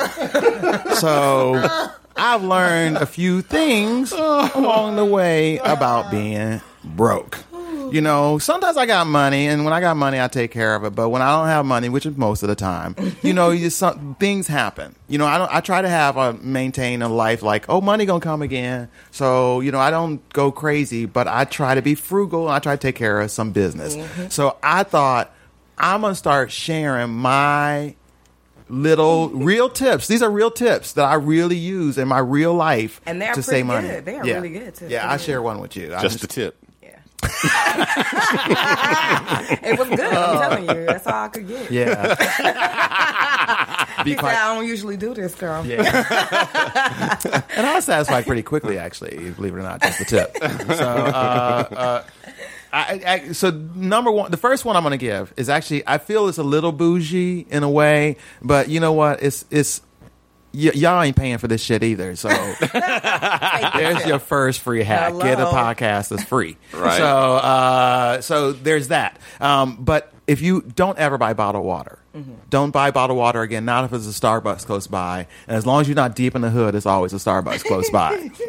So 0.95 1.91
I've 2.17 2.43
learned 2.43 2.97
a 2.97 3.07
few 3.07 3.43
things 3.43 4.13
along 4.13 4.97
the 4.97 5.05
way 5.05 5.59
about 5.59 6.11
being 6.11 6.61
broke. 6.85 7.45
You 7.93 8.01
know, 8.01 8.39
sometimes 8.39 8.77
I 8.77 8.87
got 8.87 9.07
money, 9.07 9.47
and 9.47 9.65
when 9.65 9.73
I 9.73 9.81
got 9.81 9.97
money, 9.97 10.21
I 10.21 10.27
take 10.27 10.51
care 10.51 10.75
of 10.75 10.85
it. 10.85 10.95
But 10.95 11.11
when 11.11 11.23
I 11.23 11.31
don't 11.37 11.47
have 11.47 11.65
money, 11.65 11.89
which 11.89 12.05
is 12.05 12.17
most 12.17 12.43
of 12.43 12.49
the 12.49 12.57
time, 12.57 12.97
you 13.23 13.33
know, 13.33 13.51
you 13.51 13.61
just 13.67 13.79
some 13.79 14.17
things 14.19 14.49
happen. 14.49 14.97
You 15.09 15.19
know, 15.19 15.27
I 15.27 15.39
don't. 15.39 15.55
I 15.55 15.61
try 15.61 15.83
to 15.83 15.89
have 15.89 16.17
a 16.17 16.33
maintain 16.33 17.03
a 17.03 17.09
life 17.09 17.43
like, 17.43 17.67
oh, 17.69 17.81
money 17.81 18.05
gonna 18.05 18.21
come 18.21 18.43
again. 18.43 18.89
So 19.13 19.61
you 19.61 19.71
know, 19.71 19.79
I 19.79 19.91
don't 19.91 20.27
go 20.33 20.51
crazy, 20.51 21.07
but 21.07 21.29
I 21.29 21.45
try 21.45 21.77
to 21.77 21.83
be 21.83 21.95
frugal 21.95 22.47
and 22.47 22.55
I 22.55 22.59
try 22.59 22.75
to 22.75 22.81
take 22.81 22.97
care 22.97 23.21
of 23.21 23.31
some 23.31 23.53
business. 23.53 23.95
Mm-hmm. 23.95 24.29
So 24.31 24.57
I 24.63 24.83
thought 24.83 25.33
I'm 25.79 26.01
gonna 26.01 26.17
start 26.17 26.51
sharing 26.51 27.11
my 27.11 27.95
little 28.69 29.29
real 29.31 29.69
tips. 29.69 30.07
These 30.09 30.23
are 30.23 30.31
real 30.31 30.51
tips 30.51 30.95
that 30.95 31.05
I 31.05 31.15
really 31.15 31.57
use 31.57 31.99
in 31.99 32.09
my 32.09 32.19
real 32.19 32.55
life 32.55 33.01
And 33.07 33.21
they're 33.21 33.29
to 33.29 33.35
pretty 33.35 33.47
save 33.49 33.67
money. 33.67 33.89
good. 33.89 34.05
They 34.05 34.17
are 34.17 34.27
yeah. 34.27 34.35
really 34.35 34.51
good, 34.51 34.75
too. 34.75 34.89
Yeah, 34.89 35.11
I 35.11 35.17
share 35.19 35.41
one 35.43 35.61
with 35.61 35.77
you. 35.77 35.95
I 35.95 36.03
Just 36.03 36.25
a 36.25 36.27
tip. 36.27 36.57
Yeah. 36.83 36.99
It 39.63 39.79
was 39.79 39.89
good. 39.89 40.01
I'm 40.01 40.39
telling 40.39 40.65
you. 40.79 40.87
That's 40.87 41.07
all 41.07 41.25
I 41.25 41.29
could 41.29 41.49
get. 41.49 41.71
Yeah. 41.71 42.15
He 44.05 44.15
quite- 44.15 44.35
said, 44.35 44.43
I 44.43 44.55
don't 44.55 44.67
usually 44.67 44.97
do 44.99 45.15
this, 45.15 45.35
girl. 45.35 45.65
Yeah. 45.67 45.83
and 47.57 47.67
I 47.67 47.75
was 47.77 47.85
satisfied 47.87 48.27
pretty 48.27 48.43
quickly, 48.43 48.79
actually. 48.79 49.31
Believe 49.31 49.55
it 49.55 49.59
or 49.59 49.63
not, 49.63 49.81
just 49.81 49.99
the 49.99 50.05
tip. 50.05 50.37
So, 50.77 50.85
uh, 50.87 51.65
uh, 51.73 52.03
I, 52.77 53.03
I, 53.07 53.33
so 53.33 53.51
number 53.51 54.11
one, 54.11 54.31
the 54.31 54.37
first 54.37 54.65
one 54.65 54.77
I'm 54.77 54.83
going 54.83 54.91
to 54.93 54.97
give 54.99 55.33
is 55.37 55.49
actually 55.49 55.87
I 55.87 55.99
feel 55.99 56.29
it's 56.29 56.39
a 56.39 56.43
little 56.43 56.73
bougie 56.73 57.47
in 57.51 57.63
a 57.63 57.71
way, 57.71 58.17
but 58.43 58.69
you 58.69 58.81
know 58.81 58.93
what? 58.93 59.23
It's 59.23 59.45
it's 59.51 59.81
y- 60.53 60.73
y'all 60.75 61.01
ain't 61.03 61.17
paying 61.17 61.39
for 61.39 61.49
this 61.49 61.63
shit 61.63 61.83
either. 61.83 62.17
So 62.17 62.29
there's 63.75 64.07
your 64.07 64.19
first 64.19 64.61
free 64.61 64.83
hack. 64.83 65.15
Get 65.19 65.41
a 65.41 65.45
podcast 65.47 66.11
that's 66.11 66.25
free. 66.25 66.57
Right. 66.73 66.99
So 66.99 67.07
uh, 67.07 68.21
so 68.21 68.53
there's 68.53 68.89
that. 68.89 69.19
Um, 69.41 69.77
but 69.81 70.13
if 70.27 70.43
you 70.43 70.61
don't 70.63 70.99
ever 70.99 71.19
buy 71.19 71.33
bottled 71.35 71.65
water. 71.65 71.99
Don't 72.49 72.71
buy 72.71 72.93
bottled 72.93 73.19
water 73.19 73.43
again. 73.43 73.67
Not 73.67 73.85
if 73.85 73.93
it's 73.93 74.07
a 74.07 74.21
Starbucks 74.21 74.65
close 74.65 74.87
by. 74.87 75.27
And 75.47 75.55
as 75.55 75.67
long 75.67 75.83
as 75.83 75.89
you're 75.89 75.95
not 75.97 76.17
deep 76.17 76.35
in 76.35 76.41
the 76.41 76.49
hood, 76.49 76.75
it's 76.75 76.87
always 76.87 77.13
a 77.13 77.17
Starbucks 77.17 77.63
close 77.65 77.91
by. 77.91 78.31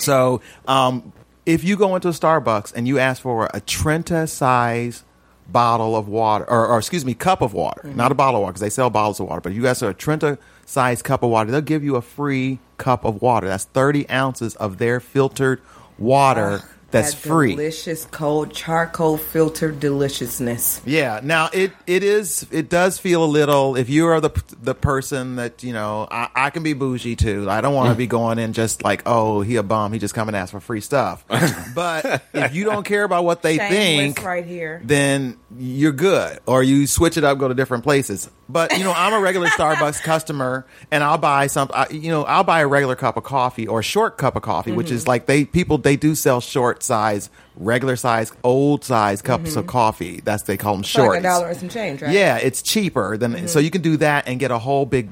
So, 0.00 0.42
um, 0.66 1.12
if 1.48 1.64
you 1.64 1.78
go 1.78 1.94
into 1.94 2.08
a 2.08 2.12
Starbucks 2.12 2.74
and 2.74 2.86
you 2.86 2.98
ask 2.98 3.22
for 3.22 3.48
a 3.54 3.60
Trenta 3.62 4.26
size 4.26 5.02
bottle 5.48 5.96
of 5.96 6.06
water, 6.06 6.44
or, 6.48 6.66
or 6.66 6.76
excuse 6.76 7.06
me, 7.06 7.14
cup 7.14 7.40
of 7.40 7.54
water, 7.54 7.80
mm-hmm. 7.84 7.96
not 7.96 8.12
a 8.12 8.14
bottle 8.14 8.40
of 8.40 8.42
water, 8.42 8.52
because 8.52 8.60
they 8.60 8.68
sell 8.68 8.90
bottles 8.90 9.18
of 9.18 9.28
water, 9.28 9.40
but 9.40 9.52
if 9.52 9.56
you 9.56 9.66
ask 9.66 9.80
for 9.80 9.88
a 9.88 9.94
Trenta 9.94 10.36
size 10.66 11.00
cup 11.00 11.22
of 11.22 11.30
water, 11.30 11.50
they'll 11.50 11.62
give 11.62 11.82
you 11.82 11.96
a 11.96 12.02
free 12.02 12.58
cup 12.76 13.06
of 13.06 13.22
water. 13.22 13.48
That's 13.48 13.64
30 13.64 14.10
ounces 14.10 14.56
of 14.56 14.76
their 14.76 15.00
filtered 15.00 15.62
water 15.96 16.60
that's 16.90 17.12
That 17.12 17.20
free. 17.20 17.50
Delicious 17.50 18.06
cold 18.06 18.52
charcoal 18.52 19.18
filtered 19.18 19.78
deliciousness. 19.78 20.80
Yeah. 20.86 21.20
Now 21.22 21.50
it 21.52 21.72
it 21.86 22.02
is 22.02 22.46
it 22.50 22.70
does 22.70 22.98
feel 22.98 23.24
a 23.24 23.26
little 23.26 23.76
if 23.76 23.90
you 23.90 24.06
are 24.06 24.20
the 24.20 24.30
the 24.62 24.74
person 24.74 25.36
that 25.36 25.62
you 25.62 25.72
know 25.74 26.08
I, 26.10 26.28
I 26.34 26.50
can 26.50 26.62
be 26.62 26.72
bougie 26.72 27.16
too. 27.16 27.48
I 27.48 27.60
don't 27.60 27.74
want 27.74 27.90
to 27.90 27.94
be 27.94 28.06
going 28.18 28.38
in 28.38 28.54
just 28.54 28.84
like 28.84 29.02
oh 29.04 29.42
he 29.42 29.56
a 29.56 29.62
bum 29.62 29.92
he 29.92 29.98
just 29.98 30.14
come 30.14 30.28
and 30.28 30.36
ask 30.36 30.50
for 30.50 30.60
free 30.60 30.80
stuff. 30.80 31.24
but 31.74 32.22
if 32.32 32.54
you 32.54 32.64
don't 32.64 32.84
care 32.84 33.04
about 33.04 33.24
what 33.24 33.42
they 33.42 33.56
Shameless 33.58 34.14
think, 34.14 34.24
right 34.24 34.46
here. 34.46 34.80
then 34.84 35.38
you're 35.56 35.92
good. 35.92 36.38
Or 36.46 36.62
you 36.62 36.86
switch 36.86 37.16
it 37.16 37.24
up, 37.24 37.38
go 37.38 37.48
to 37.48 37.54
different 37.54 37.84
places. 37.84 38.30
But 38.48 38.76
you 38.78 38.84
know, 38.84 38.92
I'm 38.92 39.12
a 39.12 39.20
regular 39.20 39.48
Starbucks 39.48 40.02
customer, 40.02 40.66
and 40.90 41.04
I'll 41.04 41.18
buy 41.18 41.48
some. 41.48 41.70
I, 41.72 41.88
you 41.90 42.10
know, 42.10 42.24
I'll 42.24 42.44
buy 42.44 42.60
a 42.60 42.66
regular 42.66 42.96
cup 42.96 43.16
of 43.16 43.24
coffee 43.24 43.66
or 43.66 43.80
a 43.80 43.82
short 43.82 44.18
cup 44.18 44.36
of 44.36 44.42
coffee, 44.42 44.72
which 44.72 44.86
mm-hmm. 44.86 44.96
is 44.96 45.06
like 45.06 45.26
they 45.26 45.44
people 45.44 45.78
they 45.78 45.96
do 45.96 46.14
sell 46.14 46.40
short 46.40 46.77
size, 46.82 47.30
regular 47.56 47.96
size, 47.96 48.32
old 48.42 48.84
size 48.84 49.22
cups 49.22 49.50
mm-hmm. 49.50 49.60
of 49.60 49.66
coffee. 49.66 50.20
That's 50.20 50.42
they 50.44 50.56
call 50.56 50.74
them 50.74 50.80
It's 50.80 50.96
like 50.96 51.20
a 51.20 51.22
dollar 51.22 51.48
and 51.48 51.58
some 51.58 51.68
change, 51.68 52.02
right? 52.02 52.12
Yeah, 52.12 52.36
it's 52.36 52.62
cheaper 52.62 53.16
than 53.16 53.32
mm-hmm. 53.32 53.46
so 53.46 53.58
you 53.58 53.70
can 53.70 53.82
do 53.82 53.96
that 53.98 54.28
and 54.28 54.38
get 54.38 54.50
a 54.50 54.58
whole 54.58 54.86
big 54.86 55.08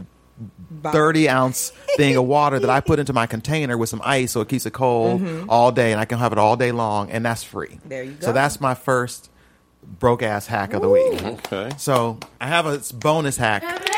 thirty 0.92 1.28
ounce 1.28 1.70
thing 1.96 2.16
of 2.16 2.24
water 2.24 2.58
that 2.58 2.70
I 2.70 2.80
put 2.80 2.98
into 2.98 3.12
my 3.12 3.26
container 3.36 3.76
with 3.78 3.88
some 3.88 4.02
ice 4.04 4.32
so 4.32 4.40
it 4.40 4.48
keeps 4.48 4.66
it 4.66 4.72
cold 4.72 5.20
mm-hmm. 5.20 5.48
all 5.48 5.72
day 5.72 5.92
and 5.92 6.00
I 6.00 6.04
can 6.04 6.18
have 6.18 6.32
it 6.32 6.38
all 6.38 6.56
day 6.56 6.72
long 6.72 7.10
and 7.10 7.24
that's 7.24 7.42
free. 7.42 7.78
There 7.84 8.02
you 8.02 8.12
go. 8.12 8.26
So 8.26 8.32
that's 8.32 8.60
my 8.60 8.74
first 8.74 9.30
broke 9.82 10.22
ass 10.22 10.46
hack 10.46 10.74
of 10.74 10.82
the 10.82 10.88
week. 10.88 11.22
Okay. 11.22 11.70
So 11.78 12.18
I 12.40 12.48
have 12.48 12.66
a 12.66 12.80
bonus 12.94 13.36
hack. 13.36 13.62
Yay 13.62 13.96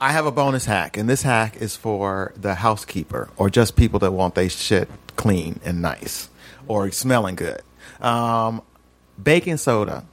I 0.00 0.12
have 0.12 0.26
a 0.26 0.30
bonus 0.30 0.66
hack, 0.66 0.96
and 0.96 1.08
this 1.08 1.22
hack 1.22 1.56
is 1.56 1.74
for 1.74 2.32
the 2.36 2.56
housekeeper 2.56 3.30
or 3.36 3.48
just 3.48 3.76
people 3.76 3.98
that 4.00 4.12
want 4.12 4.34
their 4.34 4.48
shit 4.50 4.90
clean 5.16 5.60
and 5.64 5.82
nice 5.82 6.28
or 6.68 6.90
smelling 6.90 7.36
good. 7.36 7.62
Um, 8.00 8.62
baking 9.22 9.56
soda. 9.56 10.04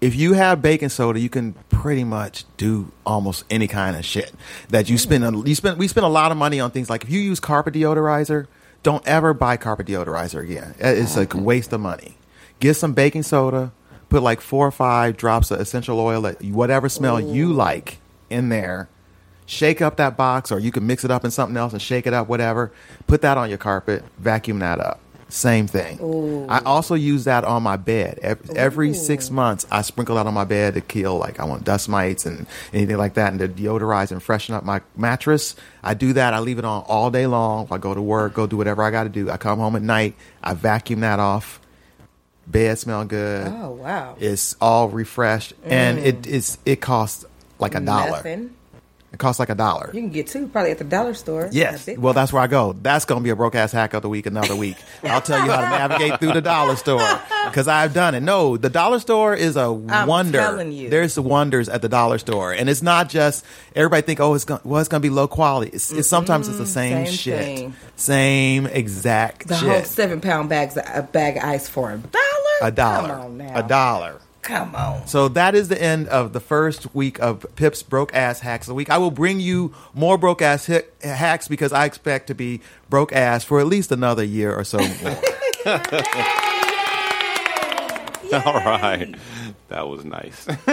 If 0.00 0.14
you 0.14 0.34
have 0.34 0.60
baking 0.60 0.90
soda, 0.90 1.18
you 1.18 1.30
can 1.30 1.54
pretty 1.70 2.04
much 2.04 2.44
do 2.56 2.92
almost 3.06 3.44
any 3.48 3.66
kind 3.66 3.96
of 3.96 4.04
shit 4.04 4.32
that 4.68 4.90
you 4.90 4.98
spend. 4.98 5.24
A, 5.24 5.48
you 5.48 5.54
spend. 5.54 5.78
We 5.78 5.88
spend 5.88 6.04
a 6.04 6.10
lot 6.10 6.30
of 6.30 6.36
money 6.36 6.60
on 6.60 6.70
things 6.70 6.90
like 6.90 7.04
if 7.04 7.10
you 7.10 7.20
use 7.20 7.40
carpet 7.40 7.74
deodorizer, 7.74 8.46
don't 8.82 9.06
ever 9.06 9.32
buy 9.32 9.56
carpet 9.56 9.86
deodorizer 9.86 10.42
again. 10.42 10.74
It's 10.78 11.16
like 11.16 11.32
a 11.32 11.38
waste 11.38 11.72
of 11.72 11.80
money. 11.80 12.18
Get 12.60 12.74
some 12.74 12.92
baking 12.92 13.22
soda, 13.22 13.72
put 14.08 14.22
like 14.22 14.40
four 14.40 14.66
or 14.66 14.70
five 14.70 15.16
drops 15.16 15.50
of 15.50 15.60
essential 15.60 15.98
oil, 15.98 16.22
whatever 16.42 16.88
smell 16.88 17.18
you 17.18 17.52
like 17.52 17.98
in 18.28 18.48
there. 18.50 18.88
Shake 19.46 19.80
up 19.80 19.96
that 19.96 20.16
box, 20.16 20.50
or 20.50 20.58
you 20.58 20.72
can 20.72 20.86
mix 20.86 21.04
it 21.04 21.10
up 21.10 21.24
in 21.24 21.30
something 21.30 21.56
else 21.56 21.72
and 21.72 21.80
shake 21.80 22.06
it 22.06 22.12
up, 22.12 22.28
whatever. 22.28 22.72
Put 23.06 23.22
that 23.22 23.38
on 23.38 23.48
your 23.48 23.58
carpet, 23.58 24.02
vacuum 24.18 24.58
that 24.58 24.80
up. 24.80 25.00
Same 25.28 25.66
thing. 25.66 25.98
Ooh. 26.00 26.46
I 26.48 26.60
also 26.60 26.94
use 26.94 27.24
that 27.24 27.44
on 27.44 27.62
my 27.64 27.76
bed. 27.76 28.20
Every, 28.22 28.56
every 28.56 28.94
six 28.94 29.28
months, 29.28 29.66
I 29.72 29.82
sprinkle 29.82 30.14
that 30.16 30.26
on 30.26 30.34
my 30.34 30.44
bed 30.44 30.74
to 30.74 30.80
kill, 30.80 31.18
like, 31.18 31.40
I 31.40 31.44
want 31.44 31.64
dust 31.64 31.88
mites 31.88 32.26
and 32.26 32.46
anything 32.72 32.96
like 32.96 33.14
that, 33.14 33.32
and 33.32 33.40
to 33.40 33.48
deodorize 33.48 34.12
and 34.12 34.22
freshen 34.22 34.54
up 34.54 34.62
my 34.64 34.82
mattress. 34.96 35.56
I 35.82 35.94
do 35.94 36.12
that. 36.12 36.32
I 36.32 36.38
leave 36.38 36.58
it 36.60 36.64
on 36.64 36.84
all 36.86 37.10
day 37.10 37.26
long. 37.26 37.66
I 37.72 37.78
go 37.78 37.92
to 37.92 38.00
work, 38.02 38.34
go 38.34 38.46
do 38.46 38.56
whatever 38.56 38.84
I 38.84 38.92
got 38.92 39.02
to 39.04 39.08
do. 39.08 39.28
I 39.30 39.36
come 39.36 39.58
home 39.58 39.74
at 39.74 39.82
night. 39.82 40.14
I 40.44 40.54
vacuum 40.54 41.00
that 41.00 41.18
off. 41.18 41.60
Bed 42.46 42.78
smell 42.78 43.04
good. 43.04 43.48
Oh 43.48 43.70
wow. 43.72 44.16
It's 44.20 44.54
all 44.60 44.88
refreshed, 44.88 45.54
and 45.64 45.98
Mm. 45.98 46.04
it 46.04 46.26
is 46.28 46.58
it 46.64 46.80
costs 46.80 47.24
like 47.58 47.74
a 47.74 47.80
dollar. 47.80 48.10
Nothing. 48.10 48.54
It 49.16 49.18
costs 49.18 49.38
like 49.40 49.48
a 49.48 49.54
dollar. 49.54 49.86
You 49.94 50.02
can 50.02 50.10
get 50.10 50.26
two 50.26 50.46
probably 50.46 50.72
at 50.72 50.76
the 50.76 50.84
dollar 50.84 51.14
store. 51.14 51.48
Yes. 51.50 51.88
Well, 51.96 52.12
that's 52.12 52.34
where 52.34 52.42
I 52.42 52.48
go. 52.48 52.74
That's 52.74 53.06
going 53.06 53.18
to 53.18 53.24
be 53.24 53.30
a 53.30 53.36
broke 53.36 53.54
ass 53.54 53.72
hack 53.72 53.94
of 53.94 54.02
the 54.02 54.10
week 54.10 54.26
another 54.26 54.54
week. 54.54 54.76
I'll 55.02 55.22
tell 55.22 55.42
you 55.42 55.50
how 55.50 55.62
to 55.62 55.68
navigate 55.70 56.20
through 56.20 56.34
the 56.34 56.42
dollar 56.42 56.76
store 56.76 57.00
because 57.46 57.66
I've 57.66 57.94
done 57.94 58.14
it. 58.14 58.20
No, 58.20 58.58
the 58.58 58.68
dollar 58.68 58.98
store 58.98 59.34
is 59.34 59.56
a 59.56 59.62
I'm 59.88 60.06
wonder. 60.06 60.36
telling 60.36 60.70
you. 60.70 60.90
There's 60.90 61.18
wonders 61.18 61.70
at 61.70 61.80
the 61.80 61.88
dollar 61.88 62.18
store, 62.18 62.52
and 62.52 62.68
it's 62.68 62.82
not 62.82 63.08
just 63.08 63.42
everybody 63.74 64.02
think, 64.02 64.20
oh, 64.20 64.34
it's 64.34 64.44
going, 64.44 64.60
well, 64.64 64.80
it's 64.80 64.90
going 64.90 65.00
to 65.00 65.08
be 65.08 65.14
low 65.14 65.28
quality. 65.28 65.70
It's, 65.72 65.90
it's 65.90 66.08
sometimes 66.10 66.46
it's 66.48 66.58
the 66.58 66.66
same, 66.66 67.06
same 67.06 67.14
shit, 67.14 67.40
thing. 67.42 67.74
same 67.96 68.66
exact 68.66 69.48
The 69.48 69.56
shit. 69.56 69.68
whole 69.70 69.82
seven 69.84 70.20
pound 70.20 70.50
bags 70.50 70.76
a 70.76 71.08
bag 71.10 71.38
of 71.38 71.44
ice 71.44 71.70
for 71.70 71.90
a 71.90 71.96
dollar. 71.96 72.20
a 72.60 72.70
dollar, 72.70 73.08
Come 73.08 73.20
on 73.20 73.36
now. 73.38 73.58
a 73.58 73.62
dollar. 73.66 74.20
Come 74.46 74.74
on. 74.76 75.06
So 75.08 75.26
that 75.28 75.54
is 75.56 75.66
the 75.68 75.80
end 75.82 76.06
of 76.08 76.32
the 76.32 76.38
first 76.40 76.94
week 76.94 77.18
of 77.18 77.44
Pip's 77.56 77.82
broke 77.82 78.14
ass 78.14 78.38
hacks 78.40 78.66
of 78.66 78.68
the 78.68 78.74
week. 78.74 78.90
I 78.90 78.98
will 78.98 79.10
bring 79.10 79.40
you 79.40 79.74
more 79.92 80.16
broke 80.16 80.40
ass 80.40 80.66
hi- 80.68 80.84
hacks 81.02 81.48
because 81.48 81.72
I 81.72 81.84
expect 81.84 82.28
to 82.28 82.34
be 82.34 82.60
broke 82.88 83.12
ass 83.12 83.42
for 83.42 83.58
at 83.58 83.66
least 83.66 83.90
another 83.90 84.22
year 84.22 84.54
or 84.54 84.62
so 84.62 84.78
more. 84.78 85.20
All 88.32 88.54
right. 88.54 89.14
That 89.68 89.88
was 89.88 90.04
nice. 90.04 90.44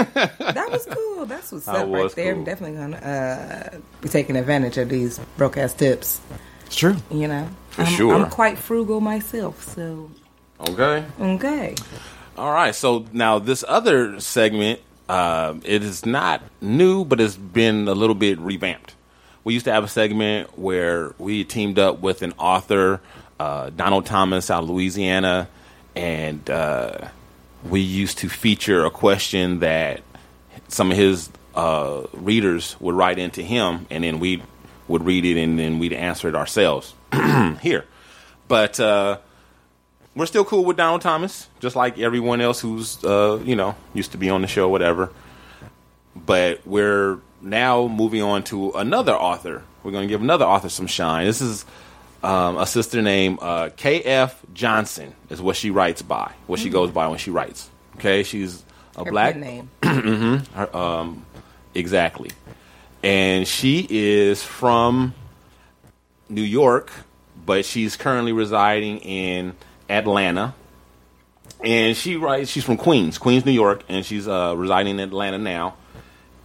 That 0.53 0.67
was 0.71 0.85
cool. 0.85 1.25
That's 1.25 1.51
what's 1.51 1.65
That 1.65 1.75
up 1.75 1.81
right 1.89 2.03
was 2.03 2.13
there. 2.13 2.31
cool. 2.33 2.39
I'm 2.41 2.45
definitely 2.45 2.77
gonna 2.77 2.97
uh, 2.97 3.77
be 4.01 4.09
taking 4.09 4.35
advantage 4.35 4.77
of 4.77 4.89
these 4.89 5.19
broke 5.37 5.57
ass 5.57 5.73
tips. 5.73 6.19
It's 6.65 6.75
true. 6.75 6.95
You 7.09 7.27
know, 7.27 7.49
For 7.71 7.81
I'm, 7.83 7.93
sure. 7.93 8.13
I'm 8.15 8.29
quite 8.29 8.57
frugal 8.57 9.01
myself, 9.01 9.63
so 9.63 10.09
okay. 10.69 11.05
okay. 11.19 11.75
All 12.37 12.51
right. 12.51 12.73
So 12.73 13.05
now 13.13 13.37
this 13.37 13.63
other 13.67 14.19
segment, 14.19 14.79
um, 15.07 15.61
it 15.65 15.83
is 15.83 16.05
not 16.05 16.41
new, 16.61 17.05
but 17.05 17.21
it's 17.21 17.35
been 17.35 17.87
a 17.87 17.93
little 17.93 18.15
bit 18.15 18.39
revamped. 18.39 18.95
We 19.43 19.53
used 19.53 19.65
to 19.65 19.71
have 19.71 19.83
a 19.83 19.87
segment 19.87 20.57
where 20.57 21.13
we 21.19 21.43
teamed 21.43 21.77
up 21.77 21.99
with 21.99 22.21
an 22.23 22.33
author, 22.39 23.01
uh, 23.39 23.69
Donald 23.69 24.05
Thomas 24.05 24.49
out 24.49 24.63
of 24.63 24.69
Louisiana, 24.69 25.49
and 25.95 26.49
uh, 26.49 27.09
we 27.69 27.81
used 27.81 28.19
to 28.19 28.29
feature 28.29 28.85
a 28.85 28.89
question 28.89 29.59
that 29.59 30.01
some 30.69 30.91
of 30.91 30.97
his 30.97 31.29
uh, 31.53 32.03
readers 32.13 32.75
would 32.79 32.95
write 32.95 33.19
into 33.19 33.43
him, 33.43 33.85
and 33.89 34.03
then 34.03 34.19
we 34.19 34.41
would 34.87 35.03
read 35.03 35.25
it, 35.25 35.39
and 35.39 35.59
then 35.59 35.77
we'd 35.77 35.93
answer 35.93 36.29
it 36.29 36.35
ourselves 36.35 36.93
here. 37.61 37.85
But 38.47 38.79
uh, 38.79 39.17
we're 40.15 40.25
still 40.25 40.45
cool 40.45 40.63
with 40.63 40.77
Donald 40.77 41.01
Thomas, 41.01 41.47
just 41.59 41.75
like 41.75 41.97
everyone 41.99 42.41
else 42.41 42.59
who's 42.59 43.03
uh, 43.03 43.39
you 43.43 43.55
know 43.55 43.75
used 43.93 44.11
to 44.11 44.17
be 44.17 44.29
on 44.29 44.41
the 44.41 44.47
show, 44.47 44.69
whatever. 44.69 45.11
But 46.15 46.65
we're 46.65 47.19
now 47.41 47.87
moving 47.87 48.21
on 48.21 48.43
to 48.45 48.71
another 48.71 49.13
author. 49.13 49.63
We're 49.83 49.91
going 49.91 50.07
to 50.07 50.11
give 50.11 50.21
another 50.21 50.45
author 50.45 50.69
some 50.69 50.87
shine. 50.87 51.25
This 51.25 51.41
is 51.41 51.65
um, 52.21 52.57
a 52.57 52.65
sister 52.65 53.01
named 53.01 53.39
uh, 53.41 53.69
K.F. 53.75 54.39
Johnson, 54.53 55.13
is 55.29 55.41
what 55.41 55.55
she 55.55 55.71
writes 55.71 56.01
by, 56.01 56.31
what 56.47 56.59
she 56.59 56.69
goes 56.69 56.91
by 56.91 57.07
when 57.07 57.17
she 57.17 57.31
writes. 57.31 57.69
Okay, 57.95 58.23
she's 58.23 58.63
a 58.95 59.03
Her 59.03 59.11
black 59.11 59.35
name. 59.35 59.69
hmm 59.83 60.35
Her, 60.55 60.75
um, 60.75 61.25
exactly. 61.75 62.31
And 63.01 63.45
she 63.45 63.85
is 63.89 64.41
from 64.41 65.13
New 66.29 66.41
York, 66.41 66.91
but 67.45 67.65
she's 67.65 67.97
currently 67.97 68.31
residing 68.31 68.99
in 68.99 69.53
Atlanta. 69.89 70.55
And 71.63 71.95
she 71.95 72.17
writes. 72.17 72.49
She's 72.49 72.63
from 72.63 72.77
Queens, 72.77 73.17
Queens, 73.17 73.45
New 73.45 73.51
York, 73.51 73.83
and 73.87 74.05
she's 74.05 74.27
uh, 74.27 74.53
residing 74.57 74.99
in 74.99 74.99
Atlanta 74.99 75.37
now. 75.37 75.75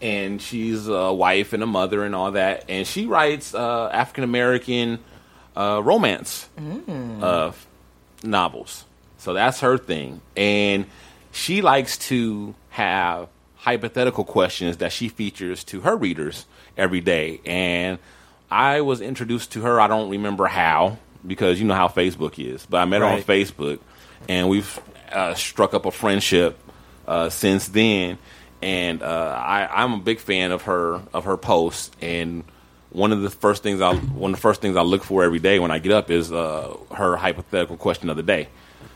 And 0.00 0.40
she's 0.40 0.86
a 0.86 1.12
wife 1.12 1.52
and 1.52 1.62
a 1.62 1.66
mother 1.66 2.04
and 2.04 2.14
all 2.14 2.32
that. 2.32 2.66
And 2.68 2.86
she 2.86 3.06
writes 3.06 3.52
uh, 3.52 3.88
African 3.88 4.22
American 4.22 5.00
uh, 5.56 5.82
romance 5.82 6.48
uh, 7.20 7.52
novels. 8.22 8.84
So 9.18 9.32
that's 9.34 9.60
her 9.60 9.76
thing. 9.76 10.20
And 10.36 10.86
she 11.32 11.62
likes 11.62 11.98
to 11.98 12.54
have 12.70 13.28
hypothetical 13.56 14.24
questions 14.24 14.76
that 14.76 14.92
she 14.92 15.08
features 15.08 15.64
to 15.64 15.80
her 15.80 15.96
readers 15.96 16.46
every 16.76 17.00
day. 17.00 17.40
And 17.44 17.98
I 18.50 18.82
was 18.82 19.00
introduced 19.00 19.50
to 19.52 19.62
her, 19.62 19.80
I 19.80 19.88
don't 19.88 20.10
remember 20.10 20.46
how, 20.46 20.98
because 21.28 21.60
you 21.60 21.66
know 21.66 21.74
how 21.74 21.86
Facebook 21.88 22.38
is, 22.44 22.66
but 22.66 22.78
I 22.78 22.84
met 22.86 23.00
her 23.02 23.06
on 23.06 23.22
Facebook 23.22 23.78
and 24.28 24.48
we've 24.48 24.80
uh, 25.12 25.34
struck 25.34 25.74
up 25.74 25.86
a 25.86 25.90
friendship 25.92 26.58
uh, 27.06 27.28
since 27.28 27.68
then. 27.68 28.18
And 28.60 29.02
uh, 29.04 29.40
I, 29.46 29.68
I'm 29.84 29.92
a 29.94 29.98
big 29.98 30.18
fan 30.18 30.50
of 30.50 30.62
her 30.62 31.00
of 31.14 31.26
her 31.26 31.36
posts. 31.36 31.92
And 32.02 32.42
one 32.90 33.12
of 33.12 33.22
the 33.22 33.30
first 33.30 33.62
things 33.62 33.80
I 33.80 33.94
one 33.94 34.32
of 34.32 34.36
the 34.36 34.40
first 34.40 34.60
things 34.60 34.76
I 34.76 34.82
look 34.82 35.04
for 35.04 35.22
every 35.22 35.38
day 35.38 35.60
when 35.60 35.70
I 35.70 35.78
get 35.78 35.92
up 35.92 36.10
is 36.10 36.32
uh, 36.32 36.76
her 36.92 37.16
hypothetical 37.16 37.76
question 37.76 38.10
of 38.10 38.16
the 38.16 38.24
day. 38.24 38.48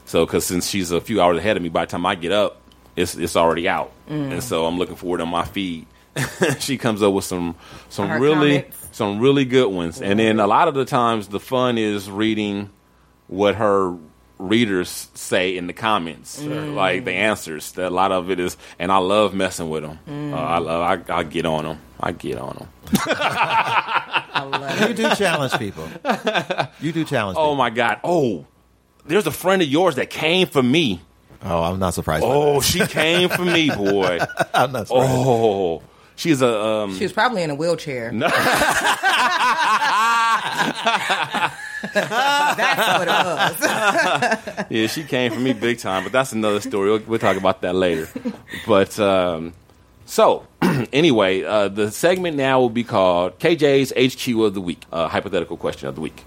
So, 0.05 0.27
because 0.27 0.45
since 0.45 0.67
she's 0.69 0.91
a 0.91 1.01
few 1.01 1.23
hours 1.23 1.39
ahead 1.39 1.57
of 1.57 1.63
me, 1.63 1.69
by 1.69 1.85
the 1.85 1.91
time 1.93 2.05
I 2.05 2.17
get 2.17 2.33
up, 2.33 2.61
it's 2.97 3.15
it's 3.15 3.37
already 3.37 3.69
out, 3.69 3.93
Mm. 4.11 4.33
and 4.33 4.43
so 4.43 4.67
I'm 4.67 4.79
looking 4.79 4.97
forward 4.97 5.21
on 5.21 5.29
my 5.29 5.45
feed. 5.45 5.87
she 6.59 6.77
comes 6.77 7.01
up 7.03 7.13
with 7.13 7.25
some 7.25 7.55
some 7.89 8.21
really 8.21 8.63
comments. 8.63 8.82
Some 8.93 9.19
really 9.21 9.45
good 9.45 9.69
ones, 9.73 10.01
and 10.01 10.19
then 10.19 10.39
a 10.41 10.47
lot 10.47 10.69
of 10.69 10.75
the 10.75 10.85
times 10.85 11.29
the 11.29 11.41
fun 11.41 11.79
is 11.79 12.11
reading 12.11 12.71
what 13.29 13.55
her 13.57 13.97
readers 14.39 15.09
say 15.15 15.57
in 15.57 15.67
the 15.69 15.73
comments, 15.73 16.41
or, 16.43 16.49
Mm. 16.51 16.75
like 16.75 17.05
the 17.05 17.13
answers. 17.13 17.73
That 17.73 17.89
a 17.89 17.95
lot 17.95 18.11
of 18.13 18.31
it 18.31 18.41
is, 18.41 18.57
and 18.79 18.91
I 18.91 18.99
love 18.99 19.35
messing 19.35 19.71
with 19.71 19.83
them. 19.85 19.99
Mm. 20.09 20.33
Uh, 20.33 20.37
I 20.37 20.59
love 20.59 21.05
I, 21.09 21.15
I 21.19 21.23
get 21.23 21.47
on 21.47 21.65
them. 21.65 21.79
I 22.01 22.13
get 22.13 22.39
on 22.39 22.57
them. 22.57 22.69
you 24.89 24.95
do 24.95 25.15
challenge 25.15 25.53
people. 25.59 25.89
You 26.81 26.93
do 26.93 27.05
challenge 27.05 27.37
Oh 27.41 27.55
my 27.55 27.71
god! 27.71 28.01
Oh, 28.05 28.47
there's 29.07 29.27
a 29.27 29.31
friend 29.31 29.63
of 29.63 29.69
yours 29.69 29.95
that 29.97 30.11
came 30.11 30.47
for 30.49 30.63
me. 30.63 31.01
Oh, 31.45 31.63
I'm 31.63 31.79
not 31.79 31.95
surprised. 31.95 32.23
by 32.23 32.29
Oh, 32.29 32.61
she 32.61 32.87
came 32.87 33.29
for 33.29 33.45
me, 33.45 33.69
boy. 33.71 34.19
I'm 34.55 34.73
not 34.73 34.87
surprised. 34.89 35.13
Oh, 35.13 35.83
she's 36.17 36.43
a 36.43 36.61
um. 36.61 36.97
She 36.97 37.05
was 37.05 37.13
probably 37.13 37.43
in 37.43 37.51
a 37.51 37.55
wheelchair. 37.55 38.13
No. 38.13 38.29
That's 41.93 42.99
what 42.99 43.09
it 43.09 44.47
was. 44.59 44.67
yeah, 44.71 44.87
she 44.87 45.05
came 45.05 45.33
for 45.33 45.41
me 45.41 45.53
big 45.53 45.79
time, 45.79 46.05
but 46.05 46.13
that's 46.13 46.33
another 46.33 46.61
story. 46.61 46.91
We'll, 46.91 47.03
we'll 47.07 47.19
talk 47.19 47.37
about 47.37 47.61
that 47.63 47.75
later. 47.75 48.09
But 48.67 48.99
um, 49.01 49.53
so 50.07 50.47
anyway, 50.93 51.43
uh, 51.43 51.69
the 51.69 51.91
segment 51.91 52.37
now 52.37 52.61
will 52.61 52.71
be 52.71 52.85
called 52.85 53.39
KJ's 53.39 53.93
HQ 53.97 54.29
of 54.41 54.55
the 54.55 54.61
week, 54.61 54.85
uh, 54.93 55.09
hypothetical 55.09 55.57
question 55.57 55.89
of 55.89 55.95
the 55.95 56.01
week. 56.01 56.25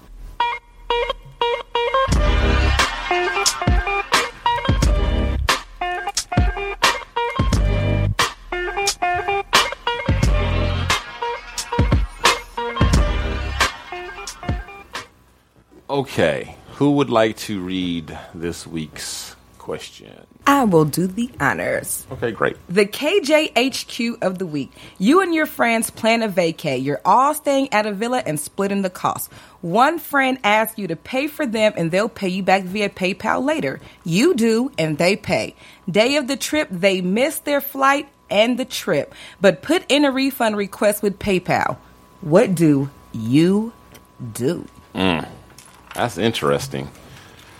Okay, 15.96 16.58
who 16.74 16.90
would 16.90 17.08
like 17.08 17.38
to 17.48 17.58
read 17.58 18.18
this 18.34 18.66
week's 18.66 19.34
question? 19.56 20.12
I 20.46 20.64
will 20.64 20.84
do 20.84 21.06
the 21.06 21.30
honors. 21.40 22.06
Okay, 22.12 22.32
great. 22.32 22.58
The 22.68 22.84
KJHQ 22.84 24.22
of 24.22 24.38
the 24.38 24.44
week. 24.44 24.72
You 24.98 25.22
and 25.22 25.34
your 25.34 25.46
friends 25.46 25.88
plan 25.88 26.22
a 26.22 26.28
vacay. 26.28 26.84
You're 26.84 27.00
all 27.02 27.32
staying 27.32 27.72
at 27.72 27.86
a 27.86 27.94
villa 27.94 28.22
and 28.26 28.38
splitting 28.38 28.82
the 28.82 28.90
cost. 28.90 29.32
One 29.62 29.98
friend 29.98 30.36
asks 30.44 30.78
you 30.78 30.86
to 30.88 30.96
pay 30.96 31.28
for 31.28 31.46
them 31.46 31.72
and 31.78 31.90
they'll 31.90 32.10
pay 32.10 32.28
you 32.28 32.42
back 32.42 32.64
via 32.64 32.90
PayPal 32.90 33.42
later. 33.42 33.80
You 34.04 34.34
do 34.34 34.70
and 34.76 34.98
they 34.98 35.16
pay. 35.16 35.54
Day 35.90 36.16
of 36.16 36.28
the 36.28 36.36
trip, 36.36 36.68
they 36.70 37.00
miss 37.00 37.38
their 37.38 37.62
flight 37.62 38.06
and 38.28 38.58
the 38.58 38.66
trip, 38.66 39.14
but 39.40 39.62
put 39.62 39.82
in 39.88 40.04
a 40.04 40.12
refund 40.12 40.58
request 40.58 41.02
with 41.02 41.18
PayPal. 41.18 41.78
What 42.20 42.54
do 42.54 42.90
you 43.14 43.72
do? 44.34 44.66
Mm, 44.94 45.28
that's 45.96 46.18
interesting. 46.18 46.90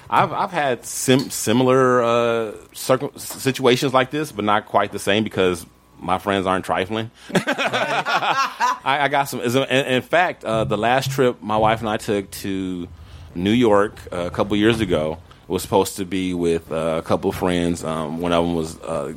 I've 0.08 0.32
I've 0.32 0.52
had 0.52 0.84
sim- 0.84 1.30
similar 1.30 2.02
uh, 2.02 2.52
circum- 2.72 3.16
situations 3.16 3.92
like 3.92 4.10
this, 4.10 4.30
but 4.32 4.44
not 4.44 4.66
quite 4.66 4.92
the 4.92 4.98
same 4.98 5.24
because 5.24 5.66
my 5.98 6.18
friends 6.18 6.46
aren't 6.46 6.64
trifling. 6.64 7.10
I, 7.34 8.98
I 9.02 9.08
got 9.08 9.24
some. 9.24 9.40
In, 9.40 9.86
in 9.86 10.02
fact, 10.02 10.44
uh, 10.44 10.64
the 10.64 10.78
last 10.78 11.10
trip 11.10 11.42
my 11.42 11.56
wife 11.56 11.80
and 11.80 11.88
I 11.88 11.96
took 11.96 12.30
to 12.42 12.88
New 13.34 13.50
York 13.50 13.98
uh, 14.12 14.26
a 14.26 14.30
couple 14.30 14.56
years 14.56 14.80
ago 14.80 15.18
was 15.48 15.62
supposed 15.62 15.96
to 15.96 16.04
be 16.04 16.34
with 16.34 16.70
uh, 16.70 16.96
a 16.98 17.02
couple 17.02 17.30
of 17.30 17.36
friends. 17.36 17.82
Um, 17.82 18.20
one 18.20 18.32
of 18.32 18.44
them 18.44 18.54
was 18.54 18.78
uh, 18.80 19.14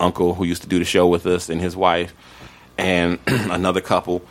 uncle 0.00 0.34
who 0.34 0.44
used 0.44 0.62
to 0.62 0.68
do 0.68 0.78
the 0.78 0.84
show 0.84 1.06
with 1.06 1.26
us 1.26 1.48
and 1.48 1.60
his 1.60 1.76
wife, 1.76 2.14
and 2.76 3.18
another 3.26 3.80
couple. 3.80 4.22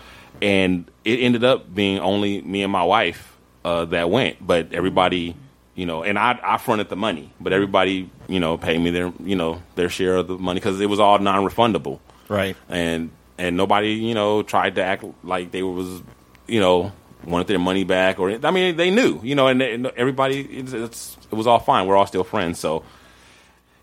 And 0.41 0.89
it 1.03 1.19
ended 1.19 1.43
up 1.43 1.73
being 1.73 1.99
only 1.99 2.41
me 2.41 2.61
and 2.63 2.71
my 2.71 2.83
wife 2.83 3.36
uh, 3.67 3.85
that 3.85 4.09
went, 4.09 4.35
but 4.45 4.71
everybody, 4.73 5.35
you 5.75 5.85
know, 5.85 6.03
and 6.03 6.17
I, 6.17 6.39
I 6.53 6.57
fronted 6.57 6.87
the 6.89 6.95
money, 6.95 7.31
but 7.39 7.51
everybody, 7.53 8.09
you 8.27 8.39
know, 8.39 8.57
paid 8.57 8.79
me 8.79 8.89
their, 8.91 9.11
you 9.23 9.35
know, 9.35 9.61
their 9.75 9.89
share 9.89 10.15
of 10.17 10.27
the 10.27 10.37
money 10.37 10.59
because 10.59 10.79
it 10.79 10.89
was 10.89 10.99
all 10.99 11.19
non-refundable, 11.19 11.99
Right. 12.29 12.55
and 12.69 13.09
and 13.37 13.55
nobody, 13.57 13.89
you 14.09 14.13
know, 14.15 14.41
tried 14.41 14.75
to 14.75 14.83
act 14.83 15.03
like 15.23 15.51
they 15.51 15.61
was, 15.63 16.01
you 16.47 16.59
know, 16.59 16.91
wanted 17.25 17.47
their 17.47 17.59
money 17.59 17.83
back 17.83 18.19
or 18.19 18.31
I 18.31 18.51
mean 18.51 18.77
they 18.77 18.89
knew, 18.89 19.19
you 19.23 19.35
know, 19.35 19.47
and, 19.47 19.59
they, 19.61 19.73
and 19.73 19.87
everybody, 19.97 20.41
it's, 20.59 20.71
it's, 20.73 21.17
it 21.31 21.35
was 21.35 21.45
all 21.47 21.59
fine. 21.59 21.87
We're 21.87 21.97
all 21.97 22.07
still 22.07 22.23
friends, 22.23 22.57
so 22.59 22.83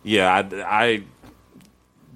yeah, 0.02 0.32
I, 0.32 0.40
I 0.82 1.02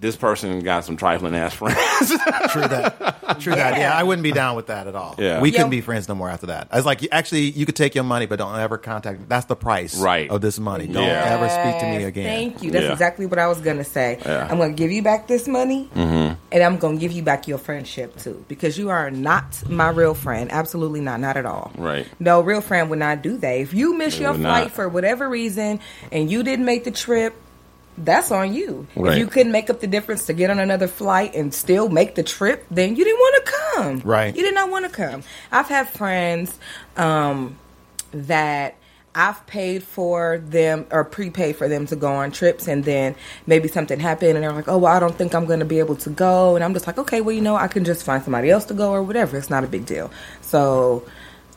this 0.01 0.15
person 0.17 0.61
got 0.61 0.85
some 0.85 0.97
trifling 0.97 1.35
ass 1.35 1.55
friends. 1.55 1.79
True 2.53 2.63
that. 2.69 3.37
True 3.41 3.55
that. 3.55 3.79
Yeah, 3.79 3.93
I 3.97 4.05
wouldn't 4.05 4.23
be 4.23 4.31
down 4.31 4.55
with 4.55 4.69
that 4.69 4.87
at 4.87 4.95
all. 4.95 5.17
Yeah. 5.19 5.41
We 5.41 5.51
Yo- 5.51 5.57
couldn't 5.57 5.71
be 5.71 5.81
friends 5.81 6.09
no 6.09 6.15
more 6.15 6.29
after 6.31 6.47
that. 6.47 6.69
I 6.71 6.77
was 6.77 6.87
like, 6.87 7.07
actually, 7.11 7.51
you 7.51 7.67
could 7.67 7.75
take 7.75 7.95
your 7.97 8.05
money, 8.05 8.27
but 8.27 8.37
don't 8.39 8.55
ever 8.59 8.79
contact. 8.79 9.19
me. 9.21 9.27
That's 9.29 9.47
the 9.47 9.57
price 9.57 9.99
Right. 10.01 10.31
of 10.31 10.41
this 10.41 10.59
money. 10.61 10.87
Don't 10.87 11.03
Yeah. 11.03 11.25
ever 11.39 11.49
speak 11.49 11.81
to 11.81 11.87
me 11.99 12.05
again. 12.05 12.25
Thank 12.27 12.63
you. 12.63 12.71
That's 12.71 12.85
Yeah. 12.85 12.93
exactly 12.93 13.27
what 13.27 13.39
I 13.41 13.49
was 13.49 13.59
gonna 13.61 13.83
say. 13.85 14.19
Yeah. 14.25 14.47
I'm 14.49 14.59
gonna 14.59 14.73
give 14.73 14.93
you 14.93 15.03
back 15.03 15.27
this 15.27 15.49
money, 15.49 15.89
Mm-hmm. 15.97 16.35
and 16.53 16.63
I'm 16.63 16.77
gonna 16.79 16.97
give 16.99 17.11
you 17.13 17.23
back 17.25 17.49
your 17.49 17.59
friendship 17.59 18.17
too, 18.19 18.45
because 18.47 18.79
you 18.79 18.91
are 18.91 19.11
not 19.11 19.63
my 19.69 19.89
real 19.91 20.15
friend. 20.15 20.53
Absolutely 20.53 21.01
not, 21.01 21.19
not 21.19 21.37
at 21.37 21.45
all. 21.45 21.73
Right. 21.77 22.07
No 22.21 22.41
real 22.41 22.61
friend 22.61 22.89
would 22.91 23.01
not 23.01 23.23
do 23.23 23.37
that. 23.39 23.57
If 23.59 23.75
you 23.75 23.95
miss 23.99 24.15
They 24.17 24.23
your 24.23 24.33
would 24.33 24.41
flight 24.43 24.65
not. 24.67 24.73
for 24.73 24.89
whatever 24.89 25.29
reason 25.29 25.81
and 26.13 26.31
you 26.31 26.43
didn't 26.45 26.65
make 26.67 26.85
the 26.85 26.93
trip. 26.93 27.35
That's 28.05 28.31
on 28.31 28.53
you. 28.53 28.87
Right. 28.95 29.13
If 29.13 29.19
you 29.19 29.27
couldn't 29.27 29.53
make 29.53 29.71
up 29.71 29.81
the 29.81 29.87
difference 29.87 30.27
to 30.27 30.33
get 30.33 30.51
on 30.51 30.59
another 30.59 30.89
flight 30.89 31.35
and 31.35 31.53
still 31.53 31.89
make 31.89 32.15
the 32.15 32.23
trip, 32.23 32.65
then 32.71 32.97
you 32.97 33.05
didn't 33.05 33.19
want 33.19 33.45
to 33.45 33.53
come. 33.53 34.01
Right. 34.05 34.35
You 34.35 34.43
did 34.43 34.55
not 34.55 34.71
want 34.71 34.85
to 34.85 34.91
come. 34.91 35.23
I've 35.51 35.69
had 35.69 35.89
friends 35.89 36.57
um, 36.97 37.59
that 38.13 38.77
I've 39.15 39.45
paid 39.47 39.83
for 39.83 40.39
them 40.39 40.87
or 40.91 41.05
prepaid 41.05 41.57
for 41.57 41.69
them 41.69 41.87
to 41.87 41.97
go 41.97 42.13
on 42.13 42.31
trips, 42.31 42.69
and 42.69 42.85
then 42.85 43.17
maybe 43.47 43.67
something 43.67 43.99
happened, 43.99 44.37
and 44.37 44.45
they're 44.45 44.53
like, 44.53 44.69
"Oh, 44.69 44.79
well, 44.79 44.95
I 44.95 45.01
don't 45.01 45.17
think 45.17 45.35
I'm 45.35 45.47
going 45.47 45.59
to 45.59 45.65
be 45.65 45.81
able 45.81 45.97
to 45.97 46.11
go," 46.11 46.55
and 46.55 46.65
I'm 46.65 46.73
just 46.73 46.87
like, 46.87 46.99
"Okay, 46.99 47.21
well, 47.21 47.35
you 47.35 47.41
know, 47.41 47.57
I 47.57 47.67
can 47.67 47.85
just 47.85 48.05
find 48.05 48.23
somebody 48.23 48.49
else 48.51 48.65
to 48.67 48.75
go 48.75 48.93
or 48.93 49.03
whatever. 49.03 49.37
It's 49.37 49.51
not 49.51 49.65
a 49.65 49.67
big 49.67 49.87
deal." 49.87 50.11
So 50.41 51.05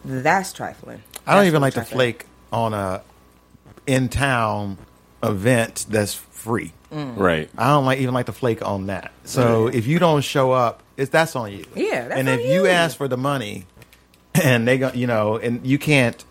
that's 0.03 0.53
trifling. 0.53 1.03
I 1.27 1.35
don't 1.35 1.45
even 1.45 1.61
like 1.61 1.75
to 1.75 1.83
flake 1.83 2.25
on 2.51 2.73
a 2.73 3.03
in 3.85 4.09
town 4.09 4.77
event 5.21 5.85
that's 5.89 6.15
free. 6.41 6.73
right. 6.91 7.49
I 7.57 7.67
don't 7.69 7.85
like 7.85 7.99
even 7.99 8.13
like 8.13 8.25
to 8.25 8.31
flake 8.33 8.61
on 8.65 8.87
that. 8.87 9.11
So 9.23 9.67
if 9.67 9.87
you 9.87 9.99
don't 9.99 10.21
show 10.21 10.51
up, 10.51 10.83
it's 10.97 11.09
that's 11.11 11.35
on 11.35 11.51
you. 11.51 11.65
Yeah, 11.75 12.07
that's 12.07 12.19
and 12.19 12.27
on 12.29 12.39
if 12.39 12.45
you 12.45 12.63
you. 12.63 12.67
ask 12.67 12.97
for 12.97 13.07
the 13.07 13.17
money, 13.17 13.65
and 14.43 14.67
they 14.67 14.77
go, 14.77 14.91
you 14.93 15.07
know, 15.07 15.37
and 15.37 15.65
you 15.65 15.77
can't. 15.77 16.23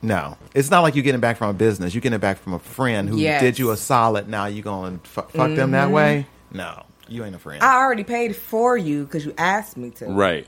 No, 0.00 0.36
it's 0.54 0.70
not 0.70 0.82
like 0.82 0.94
you're 0.94 1.02
getting 1.02 1.20
back 1.20 1.38
from 1.38 1.48
a 1.50 1.52
business. 1.54 1.92
You're 1.92 2.00
getting 2.02 2.20
back 2.20 2.38
from 2.38 2.52
a 2.54 2.58
friend 2.60 3.08
who 3.08 3.18
Yes. 3.18 3.40
did 3.42 3.58
you 3.58 3.72
a 3.72 3.76
solid. 3.76 4.28
Now 4.28 4.46
you 4.46 4.62
going 4.62 5.00
to 5.00 5.08
fuck 5.08 5.32
them 5.32 5.50
Mm-hmm. 5.56 5.70
that 5.72 5.90
way? 5.90 6.26
No, 6.52 6.84
you 7.08 7.24
ain't 7.24 7.34
a 7.34 7.38
friend. 7.40 7.62
I 7.62 7.76
already 7.78 8.04
paid 8.04 8.36
for 8.36 8.76
you 8.76 9.04
because 9.04 9.24
you 9.26 9.34
asked 9.36 9.76
me 9.76 9.90
to. 9.90 10.06
Right. 10.06 10.46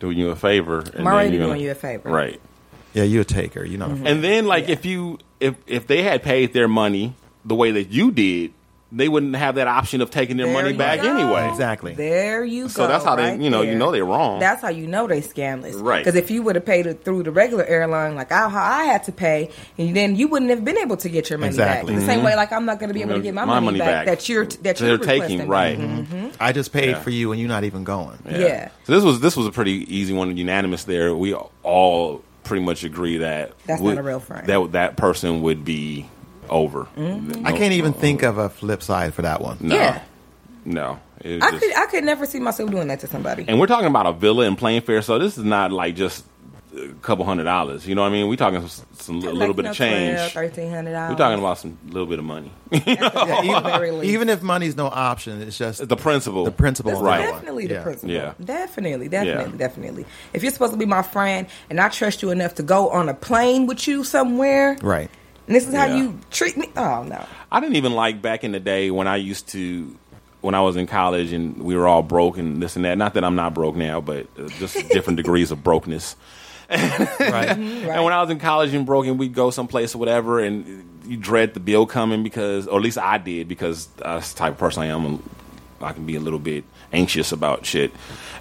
Doing 0.00 0.18
you 0.18 0.30
a 0.30 0.36
favor. 0.36 0.80
And 0.80 0.96
I'm 1.00 1.06
already 1.06 1.30
then 1.30 1.38
you're 1.38 1.46
doing 1.48 1.60
you 1.60 1.70
a 1.70 1.74
favor. 1.76 2.08
Right. 2.10 2.40
yeah, 2.92 3.04
you 3.04 3.20
a 3.20 3.24
taker. 3.24 3.64
You're 3.64 3.78
not 3.78 3.92
a 3.92 3.94
friend. 3.94 4.08
And 4.08 4.24
then, 4.24 4.46
like, 4.46 4.66
Yeah. 4.66 4.72
if 4.72 4.84
you 4.84 5.18
if 5.38 5.54
if 5.68 5.86
they 5.86 6.02
had 6.02 6.22
paid 6.24 6.52
their 6.52 6.66
money 6.68 7.14
the 7.44 7.54
way 7.54 7.70
that 7.72 7.90
you 7.90 8.10
did, 8.10 8.52
they 8.94 9.08
wouldn't 9.08 9.34
have 9.36 9.54
that 9.54 9.68
option 9.68 10.02
of 10.02 10.10
taking 10.10 10.36
their 10.36 10.44
There 10.44 10.54
money 10.54 10.74
back 10.74 11.00
go. 11.00 11.16
anyway. 11.16 11.48
Exactly. 11.48 11.94
There 11.94 12.44
you 12.44 12.64
go. 12.64 12.68
So 12.68 12.86
that's 12.86 13.02
how 13.02 13.16
they- 13.16 13.38
you 13.38 13.48
know, 13.48 13.62
you 13.62 13.74
know 13.74 13.90
they're 13.90 14.04
wrong. 14.04 14.38
That's 14.38 14.60
how 14.60 14.68
you 14.68 14.86
know 14.86 15.06
they 15.06 15.22
scandalous, 15.22 15.76
Right. 15.76 16.04
Because 16.04 16.14
if 16.14 16.30
you 16.30 16.42
would 16.42 16.56
have 16.56 16.66
paid 16.66 16.86
it 16.86 17.02
through 17.02 17.22
the 17.22 17.30
regular 17.30 17.64
airline, 17.64 18.16
like 18.16 18.30
I, 18.30 18.50
how 18.50 18.62
I 18.62 18.84
had 18.84 19.04
to 19.04 19.12
pay, 19.12 19.48
and 19.78 19.96
then 19.96 20.14
you 20.16 20.28
wouldn't 20.28 20.50
have 20.50 20.62
been 20.62 20.76
able 20.76 20.98
to 20.98 21.08
get 21.08 21.30
your 21.30 21.38
money 21.38 21.48
Exactly. 21.48 21.94
back. 21.94 22.00
The 22.00 22.06
same 22.06 22.22
way, 22.22 22.36
like 22.36 22.52
I'm 22.52 22.66
not 22.66 22.80
going 22.80 22.88
to 22.88 22.94
be 22.94 23.00
able 23.00 23.14
to 23.14 23.20
get 23.22 23.32
my, 23.32 23.46
money, 23.46 23.78
back, 23.78 24.04
that 24.04 24.28
you're 24.28 24.44
that 24.44 24.76
They're 24.76 24.88
you're 24.88 24.98
taking, 24.98 25.48
requesting. 25.48 25.48
right. 25.48 25.78
Mhm. 25.78 26.32
I 26.38 26.52
just 26.52 26.70
paid 26.70 26.90
Yeah. 26.90 27.00
for 27.00 27.08
you, 27.08 27.32
and 27.32 27.40
you're 27.40 27.48
not 27.48 27.64
even 27.64 27.84
going. 27.84 28.18
Yeah. 28.30 28.68
So 28.84 28.92
this 28.94 29.02
was 29.02 29.20
this 29.20 29.38
was 29.38 29.46
a 29.46 29.52
pretty 29.52 29.86
easy 29.88 30.12
one, 30.12 30.36
unanimous. 30.36 30.84
There, 30.84 31.14
we 31.16 31.34
all 31.62 32.20
pretty 32.44 32.62
much 32.62 32.84
agree 32.84 33.16
that 33.18 33.52
That's 33.66 33.80
we- 33.80 33.88
not 33.94 34.00
a 34.00 34.02
real 34.02 34.20
friend. 34.20 34.46
That 34.48 34.72
that 34.72 34.96
person 34.98 35.40
would 35.40 35.64
be 35.64 36.10
over. 36.52 36.86
Mm-hmm. 36.96 37.46
I 37.46 37.52
can't 37.52 37.72
even 37.74 37.92
think 37.92 38.22
of 38.22 38.38
a 38.38 38.48
flip 38.48 38.82
side 38.82 39.14
for 39.14 39.22
that 39.22 39.40
one. 39.40 39.58
No, 39.60 39.74
Yeah. 39.74 40.02
no. 40.64 41.00
I 41.24 41.38
just- 41.52 41.60
could 41.60 41.76
I 41.76 41.86
could 41.86 42.04
never 42.04 42.26
see 42.26 42.40
myself 42.40 42.70
doing 42.70 42.88
that 42.88 43.00
to 43.00 43.06
somebody. 43.06 43.44
and 43.48 43.58
we're 43.60 43.66
talking 43.68 43.86
about 43.86 44.06
a 44.06 44.12
villa 44.12 44.44
in 44.44 44.56
plane 44.56 44.82
fare, 44.82 45.02
so 45.02 45.18
this 45.18 45.38
is 45.38 45.44
not 45.44 45.70
like 45.72 45.94
just 45.94 46.24
a 46.76 46.88
couple 47.02 47.24
hundred 47.24 47.44
dollars. 47.44 47.86
You 47.86 47.94
know 47.94 48.00
what 48.00 48.08
I 48.08 48.12
mean? 48.12 48.28
We're 48.28 48.36
talking 48.36 48.66
some, 48.66 48.86
some 48.94 49.16
a 49.18 49.30
little 49.30 49.54
bit 49.54 49.66
of 49.66 49.76
change. 49.76 50.18
thirteen 50.32 50.70
hundred 50.70 50.92
dollars. 50.92 51.10
We're 51.12 51.18
talking 51.18 51.38
about 51.38 51.58
some 51.58 51.78
little 51.86 52.06
bit 52.08 52.18
of 52.18 52.24
money. 52.24 52.50
Yeah, 52.72 53.42
even, 53.42 54.00
least. 54.00 54.12
even 54.12 54.28
if 54.30 54.42
money's 54.42 54.74
no 54.76 54.86
option, 54.86 55.42
it's 55.42 55.58
just 55.58 55.86
the 55.86 55.96
principle. 55.96 56.44
the 56.44 56.50
principle. 56.50 56.90
That's 56.92 57.00
on 57.02 57.06
that 57.06 57.20
one. 57.20 57.28
definitely 57.34 57.66
the 57.68 57.74
Yeah. 57.74 57.82
principle. 57.82 58.10
Yeah. 58.14 58.32
Definitely, 58.42 59.08
definitely, 59.08 59.52
Yeah. 59.52 59.56
definitely. 59.58 60.06
If 60.32 60.42
you're 60.42 60.50
supposed 60.52 60.72
to 60.72 60.78
be 60.78 60.86
my 60.86 61.02
friend 61.02 61.46
and 61.70 61.78
I 61.78 61.88
trust 61.90 62.22
you 62.22 62.30
enough 62.30 62.54
to 62.56 62.62
go 62.64 62.88
on 62.90 63.08
a 63.08 63.14
plane 63.14 63.66
with 63.66 63.86
you 63.86 64.02
somewhere, 64.02 64.76
Right. 64.82 65.10
And 65.46 65.56
this 65.56 65.66
is 65.68 65.74
how 65.74 65.86
Yeah. 65.86 65.96
you 65.96 66.18
treat 66.30 66.56
me, 66.56 66.70
oh 66.76 67.02
no. 67.02 67.24
I 67.50 67.60
didn't 67.60 67.76
even 67.76 67.92
like 67.92 68.22
back 68.22 68.44
in 68.44 68.52
the 68.52 68.60
day 68.60 68.90
when 68.90 69.06
I 69.06 69.16
used 69.16 69.48
to 69.48 69.96
when 70.40 70.54
I 70.56 70.60
was 70.62 70.76
in 70.76 70.86
college 70.88 71.32
and 71.32 71.62
we 71.62 71.76
were 71.76 71.86
all 71.86 72.02
broke 72.02 72.36
and 72.38 72.60
this 72.62 72.74
and 72.76 72.84
that. 72.84 72.98
Not 72.98 73.14
that 73.14 73.24
I'm 73.24 73.36
not 73.36 73.54
broke 73.54 73.76
now, 73.76 74.00
but 74.00 74.26
uh, 74.38 74.48
just 74.58 74.74
different 74.90 75.16
degrees 75.18 75.50
of 75.50 75.62
brokenness. 75.62 76.16
Right. 76.70 77.50
And 77.50 78.02
when 78.04 78.12
I 78.14 78.20
was 78.22 78.30
in 78.30 78.38
college 78.38 78.72
and 78.72 78.86
broke, 78.86 79.06
and 79.06 79.18
we'd 79.18 79.34
go 79.34 79.50
someplace 79.50 79.94
or 79.94 79.98
whatever, 79.98 80.40
and 80.40 81.02
you 81.06 81.18
dread 81.18 81.52
the 81.52 81.60
bill 81.60 81.84
coming 81.84 82.22
because, 82.22 82.66
or 82.66 82.78
at 82.78 82.82
least 82.82 82.96
I 82.96 83.18
did, 83.18 83.46
because 83.46 83.88
that's 83.98 84.32
the 84.32 84.38
type 84.38 84.52
of 84.54 84.58
person 84.58 84.82
I 84.82 84.86
am. 84.86 85.22
I 85.82 85.92
can 85.92 86.06
be 86.06 86.16
a 86.16 86.20
little 86.20 86.38
bit 86.38 86.64
anxious 86.92 87.32
about 87.32 87.66
shit. 87.66 87.92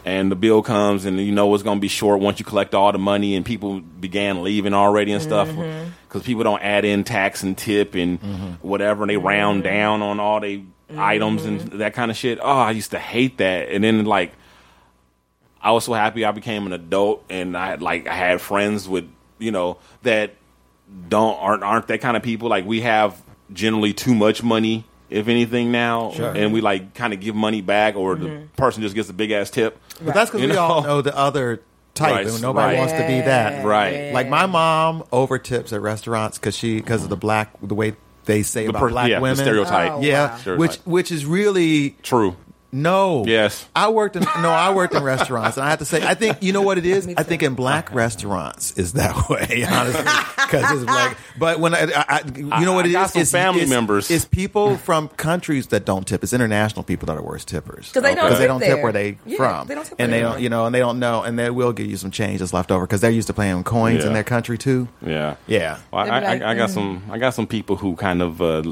And 0.04 0.32
the 0.32 0.36
bill 0.36 0.64
comes, 0.64 1.06
and 1.06 1.20
you 1.20 1.32
know 1.32 1.54
it's 1.54 1.64
going 1.64 1.78
to 1.78 1.82
be 1.82 1.88
short 1.88 2.22
once 2.22 2.40
you 2.40 2.46
collect 2.46 2.74
all 2.74 2.92
the 2.92 2.98
money, 2.98 3.36
and 3.36 3.46
people 3.46 3.82
began 3.82 4.42
leaving 4.42 4.74
already 4.74 5.12
and 5.12 5.22
stuff 5.22 5.48
mm-hmm. 5.48 5.92
because 6.08 6.24
people 6.24 6.44
don't 6.44 6.62
add 6.62 6.86
in 6.86 7.04
tax 7.04 7.44
and 7.44 7.56
tip 7.56 7.94
and 7.94 8.20
mm-hmm. 8.20 8.68
whatever, 8.68 9.04
and 9.04 9.12
they 9.12 9.18
round 9.18 9.64
mm-hmm. 9.64 9.74
down 9.74 10.02
on 10.02 10.20
all 10.20 10.40
they 10.40 10.64
items 10.98 11.46
and 11.46 11.60
that 11.74 11.94
kind 11.94 12.12
of 12.12 12.18
shit. 12.18 12.40
Oh, 12.42 12.48
I 12.48 12.72
used 12.72 12.92
to 12.92 13.00
hate 13.00 13.38
that. 13.38 13.70
And 13.70 13.84
then 13.84 14.06
like 14.06 14.34
I 15.62 15.72
was 15.72 15.86
so 15.86 15.94
happy 15.94 16.26
I 16.26 16.32
became 16.32 16.66
an 16.66 16.74
adult 16.74 17.24
and 17.30 17.56
I 17.56 17.68
had 17.68 17.82
like 17.82 18.08
I 18.08 18.14
had 18.14 18.42
friends 18.42 18.88
with 18.88 19.10
you 19.40 19.52
know 19.52 19.78
that 20.04 20.36
don't 21.08 21.36
aren't 21.40 21.64
aren't 21.64 21.88
that 21.88 22.02
kind 22.02 22.18
of 22.18 22.24
people. 22.24 22.50
Like 22.50 22.66
we 22.66 22.82
have 22.82 23.22
generally 23.54 23.94
too 23.94 24.16
much 24.16 24.44
money, 24.44 24.86
if 25.12 25.28
anything 25.28 25.72
now, 25.72 26.12
Sure. 26.12 26.32
and 26.36 26.54
we 26.54 26.62
like 26.62 26.94
kind 26.94 27.14
of 27.14 27.20
give 27.20 27.36
money 27.36 27.62
back, 27.62 27.96
or 27.96 28.16
the 28.16 28.28
mm-hmm. 28.28 28.46
person 28.56 28.82
just 28.82 28.96
gets 28.96 29.10
a 29.10 29.14
big 29.14 29.32
ass 29.32 29.50
tip. 29.50 29.78
But 30.04 30.14
that's 30.16 30.30
because 30.32 30.42
You 30.42 30.50
we 30.50 30.58
all 30.58 30.82
know? 30.82 30.88
know 30.88 31.02
the 31.02 31.16
other 31.16 31.62
type, 31.94 32.14
Right, 32.14 32.28
and 32.28 32.42
nobody 32.42 32.76
right. 32.76 32.80
wants 32.80 32.94
to 32.94 33.06
be 33.08 33.22
that. 33.22 33.66
Right. 33.66 34.14
Like 34.14 34.30
my 34.30 34.46
mom 34.46 35.04
over 35.12 35.38
tips 35.38 35.74
at 35.74 35.82
restaurants 35.82 36.38
because 36.38 36.56
she 36.56 36.78
because 36.78 37.04
of 37.04 37.10
the 37.10 37.18
black 37.18 37.52
the 37.62 37.76
way 37.76 37.96
they 38.26 38.44
say 38.44 38.64
The 38.64 38.70
about 38.70 38.80
per- 38.80 38.90
black 38.90 39.10
yeah, 39.10 39.18
the 39.18 39.22
women. 39.24 39.38
stereotype. 39.38 39.92
Oh, 39.94 40.02
yeah, 40.02 40.30
wow. 40.32 40.38
Stereotype. 40.38 40.60
which 40.60 40.76
which 40.86 41.12
is 41.12 41.26
really 41.26 41.98
True. 42.04 42.36
No. 42.72 43.26
Yes. 43.26 43.68
I 43.76 43.90
worked 43.90 44.16
in 44.16 44.24
no, 44.24 44.50
I 44.50 44.74
worked 44.74 44.94
in 44.94 45.04
restaurants, 45.04 45.58
and 45.58 45.66
I 45.66 45.70
have 45.70 45.80
to 45.80 45.86
say, 45.86 46.06
I 46.06 46.14
think 46.14 46.42
you 46.42 46.54
know 46.54 46.62
what 46.62 46.78
it 46.78 46.86
is. 46.86 47.08
I 47.18 47.24
think 47.24 47.44
in 47.44 47.56
black 47.56 47.94
restaurants 47.94 48.78
is 48.78 48.94
that 48.94 49.16
way, 49.30 49.66
honestly, 49.70 50.04
because 50.04 50.72
it's 50.72 50.84
black. 50.86 51.18
But 51.40 51.60
when 51.60 51.74
I, 51.74 51.84
I, 51.84 52.06
I 52.08 52.22
you 52.36 52.66
know 52.66 52.74
what 52.74 52.86
I 52.86 52.90
it 52.90 52.92
got 52.92 53.06
is? 53.06 53.12
some 53.14 53.22
It's- 53.22 53.32
family 53.32 53.62
it's- 53.62 53.70
members. 53.70 54.12
It's 54.12 54.26
people 54.26 54.78
from 54.78 55.08
countries 55.08 55.68
that 55.68 55.86
don't 55.86 56.06
tip. 56.06 56.24
It's 56.24 56.34
international 56.34 56.84
people 56.84 57.06
that 57.08 57.18
are 57.18 57.22
worse 57.24 57.46
tippers 57.46 57.92
'Cause 57.92 58.04
they 58.04 58.16
don't 58.16 58.26
because 58.26 58.40
they 58.40 58.48
don't 58.48 58.60
tip 58.60 58.82
where 58.82 58.92
they 58.92 59.18
Yeah, 59.26 59.38
from, 59.38 59.68
they 59.68 59.76
don't 59.76 59.86
tip 59.86 59.96
and 60.00 60.12
where 60.12 60.20
they 60.20 60.24
they 60.26 60.30
don't, 60.34 60.42
you 60.42 60.50
know, 60.50 60.66
and 60.66 60.76
they 60.76 60.80
don't 60.80 61.00
know, 61.00 61.24
and 61.24 61.40
they 61.40 61.50
will 61.50 61.72
give 61.74 61.88
you 61.88 61.98
some 61.98 62.12
change 62.12 62.40
that's 62.40 62.54
left 62.54 62.72
over 62.72 62.86
because 62.86 63.02
they're 63.02 63.12
used 63.12 63.28
to 63.28 63.34
playing 63.34 63.64
coins 63.64 64.04
in 64.06 64.14
their 64.14 64.24
country 64.24 64.58
too. 64.58 64.88
Yeah. 65.06 65.36
Yeah. 65.48 65.78
Well, 65.92 66.06
I, 66.06 66.20
like, 66.20 66.42
I, 66.42 66.52
I 66.52 66.56
got 66.56 66.70
mm. 66.70 66.74
some. 66.74 67.04
I 67.10 67.18
got 67.18 67.34
some 67.34 67.48
people 67.48 67.76
who 67.78 67.96
kind 67.96 68.22
of 68.22 68.42
uh, 68.42 68.64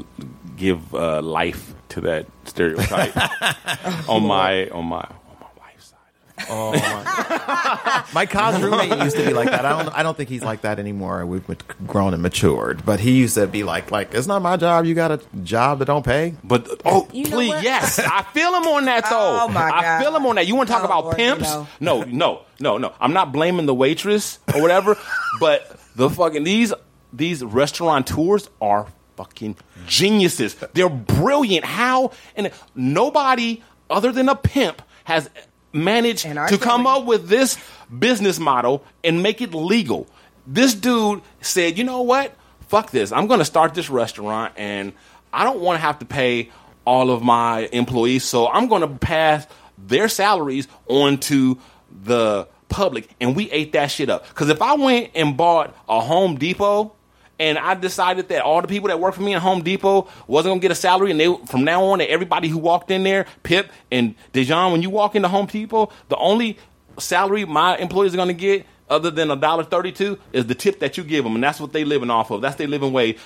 give 0.56 0.94
uh, 0.94 1.22
life 1.22 1.74
to 1.90 2.00
that 2.02 2.26
stereotype 2.44 3.16
on 4.08 4.26
my 4.26 4.68
on 4.70 4.84
my 4.86 5.00
on 5.00 5.36
my 5.40 5.46
wife's 5.58 5.86
side. 5.86 6.46
Oh 6.48 6.72
my! 6.72 8.04
my 8.14 8.26
college 8.26 8.62
roommate 8.62 8.98
used 9.02 9.16
to 9.16 9.24
be 9.26 9.32
like 9.34 9.50
that. 9.50 9.64
I 9.66 9.70
don't. 9.82 9.94
I 9.94 10.02
don't 10.02 10.16
think 10.16 10.28
he's 10.30 10.42
like 10.42 10.62
that 10.62 10.78
anymore. 10.78 11.24
We've 11.26 11.44
grown 11.86 12.14
and 12.14 12.22
matured. 12.22 12.84
But 12.84 13.00
he 13.00 13.12
used 13.18 13.34
to 13.34 13.46
be 13.46 13.62
like, 13.64 13.90
like 13.90 14.14
it's 14.14 14.26
not 14.26 14.40
my 14.42 14.56
job. 14.56 14.84
You 14.86 14.94
got 14.94 15.10
a 15.10 15.20
job 15.42 15.80
that 15.80 15.84
don't 15.86 16.04
pay. 16.04 16.34
But 16.42 16.80
oh, 16.84 17.08
You 17.12 17.24
know 17.24 17.30
please, 17.30 17.48
what? 17.50 17.62
yes, 17.62 17.98
I 17.98 18.22
feel 18.32 18.54
him 18.54 18.66
on 18.68 18.84
that 18.86 19.04
though. 19.10 19.40
Oh, 19.42 19.48
my 19.48 19.68
god, 19.68 19.84
I 19.84 20.02
feel 20.02 20.14
him 20.16 20.24
on 20.26 20.36
that. 20.36 20.46
You 20.46 20.54
want 20.56 20.68
to 20.68 20.72
talk 20.72 20.82
Oh, 20.82 20.86
about 20.86 21.04
Lord, 21.04 21.16
pimps? 21.16 21.50
you 21.50 21.56
know. 21.56 21.66
No, 21.80 22.02
no, 22.04 22.42
no, 22.58 22.78
no. 22.78 22.94
I'm 23.00 23.12
not 23.12 23.32
blaming 23.32 23.66
the 23.66 23.74
waitress 23.74 24.38
or 24.54 24.62
whatever, 24.62 24.96
but 25.40 25.78
the 25.96 26.08
fucking 26.08 26.44
these 26.44 26.72
these 27.12 27.42
restaurateurs 27.44 28.48
are 28.60 28.86
fucking 29.20 29.54
geniuses. 29.86 30.56
They're 30.72 30.88
brilliant. 30.88 31.66
How 31.66 32.12
and 32.36 32.50
nobody 32.74 33.62
other 33.90 34.12
than 34.12 34.30
a 34.30 34.34
pimp 34.34 34.80
has 35.04 35.28
managed 35.74 36.22
to 36.22 36.58
come 36.58 36.86
up 36.86 37.04
with 37.04 37.28
this 37.28 37.58
business 37.96 38.38
model 38.38 38.82
and 39.04 39.22
make 39.22 39.42
it 39.42 39.52
legal. 39.52 40.06
This 40.46 40.74
dude 40.74 41.20
said, 41.42 41.76
"You 41.76 41.84
know 41.84 42.00
what? 42.00 42.34
Fuck 42.68 42.92
this. 42.92 43.12
I'm 43.12 43.26
going 43.26 43.40
to 43.40 43.44
start 43.44 43.74
this 43.74 43.90
restaurant 43.90 44.54
and 44.56 44.92
I 45.32 45.44
don't 45.44 45.60
want 45.60 45.76
to 45.76 45.82
have 45.82 45.98
to 45.98 46.06
pay 46.06 46.50
all 46.86 47.10
of 47.10 47.22
my 47.22 47.68
employees, 47.72 48.24
so 48.24 48.48
I'm 48.48 48.68
going 48.68 48.82
to 48.82 48.88
pass 48.88 49.46
their 49.76 50.08
salaries 50.08 50.66
on 50.88 51.18
to 51.18 51.58
the 52.04 52.48
public 52.68 53.08
and 53.20 53.36
we 53.36 53.50
ate 53.50 53.72
that 53.72 53.90
shit 53.90 54.08
up. 54.08 54.32
Cuz 54.34 54.48
if 54.48 54.62
I 54.62 54.74
went 54.74 55.10
and 55.14 55.36
bought 55.36 55.76
a 55.88 56.00
Home 56.00 56.36
Depot 56.36 56.92
and 57.40 57.58
I 57.58 57.74
decided 57.74 58.28
that 58.28 58.42
all 58.42 58.62
the 58.62 58.68
people 58.68 58.88
that 58.88 59.00
work 59.00 59.14
for 59.14 59.22
me 59.22 59.34
at 59.34 59.42
Home 59.42 59.62
Depot 59.62 60.06
wasn't 60.28 60.50
gonna 60.52 60.60
get 60.60 60.70
a 60.70 60.76
salary, 60.76 61.10
and 61.10 61.18
they 61.18 61.34
from 61.46 61.64
now 61.64 61.82
on, 61.86 62.00
everybody 62.00 62.46
who 62.46 62.58
walked 62.58 62.92
in 62.92 63.02
there, 63.02 63.26
Pip 63.42 63.72
and 63.90 64.14
De'Jong, 64.32 64.70
when 64.70 64.82
you 64.82 64.90
walk 64.90 65.16
into 65.16 65.26
Home 65.28 65.46
Depot, 65.46 65.90
the 66.08 66.16
only 66.16 66.58
salary 66.98 67.44
my 67.44 67.76
employees 67.78 68.14
are 68.14 68.18
gonna 68.18 68.32
get, 68.34 68.66
other 68.88 69.10
than 69.10 69.30
a 69.30 69.36
dollar 69.36 69.64
thirty-two, 69.64 70.18
is 70.32 70.46
the 70.46 70.54
tip 70.54 70.80
that 70.80 70.96
you 70.96 71.02
give 71.02 71.24
them, 71.24 71.34
and 71.34 71.42
that's 71.42 71.58
what 71.58 71.72
they 71.72 71.84
living 71.84 72.10
off 72.10 72.30
of. 72.30 72.42
That's 72.42 72.56
their 72.56 72.68
living 72.68 72.92
wage. 72.92 73.18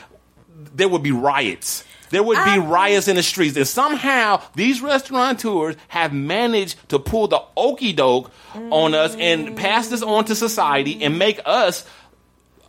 There 0.74 0.88
would 0.88 1.02
be 1.02 1.12
riots. 1.12 1.84
There 2.10 2.22
would 2.22 2.36
be 2.36 2.50
I- 2.50 2.58
riots 2.58 3.08
in 3.08 3.16
the 3.16 3.22
streets, 3.22 3.56
and 3.56 3.66
somehow 3.66 4.40
these 4.54 4.80
restaurateurs 4.80 5.74
have 5.88 6.12
managed 6.12 6.88
to 6.90 7.00
pull 7.00 7.26
the 7.26 7.42
okey 7.56 7.92
doke 7.92 8.30
on 8.54 8.94
us 8.94 9.16
and 9.16 9.56
pass 9.56 9.88
this 9.88 10.02
on 10.02 10.24
to 10.26 10.36
society 10.36 11.02
and 11.02 11.18
make 11.18 11.40
us 11.44 11.84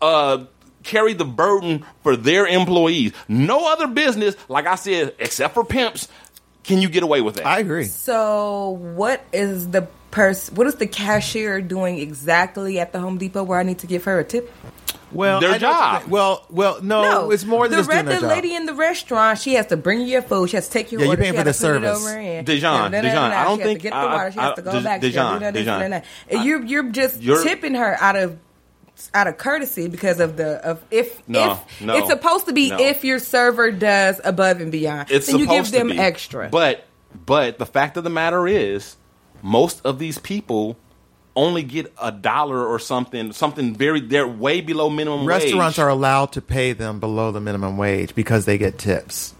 uh, 0.01 0.45
carry 0.85 1.13
the 1.13 1.25
burden 1.25 1.85
for 2.03 2.15
their 2.15 2.47
employees. 2.47 3.11
No 3.27 3.71
other 3.71 3.87
business, 3.87 4.35
like 4.47 4.65
I 4.67 4.75
said, 4.75 5.15
except 5.19 5.53
for 5.53 5.65
pimps, 5.65 6.07
can 6.63 6.81
you 6.81 6.89
get 6.89 7.03
away 7.03 7.21
with 7.21 7.35
that. 7.35 7.45
I 7.45 7.59
agree. 7.59 7.85
So, 7.85 8.69
what 8.69 9.23
is 9.33 9.69
the 9.69 9.87
person? 10.11 10.55
What 10.55 10.65
is 10.67 10.75
the 10.75 10.87
cashier 10.87 11.61
doing 11.61 11.99
exactly 11.99 12.79
at 12.79 12.91
the 12.93 12.99
Home 12.99 13.17
Depot 13.17 13.43
where 13.43 13.59
I 13.59 13.63
need 13.63 13.79
to 13.79 13.87
give 13.87 14.05
her 14.05 14.19
a 14.19 14.23
tip? 14.23 14.51
Well, 15.11 15.39
Their 15.39 15.51
I 15.51 15.57
know 15.59 15.59
what 15.59 15.61
you're 15.61 15.71
job. 15.71 15.99
saying. 16.01 16.09
Well, 16.11 16.45
well, 16.49 16.81
no, 16.81 17.01
no, 17.03 17.31
it's 17.31 17.45
more 17.45 17.67
than 17.69 17.77
the 17.77 17.77
just 17.77 17.89
doing 17.91 18.05
their 18.05 18.15
regular 18.15 18.35
job. 18.35 18.43
lady 18.43 18.55
in 18.55 18.65
the 18.65 18.73
restaurant. 18.73 19.39
She 19.39 19.53
has 19.53 19.67
to 19.67 19.77
bring 19.77 20.01
you 20.01 20.07
your 20.07 20.21
food. 20.23 20.49
She 20.49 20.57
has 20.57 20.67
to 20.67 20.73
take 20.73 20.91
your 20.91 21.01
Yeah, 21.01 21.07
you're 21.07 21.17
paying 21.17 21.33
for 21.33 21.43
the 21.43 21.53
to 21.53 21.59
put 21.59 21.83
it 21.83 21.97
service. 21.99 22.03
De'Jong, 22.05 22.91
da- 22.91 22.97
I 22.97 23.43
don't 23.43 23.57
she 23.57 23.61
has 23.61 23.67
think- 23.67 23.79
to 23.79 23.83
get 23.83 23.93
I- 23.93 24.01
the 24.01 24.07
water. 24.09 24.31
She 24.31 24.39
I- 24.39 24.43
has 24.45 24.55
to 24.55 24.61
go 24.63 24.71
Dej- 24.71 24.83
back. 24.83 25.01
She 25.03 25.07
has 25.07 25.13
to 25.15 25.19
De'Jong, 25.19 25.33
do 25.33 25.39
that, 25.39 25.53
this, 25.53 25.67
De'Jong, 25.67 25.81
and 25.83 25.93
that. 25.93 26.05
And 26.29 26.43
You're 26.43 26.65
you're 26.65 26.83
just 26.89 27.21
You're- 27.21 27.43
tipping 27.43 27.75
her 27.75 27.95
out 28.01 28.15
of 28.15 28.37
out 29.13 29.27
of 29.27 29.37
courtesy 29.37 29.87
because 29.87 30.19
of 30.19 30.37
the 30.37 30.65
of 30.65 30.83
if 30.91 31.27
No, 31.27 31.53
if 31.53 31.81
no, 31.81 31.97
it's 31.97 32.07
supposed 32.09 32.45
to 32.47 32.53
be 32.53 32.69
no. 32.69 32.79
if 32.79 33.03
your 33.03 33.19
server 33.19 33.71
does 33.71 34.19
above 34.23 34.61
and 34.61 34.71
beyond. 34.71 35.11
it's 35.11 35.27
then 35.27 35.37
you 35.37 35.43
supposed 35.45 35.71
give 35.71 35.79
them 35.79 35.87
to 35.89 35.93
be. 35.95 35.99
extra. 35.99 36.49
But 36.49 36.85
but 37.25 37.57
the 37.59 37.65
fact 37.65 37.97
of 37.97 38.03
the 38.03 38.09
matter 38.09 38.47
is, 38.47 38.95
most 39.41 39.85
of 39.85 39.99
these 39.99 40.17
people 40.17 40.77
only 41.37 41.63
get 41.63 41.93
a 42.01 42.11
dollar 42.11 42.65
or 42.65 42.79
something, 42.79 43.31
something 43.33 43.75
very 43.75 43.99
they're 43.99 44.27
way 44.27 44.61
below 44.61 44.89
minimum 44.89 45.25
Restaurants 45.27 45.77
wage. 45.77 45.83
are 45.83 45.89
allowed 45.89 46.31
to 46.31 46.41
pay 46.41 46.71
them 46.73 46.99
below 47.01 47.31
the 47.31 47.41
minimum 47.41 47.77
wage 47.77 48.15
because 48.15 48.45
they 48.45 48.57
get 48.57 48.77
tips, 48.77 49.33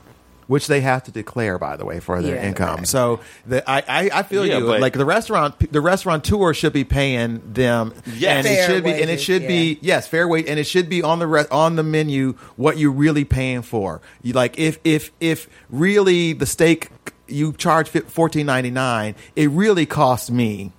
which 0.48 0.68
they 0.68 0.82
have 0.82 1.04
to 1.04 1.12
declare, 1.12 1.58
by 1.58 1.76
the 1.76 1.86
way, 1.86 2.00
for 2.00 2.22
their 2.22 2.36
Yeah, 2.36 2.48
income. 2.48 2.78
right. 2.78 2.88
So 2.88 3.20
the, 3.48 3.68
I, 3.70 3.80
I, 3.88 4.10
I 4.20 4.24
feel 4.24 4.46
Yeah, 4.46 4.60
you. 4.60 4.66
but- 4.68 4.82
like 4.82 4.94
the 4.94 5.06
restaurant, 5.06 5.72
the 5.72 5.82
restaurateur 5.82 6.54
should 6.54 6.74
be 6.74 6.84
paying 6.84 7.42
them. 7.54 7.94
Yes. 8.06 8.46
and 8.46 8.48
it 8.48 8.56
Fair 8.58 8.68
should 8.68 8.84
be, 8.84 8.92
and 8.92 9.00
it 9.02 9.08
wages, 9.08 9.24
should 9.24 9.48
be 9.48 9.80
yes, 9.82 10.08
fair 10.08 10.28
wage, 10.28 10.46
and 10.48 10.60
it 10.60 10.66
should 10.66 10.90
be 10.90 11.02
on 11.04 11.20
the 11.20 11.28
re- 11.28 11.46
on 11.52 11.76
the 11.76 11.84
menu 11.84 12.34
what 12.56 12.78
you're 12.78 12.92
really 12.92 13.26
paying 13.26 13.62
for. 13.62 14.02
You 14.22 14.34
like 14.34 14.58
if 14.60 14.80
if 14.84 15.12
if 15.20 15.48
really 15.70 16.34
the 16.34 16.46
steak 16.46 16.90
you 17.28 17.54
charge 17.54 17.90
fourteen 17.90 18.46
ninety 18.46 18.70
nine, 18.72 19.16
it 19.36 19.50
really 19.50 19.86
costs 19.88 20.30
me 20.30 20.72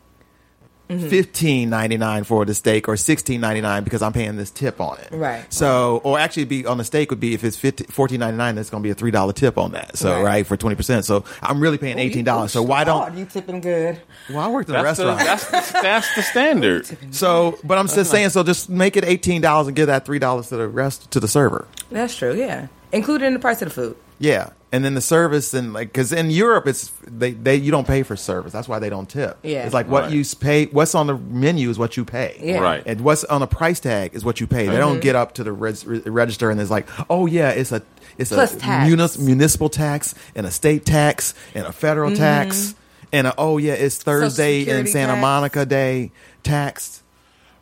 Mm-hmm. 0.88 1.08
fifteen 1.08 1.68
ninety 1.68 1.96
nine 1.96 2.22
for 2.22 2.44
the 2.44 2.54
steak 2.54 2.86
or 2.86 2.96
sixteen 2.96 3.40
ninety 3.40 3.60
nine 3.60 3.82
because 3.82 4.02
I'm 4.02 4.12
paying 4.12 4.36
this 4.36 4.52
tip 4.52 4.80
on 4.80 4.98
it. 4.98 5.08
Right. 5.10 5.44
So, 5.52 6.00
or 6.04 6.16
actually, 6.16 6.44
be 6.44 6.64
on 6.64 6.78
the 6.78 6.84
steak 6.84 7.10
would 7.10 7.18
be 7.18 7.34
if 7.34 7.42
it's 7.42 7.56
15, 7.56 7.88
fourteen 7.88 8.20
ninety 8.20 8.36
nine, 8.36 8.54
that's 8.54 8.70
going 8.70 8.84
to 8.84 8.86
be 8.86 8.92
a 8.92 8.94
three 8.94 9.10
dollar 9.10 9.32
tip 9.32 9.58
on 9.58 9.72
that. 9.72 9.96
So, 9.96 10.12
Right. 10.12 10.22
right, 10.24 10.46
for 10.46 10.56
twenty 10.56 10.76
percent. 10.76 11.04
So, 11.04 11.24
I'm 11.42 11.58
really 11.58 11.76
paying 11.78 11.98
eighteen 11.98 12.24
dollars. 12.24 12.52
So, 12.52 12.62
why 12.62 12.82
Oh, 12.82 12.84
don't? 12.84 13.16
you 13.18 13.24
tipping 13.24 13.60
good? 13.60 14.00
Well, 14.30 14.38
I 14.38 14.48
worked 14.48 14.68
in 14.68 14.76
a 14.76 14.82
that's, 14.84 14.98
the, 14.98 15.06
restaurant. 15.06 15.26
that's, 15.50 15.72
the, 15.72 15.78
that's 15.82 16.14
the 16.14 16.22
standard. 16.22 17.14
so, 17.14 17.58
but 17.64 17.78
I'm 17.78 17.88
just 17.88 18.08
saying. 18.12 18.28
So, 18.30 18.44
just 18.44 18.70
make 18.70 18.96
it 18.96 19.04
eighteen 19.04 19.42
dollars 19.42 19.66
and 19.66 19.74
give 19.74 19.88
that 19.88 20.04
three 20.06 20.20
dollars 20.20 20.50
to 20.50 20.56
the 20.56 20.68
rest 20.68 21.10
to 21.10 21.18
the 21.18 21.26
server. 21.26 21.66
That's 21.90 22.14
true. 22.14 22.32
Yeah, 22.32 22.68
included 22.92 23.26
in 23.26 23.32
the 23.32 23.40
price 23.40 23.60
of 23.60 23.70
the 23.70 23.74
food. 23.74 23.96
Yeah, 24.20 24.50
and 24.72 24.84
then 24.84 24.94
the 24.94 25.00
service 25.00 25.54
and 25.54 25.72
like 25.72 25.88
because 25.88 26.12
in 26.12 26.30
Europe 26.30 26.66
it's 26.66 26.92
they, 27.06 27.32
they 27.32 27.56
you 27.56 27.70
don't 27.70 27.86
pay 27.86 28.02
for 28.02 28.16
service. 28.16 28.52
That's 28.52 28.68
why 28.68 28.78
they 28.78 28.90
don't 28.90 29.08
tip. 29.08 29.38
Yeah. 29.42 29.64
it's 29.64 29.72
like 29.74 29.88
what 29.88 30.04
Right. 30.04 30.12
you 30.12 30.24
pay. 30.40 30.66
What's 30.66 30.94
on 30.94 31.06
the 31.06 31.16
menu 31.16 31.70
is 31.70 31.78
what 31.78 31.96
you 31.96 32.04
pay. 32.04 32.38
Yeah. 32.42 32.58
Right. 32.58 32.82
and 32.84 33.00
what's 33.00 33.24
on 33.24 33.40
the 33.40 33.46
price 33.46 33.80
tag 33.80 34.14
is 34.14 34.24
what 34.24 34.40
you 34.40 34.46
pay. 34.46 34.66
They 34.66 34.76
don't 34.76 34.94
mm-hmm. 34.94 35.00
get 35.00 35.16
up 35.16 35.34
to 35.34 35.44
the 35.44 35.52
res- 35.52 35.86
register 35.86 36.50
and 36.50 36.60
it's 36.60 36.70
like, 36.70 36.88
oh 37.08 37.26
yeah, 37.26 37.50
it's 37.50 37.72
a 37.72 37.82
it's 38.18 38.30
Plus 38.32 38.54
a 38.54 38.58
tax. 38.58 38.88
munis- 38.88 39.18
municipal 39.18 39.68
tax 39.68 40.14
and 40.34 40.46
a 40.46 40.50
state 40.50 40.84
tax 40.84 41.34
and 41.54 41.66
a 41.66 41.72
federal 41.72 42.14
tax 42.14 42.56
mm-hmm. 42.56 43.06
and 43.12 43.26
a, 43.28 43.34
oh 43.38 43.58
yeah, 43.58 43.74
it's 43.74 44.02
Thursday 44.02 44.68
and 44.68 44.88
Santa 44.88 45.12
tax. 45.12 45.22
Monica 45.22 45.64
Day 45.66 46.10
taxed. 46.42 47.02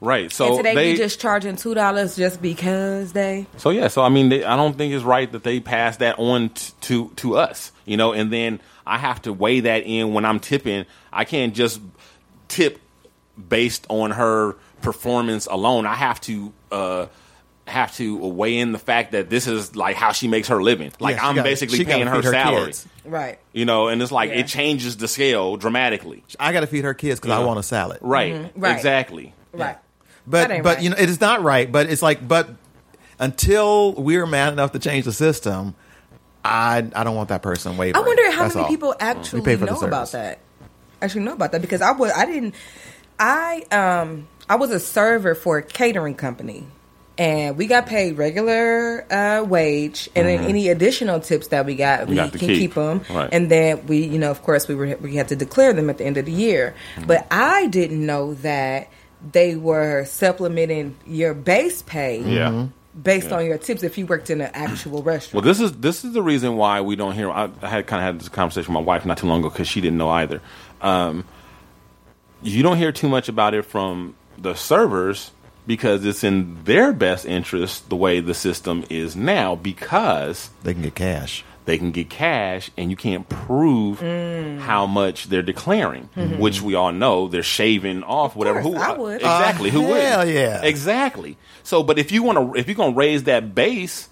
Right. 0.05 0.31
So 0.31 0.49
and 0.49 0.57
today 0.59 0.75
they 0.75 0.93
we 0.93 0.99
just 0.99 1.21
charging 1.21 1.57
two 1.57 1.75
dollars 1.75 2.17
just 2.17 2.41
because 2.43 3.13
they. 3.13 3.47
So 3.57 3.71
yeah, 3.71 3.89
so 3.89 4.03
I 4.03 4.09
mean, 4.11 4.29
they, 4.29 4.45
I 4.45 4.57
don't 4.57 4.77
think 4.77 4.93
it's 4.93 5.05
right 5.05 5.31
that 5.33 5.43
they 5.45 5.61
pass 5.61 5.97
that 5.99 6.19
on 6.19 6.51
t- 6.51 6.73
to 6.83 7.09
to 7.17 7.37
us, 7.37 7.73
you 7.87 7.97
know, 7.97 8.13
and 8.13 8.33
then 8.33 8.61
I 8.87 8.99
have 8.99 9.23
to 9.23 9.33
weigh 9.33 9.61
that 9.61 9.85
in 9.85 10.13
when 10.13 10.25
I'm 10.25 10.41
tipping. 10.41 10.85
I 11.13 11.25
can't 11.25 11.55
just 11.55 11.81
tip 12.49 12.81
based 13.49 13.87
on 13.89 14.11
her 14.13 14.57
performance 14.83 15.47
alone. 15.47 15.87
I 15.87 15.95
have 15.95 16.21
to 16.23 16.53
uh, 16.71 17.07
have 17.67 17.95
to 17.97 18.17
weigh 18.19 18.59
in 18.59 18.73
the 18.73 18.79
fact 18.79 19.13
that 19.13 19.31
this 19.31 19.47
is 19.47 19.75
like 19.75 19.97
how 19.97 20.13
she 20.13 20.29
makes 20.29 20.49
her 20.49 20.63
living. 20.63 20.93
Like 21.01 21.17
Yeah, 21.17 21.27
I'm 21.29 21.35
gotta- 21.35 21.49
basically 21.49 21.83
paying 21.85 22.07
her 22.07 22.17
her 22.17 22.31
salary. 22.31 22.67
kids. 22.67 22.87
Right. 23.07 23.39
You 23.53 23.65
know, 23.65 23.89
and 23.89 24.03
it's 24.03 24.13
like 24.13 24.31
Yeah. 24.31 24.41
it 24.41 24.47
changes 24.49 24.97
the 24.99 25.09
scale 25.09 25.57
dramatically. 25.57 26.23
I 26.39 26.53
got 26.53 26.61
to 26.61 26.67
feed 26.67 26.85
her 26.85 26.95
kids 26.95 27.21
because 27.21 27.33
I 27.39 27.43
want 27.45 27.59
a 27.59 27.63
salad. 27.63 27.99
Right. 28.03 28.35
Mm-hmm. 28.35 28.61
Right. 28.61 28.77
Exactly. 28.77 29.33
Right. 29.53 29.77
But 30.27 30.49
but 30.63 30.65
right. 30.65 30.83
you 30.83 30.91
know 30.91 30.97
it 30.99 31.09
is 31.09 31.21
not 31.21 31.43
right. 31.43 31.71
But 31.71 31.91
it's 31.91 32.03
like 32.03 32.27
but 32.27 32.49
until 33.19 33.93
we're 33.95 34.27
mad 34.27 34.53
enough 34.53 34.73
to 34.73 34.79
change 34.79 35.05
the 35.05 35.13
system, 35.13 35.75
I 36.45 36.79
I 36.95 37.05
don't 37.05 37.15
want 37.17 37.29
that 37.29 37.43
person 37.43 37.77
wavering. 37.77 38.03
I 38.03 38.07
wonder 38.07 38.31
how 38.31 38.43
That's 38.45 38.55
many 38.55 38.65
all. 38.65 38.71
people 38.71 38.95
actually 39.01 39.43
pay 39.43 39.57
for 39.57 39.67
the 39.67 39.73
know 39.73 39.81
about 39.81 40.09
service. 40.09 40.37
that. 40.37 40.39
Actually 41.03 41.23
know 41.25 41.33
about 41.35 41.53
that 41.53 41.61
because 41.61 41.83
I 41.83 41.93
was 41.93 42.13
I 42.13 42.25
didn't 42.27 42.55
I 43.19 43.63
um 43.71 44.27
I 44.49 44.57
was 44.57 44.71
a 44.71 44.81
server 44.81 45.35
for 45.35 45.59
a 45.59 45.63
catering 45.63 46.15
company 46.15 46.67
and 47.17 47.57
we 47.57 47.67
got 47.67 47.87
paid 47.87 48.17
regular 48.17 49.07
uh, 49.13 49.45
wage 49.45 50.09
and 50.17 50.27
then 50.27 50.41
any 50.45 50.69
additional 50.69 51.21
tips 51.21 51.49
that 51.49 51.65
we 51.67 51.75
got 51.77 52.09
we 52.09 52.17
got 52.17 52.31
can 52.31 52.41
keep. 52.41 52.49
keep 52.59 52.75
them 52.75 53.03
Right. 53.11 53.29
and 53.33 53.51
then 53.51 53.87
we 53.87 53.99
you 54.05 54.19
know 54.19 54.31
of 54.31 54.43
course 54.43 54.67
we 54.67 54.75
were 54.75 54.97
we 55.01 55.15
had 55.17 55.29
to 55.29 55.37
declare 55.37 55.73
them 55.73 55.89
at 55.91 55.99
the 55.99 56.05
end 56.05 56.17
of 56.17 56.25
the 56.25 56.33
year 56.33 56.75
but 57.07 57.27
I 57.31 57.67
didn't 57.69 58.05
know 58.05 58.35
that 58.35 58.89
they 59.33 59.57
were 59.57 60.05
supplementing 60.07 60.97
your 61.07 61.35
base 61.35 61.83
pay 61.83 62.21
Yeah. 62.23 62.67
based 63.03 63.33
on 63.33 63.45
your 63.47 63.59
tips 63.59 63.83
if 63.83 63.97
you 63.99 64.07
worked 64.07 64.31
in 64.31 64.41
an 64.41 64.51
actual 64.55 65.03
restaurant. 65.03 65.45
Well, 65.45 65.53
this 65.53 65.61
is 65.61 65.73
this 65.79 66.05
is 66.05 66.13
the 66.13 66.23
reason 66.23 66.57
why 66.57 66.81
we 66.83 66.97
don't 66.97 67.13
hear. 67.15 67.31
I, 67.31 67.49
I 67.63 67.69
had 67.69 67.87
kind 67.87 68.01
of 68.03 68.07
had 68.07 68.21
this 68.21 68.29
conversation 68.29 68.75
with 68.75 68.83
my 68.83 68.87
wife 68.87 69.05
not 69.07 69.19
too 69.19 69.27
long 69.27 69.41
ago 69.41 69.49
because 69.51 69.69
she 69.69 69.81
didn't 69.81 69.99
know 69.99 70.11
either. 70.11 70.41
Um, 70.81 71.25
you 72.43 72.63
don't 72.63 72.77
hear 72.77 72.93
too 72.93 73.09
much 73.09 73.29
about 73.29 73.55
it 73.55 73.65
from 73.65 74.15
the 74.37 74.55
servers 74.55 75.31
because 75.67 76.05
it's 76.05 76.23
in 76.23 76.63
their 76.65 76.93
best 76.93 77.25
interest 77.25 77.89
the 77.89 77.97
way 77.97 78.21
the 78.21 78.35
system 78.35 78.85
is 78.91 79.17
now 79.17 79.55
because 79.55 80.51
They 80.63 80.75
can 80.75 80.83
get 80.83 80.95
cash. 80.95 81.43
They 81.65 81.79
can 81.79 81.91
get 81.93 82.11
cash 82.11 82.71
and 82.77 82.91
you 82.91 82.97
can't 82.97 83.29
prove 83.29 84.01
Mm. 84.01 84.59
how 84.61 84.87
much 84.87 85.29
they're 85.29 85.43
declaring, 85.43 86.09
which 86.39 86.61
we 86.63 86.75
all 86.75 86.93
know 86.93 87.29
they're 87.29 87.43
shaving 87.43 88.03
off 88.03 88.37
whatever. 88.37 88.61
course, 88.63 88.75
who 88.77 88.81
I 88.83 88.93
would. 88.99 89.15
exactly? 89.17 89.69
Uh, 89.71 89.73
who 89.73 89.83
would? 89.83 90.03
hell 90.03 90.29
yeah. 90.29 90.63
exactly. 90.63 91.37
So, 91.63 91.83
but 91.83 91.99
if 91.99 92.13
you 92.13 92.23
want 92.23 92.39
to, 92.55 92.59
if 92.61 92.67
you're 92.69 92.75
going 92.77 92.93
to 92.93 92.99
raise 92.99 93.25
that 93.25 93.55
base, 93.55 94.09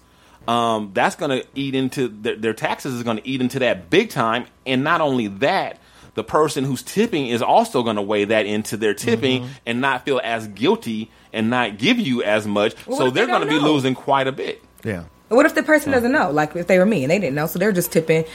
um, 0.47 0.91
that's 0.93 1.15
going 1.15 1.39
to 1.41 1.47
eat 1.55 1.75
into 1.75 2.07
their, 2.07 2.35
their 2.35 2.53
taxes 2.53 2.93
is 2.95 3.03
going 3.03 3.17
to 3.17 3.27
eat 3.27 3.39
into 3.41 3.59
that 3.59 3.89
big 3.89 4.09
time, 4.09 4.45
and 4.65 4.83
not 4.83 4.99
only 5.01 5.27
that, 5.27 5.79
the 6.15 6.23
person 6.23 6.63
who's 6.63 6.83
tipping 6.83 7.27
is 7.27 7.41
also 7.41 7.81
going 7.81 7.95
to 7.95 8.01
weigh 8.01 8.25
that 8.25 8.45
into 8.45 8.77
their 8.77 8.93
tipping 8.93 9.43
Mm-hmm. 9.43 9.51
and 9.65 9.81
not 9.81 10.05
feel 10.05 10.19
as 10.23 10.47
guilty 10.47 11.09
and 11.31 11.49
not 11.49 11.77
give 11.77 11.97
you 11.99 12.21
as 12.23 12.45
much. 12.45 12.75
Well, 12.85 12.97
so 12.97 13.03
what 13.05 13.07
if 13.09 13.13
they 13.13 13.19
they're 13.21 13.27
going 13.27 13.41
to 13.41 13.47
be 13.47 13.59
losing 13.59 13.95
quite 13.95 14.27
a 14.27 14.31
bit. 14.31 14.61
Yeah. 14.83 15.03
What 15.33 15.45
if 15.45 15.55
the 15.55 15.63
person 15.63 15.89
hmm. 15.91 15.95
doesn't 15.95 16.11
know? 16.11 16.31
Like 16.31 16.55
if 16.55 16.67
they 16.67 16.79
were 16.79 16.85
me 16.85 17.03
and 17.03 17.11
they 17.11 17.19
didn't 17.19 17.35
know, 17.35 17.47
so 17.47 17.59
they're 17.59 17.71
just 17.71 17.91
tipping 17.91 18.25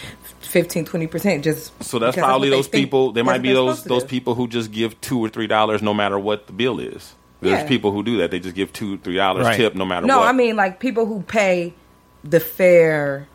15, 0.41 0.85
20 0.85 1.07
percent. 1.07 1.45
Just 1.45 1.83
So 1.83 1.99
that's 1.99 2.15
because 2.16 2.27
probably 2.27 2.49
what 2.49 2.53
they 2.53 2.57
those 2.57 2.69
people. 2.69 3.12
There 3.12 3.25
might 3.25 3.43
be 3.43 3.53
those 3.53 3.85
those 3.85 4.03
do. 4.03 4.09
people 4.09 4.35
who 4.35 4.49
just 4.49 4.73
give 4.73 5.01
two 5.01 5.19
or 5.25 5.29
three 5.29 5.47
dollars 5.47 5.83
no 5.83 5.95
matter 5.95 6.19
what 6.19 6.47
the 6.47 6.53
bill 6.53 6.81
is. 6.81 7.15
There's 7.41 7.62
Yeah. 7.62 7.69
people 7.69 7.93
who 7.93 8.03
do 8.03 8.16
that. 8.19 8.31
They 8.31 8.41
just 8.41 8.55
give 8.57 8.73
two 8.73 8.99
three 8.99 9.16
dollars 9.16 9.47
Right. 9.47 9.57
tip 9.57 9.75
no 9.75 9.85
matter 9.85 10.07
No, 10.07 10.19
what. 10.20 10.29
I 10.29 10.33
mean 10.33 10.57
like 10.57 10.81
people 10.81 11.07
who 11.07 11.23
pay 11.23 11.75
the 12.25 12.41
fair 12.41 13.29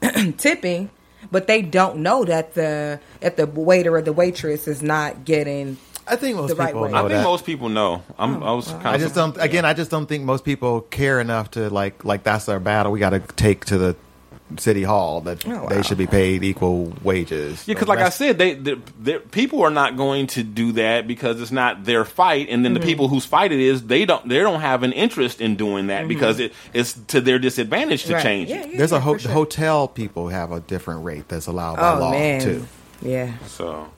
tipping, 0.38 0.90
but 1.30 1.46
they 1.46 1.62
don't 1.62 1.98
know 1.98 2.24
that 2.24 2.54
the 2.54 3.00
that 3.20 3.36
the 3.36 3.46
waiter 3.46 3.94
or 3.94 4.02
the 4.02 4.12
waitress 4.12 4.68
is 4.68 4.82
not 4.82 5.24
getting. 5.24 5.76
I 6.10 6.16
think 6.16 6.36
most 6.36 6.50
The 6.50 6.56
right 6.56 6.68
people 6.68 6.82
way. 6.82 6.90
know 6.90 6.96
I 6.96 7.00
think 7.02 7.10
that. 7.12 7.22
most 7.24 7.44
people 7.46 7.68
know. 7.68 8.02
I'm, 8.18 8.42
I 8.42 8.52
was 8.52 8.70
kind 8.70 8.86
I 8.88 8.94
of 8.94 9.00
just 9.00 9.14
don't. 9.14 9.36
Again, 9.38 9.64
I 9.64 9.74
just 9.74 9.90
don't 9.90 10.06
think 10.06 10.24
most 10.24 10.44
people 10.44 10.80
care 10.82 11.20
enough 11.20 11.50
to 11.52 11.68
like 11.70 12.04
like 12.04 12.22
that's 12.24 12.48
our 12.48 12.60
battle. 12.60 12.92
We 12.92 12.98
got 13.00 13.10
to 13.10 13.20
take 13.20 13.64
to 13.66 13.78
the 13.78 13.96
city 14.56 14.82
hall 14.82 15.20
that 15.20 15.46
Oh, 15.46 15.50
wow. 15.50 15.66
they 15.68 15.82
should 15.82 15.98
be 15.98 16.06
paid 16.06 16.42
equal 16.42 16.90
wages. 17.02 17.68
Yeah, 17.68 17.74
because 17.74 17.86
like 17.86 17.98
I 17.98 18.08
said, 18.08 18.38
they, 18.38 18.54
they, 18.54 18.76
they 18.98 19.18
people 19.18 19.60
are 19.62 19.70
not 19.70 19.98
going 19.98 20.26
to 20.28 20.42
do 20.42 20.72
that 20.72 21.06
because 21.06 21.38
it's 21.42 21.50
not 21.52 21.84
their 21.84 22.06
fight, 22.06 22.48
and 22.48 22.64
then 22.64 22.72
Mm-hmm. 22.72 22.80
the 22.80 22.86
people 22.86 23.08
whose 23.08 23.26
fight 23.26 23.52
it 23.52 23.60
is, 23.60 23.86
they 23.86 24.06
don't 24.06 24.26
they 24.26 24.38
don't 24.38 24.60
have 24.62 24.84
an 24.84 24.92
interest 24.92 25.42
in 25.42 25.56
doing 25.56 25.88
that 25.88 26.08
because 26.08 26.40
it, 26.40 26.54
it's 26.72 26.94
to 27.08 27.20
their 27.20 27.38
disadvantage 27.38 28.04
to 28.04 28.08
Mm-hmm. 28.08 28.14
Right. 28.14 28.22
change 28.22 28.48
Yeah, 28.48 28.62
it. 28.62 28.70
yeah, 28.72 28.78
there's 28.78 28.92
yeah, 28.92 28.96
a 28.96 29.00
ho- 29.00 29.12
for 29.12 29.18
sure. 29.18 29.32
hotel 29.32 29.86
people 29.86 30.28
have 30.28 30.50
a 30.50 30.60
different 30.60 31.04
rate 31.04 31.28
that's 31.28 31.46
allowed 31.46 31.76
by 31.76 31.92
Oh 31.92 32.00
law 32.00 32.10
man, 32.12 32.40
too. 32.40 32.66
yeah. 33.02 33.36
So 33.48 33.90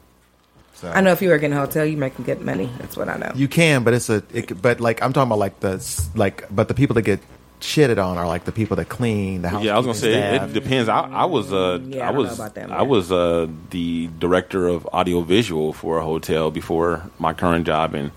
So 0.80 0.90
I 0.90 1.02
know 1.02 1.12
if 1.12 1.20
you 1.20 1.28
work 1.28 1.42
in 1.42 1.52
a 1.52 1.56
hotel, 1.56 1.84
you 1.84 1.96
make 1.98 2.16
good 2.24 2.40
money. 2.40 2.70
That's 2.78 2.96
what 2.96 3.08
I 3.08 3.16
know. 3.18 3.32
you 3.34 3.48
can, 3.48 3.84
but 3.84 3.92
it's 3.92 4.08
a. 4.08 4.22
It, 4.32 4.60
but 4.62 4.80
like 4.80 5.02
I'm 5.02 5.12
talking 5.12 5.28
about 5.28 5.38
like 5.38 5.60
the 5.60 6.10
like, 6.14 6.44
but 6.50 6.68
the 6.68 6.74
people 6.74 6.94
that 6.94 7.02
get 7.02 7.20
shitted 7.60 8.02
on 8.02 8.16
are 8.16 8.26
like 8.26 8.44
the 8.44 8.52
people 8.52 8.76
that 8.76 8.88
clean 8.88 9.42
the 9.42 9.50
house. 9.50 9.62
yeah, 9.62 9.74
I 9.74 9.76
was 9.76 9.84
gonna 9.84 9.98
say 9.98 10.14
it, 10.36 10.42
it 10.42 10.52
depends. 10.54 10.88
I, 10.88 11.00
I 11.00 11.24
was 11.26 11.52
uh 11.52 11.78
Yeah, 11.84 12.06
I 12.06 12.08
I 12.08 12.10
was 12.12 12.34
about 12.34 12.54
that, 12.54 12.70
I 12.70 12.80
was 12.80 13.12
uh 13.12 13.46
the 13.68 14.08
director 14.18 14.66
of 14.68 14.88
audio 14.90 15.20
visual 15.20 15.74
for 15.74 15.98
a 15.98 16.02
hotel 16.02 16.50
before 16.50 17.10
my 17.18 17.34
current 17.34 17.66
job, 17.66 17.94
and 17.94 18.12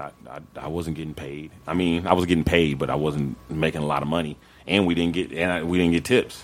I, 0.00 0.10
I, 0.30 0.40
I 0.56 0.68
wasn't 0.68 0.96
getting 0.96 1.12
paid. 1.12 1.50
I 1.66 1.74
mean, 1.74 2.06
I 2.06 2.14
was 2.14 2.24
getting 2.24 2.44
paid, 2.44 2.78
but 2.78 2.88
I 2.88 2.94
wasn't 2.94 3.36
making 3.50 3.82
a 3.82 3.86
lot 3.86 4.00
of 4.00 4.08
money, 4.08 4.38
and 4.66 4.86
we 4.86 4.94
didn't 4.94 5.12
get 5.12 5.32
and 5.32 5.52
I, 5.52 5.62
we 5.62 5.76
didn't 5.76 5.92
get 5.92 6.06
tips. 6.06 6.42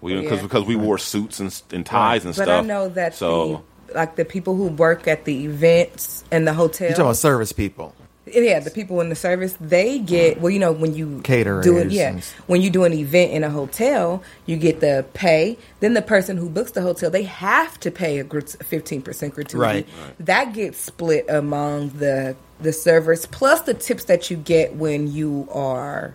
We 0.00 0.14
because 0.20 0.38
Yeah. 0.38 0.42
because 0.42 0.64
we 0.64 0.76
wore 0.76 0.98
suits 0.98 1.40
and, 1.40 1.62
and 1.72 1.84
ties 1.84 2.24
and 2.24 2.30
but 2.36 2.44
stuff. 2.44 2.46
But 2.46 2.58
I 2.58 2.60
know 2.60 2.88
that 2.90 3.14
so. 3.16 3.48
the, 3.48 3.73
like 3.94 4.16
the 4.16 4.24
people 4.24 4.56
who 4.56 4.68
work 4.68 5.08
at 5.08 5.24
the 5.24 5.44
events 5.44 6.24
and 6.30 6.46
the 6.46 6.52
hotel. 6.52 6.88
You're 6.88 6.96
talking 6.96 7.06
about 7.06 7.16
service 7.16 7.52
people. 7.52 7.94
Yeah, 8.26 8.60
the 8.60 8.70
people 8.70 9.02
in 9.02 9.10
the 9.10 9.14
service 9.14 9.54
they 9.60 9.98
get 9.98 10.38
mm. 10.38 10.40
well. 10.40 10.50
You 10.50 10.58
know 10.58 10.72
when 10.72 10.94
you 10.94 11.20
Caterers 11.22 11.64
do 11.64 11.76
it, 11.76 11.90
yeah. 11.90 12.20
When 12.46 12.62
you 12.62 12.70
do 12.70 12.84
an 12.84 12.94
event 12.94 13.32
in 13.32 13.44
a 13.44 13.50
hotel, 13.50 14.22
you 14.46 14.56
get 14.56 14.80
the 14.80 15.04
pay. 15.12 15.58
Then 15.80 15.92
the 15.92 16.02
person 16.02 16.38
who 16.38 16.48
books 16.48 16.70
the 16.72 16.80
hotel, 16.80 17.10
they 17.10 17.24
have 17.24 17.78
to 17.80 17.90
pay 17.90 18.18
a 18.18 18.24
fifteen 18.24 19.02
percent 19.02 19.34
gratuity. 19.34 19.58
Right. 19.58 19.86
That 20.20 20.54
gets 20.54 20.80
split 20.80 21.26
among 21.28 21.90
the 21.90 22.34
the 22.60 22.72
servers 22.72 23.26
plus 23.26 23.60
the 23.62 23.74
tips 23.74 24.04
that 24.04 24.30
you 24.30 24.38
get 24.38 24.74
when 24.76 25.12
you 25.12 25.46
are 25.52 26.14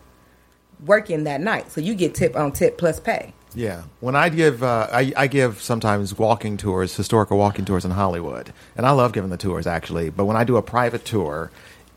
working 0.86 1.26
that 1.26 1.42
night. 1.42 1.72
So 1.72 1.80
you 1.80 1.94
get 1.94 2.16
tip 2.16 2.36
on 2.36 2.54
tip 2.54 2.78
plus 2.78 3.00
pay. 3.00 3.34
Yeah, 3.56 3.84
when 4.00 4.16
I 4.16 4.30
give, 4.30 4.62
uh, 4.62 4.88
I, 4.92 5.12
I 5.18 5.28
give 5.28 5.62
sometimes 5.62 6.18
walking 6.18 6.56
tours, 6.58 6.96
historical 6.96 7.38
walking 7.38 7.66
tours 7.66 7.84
in 7.84 7.92
Hollywood, 7.92 8.54
and 8.78 8.86
I 8.86 8.92
love 8.92 9.12
giving 9.12 9.30
the 9.32 9.38
tours 9.38 9.66
actually. 9.66 10.10
But 10.12 10.26
when 10.26 10.38
I 10.38 10.44
do 10.44 10.58
a 10.58 10.62
private 10.62 11.04
tour, 11.04 11.50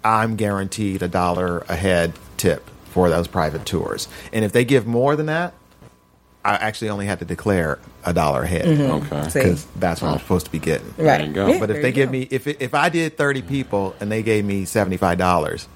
I'm 0.03 0.37
guaranteed 0.37 1.03
a 1.03 1.09
dollar 1.09 1.59
a 1.69 1.77
head 1.77 2.15
tip 2.39 2.69
for 2.87 3.11
those 3.11 3.29
private 3.29 3.66
tours, 3.66 4.09
and 4.33 4.45
if 4.45 4.53
they 4.53 4.65
give 4.65 4.87
more 4.87 5.15
than 5.15 5.27
that, 5.27 5.53
I 6.45 6.55
actually 6.55 6.89
only 6.91 7.07
had 7.07 7.20
to 7.20 7.24
declare 7.24 7.79
a 8.05 8.12
dollar 8.12 8.43
a 8.43 8.47
head. 8.49 8.66
Okay. 8.66 9.23
Because 9.33 9.65
that's 9.77 10.03
what 10.03 10.09
I'm 10.11 10.19
supposed 10.19 10.47
to 10.47 10.51
be 10.53 10.59
getting. 10.59 10.89
Right. 10.99 11.19
There 11.19 11.27
you 11.27 11.33
go. 11.33 11.47
Yeah, 11.49 11.61
But 11.61 11.70
if 11.70 11.83
they 11.83 11.93
give 11.93 12.09
go. 12.09 12.12
me, 12.12 12.27
if 12.33 12.49
it, 12.49 12.57
if 12.61 12.74
I 12.74 12.89
did 12.89 13.16
30 13.16 13.43
people 13.43 13.95
and 14.01 14.11
they 14.11 14.24
gave 14.24 14.45
me 14.45 14.65
seventy 14.65 14.97
five 14.97 15.19
dollars, 15.19 15.69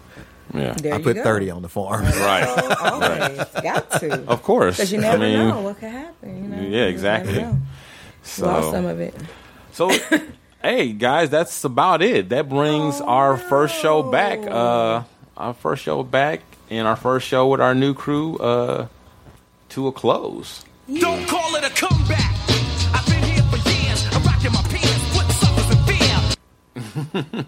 Yeah, 0.58 0.74
There 0.74 0.94
I 0.94 1.02
put 1.02 1.16
go. 1.16 1.22
30 1.22 1.50
on 1.50 1.62
the 1.62 1.68
form. 1.68 2.02
right. 2.04 2.44
Oh, 2.78 3.00
always 3.00 3.38
got 3.62 3.90
to. 4.00 4.24
Of 4.28 4.42
course. 4.42 4.76
Because 4.76 4.92
you 4.92 4.98
I 4.98 5.02
never 5.02 5.18
mean, 5.18 5.48
know 5.48 5.60
what 5.62 5.78
could 5.78 5.90
happen. 5.90 6.42
You 6.42 6.48
know? 6.48 6.62
Yeah, 6.62 6.82
You 6.84 6.88
exactly. 6.88 7.40
know. 7.42 7.58
So, 8.22 8.46
Lost 8.46 8.70
some 8.72 8.86
of 8.86 9.00
it. 9.00 9.14
So, 9.72 9.90
hey 10.62 10.92
guys, 10.92 11.30
that's 11.30 11.62
about 11.64 12.02
it. 12.02 12.30
That 12.30 12.48
brings 12.48 13.00
our 13.00 13.36
first 13.36 13.74
show 13.80 14.02
back. 14.02 14.38
Uh, 14.40 15.02
our 15.36 15.54
first 15.54 15.82
show 15.82 16.02
back, 16.02 16.40
and 16.70 16.88
our 16.88 16.96
first 16.96 17.26
show 17.28 17.46
with 17.48 17.60
our 17.60 17.74
new 17.74 17.92
crew 17.94 18.36
uh, 18.38 18.86
to 19.70 19.86
a 19.88 19.92
close. 19.92 20.64
Don't 20.92 21.26
call 21.28 21.54
it 21.56 21.64
a 21.64 21.70
comeback. 21.70 22.34
I've 22.94 23.06
been 23.06 23.22
here 23.22 23.42
for 23.44 23.58
years. 23.68 24.06
I'm 24.12 24.22
rocking 24.22 24.52
my 24.52 24.62
pants, 24.62 25.16
put 25.16 25.30
suckers 25.32 25.70
in 25.76 27.34
fear. 27.34 27.44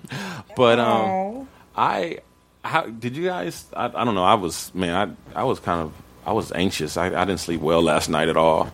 But 0.56 0.78
um, 0.80 1.48
I, 1.76 2.18
how 2.64 2.82
did 2.82 3.16
you 3.16 3.24
guys? 3.26 3.66
I, 3.74 3.86
I 3.86 4.04
don't 4.04 4.14
know. 4.14 4.24
I 4.24 4.34
was 4.34 4.74
man. 4.74 5.16
I 5.34 5.40
I 5.40 5.44
was 5.44 5.58
kind 5.60 5.80
of 5.82 5.92
I 6.26 6.32
was 6.32 6.52
anxious. 6.52 6.96
I, 6.96 7.06
I 7.06 7.24
didn't 7.24 7.40
sleep 7.40 7.60
well 7.60 7.82
last 7.82 8.08
night 8.08 8.28
at 8.28 8.36
all. 8.36 8.70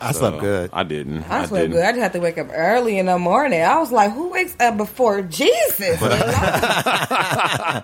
I 0.00 0.10
slept 0.12 0.40
good. 0.40 0.70
I 0.72 0.82
didn't. 0.82 1.22
I 1.22 1.46
slept 1.46 1.52
didn't. 1.52 1.70
good. 1.76 1.84
I 1.84 1.92
just 1.92 2.00
had 2.00 2.12
to 2.14 2.18
wake 2.20 2.36
up 2.36 2.48
early 2.52 2.98
in 2.98 3.06
the 3.06 3.16
morning. 3.16 3.62
I 3.62 3.78
was 3.78 3.92
like, 3.92 4.12
who 4.12 4.28
wakes 4.30 4.54
up 4.60 4.76
before 4.76 5.22
Jesus? 5.22 6.02
I, 6.02 7.82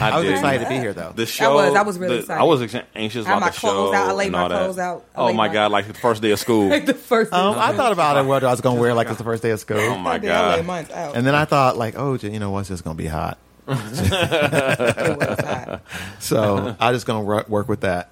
I 0.00 0.10
was 0.16 0.22
didn't. 0.24 0.36
excited 0.38 0.64
to 0.64 0.68
be 0.70 0.76
here 0.78 0.92
though. 0.94 1.12
The 1.14 1.26
show. 1.26 1.54
was. 1.54 1.74
I 1.74 1.82
was 1.82 1.98
really 1.98 2.16
the- 2.16 2.20
excited. 2.22 2.40
I 2.40 2.44
was 2.44 2.62
ex- 2.62 2.86
anxious 2.94 3.26
I 3.26 3.28
had 3.28 3.36
about 3.38 3.46
my 3.46 3.50
the 3.50 3.56
clothes 3.58 3.90
show. 3.92 3.94
out. 3.96 4.08
I 4.08 4.12
laid 4.12 4.24
and 4.26 4.32
my 4.32 4.42
all 4.42 4.48
that. 4.48 4.58
clothes 4.58 4.78
out. 4.78 5.04
I 5.14 5.20
Oh 5.20 5.26
my 5.32 5.48
my- 5.48 5.52
god! 5.52 5.70
Like 5.70 5.86
the 5.86 5.94
first 5.94 6.22
day 6.22 6.30
of 6.30 6.38
school. 6.38 6.68
like 6.70 6.86
the 6.86 6.94
first. 6.94 7.32
Um, 7.32 7.56
I 7.58 7.72
thought 7.74 7.92
about 7.92 8.16
it. 8.16 8.24
What 8.26 8.42
I 8.42 8.50
was 8.50 8.60
going 8.60 8.76
to 8.76 8.80
wear, 8.80 8.94
like 8.94 9.08
it's 9.08 9.18
the 9.18 9.24
first 9.24 9.42
day 9.42 9.50
of 9.50 9.60
school. 9.60 9.78
oh 9.78 9.98
my 9.98 10.14
I 10.14 10.18
did. 10.18 10.30
I 10.30 10.56
laid 10.62 10.88
god! 10.88 11.16
And 11.16 11.26
then 11.26 11.34
I 11.34 11.44
thought, 11.44 11.76
like, 11.76 11.94
oh, 11.98 12.14
you 12.14 12.38
know 12.40 12.50
what's 12.50 12.68
just 12.68 12.84
going 12.84 12.96
to 12.96 13.02
be 13.02 13.08
hot. 13.08 13.38
It 13.66 15.18
was 15.18 15.40
hot. 15.40 15.82
So 16.20 16.76
I 16.78 16.92
just 16.92 17.06
going 17.06 17.24
to 17.24 17.50
work 17.50 17.68
with 17.68 17.82
that. 17.82 18.10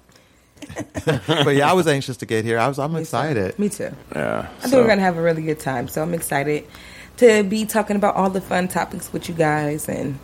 but 1.05 1.55
yeah, 1.55 1.69
I 1.69 1.73
was 1.73 1.87
anxious 1.87 2.17
to 2.17 2.25
get 2.25 2.45
here. 2.45 2.59
I 2.59 2.67
was. 2.67 2.79
I'm 2.79 2.95
excited. 2.95 3.57
Me 3.59 3.69
too. 3.69 3.91
Yeah. 4.15 4.47
I 4.59 4.61
think 4.61 4.73
we're 4.73 4.87
gonna 4.87 5.01
have 5.01 5.17
a 5.17 5.21
really 5.21 5.41
good 5.41 5.59
time. 5.59 5.87
So 5.87 6.01
I'm 6.01 6.13
excited 6.13 6.65
to 7.17 7.43
be 7.43 7.65
talking 7.65 7.95
about 7.95 8.15
all 8.15 8.29
the 8.29 8.41
fun 8.41 8.67
topics 8.67 9.11
with 9.11 9.29
you 9.29 9.35
guys 9.35 9.87
and 9.87 10.19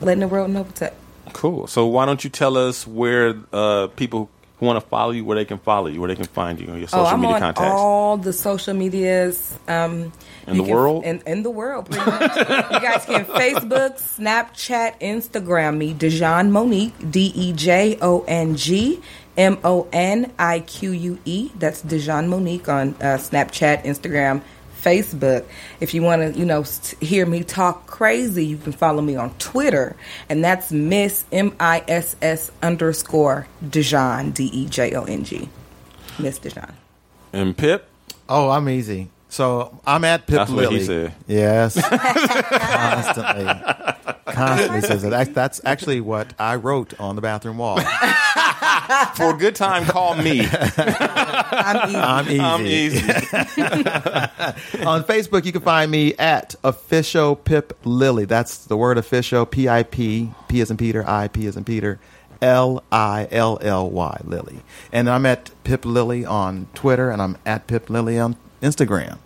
letting 0.00 0.20
the 0.20 0.28
world 0.28 0.50
know 0.50 0.62
what's 0.62 0.82
up. 0.82 0.94
Cool. 1.32 1.66
So 1.66 1.86
why 1.86 2.06
don't 2.06 2.22
you 2.22 2.30
tell 2.30 2.56
us 2.56 2.86
where 2.86 3.34
uh, 3.52 3.88
people 3.88 4.30
who 4.58 4.66
want 4.66 4.82
to 4.82 4.88
follow 4.88 5.10
you, 5.12 5.24
where 5.24 5.36
they 5.36 5.44
can 5.44 5.58
follow 5.58 5.86
you, 5.88 6.00
where 6.00 6.08
they 6.08 6.14
can 6.16 6.24
find 6.24 6.58
you 6.58 6.68
on 6.68 6.78
your 6.78 6.88
social 6.88 7.06
oh, 7.06 7.10
I'm 7.10 7.20
media 7.20 7.34
on 7.36 7.40
contacts? 7.42 7.70
all 7.72 8.16
the 8.16 8.32
social 8.32 8.72
medias. 8.74 9.58
Um, 9.68 10.12
In 10.46 10.56
the 10.56 10.64
can- 10.64 10.72
world? 10.72 11.04
In, 11.04 11.22
in 11.26 11.42
the 11.42 11.50
world, 11.50 11.90
pretty 11.90 12.10
much. 12.10 12.36
you 12.36 12.44
guys 12.80 13.04
can 13.04 13.24
Facebook, 13.42 13.98
Snapchat, 14.00 15.00
Instagram 15.00 15.76
me, 15.76 15.92
De'Jong 15.94 16.50
Monique, 16.50 16.94
D 17.10 17.32
E 17.34 17.52
J 17.52 17.98
O 18.00 18.24
N 18.26 18.56
G 18.56 19.00
M 19.36 19.58
O 19.64 19.86
N 19.92 20.32
I 20.38 20.60
Q 20.60 20.92
U 20.92 21.18
E. 21.26 21.50
That's 21.58 21.82
De'Jong 21.82 22.28
Monique 22.28 22.68
on 22.68 22.90
uh, 23.00 23.18
Snapchat, 23.18 23.84
Instagram, 23.84 24.40
Facebook. 24.82 25.44
If 25.80 25.94
you 25.94 26.02
want 26.02 26.22
to, 26.34 26.38
you 26.38 26.44
know, 26.44 26.64
hear 27.00 27.26
me 27.26 27.42
talk 27.44 27.86
crazy, 27.86 28.44
you 28.46 28.56
can 28.58 28.72
follow 28.72 29.02
me 29.02 29.16
on 29.16 29.34
Twitter, 29.38 29.96
and 30.28 30.44
that's 30.44 30.70
Miss 30.72 31.24
M 31.32 31.54
I 31.60 31.82
S 31.88 32.16
S 32.22 32.50
underscore 32.62 33.46
De'Jong 33.64 34.32
D 34.34 34.44
E 34.46 34.66
J 34.66 34.94
O 34.94 35.04
N 35.04 35.24
G. 35.24 35.48
Miss 36.18 36.38
De'Jong. 36.38 36.72
And 37.32 37.56
Pip. 37.56 37.88
Oh, 38.28 38.50
I'm 38.50 38.68
easy. 38.68 39.08
So 39.28 39.80
I'm 39.86 40.04
at 40.04 40.26
Pip 40.26 40.36
That's 40.36 40.50
what 40.50 40.62
Lilly. 40.70 40.78
he 40.78 40.84
said. 40.84 41.12
Yes, 41.26 41.74
constantly, 41.90 43.44
constantly 44.32 44.80
says 44.82 45.02
that. 45.02 45.10
That's- 45.10 45.34
That's 45.34 45.60
actually 45.64 46.00
what 46.00 46.32
I 46.38 46.54
wrote 46.56 46.98
on 47.00 47.16
the 47.16 47.22
bathroom 47.22 47.58
wall. 47.58 47.78
For 49.14 49.30
a 49.30 49.36
good 49.36 49.56
time, 49.56 49.84
call 49.84 50.14
me. 50.14 50.46
I'm 50.52 51.88
easy. 51.88 51.96
I'm 51.98 52.28
easy. 52.28 52.40
I'm 52.40 52.66
easy. 52.66 53.00
on 54.84 55.04
Facebook, 55.04 55.44
you 55.44 55.52
can 55.52 55.62
find 55.62 55.90
me 55.90 56.14
at 56.14 56.54
official 56.62 57.36
Pip 57.36 57.78
Lilly. 57.84 58.24
That's 58.24 58.66
the 58.66 58.76
word 58.76 58.98
official. 58.98 59.46
P 59.46 59.68
I 59.68 59.82
P 59.82 60.30
P 60.48 60.60
as 60.60 60.70
in 60.70 60.76
Peter. 60.76 61.04
I 61.06 61.28
P 61.28 61.46
as 61.46 61.56
in 61.56 61.64
Peter. 61.64 61.98
L 62.40 62.84
I 62.92 63.28
L 63.30 63.58
L 63.60 63.90
Y 63.90 64.20
Lilly. 64.24 64.60
And 64.92 65.08
I'm 65.08 65.26
at 65.26 65.50
Pip 65.64 65.84
Lilly 65.84 66.24
on 66.24 66.68
Twitter, 66.74 67.10
and 67.10 67.20
I'm 67.20 67.38
at 67.44 67.66
Pip 67.66 67.90
Lilly 67.90 68.18
on 68.18 68.36
Instagram. 68.62 69.18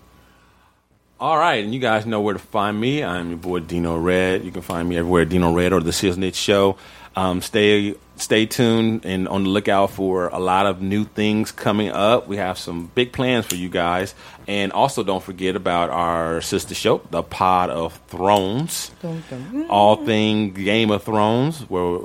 All 1.18 1.36
right, 1.36 1.62
and 1.62 1.74
you 1.74 1.80
guys 1.80 2.06
know 2.06 2.22
where 2.22 2.32
to 2.32 2.40
find 2.40 2.80
me. 2.80 3.04
I'm 3.04 3.28
your 3.28 3.38
boy 3.38 3.60
Dino 3.60 3.98
Red. 3.98 4.42
You 4.42 4.50
can 4.50 4.62
find 4.62 4.88
me 4.88 4.96
everywhere, 4.96 5.26
Dino 5.26 5.52
Red 5.52 5.74
or 5.74 5.80
the 5.80 5.90
Shiznit 5.90 6.34
Show. 6.34 6.78
Um, 7.16 7.42
stay 7.42 7.96
stay 8.16 8.46
tuned 8.46 9.04
and 9.04 9.26
on 9.26 9.44
the 9.44 9.48
lookout 9.48 9.90
for 9.90 10.28
a 10.28 10.38
lot 10.38 10.66
of 10.66 10.80
new 10.80 11.04
things 11.04 11.50
coming 11.50 11.90
up. 11.90 12.28
We 12.28 12.36
have 12.36 12.58
some 12.58 12.86
big 12.94 13.12
plans 13.12 13.46
for 13.46 13.56
you 13.56 13.68
guys, 13.68 14.14
and 14.46 14.72
also 14.72 15.02
don't 15.02 15.22
forget 15.22 15.56
about 15.56 15.90
our 15.90 16.40
sister 16.40 16.74
show, 16.74 17.02
the 17.10 17.22
Pod 17.22 17.70
of 17.70 17.98
Thrones, 18.08 18.90
Dun, 19.02 19.22
dun. 19.28 19.66
all 19.68 20.04
thing 20.04 20.52
Game 20.52 20.90
of 20.90 21.02
Thrones, 21.02 21.62
where 21.62 22.00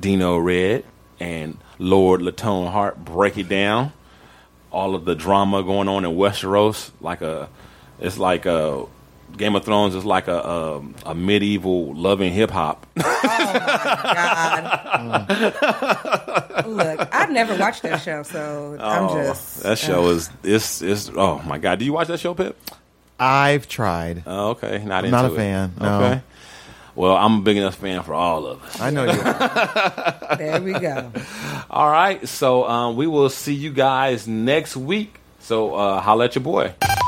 Dino 0.00 0.38
Red 0.38 0.84
and 1.20 1.58
Lord 1.78 2.20
Latone 2.22 2.70
Hart 2.70 3.04
break 3.04 3.36
it 3.36 3.48
down. 3.48 3.92
All 4.72 4.94
of 4.94 5.04
the 5.04 5.14
drama 5.14 5.62
going 5.62 5.88
on 5.88 6.04
in 6.04 6.12
Westeros, 6.12 6.90
like 7.00 7.22
a, 7.22 7.48
it's 8.00 8.18
like 8.18 8.46
a 8.46 8.86
Game 9.36 9.54
of 9.56 9.64
Thrones 9.64 9.94
is 9.94 10.04
like 10.04 10.28
a 10.28 10.38
a, 10.38 10.82
a 11.06 11.14
medieval 11.14 11.94
loving 11.94 12.32
hip 12.32 12.50
hop. 12.50 12.86
God, 12.96 13.06
Look, 16.66 17.08
I've 17.14 17.30
never 17.30 17.54
watched 17.56 17.82
that 17.82 18.02
show, 18.02 18.22
so 18.22 18.76
I'm 18.80 19.04
Oh, 19.04 19.14
just 19.24 19.62
that 19.62 19.78
show 19.78 20.08
is 20.08 20.30
it's 20.42 20.82
it's 20.82 21.10
oh 21.14 21.40
my 21.46 21.58
god! 21.58 21.78
Do 21.78 21.84
you 21.84 21.92
watch 21.92 22.08
that 22.08 22.18
show, 22.20 22.34
Pip? 22.34 22.56
I've 23.18 23.68
tried. 23.68 24.22
Oh, 24.26 24.50
okay, 24.50 24.82
not 24.84 24.98
I'm 25.04 25.04
into 25.06 25.16
not 25.16 25.30
a 25.30 25.34
it. 25.34 25.36
fan, 25.36 25.72
no. 25.80 26.00
Okay. 26.02 26.20
Well, 26.94 27.14
I'm 27.16 27.38
a 27.38 27.42
big 27.42 27.58
enough 27.58 27.74
fan 27.76 28.02
for 28.02 28.14
all 28.14 28.46
of 28.46 28.62
us. 28.62 28.80
I 28.80 28.88
know 28.90 29.04
you. 29.04 29.20
Are. 29.20 30.36
there 30.38 30.62
we 30.62 30.72
go. 30.72 31.12
All 31.70 31.90
right, 31.90 32.26
so 32.26 32.66
um, 32.66 32.96
we 32.96 33.06
will 33.06 33.28
see 33.28 33.52
you 33.54 33.70
guys 33.70 34.26
next 34.26 34.76
week. 34.76 35.20
So 35.40 35.74
uh, 35.74 36.00
holla 36.00 36.24
at 36.24 36.34
your 36.34 36.42
boy. 36.42 36.72